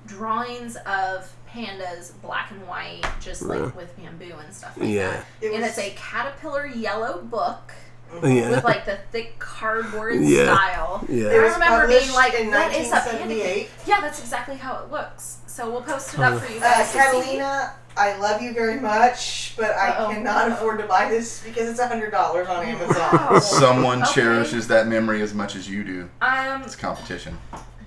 drawings 0.05 0.75
of 0.85 1.31
pandas, 1.49 2.11
black 2.21 2.51
and 2.51 2.67
white, 2.67 3.03
just 3.21 3.41
like 3.43 3.59
Really? 3.59 3.71
with 3.71 3.95
bamboo 3.97 4.33
and 4.43 4.53
stuff 4.53 4.75
like 4.77 4.89
Yeah. 4.89 5.11
that. 5.11 5.25
it 5.41 5.51
and 5.53 5.61
was- 5.61 5.69
it's 5.69 5.79
a 5.79 5.91
caterpillar 5.95 6.65
yellow 6.65 7.21
book 7.21 7.71
Yeah. 8.21 8.49
with 8.51 8.63
like 8.63 8.85
the 8.85 8.97
thick 9.11 9.39
cardboard 9.39 10.21
Yeah. 10.21 10.43
style. 10.55 11.05
Yeah. 11.07 11.29
I 11.29 11.33
remember 11.35 11.87
being 11.87 11.99
published 12.01 12.15
like, 12.15 12.33
in 12.33 12.51
"What 12.51 12.73
is 12.73 12.87
a 12.89 12.91
panda 12.91 13.09
1978. 13.11 13.69
Yeah, 13.85 14.01
that's 14.01 14.19
exactly 14.19 14.57
how 14.57 14.75
it 14.83 14.91
looks. 14.91 15.37
So 15.47 15.69
we'll 15.69 15.81
post 15.81 16.13
it 16.15 16.19
up 16.19 16.39
for 16.41 16.51
you 16.51 16.57
Uh, 16.57 16.61
guys. 16.61 16.87
to 16.87 16.91
see. 16.91 16.97
Catalina, 16.99 17.73
I 17.95 18.17
love 18.17 18.41
you 18.41 18.53
very 18.53 18.79
much, 18.79 19.53
but 19.57 19.71
I 19.71 19.89
Uh-oh. 19.89 20.09
cannot 20.13 20.51
afford 20.51 20.79
to 20.79 20.85
buy 20.87 21.07
this 21.09 21.43
because 21.43 21.69
it's 21.69 21.79
a 21.79 21.87
hundred 21.87 22.11
dollars 22.11 22.47
on 22.47 22.65
Amazon. 22.65 23.09
Wow. 23.33 23.39
Someone 23.39 24.01
Okay. 24.03 24.13
cherishes 24.13 24.67
that 24.69 24.87
memory 24.87 25.21
as 25.21 25.33
much 25.33 25.55
as 25.55 25.69
you 25.69 25.83
do. 25.83 26.09
Um, 26.21 26.63
It's 26.63 26.75
competition. 26.75 27.37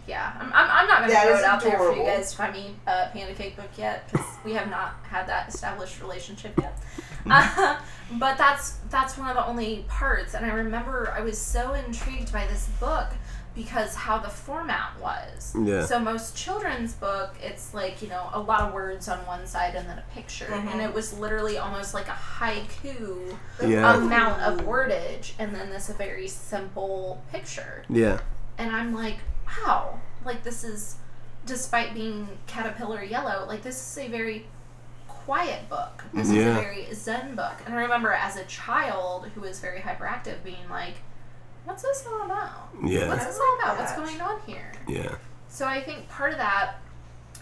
yeah, 0.06 0.32
I'm, 0.38 0.46
I'm, 0.52 0.70
I'm 0.70 0.86
not 0.86 1.00
gonna 1.00 1.12
That 1.12 1.26
throw 1.26 1.38
it 1.38 1.44
out 1.44 1.60
there 1.62 1.78
for 1.78 1.96
you 1.96 2.04
guys 2.04 2.30
to 2.30 2.36
find 2.36 2.52
me 2.52 2.76
a 2.86 3.08
panda 3.12 3.34
cake 3.34 3.56
book 3.56 3.70
yet 3.76 4.08
because 4.10 4.26
we 4.44 4.52
have 4.52 4.70
not 4.70 4.94
had 5.02 5.26
that 5.26 5.48
established 5.52 6.00
relationship 6.00 6.52
yet. 6.60 6.78
Uh, 7.28 7.76
but 8.20 8.38
that's 8.38 8.76
that's 8.88 9.18
one 9.18 9.28
of 9.28 9.34
the 9.34 9.44
only 9.48 9.84
parts, 9.88 10.34
and 10.34 10.46
I 10.46 10.50
remember 10.50 11.12
I 11.12 11.22
was 11.22 11.36
so 11.36 11.74
intrigued 11.74 12.32
by 12.32 12.46
this 12.46 12.68
book 12.78 13.08
because 13.56 13.94
how 13.96 14.18
the 14.18 14.28
format 14.28 14.90
was. 15.00 15.56
Yeah. 15.60 15.84
So 15.86 15.98
most 15.98 16.36
children's 16.36 16.92
book, 16.92 17.34
it's 17.42 17.74
like 17.74 18.00
you 18.02 18.08
know 18.08 18.28
a 18.32 18.38
lot 18.38 18.60
of 18.60 18.72
words 18.72 19.08
on 19.08 19.18
one 19.26 19.46
side 19.46 19.74
and 19.74 19.88
then 19.88 19.98
a 19.98 20.04
picture, 20.14 20.44
Mhm. 20.46 20.72
and 20.72 20.80
it 20.82 20.92
was 20.94 21.12
literally 21.18 21.58
almost 21.58 21.94
like 21.94 22.06
a 22.06 22.18
haiku 22.38 23.34
Yeah. 23.64 23.96
amount 23.96 24.42
of 24.42 24.60
wordage, 24.66 25.32
and 25.40 25.52
then 25.54 25.70
this 25.70 25.88
very 25.88 26.28
simple 26.28 27.22
picture 27.32 27.84
Yeah. 27.88 28.18
and 28.58 28.70
I'm 28.76 28.94
like, 28.94 29.16
wow, 29.64 30.00
like 30.24 30.42
this 30.44 30.62
is, 30.62 30.96
despite 31.46 31.94
being 31.94 32.38
caterpillar 32.46 33.02
yellow, 33.02 33.46
like 33.48 33.62
this 33.62 33.76
is 33.76 34.04
a 34.04 34.08
very 34.08 34.46
quiet 35.08 35.68
book. 35.68 36.04
This 36.12 36.28
is 36.28 36.34
a 36.36 36.52
very 36.60 36.92
zen 36.94 37.34
book. 37.34 37.54
And 37.64 37.74
I 37.74 37.78
remember 37.82 38.12
as 38.12 38.36
a 38.36 38.44
child 38.44 39.28
who 39.34 39.40
was 39.40 39.58
very 39.60 39.80
hyperactive 39.80 40.44
being 40.44 40.68
like, 40.70 40.96
what's 41.66 41.82
this 41.82 42.06
all 42.06 42.22
about? 42.22 42.70
Yeah. 42.84 43.08
What's 43.08 43.26
this 43.26 43.38
all 43.38 43.58
about? 43.60 43.78
What's 43.78 43.94
going 43.94 44.20
on 44.20 44.40
here? 44.46 44.72
Yeah. 44.88 45.16
So 45.48 45.66
I 45.66 45.82
think 45.82 46.08
part 46.08 46.32
of 46.32 46.38
that 46.38 46.76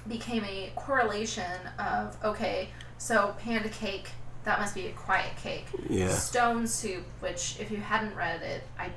became 0.08 0.44
a 0.44 0.72
correlation 0.74 1.60
of, 1.78 2.16
okay, 2.24 2.70
so 2.98 3.34
panda 3.38 3.68
cake, 3.68 4.10
that 4.44 4.58
must 4.58 4.74
be 4.74 4.86
a 4.86 4.92
quiet 4.92 5.36
cake. 5.36 5.66
Yeah. 5.88 6.08
Stone 6.08 6.66
Soup, 6.66 7.04
which 7.20 7.58
if 7.60 7.70
you 7.70 7.78
hadn't 7.78 8.16
read 8.16 8.42
it, 8.42 8.64
I 8.78 8.90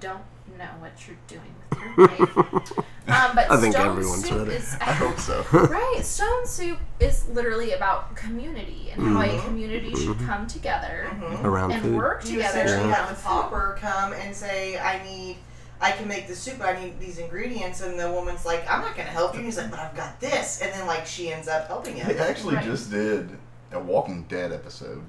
don't 0.00 0.22
know 0.58 0.68
what 0.78 0.92
you're 1.06 1.16
doing 1.26 1.54
with 1.70 1.96
your 1.96 2.06
life. 2.26 2.78
um, 3.08 3.34
but 3.34 3.50
I 3.50 3.60
think 3.60 3.74
Stone 3.74 3.88
everyone's 3.90 4.28
Soup 4.28 4.38
read 4.38 4.48
it. 4.48 4.54
is 4.54 4.74
I 4.80 4.92
hope 4.92 5.18
so. 5.18 5.44
right. 5.52 6.00
Stone 6.02 6.46
Soup 6.46 6.78
is 7.00 7.28
literally 7.28 7.72
about 7.72 8.14
community 8.16 8.90
and 8.92 9.02
how 9.02 9.20
a 9.22 9.26
Mhm. 9.26 9.44
community 9.44 9.94
should 9.94 10.18
come 10.20 10.46
together 10.46 11.08
Mhm. 11.12 11.44
Around 11.44 11.72
and 11.72 11.82
food. 11.82 11.96
work 11.96 12.24
You 12.24 12.36
together. 12.36 12.60
essentially 12.60 12.88
Yeah. 12.88 12.94
have 12.94 13.08
the 13.16 13.22
pauper 13.22 13.76
come 13.80 14.12
and 14.12 14.34
say, 14.34 14.78
"I 14.78 15.02
need." 15.02 15.38
I 15.80 15.90
can 15.90 16.06
make 16.06 16.28
the 16.28 16.36
soup. 16.36 16.60
I 16.60 16.74
need 16.80 17.00
these 17.00 17.18
ingredients, 17.18 17.80
and 17.80 17.98
the 17.98 18.08
woman's 18.12 18.44
like, 18.46 18.64
"I'm 18.70 18.82
not 18.82 18.96
gonna 18.96 19.08
help 19.08 19.32
you." 19.32 19.38
And 19.38 19.46
he's 19.46 19.56
like, 19.58 19.68
"But 19.68 19.80
I've 19.80 19.96
got 19.96 20.20
this," 20.20 20.60
and 20.62 20.72
then 20.72 20.86
like 20.86 21.06
she 21.06 21.32
ends 21.32 21.48
up 21.48 21.66
helping 21.66 21.96
him. 21.96 22.06
They 22.06 22.18
actually 22.20 22.54
Right. 22.54 22.64
just 22.64 22.88
did 22.88 23.36
a 23.72 23.80
Walking 23.80 24.22
Dead 24.28 24.52
episode 24.52 25.02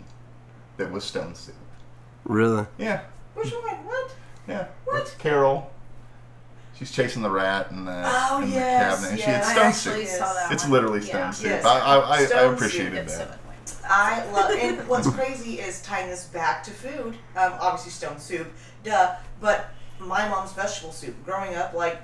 that 0.78 0.92
was 0.92 1.04
Stone 1.04 1.36
Soup. 1.36 1.54
Really? 2.26 2.66
Yeah, 2.80 3.02
Which 3.36 3.52
one? 3.52 3.62
What? 3.86 4.16
Yeah. 4.48 4.68
What? 4.86 5.04
With 5.04 5.18
Carol. 5.20 5.70
She's 6.78 6.92
chasing 6.92 7.22
the 7.22 7.30
rat 7.30 7.68
in 7.72 7.86
the, 7.86 8.04
Oh, 8.06 8.42
in 8.42 8.52
yes, 8.52 9.02
the 9.02 9.08
cabinet. 9.08 9.12
and 9.12 9.20
she 9.20 9.28
yes. 9.28 9.46
had 9.52 9.54
Stone 9.76 9.96
actually 9.96 10.06
Soup. 10.08 10.52
It's 10.52 10.64
one. 10.64 10.72
literally 10.72 11.02
Stone 11.02 11.20
Yeah. 11.20 11.32
Soup. 11.32 11.46
Yes. 11.50 11.66
I, 11.66 11.80
I, 11.80 11.96
I, 11.98 12.12
I 12.18 12.26
Stone 12.26 12.40
Soup. 12.40 12.54
appreciated 12.58 12.94
It's 12.96 13.18
that. 13.18 13.28
annoying. 13.28 13.40
I 13.86 14.32
love, 14.32 14.52
and 14.52 14.88
what's 14.88 15.10
crazy 15.16 15.60
is 15.60 15.82
tying 15.82 16.10
this 16.10 16.26
back 16.26 16.64
to 16.64 16.72
food. 16.72 17.14
Um, 17.36 17.54
obviously, 17.60 17.92
stone 17.92 18.18
soup, 18.20 18.48
duh. 18.84 19.16
But 19.40 19.70
my 20.00 20.28
mom's 20.30 20.52
vegetable 20.54 20.92
soup. 20.94 21.16
Growing 21.26 21.56
up, 21.56 21.74
like 21.74 22.02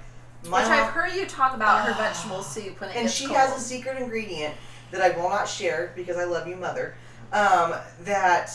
my 0.47 0.59
Which 0.59 0.69
mom, 0.69 0.79
I've 0.79 0.89
heard 0.91 1.13
you 1.13 1.25
talk 1.25 1.55
about 1.55 1.85
her 1.85 1.93
vegetable 1.93 2.43
soup 2.43 2.79
when 2.79 2.89
it 2.91 2.95
and 2.95 3.03
gets 3.05 3.13
she 3.15 3.25
cold. 3.25 3.37
has 3.37 3.57
a 3.57 3.59
secret 3.59 3.97
ingredient 4.01 4.53
that 4.91 5.01
I 5.01 5.09
will 5.17 5.29
not 5.29 5.47
share 5.47 5.91
because 5.95 6.15
I 6.17 6.25
love 6.25 6.47
you, 6.47 6.55
mother. 6.57 6.95
Um, 7.33 7.75
that 8.01 8.51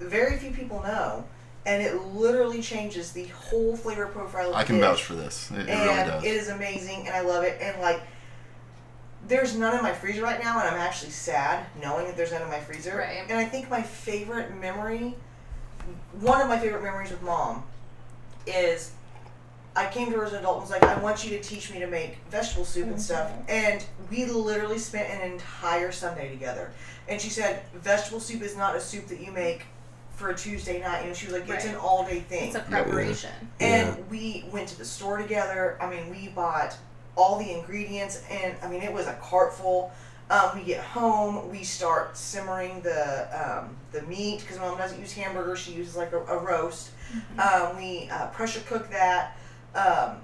very 0.00 0.36
few 0.38 0.50
people 0.50 0.82
know, 0.82 1.24
and 1.66 1.82
it 1.82 1.96
literally 2.14 2.60
changes 2.60 3.12
the 3.12 3.26
whole 3.28 3.76
flavor 3.76 4.06
profile 4.06 4.50
of 4.50 4.54
I 4.54 4.64
can 4.64 4.76
dish. 4.76 4.84
vouch 4.84 5.02
for 5.02 5.14
this. 5.14 5.50
It, 5.50 5.60
it 5.60 5.66
really 5.66 5.70
and 5.72 6.10
does. 6.10 6.24
it 6.24 6.28
is 6.28 6.48
amazing, 6.48 7.06
and 7.06 7.16
I 7.16 7.20
love 7.20 7.44
it. 7.44 7.58
And 7.60 7.80
like, 7.80 8.02
there's 9.26 9.56
none 9.56 9.76
in 9.76 9.82
my 9.82 9.92
freezer 9.92 10.22
right 10.22 10.42
now, 10.42 10.58
and 10.60 10.68
I'm 10.68 10.80
actually 10.80 11.10
sad 11.10 11.66
knowing 11.80 12.06
that 12.06 12.16
there's 12.16 12.32
none 12.32 12.42
in 12.42 12.48
my 12.48 12.60
freezer. 12.60 12.98
Right. 12.98 13.24
And 13.28 13.38
I 13.38 13.44
think 13.44 13.70
my 13.70 13.82
favorite 13.82 14.54
memory, 14.54 15.14
one 16.20 16.40
of 16.40 16.48
my 16.48 16.58
favorite 16.58 16.82
memories 16.82 17.10
with 17.10 17.22
mom, 17.22 17.64
is 18.46 18.92
I 19.76 19.86
came 19.86 20.10
to 20.12 20.18
her 20.18 20.24
as 20.24 20.32
an 20.32 20.40
adult 20.40 20.56
and 20.56 20.62
was 20.62 20.70
like, 20.70 20.82
I 20.84 20.98
want 21.00 21.24
you 21.24 21.30
to 21.30 21.42
teach 21.42 21.72
me 21.72 21.80
to 21.80 21.86
make 21.86 22.18
vegetable 22.30 22.64
soup 22.64 22.86
and 22.86 23.00
stuff. 23.00 23.30
Mm-hmm. 23.30 23.42
And 23.48 23.84
we 24.10 24.26
literally 24.26 24.78
spent 24.78 25.10
an 25.10 25.32
entire 25.32 25.90
Sunday 25.90 26.28
together. 26.30 26.72
And 27.08 27.20
she 27.20 27.30
said, 27.30 27.62
vegetable 27.74 28.20
soup 28.20 28.42
is 28.42 28.56
not 28.56 28.76
a 28.76 28.80
soup 28.80 29.06
that 29.08 29.20
you 29.20 29.32
make 29.32 29.64
for 30.16 30.30
a 30.30 30.34
Tuesday 30.36 30.80
night. 30.80 31.02
You 31.02 31.08
know, 31.08 31.14
she 31.14 31.26
was 31.26 31.34
like, 31.34 31.42
it's 31.48 31.64
Right. 31.64 31.74
an 31.74 31.80
all 31.80 32.04
day 32.04 32.20
thing. 32.20 32.46
It's 32.48 32.56
a 32.56 32.60
preparation. 32.60 33.30
And 33.60 34.08
we 34.10 34.44
went 34.52 34.68
to 34.68 34.78
the 34.78 34.84
store 34.84 35.18
together. 35.18 35.76
I 35.80 35.88
mean, 35.88 36.10
we 36.10 36.28
bought 36.28 36.76
all 37.16 37.38
the 37.38 37.50
ingredients, 37.52 38.22
and 38.30 38.54
I 38.62 38.68
mean, 38.68 38.82
it 38.82 38.92
was 38.92 39.06
a 39.06 39.14
cart 39.14 39.54
full. 39.54 39.92
Um, 40.30 40.50
we 40.56 40.62
get 40.64 40.80
home, 40.82 41.50
we 41.50 41.62
start 41.64 42.16
simmering 42.16 42.80
the 42.80 43.28
um, 43.62 43.76
the 43.92 44.02
meat 44.02 44.40
because 44.40 44.58
mom 44.58 44.78
doesn't 44.78 44.98
use 44.98 45.12
hamburger; 45.12 45.54
she 45.54 45.72
uses 45.72 45.96
like 45.96 46.12
a, 46.12 46.18
a 46.24 46.38
roast. 46.38 46.90
Um, 47.38 47.76
we 47.76 48.08
uh, 48.10 48.26
pressure 48.28 48.60
cook 48.66 48.90
that. 48.90 49.36
Um, 49.74 50.16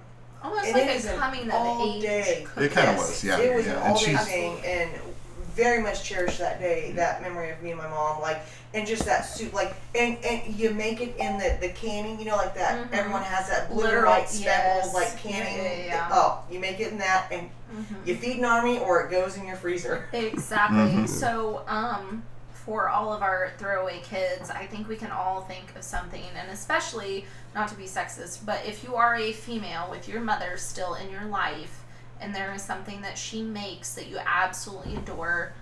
Almost 0.43 0.73
like 0.73 0.85
a 0.87 0.93
is 0.93 1.05
an 1.05 1.19
coming 1.19 1.51
of 1.51 1.81
age. 1.87 2.03
day- 2.03 2.47
cookie. 2.49 2.65
It 2.67 2.73
kinda 2.73 2.93
was, 2.95 3.23
yeah, 3.23 3.39
It 3.39 3.55
was 3.55 3.67
yeah, 3.67 3.73
an 3.85 3.93
all 3.93 3.99
day 4.01 4.17
thing, 4.17 4.65
and 4.65 4.91
very 5.55 5.83
much 5.83 6.03
cherish 6.05 6.39
that 6.39 6.61
day, 6.61 6.93
that 6.93 7.23
memory 7.23 7.51
of 7.51 7.63
me 7.63 7.71
and 7.71 7.79
my 7.79 7.89
mom, 7.89 8.21
like, 8.21 8.41
and 8.75 8.87
just 8.87 9.05
that 9.05 9.23
soup, 9.23 9.53
like, 9.53 9.75
and 9.95 10.17
and 10.25 10.55
you 10.55 10.71
make 10.73 11.01
it 11.01 11.17
in 11.17 11.39
the 11.39 11.57
the 11.61 11.69
canning, 11.71 12.19
you 12.19 12.25
know, 12.27 12.37
like 12.37 12.55
that. 12.55 12.91
Mhm. 12.91 12.93
Everyone 12.93 13.23
has 13.23 13.49
that 13.49 13.69
blue 13.69 13.83
and 13.85 13.89
Literal, 13.93 14.13
white 14.13 14.29
speckled, 14.29 14.85
yes. 14.85 14.95
like 14.95 15.17
canning. 15.19 15.57
Yeah, 15.59 15.73
yeah, 15.73 15.85
yeah. 15.87 16.09
Oh, 16.13 16.39
you 16.51 16.59
make 16.61 16.79
it 16.81 16.93
in 16.93 16.99
that, 16.99 17.27
and 17.31 17.51
Mhm. 17.73 18.07
you 18.07 18.17
feed 18.17 18.39
an 18.39 18.45
army, 18.45 18.79
or 18.79 19.03
it 19.03 19.11
goes 19.11 19.37
in 19.37 19.47
your 19.47 19.57
freezer. 19.57 20.09
Exactly. 20.13 20.79
Mhm. 20.79 21.09
So, 21.09 21.65
um, 21.67 22.23
for 22.53 22.89
all 22.89 23.13
of 23.13 23.23
our 23.23 23.51
throwaway 23.59 24.01
kids, 24.01 24.51
I 24.51 24.67
think 24.67 24.89
we 24.89 24.97
can 24.97 25.11
all 25.11 25.43
think 25.43 25.75
of 25.77 25.83
something, 25.83 26.23
and 26.37 26.51
especially 26.51 27.27
not 27.55 27.67
to 27.69 27.75
be 27.75 27.85
sexist, 27.87 28.45
but 28.45 28.61
if 28.65 28.85
you 28.85 28.95
are 28.95 29.17
a 29.17 29.33
female 29.33 29.89
with 29.91 30.07
your 30.07 30.21
mother 30.21 30.57
still 30.57 30.95
in 30.95 31.11
your 31.11 31.25
life, 31.25 31.80
and 32.21 32.35
there 32.35 32.53
is 32.53 32.63
something 32.63 33.01
that 33.03 33.17
she 33.19 33.43
makes 33.43 33.95
that 33.95 34.09
you 34.09 34.19
absolutely 34.25 34.97
adore, 34.97 35.53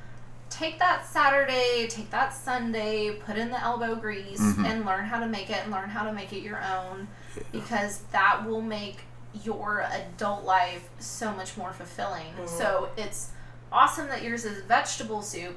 take 0.51 0.79
that 0.79 1.07
Saturday, 1.07 1.87
take 1.89 2.11
that 2.11 2.33
Sunday, 2.35 3.13
put 3.25 3.37
in 3.37 3.51
the 3.51 3.61
elbow 3.63 3.95
grease, 3.95 4.41
Mhm. 4.41 4.65
and 4.67 4.85
learn 4.87 5.05
how 5.05 5.21
to 5.21 5.27
make 5.27 5.51
it, 5.51 5.63
and 5.63 5.71
learn 5.73 5.91
how 5.91 6.05
to 6.05 6.13
make 6.13 6.33
it 6.33 6.41
your 6.41 6.61
own, 6.63 7.09
because 7.53 8.01
that 8.13 8.45
will 8.45 8.63
make 8.63 9.05
your 9.45 9.83
adult 9.93 10.45
life 10.45 10.89
so 10.99 11.33
much 11.33 11.57
more 11.57 11.73
fulfilling. 11.73 12.33
Mhm. 12.35 12.49
So 12.49 12.91
it's 12.97 13.31
awesome 13.71 14.09
that 14.09 14.23
yours 14.23 14.45
is 14.45 14.63
vegetable 14.65 15.23
soup 15.23 15.57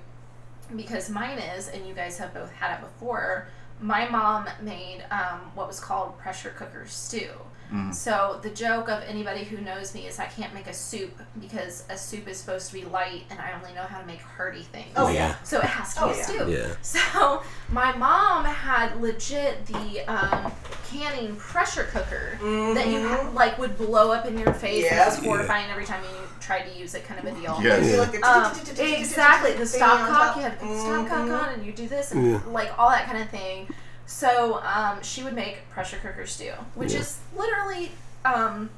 because 0.76 1.10
mine 1.10 1.40
is, 1.40 1.68
and 1.70 1.88
you 1.88 1.94
guys 1.94 2.18
have 2.18 2.34
both 2.34 2.52
had 2.54 2.76
it 2.76 2.82
before. 2.82 3.48
My 3.80 4.08
mom 4.08 4.48
made 4.62 5.04
um, 5.10 5.52
what 5.56 5.68
was 5.68 5.80
called 5.80 6.18
pressure 6.20 6.52
cooker 6.52 6.86
stew. 6.86 7.32
Mm. 7.72 7.96
So 7.96 8.40
the 8.42 8.50
joke 8.50 8.90
of 8.90 9.02
anybody 9.04 9.44
who 9.44 9.62
knows 9.62 9.94
me 9.94 10.06
is 10.06 10.20
I 10.20 10.26
can't 10.26 10.54
make 10.54 10.68
a 10.68 10.74
soup 10.74 11.18
because 11.40 11.86
a 11.90 11.98
soup 11.98 12.28
is 12.28 12.38
supposed 12.38 12.68
to 12.68 12.74
be 12.74 12.84
light, 12.84 13.24
and 13.30 13.40
I 13.40 13.54
only 13.54 13.74
know 13.74 13.84
how 13.84 14.00
to 14.00 14.06
make 14.06 14.22
hearty 14.22 14.64
things. 14.64 14.92
Oh 14.98 15.10
yeah. 15.10 15.36
So 15.44 15.60
it 15.60 15.66
has 15.66 15.96
to 15.96 16.04
oh, 16.04 16.10
be 16.10 16.18
yeah. 16.18 16.24
stew. 16.24 16.52
Yeah. 16.52 16.76
So 17.12 17.44
my 17.70 17.96
mom 17.96 18.46
had 18.46 19.02
legit 19.02 19.66
the 19.66 20.02
um, 20.02 20.52
canning 20.90 21.36
pressure 21.38 21.84
cooker 21.84 22.38
mm-hmm. 22.40 22.76
that 22.76 22.88
you 22.88 23.00
mm-hmm. 23.00 23.36
like 23.36 23.58
would 23.58 23.78
blow 23.78 24.12
up 24.12 24.26
in 24.26 24.38
your 24.38 24.54
face. 24.54 24.84
Yeah. 24.84 24.92
And 24.92 25.02
it 25.02 25.06
was 25.06 25.26
horrifying 25.26 25.68
yeah. 25.68 25.72
every 25.72 25.86
time 25.86 26.04
you 26.04 26.18
tried 26.42 26.64
to 26.64 26.78
use 26.78 26.94
it, 26.96 27.06
kind 27.06 27.20
of 27.20 27.26
a 27.26 27.40
deal. 27.40 27.58
Yeah. 27.62 27.78
yeah. 27.78 28.20
Um, 28.24 28.52
exactly. 28.78 29.54
The 29.54 29.64
stopcock. 29.64 30.36
You 30.36 30.42
have 30.42 30.60
the 30.60 30.66
stopcock 30.66 31.08
mm-hmm. 31.08 31.32
on, 31.32 31.54
and 31.54 31.66
you 31.66 31.72
do 31.72 31.88
this, 31.88 32.12
and 32.12 32.46
like 32.48 32.78
all 32.78 32.90
that 32.90 33.06
kind 33.06 33.22
of 33.22 33.30
thing. 33.30 33.68
So 34.06 34.62
um, 34.64 35.02
she 35.02 35.24
would 35.24 35.34
make 35.34 35.70
pressure 35.70 35.98
cooker 36.02 36.26
stew, 36.28 36.52
which 36.76 36.94
Yeah. 36.94 37.00
is 37.00 37.20
literally 37.36 37.92
um, 38.26 38.70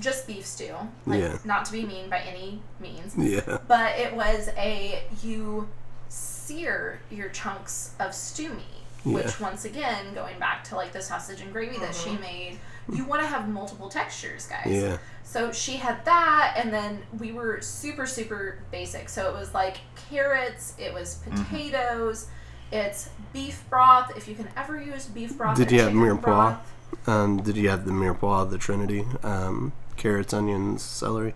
just 0.00 0.26
beef 0.26 0.44
stew. 0.46 0.74
Like 1.06 1.20
Yeah. 1.20 1.38
not 1.44 1.64
to 1.66 1.72
be 1.72 1.84
mean 1.86 2.08
by 2.10 2.20
any 2.20 2.60
means, 2.80 3.14
Yeah. 3.16 3.58
but 3.66 3.98
it 3.98 4.14
was 4.14 4.48
a 4.56 5.04
you 5.22 5.68
sear 6.08 7.00
your 7.10 7.28
chunks 7.30 7.92
of 7.98 8.14
stew 8.14 8.50
meat 8.50 8.64
which 9.04 9.38
once 9.40 9.64
again 9.64 10.14
going 10.14 10.36
back 10.40 10.64
to 10.64 10.74
like 10.74 10.92
the 10.92 11.00
sausage 11.00 11.40
and 11.40 11.52
gravy 11.52 11.78
that 11.78 11.94
she 11.94 12.10
made 12.18 12.58
you 12.92 13.04
want 13.04 13.20
to 13.22 13.26
have 13.26 13.48
multiple 13.48 13.88
textures 13.88 14.46
guys 14.46 14.64
Yeah. 14.66 14.96
so 15.24 15.52
she 15.52 15.76
had 15.76 16.04
that 16.04 16.54
and 16.56 16.72
then 16.72 17.02
we 17.18 17.30
were 17.32 17.60
super 17.60 18.04
super 18.06 18.58
basic 18.72 19.08
so 19.08 19.28
it 19.28 19.38
was 19.38 19.54
like 19.54 19.76
carrots 20.10 20.74
it 20.78 20.92
was 20.92 21.16
potatoes 21.28 22.26
it's 22.72 23.10
beef 23.32 23.64
broth 23.70 24.12
if 24.16 24.26
you 24.28 24.34
can 24.34 24.48
ever 24.56 24.80
use 24.80 25.06
beef 25.06 25.36
broth 25.36 25.56
Did 25.56 25.70
you 25.72 25.80
have 25.80 25.92
mirepoix? 25.92 26.20
broth. 26.22 26.72
Um, 27.08 27.42
did 27.42 27.56
you 27.56 27.68
have 27.68 27.84
the 27.84 27.92
mirepoix, 27.92 28.48
the 28.50 28.58
Trinity? 28.58 29.04
Um, 29.22 29.72
carrots, 29.96 30.32
onions, 30.34 30.82
celery. 30.82 31.34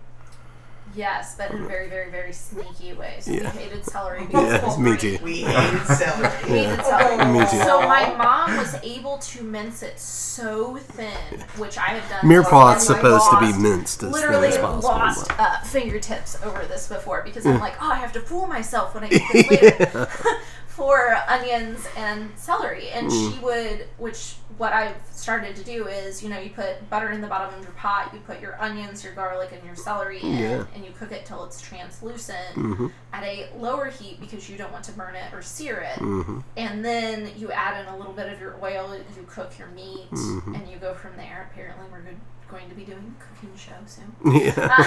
yes 0.93 1.35
but 1.37 1.49
in 1.51 1.63
a 1.63 1.67
very 1.67 1.87
very 1.87 2.11
very 2.11 2.33
sneaky 2.33 2.91
way 2.93 3.15
so 3.21 3.31
Yeah. 3.31 3.43
we 3.55 3.61
hated 3.61 3.85
celery 3.85 4.27
Yeah, 4.29 4.75
me 4.77 4.97
too. 4.97 5.17
We 5.23 5.41
hated 5.43 5.85
celery. 5.87 6.29
We 6.51 6.57
hated 6.59 6.83
celery. 6.85 7.25
Me 7.31 7.39
too. 7.49 7.57
So 7.63 7.81
my 7.87 8.13
mom 8.17 8.57
was 8.57 8.75
able 8.83 9.17
to 9.19 9.43
mince 9.43 9.83
it 9.83 9.97
so 9.99 10.75
thin, 10.77 11.39
which 11.57 11.77
I 11.77 11.91
have 11.97 12.09
done. 12.09 12.29
Mirepoix 12.29 12.75
is 12.77 12.89
and 12.89 12.97
I 12.97 12.99
supposed 12.99 13.29
to 13.31 13.39
be 13.39 13.53
minced 13.57 14.03
as 14.03 14.11
thin 14.11 14.21
Literally 14.21 14.47
as 14.49 14.57
possible. 14.57 14.89
lost 14.89 15.31
uh, 15.39 15.61
fingertips 15.61 16.37
over 16.43 16.65
this 16.65 16.87
before 16.89 17.21
because 17.23 17.45
I'm 17.45 17.59
like, 17.61 17.75
oh, 17.81 17.89
I 17.91 17.95
have 17.95 18.11
to 18.13 18.19
fool 18.21 18.47
myself 18.47 18.93
when 18.93 19.05
I 19.05 19.07
eat 19.11 19.23
this 19.31 19.49
later 19.61 20.09
for 20.81 21.15
onions 21.27 21.87
and 21.95 22.31
celery. 22.35 22.89
And 22.89 23.07
Mm. 23.07 23.33
she 23.33 23.39
would, 23.39 23.87
which 23.99 24.33
what 24.57 24.73
I've 24.73 24.95
started 25.13 25.55
to 25.57 25.63
do 25.63 25.85
is, 25.85 26.23
you 26.23 26.29
know, 26.29 26.39
you 26.39 26.49
put 26.49 26.89
butter 26.89 27.11
in 27.11 27.21
the 27.21 27.27
bottom 27.27 27.53
of 27.53 27.61
your 27.63 27.73
pot, 27.73 28.09
you 28.11 28.19
put 28.21 28.39
your 28.41 28.59
onions, 28.59 29.03
your 29.03 29.13
garlic, 29.13 29.51
and 29.51 29.63
your 29.63 29.75
celery 29.75 30.19
in, 30.21 30.37
Yeah. 30.39 30.63
and 30.73 30.83
you 30.83 30.91
cook 30.97 31.11
it 31.11 31.23
till 31.23 31.43
it's 31.45 31.61
translucent 31.61 32.55
Mhm. 32.55 32.91
at 33.13 33.23
a 33.23 33.51
lower 33.55 33.91
heat 33.91 34.19
because 34.19 34.49
you 34.49 34.57
don't 34.57 34.71
want 34.71 34.83
to 34.85 34.91
burn 34.93 35.13
it 35.15 35.31
or 35.35 35.43
sear 35.43 35.77
it. 35.81 35.99
Mhm. 35.99 36.43
And 36.57 36.83
then 36.83 37.31
you 37.37 37.51
add 37.51 37.79
in 37.79 37.93
a 37.93 37.95
little 37.95 38.13
bit 38.13 38.33
of 38.33 38.41
your 38.41 38.55
oil, 38.63 38.95
you 38.95 39.23
cook 39.29 39.59
your 39.59 39.67
meat, 39.67 40.09
Mhm. 40.11 40.55
and 40.55 40.67
you 40.67 40.77
go 40.79 40.95
from 40.95 41.15
there. 41.15 41.47
Apparently, 41.51 41.85
we're 41.91 41.99
good, 42.01 42.19
going 42.51 42.69
to 42.69 42.75
be 42.75 42.83
doing 42.83 43.15
a 43.17 43.23
cooking 43.23 43.55
show 43.57 43.71
soon. 43.85 44.13
Yeah. 44.41 44.85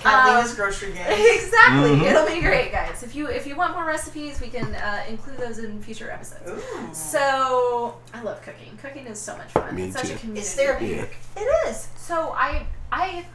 Catalina's 0.00 0.50
Um, 0.54 0.56
grocery 0.56 0.92
game. 0.92 1.04
exactly, 1.08 1.90
Mhm. 1.90 2.02
it'll 2.10 2.26
be 2.26 2.40
great, 2.40 2.72
guys. 2.72 3.02
If 3.02 3.14
you 3.14 3.28
if 3.28 3.46
you 3.46 3.54
want 3.56 3.74
more 3.74 3.86
recipes, 3.86 4.40
we 4.40 4.48
can 4.48 4.74
uh, 4.74 5.02
include 5.08 5.38
those 5.38 5.58
in 5.58 5.80
future 5.82 6.10
episodes. 6.10 6.50
Ooh. 6.50 6.94
So 6.94 7.96
I 8.12 8.22
love 8.22 8.42
cooking. 8.42 8.76
Cooking 8.82 9.06
is 9.06 9.18
so 9.20 9.36
much 9.36 9.50
fun. 9.52 9.74
Me 9.74 9.84
it's 9.84 9.96
such 9.96 10.08
too. 10.08 10.14
a 10.14 10.18
community. 10.18 10.40
It's 10.40 10.54
therapeutic. 10.54 11.16
It 11.36 11.48
is. 11.68 11.88
So 11.96 12.32
I 12.32 12.66
I 12.92 13.26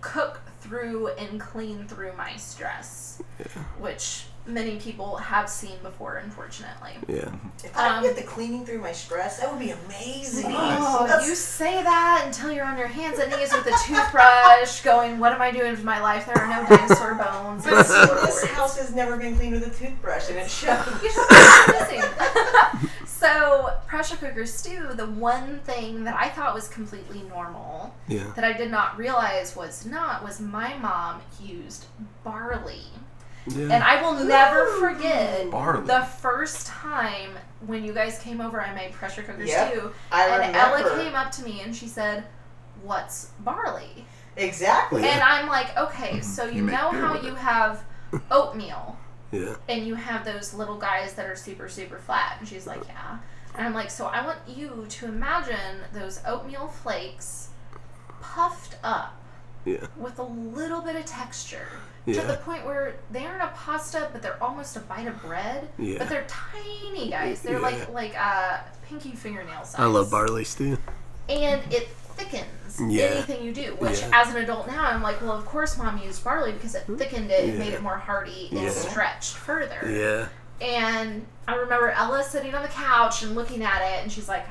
cook 0.00 0.40
through 0.60 1.08
and 1.08 1.38
clean 1.40 1.86
through 1.86 2.12
my 2.16 2.36
stress, 2.36 3.22
which 3.78 4.24
many 4.46 4.76
people 4.76 5.16
have 5.16 5.48
seen 5.48 5.76
before, 5.82 6.16
unfortunately. 6.16 6.92
Yeah. 7.08 7.30
If 7.62 7.76
I 7.76 7.96
Um, 7.96 8.02
get 8.02 8.14
the 8.16 8.22
cleaning 8.22 8.66
through 8.66 8.80
my 8.82 8.92
stress, 8.92 9.38
that 9.40 9.50
would 9.50 9.58
be 9.58 9.70
amazing. 9.70 10.54
Oh, 10.54 11.06
That's- 11.06 11.26
you 11.26 11.34
say 11.34 11.82
that 11.82 12.22
until 12.26 12.52
you're 12.52 12.66
on 12.66 12.76
your 12.76 12.88
hands 12.88 13.18
and 13.18 13.30
knees 13.32 13.52
with 13.54 13.66
a 13.66 13.72
toothbrush, 13.86 14.82
going, 14.82 15.18
"What 15.18 15.32
am 15.32 15.40
I 15.40 15.50
doing 15.50 15.70
with 15.70 15.82
my 15.84 16.00
life? 16.00 16.26
There 16.26 16.36
are 16.38 16.46
no 16.46 16.66
dinosaur 16.68 17.14
bones." 17.14 17.64
But 17.64 17.84
see, 17.86 18.06
this 18.26 18.44
house 18.50 18.76
has 18.78 18.94
never 18.94 19.16
been 19.16 19.36
cleaned 19.36 19.54
with 19.54 19.66
a 19.66 19.70
toothbrush, 19.70 20.28
and 20.28 20.38
it 20.38 20.50
shows. 20.50 20.86
Amazing. 21.68 22.02
so, 23.06 23.70
pressure 23.86 24.16
cooker 24.16 24.44
stew. 24.46 24.88
The 24.94 25.06
one 25.06 25.60
thing 25.60 26.04
that 26.04 26.16
I 26.16 26.28
thought 26.28 26.54
was 26.54 26.68
completely 26.68 27.22
normal 27.28 27.94
Yeah. 28.08 28.24
that 28.36 28.44
I 28.44 28.52
did 28.52 28.70
not 28.70 28.98
realize 28.98 29.56
was 29.56 29.86
not 29.86 30.22
was 30.22 30.40
my 30.40 30.74
mom 30.76 31.22
used 31.40 31.86
barley. 32.22 32.84
Yeah. 33.46 33.64
And 33.74 33.84
I 33.84 34.00
will 34.00 34.24
never 34.24 34.66
forget 34.78 35.50
Barley. 35.50 35.86
the 35.86 36.00
first 36.02 36.66
time 36.66 37.30
when 37.66 37.84
you 37.84 37.92
guys 37.92 38.18
came 38.20 38.40
over, 38.40 38.60
I 38.60 38.74
made 38.74 38.92
pressure 38.92 39.22
cooker 39.22 39.44
Yep, 39.44 39.70
stew. 39.72 39.92
I 40.10 40.24
and 40.28 40.32
remember. 40.56 40.58
Ella 40.88 41.02
came 41.02 41.14
up 41.14 41.30
to 41.32 41.44
me 41.44 41.60
and 41.62 41.74
she 41.76 41.86
said, 41.86 42.24
What's 42.82 43.26
barley? 43.40 44.06
Exactly. 44.36 45.04
And 45.04 45.20
I'm 45.22 45.48
like, 45.48 45.76
Okay, 45.76 46.10
mm-hmm. 46.14 46.22
so 46.22 46.44
You 46.46 46.64
you, 46.64 46.70
know 46.70 46.90
how 46.90 47.20
you 47.20 47.32
it." 47.32 47.38
have 47.38 47.84
oatmeal 48.30 48.98
yeah. 49.32 49.56
and 49.68 49.86
you 49.86 49.94
have 49.94 50.24
those 50.24 50.54
little 50.54 50.76
guys 50.78 51.14
that 51.14 51.26
are 51.26 51.36
super, 51.36 51.68
super 51.68 51.98
flat? 51.98 52.36
And 52.38 52.48
she's 52.48 52.66
like, 52.66 52.86
Yeah. 52.86 53.18
And 53.56 53.66
I'm 53.66 53.74
like, 53.74 53.90
So 53.90 54.06
I 54.06 54.24
want 54.24 54.38
you 54.48 54.86
to 54.88 55.06
imagine 55.06 55.80
those 55.92 56.20
oatmeal 56.26 56.68
flakes 56.68 57.50
puffed 58.22 58.76
up 58.82 59.14
Yeah. 59.66 59.86
with 59.98 60.18
a 60.18 60.22
little 60.24 60.80
bit 60.80 60.96
of 60.96 61.04
texture 61.04 61.68
to 62.06 62.20
the 62.20 62.38
point 62.44 62.66
where 62.66 62.94
they 63.10 63.24
aren't 63.24 63.42
a 63.42 63.48
pasta, 63.48 64.08
but 64.12 64.20
they're 64.22 64.42
almost 64.42 64.76
a 64.76 64.80
bite 64.80 65.06
of 65.06 65.20
bread. 65.22 65.68
Yeah. 65.78 65.98
But 65.98 66.08
they're 66.08 66.26
tiny 66.28 67.10
guys. 67.10 67.40
They're 67.42 67.54
Yeah. 67.54 67.66
like 67.66 67.88
like 67.92 68.14
uh, 68.20 68.58
pinky 68.88 69.12
fingernail 69.12 69.64
size. 69.64 69.80
I 69.80 69.86
love 69.86 70.10
barley 70.10 70.44
stew. 70.44 70.76
And 71.28 71.62
it 71.72 71.88
thickens 72.16 72.78
Yeah. 72.80 73.04
anything 73.06 73.42
you 73.42 73.52
do. 73.52 73.74
Which, 73.78 74.00
Yeah. 74.00 74.10
as 74.12 74.34
an 74.34 74.42
adult 74.42 74.66
now, 74.66 74.84
I'm 74.84 75.02
like, 75.02 75.20
well, 75.22 75.32
of 75.32 75.46
course, 75.46 75.78
mom 75.78 75.98
used 75.98 76.22
barley 76.22 76.52
because 76.52 76.74
it 76.74 76.84
thickened 76.98 77.30
it, 77.30 77.46
Yeah. 77.46 77.54
made 77.54 77.72
it 77.72 77.82
more 77.82 77.96
hearty, 77.96 78.48
and 78.50 78.60
Yeah. 78.60 78.70
stretched 78.70 79.34
further. 79.34 79.80
Yeah. 79.88 80.28
And 80.64 81.26
I 81.48 81.54
remember 81.56 81.90
Ella 81.90 82.22
sitting 82.22 82.54
on 82.54 82.62
the 82.62 82.68
couch 82.68 83.22
and 83.22 83.34
looking 83.34 83.64
at 83.64 83.80
it, 83.82 84.02
and 84.02 84.12
she's 84.12 84.28
like, 84.28 84.46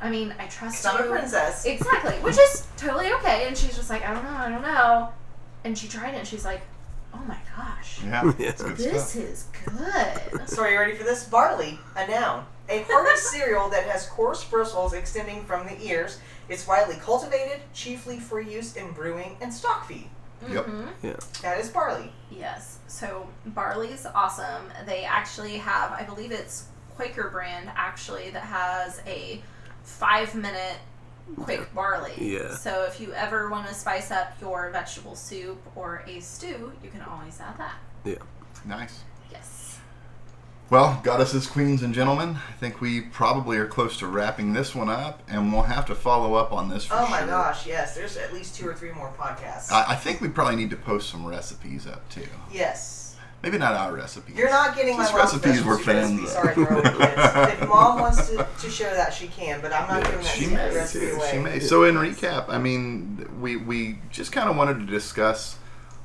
I 0.00 0.08
mean, 0.10 0.32
I 0.38 0.46
trust 0.46 0.86
I'm 0.86 1.02
a 1.04 1.08
princess. 1.10 1.64
Exactly, 1.64 2.12
which 2.20 2.38
is 2.38 2.66
totally 2.76 3.12
okay. 3.14 3.48
And 3.48 3.56
she's 3.58 3.74
just 3.74 3.90
like, 3.90 4.06
I 4.06 4.14
don't 4.14 4.22
know, 4.22 4.36
I 4.36 4.48
don't 4.48 4.62
know. 4.62 5.08
And 5.64 5.76
she 5.76 5.88
tried 5.88 6.14
it, 6.14 6.18
and 6.18 6.26
she's 6.28 6.44
like, 6.44 6.62
Oh 7.12 7.22
my 7.26 7.38
gosh, 7.56 8.00
Yeah, 8.04 8.24
Yeah. 8.38 8.48
it's 8.50 8.62
good 8.62 8.76
this 8.76 9.10
stuff. 9.10 9.22
is 9.24 9.46
good. 9.64 10.48
So 10.48 10.62
are 10.62 10.70
you 10.70 10.78
ready 10.78 10.94
for 10.94 11.04
this? 11.04 11.24
Barley, 11.24 11.78
a 11.96 12.06
noun. 12.06 12.44
A 12.68 12.82
hearty 12.82 13.16
cereal 13.18 13.70
that 13.70 13.84
has 13.84 14.06
coarse 14.06 14.44
bristles 14.44 14.92
extending 14.92 15.42
from 15.44 15.66
the 15.66 15.80
ears. 15.82 16.20
It's 16.50 16.66
widely 16.66 16.96
cultivated, 16.96 17.60
chiefly 17.72 18.18
for 18.20 18.40
use 18.40 18.76
in 18.76 18.92
brewing 18.92 19.36
and 19.40 19.52
stock 19.52 19.86
feed. 19.88 20.08
Yep. 20.50 20.66
Mhm. 20.66 21.40
That 21.40 21.58
is 21.58 21.70
barley. 21.70 22.12
Yes. 22.30 22.78
So 22.88 23.26
barley 23.46 23.88
is 23.88 24.04
awesome. 24.06 24.64
They 24.86 25.04
actually 25.04 25.56
have, 25.58 25.90
I 25.92 26.02
believe 26.04 26.30
it's 26.30 26.66
Quaker 26.94 27.30
brand 27.30 27.70
actually 27.74 28.30
that 28.30 28.42
has 28.42 29.00
a 29.06 29.40
five 29.82 30.34
minute 30.34 30.76
quick 31.36 31.72
barley. 31.74 32.12
Yeah. 32.18 32.54
So 32.54 32.84
if 32.84 33.00
you 33.00 33.12
ever 33.12 33.48
want 33.50 33.68
to 33.68 33.74
spice 33.74 34.10
up 34.10 34.32
your 34.40 34.70
vegetable 34.70 35.14
soup 35.16 35.60
or 35.76 36.02
a 36.06 36.20
stew, 36.20 36.72
you 36.82 36.90
can 36.90 37.02
always 37.02 37.40
add 37.40 37.58
that. 37.58 37.74
Yeah. 38.04 38.14
Nice. 38.64 39.00
Yes. 39.30 39.78
Well, 40.70 41.00
goddesses, 41.02 41.46
queens, 41.46 41.82
and 41.82 41.94
gentlemen, 41.94 42.36
I 42.48 42.52
think 42.52 42.80
we 42.82 43.00
probably 43.00 43.56
are 43.56 43.66
close 43.66 43.96
to 43.98 44.06
wrapping 44.06 44.52
this 44.52 44.74
one 44.74 44.90
up, 44.90 45.22
and 45.26 45.50
we'll 45.50 45.62
have 45.62 45.86
to 45.86 45.94
follow 45.94 46.34
up 46.34 46.52
on 46.52 46.68
this 46.68 46.84
for 46.84 46.94
Oh 46.94 47.08
my 47.08 47.20
sure. 47.20 47.28
gosh, 47.28 47.66
yes. 47.66 47.94
There's 47.94 48.18
at 48.18 48.34
least 48.34 48.54
two 48.54 48.68
or 48.68 48.74
three 48.74 48.92
more 48.92 49.10
podcasts. 49.18 49.72
I, 49.72 49.92
I 49.92 49.94
think 49.96 50.20
we 50.20 50.28
probably 50.28 50.56
need 50.56 50.68
to 50.70 50.76
post 50.76 51.08
some 51.08 51.24
recipes 51.26 51.86
up 51.86 52.06
too. 52.10 52.26
yes. 52.52 52.97
Maybe 53.42 53.56
not 53.58 53.74
our 53.74 53.92
recipes. 53.94 54.36
You're 54.36 54.50
not 54.50 54.74
getting 54.74 54.96
my 54.96 55.04
Just 55.04 55.14
mom's 55.14 55.32
recipes 55.34 55.64
we're 55.64 55.78
fans 55.78 56.20
recipe. 56.20 56.24
of. 56.24 56.28
Sorry, 56.30 56.54
for 56.54 56.74
all 56.74 56.82
the 56.82 56.90
kids. 56.90 57.62
If 57.62 57.68
mom 57.68 58.00
wants 58.00 58.28
to, 58.30 58.46
to 58.62 58.70
share 58.70 58.92
that, 58.94 59.12
she 59.14 59.28
can, 59.28 59.60
but 59.60 59.72
I'm 59.72 59.86
not 59.88 60.02
Yeah, 60.02 60.10
giving 60.10 60.24
that 60.24 60.34
she 60.34 60.46
may 60.48 60.74
recipe 60.74 61.06
too. 61.06 61.16
away. 61.16 61.28
She 61.30 61.38
may. 61.38 61.60
So 61.60 61.84
in 61.84 61.94
recap, 61.94 62.46
I 62.48 62.58
mean, 62.58 63.28
we 63.40 63.56
we 63.56 63.98
just 64.10 64.32
kind 64.32 64.50
of 64.50 64.56
wanted 64.56 64.80
to 64.80 64.86
discuss 64.86 65.56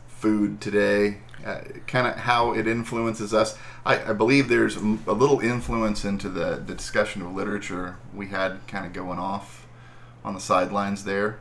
food 0.07 0.61
today, 0.61 1.18
uh, 1.45 1.61
kind 1.88 2.05
of 2.05 2.15
how 2.18 2.53
it 2.53 2.68
influences 2.68 3.34
us. 3.34 3.57
I, 3.84 4.11
I 4.11 4.14
believe 4.14 4.47
there's 4.47 4.76
a 4.76 4.81
little 5.14 5.39
influence 5.39 6.05
into 6.05 6.30
the 6.30 6.61
the 6.64 6.76
discussion 6.76 7.23
of 7.23 7.34
literature 7.34 7.97
we 8.14 8.27
had 8.27 8.60
kind 8.68 8.85
of 8.85 8.93
going 8.93 9.18
off 9.18 9.65
on 10.23 10.35
the 10.35 10.39
sidelines 10.39 11.03
there, 11.03 11.39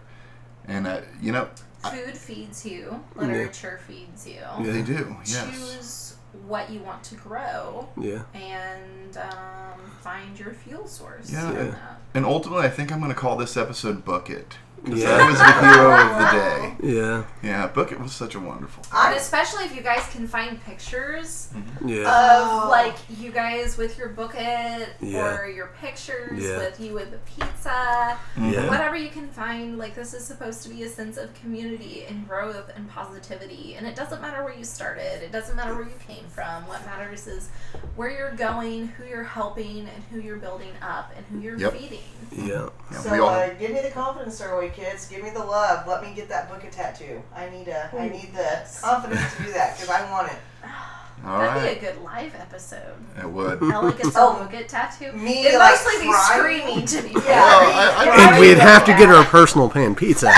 and 0.66 0.86
uh, 0.86 1.02
you 1.20 1.32
know, 1.32 1.48
Food 1.90 2.16
feeds 2.16 2.64
you. 2.64 3.02
Literature 3.16 3.80
feeds 3.86 4.26
you. 4.26 4.34
Yeah, 4.60 4.72
they 4.72 4.82
do. 4.82 5.16
Yes. 5.24 5.50
Choose 5.50 6.16
what 6.46 6.70
you 6.70 6.80
want 6.80 7.02
to 7.04 7.14
grow 7.16 7.88
Yeah. 8.00 8.22
and 8.34 9.16
um, 9.18 9.80
find 10.00 10.38
your 10.38 10.54
fuel 10.54 10.86
source. 10.86 11.30
Yeah. 11.30 11.52
Yeah. 11.52 11.74
And 12.14 12.24
ultimately, 12.24 12.64
I 12.66 12.70
think 12.70 12.90
I'm 12.92 13.00
going 13.00 13.12
to 13.12 13.18
call 13.18 13.36
this 13.36 13.56
episode 13.56 14.04
Book 14.04 14.30
It. 14.30 14.56
Because 14.84 15.00
Yeah. 15.00 15.16
that 15.16 15.30
was 15.30 15.38
the 15.38 15.52
hero 15.52 16.00
of 16.00 16.18
the 16.18 16.38
day. 16.38 16.76
Yeah. 16.82 17.22
Yeah, 17.42 17.66
Book 17.68 17.92
It 17.92 18.00
was 18.00 18.12
such 18.12 18.34
a 18.34 18.40
wonderful. 18.40 18.84
And 18.92 19.14
especially 19.16 19.64
if 19.64 19.74
you 19.74 19.82
guys 19.82 20.02
can 20.10 20.26
find 20.26 20.60
pictures 20.64 21.48
Yeah. 21.84 22.04
Oh. 22.06 22.62
of 22.64 22.68
like 22.70 22.96
you 23.09 23.30
guys 23.30 23.76
with 23.76 23.96
your 23.98 24.09
book 24.09 24.34
it 24.36 24.88
Yeah. 25.00 25.36
or 25.38 25.46
your 25.46 25.70
pictures 25.80 26.42
Yeah. 26.42 26.59
with 26.59 26.80
you 26.80 26.94
with 26.94 27.10
the 27.12 27.18
pizza 27.18 28.16
yeah. 28.36 28.68
whatever 28.68 28.96
you 28.96 29.09
can 29.10 29.28
find 29.28 29.78
like 29.78 29.94
this 29.94 30.14
is 30.14 30.24
supposed 30.24 30.62
to 30.64 30.68
be 30.68 30.82
a 30.82 30.88
sense 30.88 31.16
of 31.16 31.32
community 31.34 32.04
and 32.09 32.26
growth 32.28 32.70
and 32.74 32.88
positivity 32.90 33.74
and 33.76 33.86
it 33.86 33.94
doesn't 33.94 34.20
matter 34.20 34.42
where 34.44 34.54
you 34.54 34.64
started 34.64 35.22
it 35.22 35.30
doesn't 35.32 35.56
matter 35.56 35.74
where 35.74 35.84
you 35.84 35.94
came 36.06 36.24
from 36.28 36.66
what 36.66 36.84
matters 36.86 37.26
is 37.26 37.48
where 37.96 38.10
you're 38.10 38.32
going 38.32 38.88
who 38.88 39.04
you're 39.04 39.22
helping 39.24 39.80
and 39.80 40.02
who 40.10 40.20
you're 40.20 40.36
building 40.36 40.72
up 40.82 41.12
and 41.16 41.24
who 41.26 41.38
you're 41.40 41.59
Yep. 41.59 41.72
feeding 41.74 42.00
Yeah. 42.32 42.68
Yeah, 42.90 42.98
so 42.98 43.22
all 43.24 43.28
uh, 43.30 43.50
give 43.54 43.70
me 43.72 43.80
the 43.82 43.90
confidence, 43.90 44.36
Survey 44.38 44.72
kids. 44.73 45.07
Give 45.09 45.23
me 45.23 45.31
the 45.31 45.44
love. 45.44 45.86
Let 45.86 46.03
me 46.03 46.12
get 46.15 46.28
that 46.28 46.49
book 46.49 46.65
a 46.65 46.70
tattoo. 46.70 47.23
I 47.35 47.49
need 47.51 47.69
a. 47.69 47.90
I 47.97 48.09
need 48.09 48.32
the 48.35 48.66
confidence 48.81 49.36
to 49.36 49.43
do 49.44 49.53
that 49.53 49.77
because 49.77 49.90
I 49.90 50.11
want 50.11 50.32
it. 50.32 50.39
all 51.24 51.39
that'd 51.39 51.62
right. 51.62 51.81
be 51.81 51.86
a 51.86 51.93
good 51.93 52.03
live 52.03 52.35
episode 52.35 52.94
It 53.19 53.28
would. 53.28 53.62
Ellie 53.62 53.93
gets 53.93 54.09
a 54.16 54.20
Oh, 54.20 54.39
book 54.43 54.53
it 54.55 54.69
tattoo 54.69 55.12
me, 55.12 55.47
it'd 55.47 55.59
like, 55.59 55.73
mostly 55.73 56.03
be 56.07 56.11
crying? 56.12 56.61
screaming 56.62 56.86
to 56.86 57.03
be 57.03 57.11
Yeah. 57.27 57.40
Well, 57.40 57.73
I- 57.73 58.11
I- 58.11 58.32
And 58.32 58.40
we'd 58.40 58.59
have 58.59 58.85
to 58.86 58.93
get 58.93 59.09
her 59.09 59.20
a 59.20 59.24
personal 59.24 59.69
pan 59.70 59.94
pizza. 59.94 60.27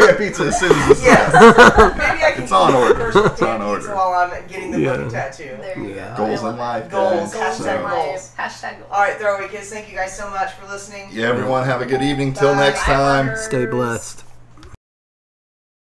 Yeah, 0.00 0.14
pizza 0.18 0.44
as 0.44 0.58
soon 0.60 0.72
as 0.72 0.88
this 0.88 1.02
Yes. 1.04 1.32
Maybe 1.34 2.22
I 2.24 2.30
can 2.32 2.42
It's 2.44 2.52
on 2.52 2.74
order. 2.74 2.94
personal 2.94 3.26
It's 3.26 3.42
on 3.42 3.62
order. 3.62 3.94
While 3.94 4.12
I'm 4.14 4.46
getting 4.48 4.70
the 4.70 4.80
Yeah. 4.80 4.96
book 4.96 5.10
tattoo. 5.12 5.56
there 5.60 5.78
you 5.78 5.94
Yeah. 5.94 6.14
go 6.16 6.26
Goals 6.26 6.40
I 6.44 6.50
in 6.50 6.56
love 6.56 6.58
life. 6.58 6.84
it. 6.84 6.90
Goals. 6.90 7.12
guys. 7.12 7.32
Goals 7.34 7.42
Hashtag 7.42 7.58
in 7.58 7.82
So- 7.82 7.88
goals. 7.88 8.30
life. 8.38 8.52
Hashtag 8.52 8.78
goals. 8.78 8.90
All 8.92 9.00
right, 9.02 9.16
throwaway 9.18 9.48
kids. 9.48 9.70
Thank 9.70 9.90
you 9.90 9.96
guys 9.96 10.16
so 10.16 10.30
much 10.30 10.52
for 10.52 10.66
listening. 10.70 11.08
Yeah, 11.12 11.28
everyone 11.28 11.64
have 11.64 11.80
a 11.82 11.86
good 11.86 12.02
evening. 12.02 12.32
Till 12.32 12.54
next 12.54 12.80
time. 12.82 13.36
Stay 13.36 13.66
blessed. 13.66 14.24